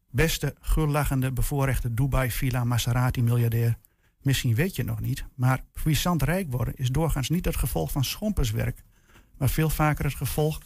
Beste, 0.09 0.55
gullachende, 0.59 1.31
bevoorrechte 1.31 1.93
Dubai-villa 1.93 2.63
Maserati-miljardair. 2.63 3.77
Misschien 4.21 4.55
weet 4.55 4.75
je 4.75 4.83
nog 4.83 4.99
niet, 4.99 5.25
maar 5.35 5.63
puissant 5.83 6.21
rijk 6.21 6.51
worden 6.51 6.75
is 6.75 6.89
doorgaans 6.89 7.29
niet 7.29 7.45
het 7.45 7.57
gevolg 7.57 7.91
van 7.91 8.03
schomperswerk, 8.03 8.83
maar 9.37 9.49
veel 9.49 9.69
vaker 9.69 10.05
het 10.05 10.15
gevolg 10.15 10.61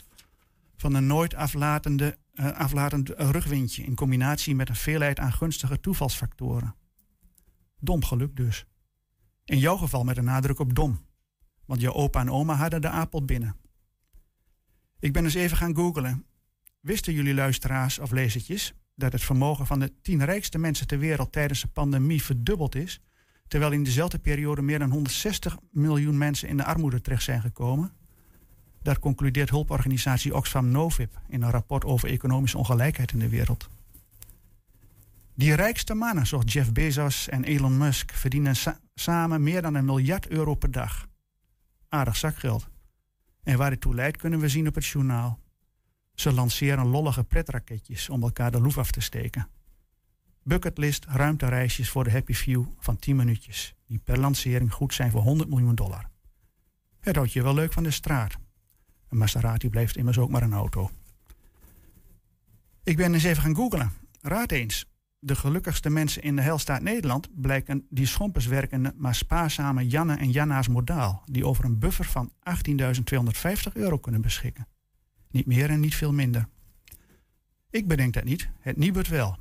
van 0.76 0.94
een 0.94 1.08
nooit 1.08 1.36
aflatende, 1.36 2.18
eh, 2.34 2.52
aflatend 2.52 3.10
rugwindje 3.10 3.84
in 3.84 3.96
combinatie 3.96 4.56
met 4.56 4.70
een 4.70 4.76
veelheid 4.76 5.20
aan 5.20 5.34
gunstige 5.34 5.80
toevalsfactoren. 5.80 6.78
Dom 7.80 8.04
geluk 8.04 8.36
dus. 8.36 8.66
In 9.46 9.58
jouw 9.58 9.78
geval 9.78 10.04
met 10.04 10.18
een 10.18 10.24
nadruk 10.24 10.60
op 10.60 10.76
dom, 10.76 11.00
want 11.66 11.82
jouw 11.82 11.94
opa 11.94 12.20
en 12.20 12.32
oma 12.32 12.56
hadden 12.56 12.82
de 12.82 12.90
apel 12.90 13.26
binnen. 13.26 13.56
Ik 15.00 15.14
ben 15.14 15.24
eens 15.24 15.34
even 15.34 15.58
gaan 15.58 15.76
googlen. 15.76 16.26
Wisten 16.80 17.14
jullie 17.14 17.34
luisteraars 17.34 18.00
of 18.00 18.12
lezertjes 18.12 18.74
dat 18.96 19.12
het 19.12 19.24
vermogen 19.24 19.66
van 19.66 19.80
de 19.80 19.94
tien 20.02 20.26
rijkste 20.26 20.58
mensen 20.58 20.88
ter 20.88 21.00
wereld 21.00 21.32
tijdens 21.32 21.62
de 21.62 21.68
pandemie 21.68 22.24
verdubbeld 22.24 22.76
is, 22.76 23.02
terwijl 23.48 23.72
in 23.72 23.84
dezelfde 23.84 24.20
periode 24.20 24.62
meer 24.62 24.80
dan 24.80 24.92
160 24.92 25.58
miljoen 25.72 26.18
mensen 26.18 26.48
in 26.48 26.58
de 26.58 26.66
armoede 26.66 27.02
terecht 27.02 27.24
zijn 27.24 27.42
gekomen? 27.42 27.94
Dat 28.82 29.00
concludeert 29.00 29.50
hulporganisatie 29.50 30.36
Oxfam 30.36 30.72
Novib 30.72 31.14
in 31.28 31.42
een 31.42 31.52
rapport 31.52 31.86
over 31.86 32.10
economische 32.10 32.58
ongelijkheid 32.58 33.12
in 33.12 33.20
de 33.20 33.30
wereld. 33.30 33.70
Die 35.40 35.54
rijkste 35.54 35.94
mannen, 35.94 36.28
zoals 36.28 36.54
Jeff 36.54 36.72
Bezos 36.72 37.30
en 37.30 37.44
Elon 37.44 37.78
Musk, 37.78 38.12
verdienen 38.12 38.56
sa- 38.56 38.80
samen 38.96 39.44
meer 39.44 39.62
dan 39.62 39.76
een 39.76 39.86
miljard 39.86 40.28
euro 40.28 40.56
per 40.56 40.72
dag. 40.72 41.08
Aardig 41.90 42.16
zakgeld. 42.16 42.68
En 43.44 43.58
waar 43.58 43.70
dit 43.70 43.82
toe 43.82 43.96
leidt, 43.96 44.18
kunnen 44.18 44.40
we 44.40 44.50
zien 44.50 44.68
op 44.68 44.76
het 44.76 44.86
journaal. 44.86 45.40
Ze 46.14 46.34
lanceren 46.34 46.88
lollige 46.88 47.24
pretraketjes 47.24 48.10
om 48.10 48.22
elkaar 48.24 48.52
de 48.52 48.62
loef 48.62 48.78
af 48.78 48.92
te 48.92 49.02
steken. 49.02 49.48
bucketlist 50.44 51.06
ruimtereisjes 51.06 51.90
voor 51.90 52.04
de 52.04 52.12
Happy 52.12 52.34
Few 52.34 52.66
van 52.80 52.98
10 53.00 53.16
minuutjes. 53.16 53.76
Die 53.86 54.00
per 54.00 54.20
lancering 54.20 54.74
goed 54.74 54.94
zijn 54.94 55.12
voor 55.12 55.22
100 55.22 55.50
miljoen 55.50 55.76
dollar. 55.76 56.10
Het 57.00 57.16
houdt 57.16 57.34
je 57.34 57.44
wel 57.44 57.54
leuk 57.54 57.74
van 57.74 57.84
de 57.84 57.92
straat. 57.92 58.38
Een 59.10 59.18
Maserati 59.18 59.70
blijft 59.70 59.98
immers 59.98 60.18
ook 60.18 60.30
maar 60.30 60.42
een 60.44 60.54
auto. 60.54 60.92
Ik 62.84 62.98
ben 62.98 63.14
eens 63.14 63.24
even 63.24 63.44
gaan 63.44 63.56
googlen. 63.56 63.92
Raad 64.22 64.52
eens. 64.52 64.86
De 65.22 65.36
gelukkigste 65.36 65.90
mensen 65.90 66.22
in 66.22 66.36
de 66.36 66.42
heelstaat 66.42 66.82
Nederland 66.82 67.42
blijken 67.42 67.86
die 67.90 68.06
schompers 68.06 68.46
werkende, 68.46 68.94
maar 68.98 69.16
spaarzame 69.16 69.88
Janne 69.88 70.16
en 70.16 70.32
Janna's 70.32 70.68
modaal, 70.68 71.24
die 71.26 71.46
over 71.46 71.66
een 71.66 71.80
buffer 71.80 72.06
van 72.06 72.32
18.250 73.70 73.72
euro 73.74 73.98
kunnen 73.98 74.22
beschikken. 74.22 74.68
Niet 75.30 75.46
meer 75.46 75.70
en 75.70 75.80
niet 75.80 75.96
veel 75.96 76.14
minder. 76.14 76.48
Ik 77.70 77.88
bedenk 77.88 78.14
dat 78.14 78.24
niet, 78.24 78.50
het 78.60 78.78
Nibud 78.78 79.08
wel. 79.08 79.38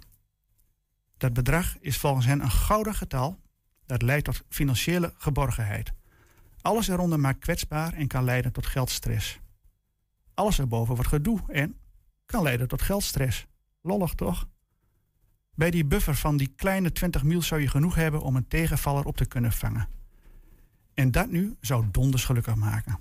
Dat 1.16 1.32
bedrag 1.32 1.76
is 1.80 1.96
volgens 1.98 2.26
hen 2.26 2.40
een 2.40 2.50
gouden 2.50 2.94
getal 2.94 3.40
dat 3.86 4.02
leidt 4.02 4.24
tot 4.24 4.42
financiële 4.48 5.12
geborgenheid. 5.16 5.92
Alles 6.60 6.88
eronder 6.88 7.20
maakt 7.20 7.38
kwetsbaar 7.38 7.92
en 7.92 8.06
kan 8.06 8.24
leiden 8.24 8.52
tot 8.52 8.66
geldstress. 8.66 9.40
Alles 10.34 10.58
erboven 10.58 10.94
wordt 10.94 11.10
gedoe 11.10 11.40
en 11.46 11.78
kan 12.26 12.42
leiden 12.42 12.68
tot 12.68 12.82
geldstress. 12.82 13.46
Lollig 13.82 14.14
toch? 14.14 14.48
Bij 15.58 15.70
die 15.70 15.84
buffer 15.84 16.14
van 16.14 16.36
die 16.36 16.52
kleine 16.56 16.92
20 16.92 17.22
mil 17.22 17.42
zou 17.42 17.60
je 17.60 17.68
genoeg 17.68 17.94
hebben 17.94 18.22
om 18.22 18.36
een 18.36 18.48
tegenvaller 18.48 19.04
op 19.04 19.16
te 19.16 19.26
kunnen 19.26 19.52
vangen. 19.52 19.88
En 20.94 21.10
dat 21.10 21.30
nu 21.30 21.56
zou 21.60 21.84
donders 21.90 22.24
gelukkig 22.24 22.54
maken. 22.54 22.98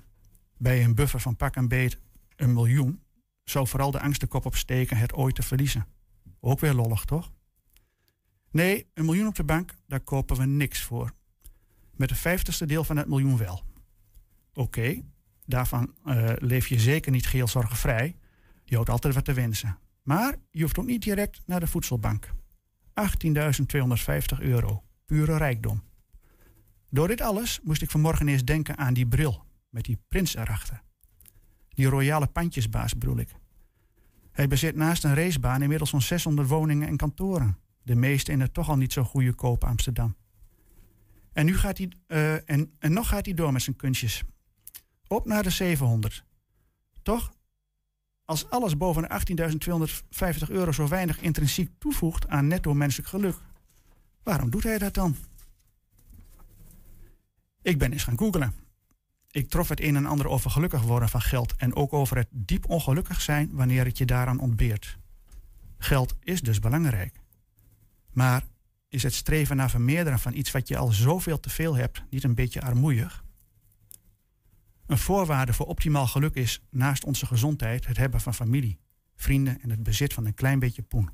Bij 0.57 0.83
een 0.83 0.95
buffer 0.95 1.19
van 1.19 1.35
pak 1.35 1.55
en 1.55 1.67
beet 1.67 1.99
een 2.35 2.53
miljoen 2.53 3.01
zou 3.43 3.67
vooral 3.67 3.91
de 3.91 3.99
angst 3.99 4.21
de 4.21 4.27
kop 4.27 4.45
opsteken 4.45 4.97
het 4.97 5.13
ooit 5.13 5.35
te 5.35 5.41
verliezen. 5.41 5.85
Ook 6.39 6.59
weer 6.59 6.73
lollig, 6.73 7.05
toch? 7.05 7.31
Nee, 8.51 8.87
een 8.93 9.05
miljoen 9.05 9.27
op 9.27 9.35
de 9.35 9.43
bank, 9.43 9.73
daar 9.87 9.99
kopen 9.99 10.37
we 10.37 10.45
niks 10.45 10.83
voor. 10.83 11.13
Met 11.91 12.09
een 12.09 12.15
vijftigste 12.15 12.65
deel 12.65 12.83
van 12.83 12.97
het 12.97 13.07
miljoen 13.07 13.37
wel. 13.37 13.63
Oké, 14.53 15.01
daarvan 15.45 15.93
uh, 16.05 16.31
leef 16.35 16.67
je 16.67 16.79
zeker 16.79 17.11
niet 17.11 17.27
geheel 17.27 17.47
zorgenvrij. 17.47 18.15
Je 18.63 18.75
houdt 18.75 18.89
altijd 18.89 19.13
wat 19.13 19.25
te 19.25 19.33
wensen. 19.33 19.77
Maar 20.03 20.35
je 20.51 20.61
hoeft 20.61 20.79
ook 20.79 20.85
niet 20.85 21.01
direct 21.01 21.41
naar 21.45 21.59
de 21.59 21.67
voedselbank. 21.67 22.35
18.250 23.01 24.39
euro, 24.39 24.83
pure 25.05 25.37
rijkdom. 25.37 25.83
Door 26.89 27.07
dit 27.07 27.21
alles 27.21 27.59
moest 27.63 27.81
ik 27.81 27.91
vanmorgen 27.91 28.27
eens 28.27 28.45
denken 28.45 28.77
aan 28.77 28.93
die 28.93 29.07
bril 29.07 29.45
met 29.69 29.83
die 29.83 29.99
prins 30.07 30.35
erachter. 30.35 30.81
Die 31.69 31.87
royale 31.87 32.27
pandjesbaas 32.27 32.97
bedoel 32.97 33.17
ik. 33.17 33.29
Hij 34.31 34.47
bezit 34.47 34.75
naast 34.75 35.03
een 35.03 35.15
racebaan 35.15 35.61
inmiddels 35.61 35.89
zo'n 35.89 36.01
600 36.01 36.47
woningen 36.47 36.87
en 36.87 36.97
kantoren. 36.97 37.57
De 37.83 37.95
meeste 37.95 38.31
in 38.31 38.41
het 38.41 38.53
toch 38.53 38.69
al 38.69 38.77
niet 38.77 38.93
zo 38.93 39.03
goede 39.03 39.33
koop 39.33 39.63
Amsterdam. 39.63 40.15
En, 41.33 41.45
nu 41.45 41.57
gaat 41.57 41.77
hij, 41.77 41.91
en, 42.45 42.75
en 42.79 42.93
nog 42.93 43.07
gaat 43.07 43.25
hij 43.25 43.33
door 43.33 43.51
met 43.51 43.61
zijn 43.61 43.75
kunstjes. 43.75 44.23
Op 45.07 45.25
naar 45.25 45.43
de 45.43 45.49
700. 45.49 46.23
Toch? 47.01 47.33
Als 48.27 48.49
alles 48.49 48.77
boven 48.77 49.01
de 49.01 49.37
18.250 50.43 50.47
euro 50.47 50.71
zo 50.71 50.87
weinig 50.87 51.21
intrinsiek 51.21 51.71
toevoegt 51.77 52.27
aan 52.27 52.47
netto 52.47 52.73
menselijk 52.73 53.09
geluk, 53.09 53.35
waarom 54.23 54.49
doet 54.49 54.63
hij 54.63 54.77
dat 54.77 54.93
dan? 54.93 55.15
Ik 57.61 57.77
ben 57.77 57.91
eens 57.91 58.03
gaan 58.03 58.17
googlen. 58.17 58.53
Ik 59.31 59.49
trof 59.49 59.69
het 59.69 59.81
een 59.81 59.95
en 59.95 60.05
ander 60.05 60.27
over 60.27 60.49
gelukkig 60.49 60.81
worden 60.81 61.09
van 61.09 61.21
geld 61.21 61.55
en 61.55 61.75
ook 61.75 61.93
over 61.93 62.17
het 62.17 62.27
diep 62.31 62.69
ongelukkig 62.69 63.21
zijn 63.21 63.49
wanneer 63.51 63.85
het 63.85 63.97
je 63.97 64.05
daaraan 64.05 64.39
ontbeert. 64.39 64.97
Geld 65.77 66.15
is 66.19 66.41
dus 66.41 66.59
belangrijk. 66.59 67.19
Maar 68.11 68.43
is 68.89 69.03
het 69.03 69.13
streven 69.13 69.55
naar 69.55 69.69
vermeerderen 69.69 70.19
van 70.19 70.33
iets 70.33 70.51
wat 70.51 70.67
je 70.67 70.77
al 70.77 70.91
zoveel 70.91 71.39
te 71.39 71.49
veel 71.49 71.75
hebt 71.75 72.03
niet 72.09 72.23
een 72.23 72.35
beetje 72.35 72.61
armoeig? 72.61 73.25
Een 74.87 74.97
voorwaarde 74.97 75.53
voor 75.53 75.65
optimaal 75.65 76.07
geluk 76.07 76.35
is, 76.35 76.61
naast 76.69 77.03
onze 77.03 77.25
gezondheid, 77.25 77.87
het 77.87 77.97
hebben 77.97 78.21
van 78.21 78.33
familie, 78.33 78.79
vrienden 79.15 79.61
en 79.61 79.69
het 79.69 79.83
bezit 79.83 80.13
van 80.13 80.25
een 80.25 80.33
klein 80.33 80.59
beetje 80.59 80.81
poen. 80.81 81.09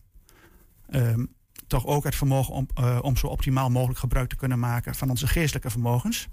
Um, 0.90 1.36
toch 1.68 1.86
ook 1.86 2.04
het 2.04 2.16
vermogen 2.16 2.54
om, 2.54 2.68
uh, 2.80 3.00
om 3.02 3.18
zo 3.18 3.28
optimaal 3.28 3.70
mogelijk 3.70 4.00
gebruik 4.00 4.30
te 4.30 4.36
kunnen 4.36 4.60
maken 4.60 4.96
van 4.96 5.10
onze 5.10 5.28
geestelijke 5.28 5.70
vermogens. 5.70 6.28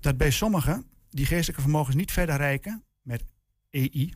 Dat 0.00 0.16
bij 0.16 0.30
sommigen 0.30 0.86
die 1.10 1.26
geestelijke 1.26 1.62
vermogens 1.62 1.96
niet 1.96 2.12
verder 2.12 2.36
reiken 2.36 2.84
met 3.02 3.24
EI, 3.70 4.14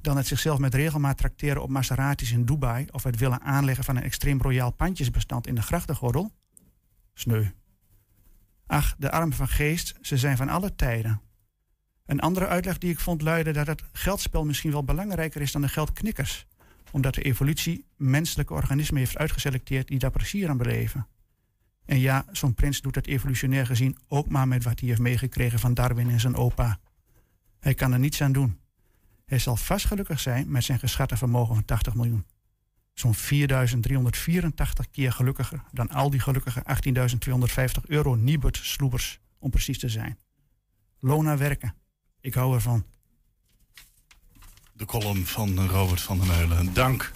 dan 0.00 0.16
het 0.16 0.26
zichzelf 0.26 0.58
met 0.58 0.74
regelmaat 0.74 1.16
trakteren 1.16 1.62
op 1.62 1.70
Maseratis 1.70 2.32
in 2.32 2.44
Dubai 2.44 2.86
of 2.90 3.02
het 3.02 3.18
willen 3.18 3.40
aanleggen 3.40 3.84
van 3.84 3.96
een 3.96 4.02
extreem 4.02 4.40
royaal 4.40 4.70
pandjesbestand 4.70 5.46
in 5.46 5.54
de 5.54 5.62
grachtengordel? 5.62 6.32
Sneu. 7.14 7.46
Ach, 8.70 8.94
de 8.98 9.10
armen 9.10 9.36
van 9.36 9.48
geest, 9.48 9.94
ze 10.00 10.16
zijn 10.16 10.36
van 10.36 10.48
alle 10.48 10.74
tijden. 10.74 11.20
Een 12.06 12.20
andere 12.20 12.46
uitleg 12.46 12.78
die 12.78 12.90
ik 12.90 13.00
vond 13.00 13.22
luidde 13.22 13.52
dat 13.52 13.66
het 13.66 13.82
geldspel 13.92 14.44
misschien 14.44 14.70
wel 14.70 14.84
belangrijker 14.84 15.40
is 15.40 15.52
dan 15.52 15.62
de 15.62 15.68
geldknikkers, 15.68 16.46
omdat 16.90 17.14
de 17.14 17.22
evolutie 17.22 17.84
menselijke 17.96 18.54
organismen 18.54 18.98
heeft 18.98 19.16
uitgeselecteerd 19.16 19.88
die 19.88 19.98
daar 19.98 20.10
plezier 20.10 20.48
aan 20.48 20.56
beleven. 20.56 21.06
En 21.84 21.98
ja, 21.98 22.24
zo'n 22.30 22.54
prins 22.54 22.80
doet 22.80 22.94
het 22.94 23.06
evolutionair 23.06 23.66
gezien 23.66 23.98
ook 24.08 24.28
maar 24.28 24.48
met 24.48 24.64
wat 24.64 24.80
hij 24.80 24.88
heeft 24.88 25.00
meegekregen 25.00 25.58
van 25.58 25.74
Darwin 25.74 26.10
en 26.10 26.20
zijn 26.20 26.36
opa. 26.36 26.78
Hij 27.60 27.74
kan 27.74 27.92
er 27.92 27.98
niets 27.98 28.22
aan 28.22 28.32
doen. 28.32 28.58
Hij 29.26 29.38
zal 29.38 29.56
vast 29.56 29.86
gelukkig 29.86 30.20
zijn 30.20 30.50
met 30.50 30.64
zijn 30.64 30.78
geschatte 30.78 31.16
vermogen 31.16 31.54
van 31.54 31.64
80 31.64 31.94
miljoen. 31.94 32.24
Zo'n 33.00 33.14
4.384 33.14 34.90
keer 34.90 35.12
gelukkiger 35.12 35.62
dan 35.72 35.88
al 35.88 36.10
die 36.10 36.20
gelukkige 36.20 36.62
18.250 36.62 37.66
euro 37.86 38.14
Nibud 38.14 38.56
sloebers, 38.62 39.20
om 39.38 39.50
precies 39.50 39.78
te 39.78 39.88
zijn. 39.88 40.18
Loon 40.98 41.24
naar 41.24 41.38
werken. 41.38 41.74
Ik 42.20 42.34
hou 42.34 42.54
ervan. 42.54 42.84
De 44.72 44.84
column 44.84 45.26
van 45.26 45.66
Robert 45.66 46.00
van 46.00 46.18
der 46.18 46.26
Meulen. 46.26 46.74
Dank. 46.74 47.12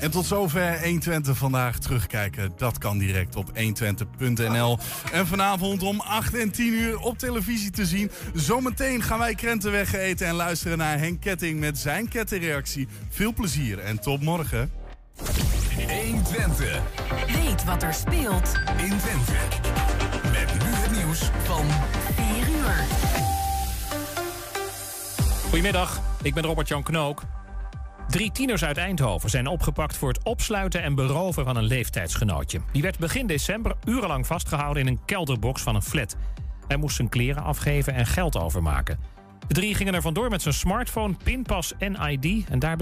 En 0.00 0.10
tot 0.10 0.26
zover 0.26 0.82
120 0.82 1.36
vandaag 1.36 1.78
terugkijken. 1.78 2.52
Dat 2.56 2.78
kan 2.78 2.98
direct 2.98 3.36
op 3.36 3.50
120.nl. 3.54 4.78
En 5.12 5.26
vanavond 5.26 5.82
om 5.82 6.00
8 6.00 6.34
en 6.34 6.50
10 6.50 6.72
uur 6.72 6.98
op 6.98 7.18
televisie 7.18 7.70
te 7.70 7.86
zien. 7.86 8.10
Zometeen 8.34 9.02
gaan 9.02 9.18
wij 9.18 9.34
krentenweg 9.34 9.94
eten 9.94 10.26
en 10.26 10.34
luisteren 10.34 10.78
naar 10.78 10.98
Henk 10.98 11.20
Ketting 11.20 11.60
met 11.60 11.78
zijn 11.78 12.08
kettingreactie. 12.08 12.88
Veel 13.10 13.32
plezier 13.32 13.78
en 13.78 14.00
tot 14.00 14.22
morgen. 14.22 14.70
120. 15.88 16.80
Weet 17.26 17.64
wat 17.64 17.82
er 17.82 17.94
speelt 17.94 18.52
in 18.76 18.98
Twente. 18.98 19.32
Met 20.32 20.64
nu 20.64 20.70
het 20.70 20.90
nieuws 20.96 21.30
van 21.44 21.66
4 22.14 22.48
uur. 22.48 22.84
Goedemiddag, 25.48 26.00
ik 26.22 26.34
ben 26.34 26.44
Robert-Jan 26.44 26.82
Knook. 26.82 27.22
Drie 28.08 28.32
tieners 28.32 28.64
uit 28.64 28.76
Eindhoven 28.76 29.30
zijn 29.30 29.46
opgepakt 29.46 29.96
voor 29.96 30.08
het 30.08 30.24
opsluiten 30.24 30.82
en 30.82 30.94
beroven 30.94 31.44
van 31.44 31.56
een 31.56 31.64
leeftijdsgenootje. 31.64 32.60
Die 32.72 32.82
werd 32.82 32.98
begin 32.98 33.26
december 33.26 33.74
urenlang 33.84 34.26
vastgehouden 34.26 34.82
in 34.82 34.88
een 34.88 35.04
kelderbox 35.04 35.62
van 35.62 35.74
een 35.74 35.82
flat. 35.82 36.16
Hij 36.68 36.76
moest 36.76 36.96
zijn 36.96 37.08
kleren 37.08 37.42
afgeven 37.42 37.94
en 37.94 38.06
geld 38.06 38.36
overmaken. 38.36 38.98
De 39.48 39.54
drie 39.54 39.74
gingen 39.74 39.94
er 39.94 40.02
vandoor 40.02 40.30
met 40.30 40.42
zijn 40.42 40.54
smartphone, 40.54 41.14
pinpas 41.24 41.72
en 41.78 41.96
ID 42.10 42.48
en 42.48 42.58
daarbij 42.58 42.74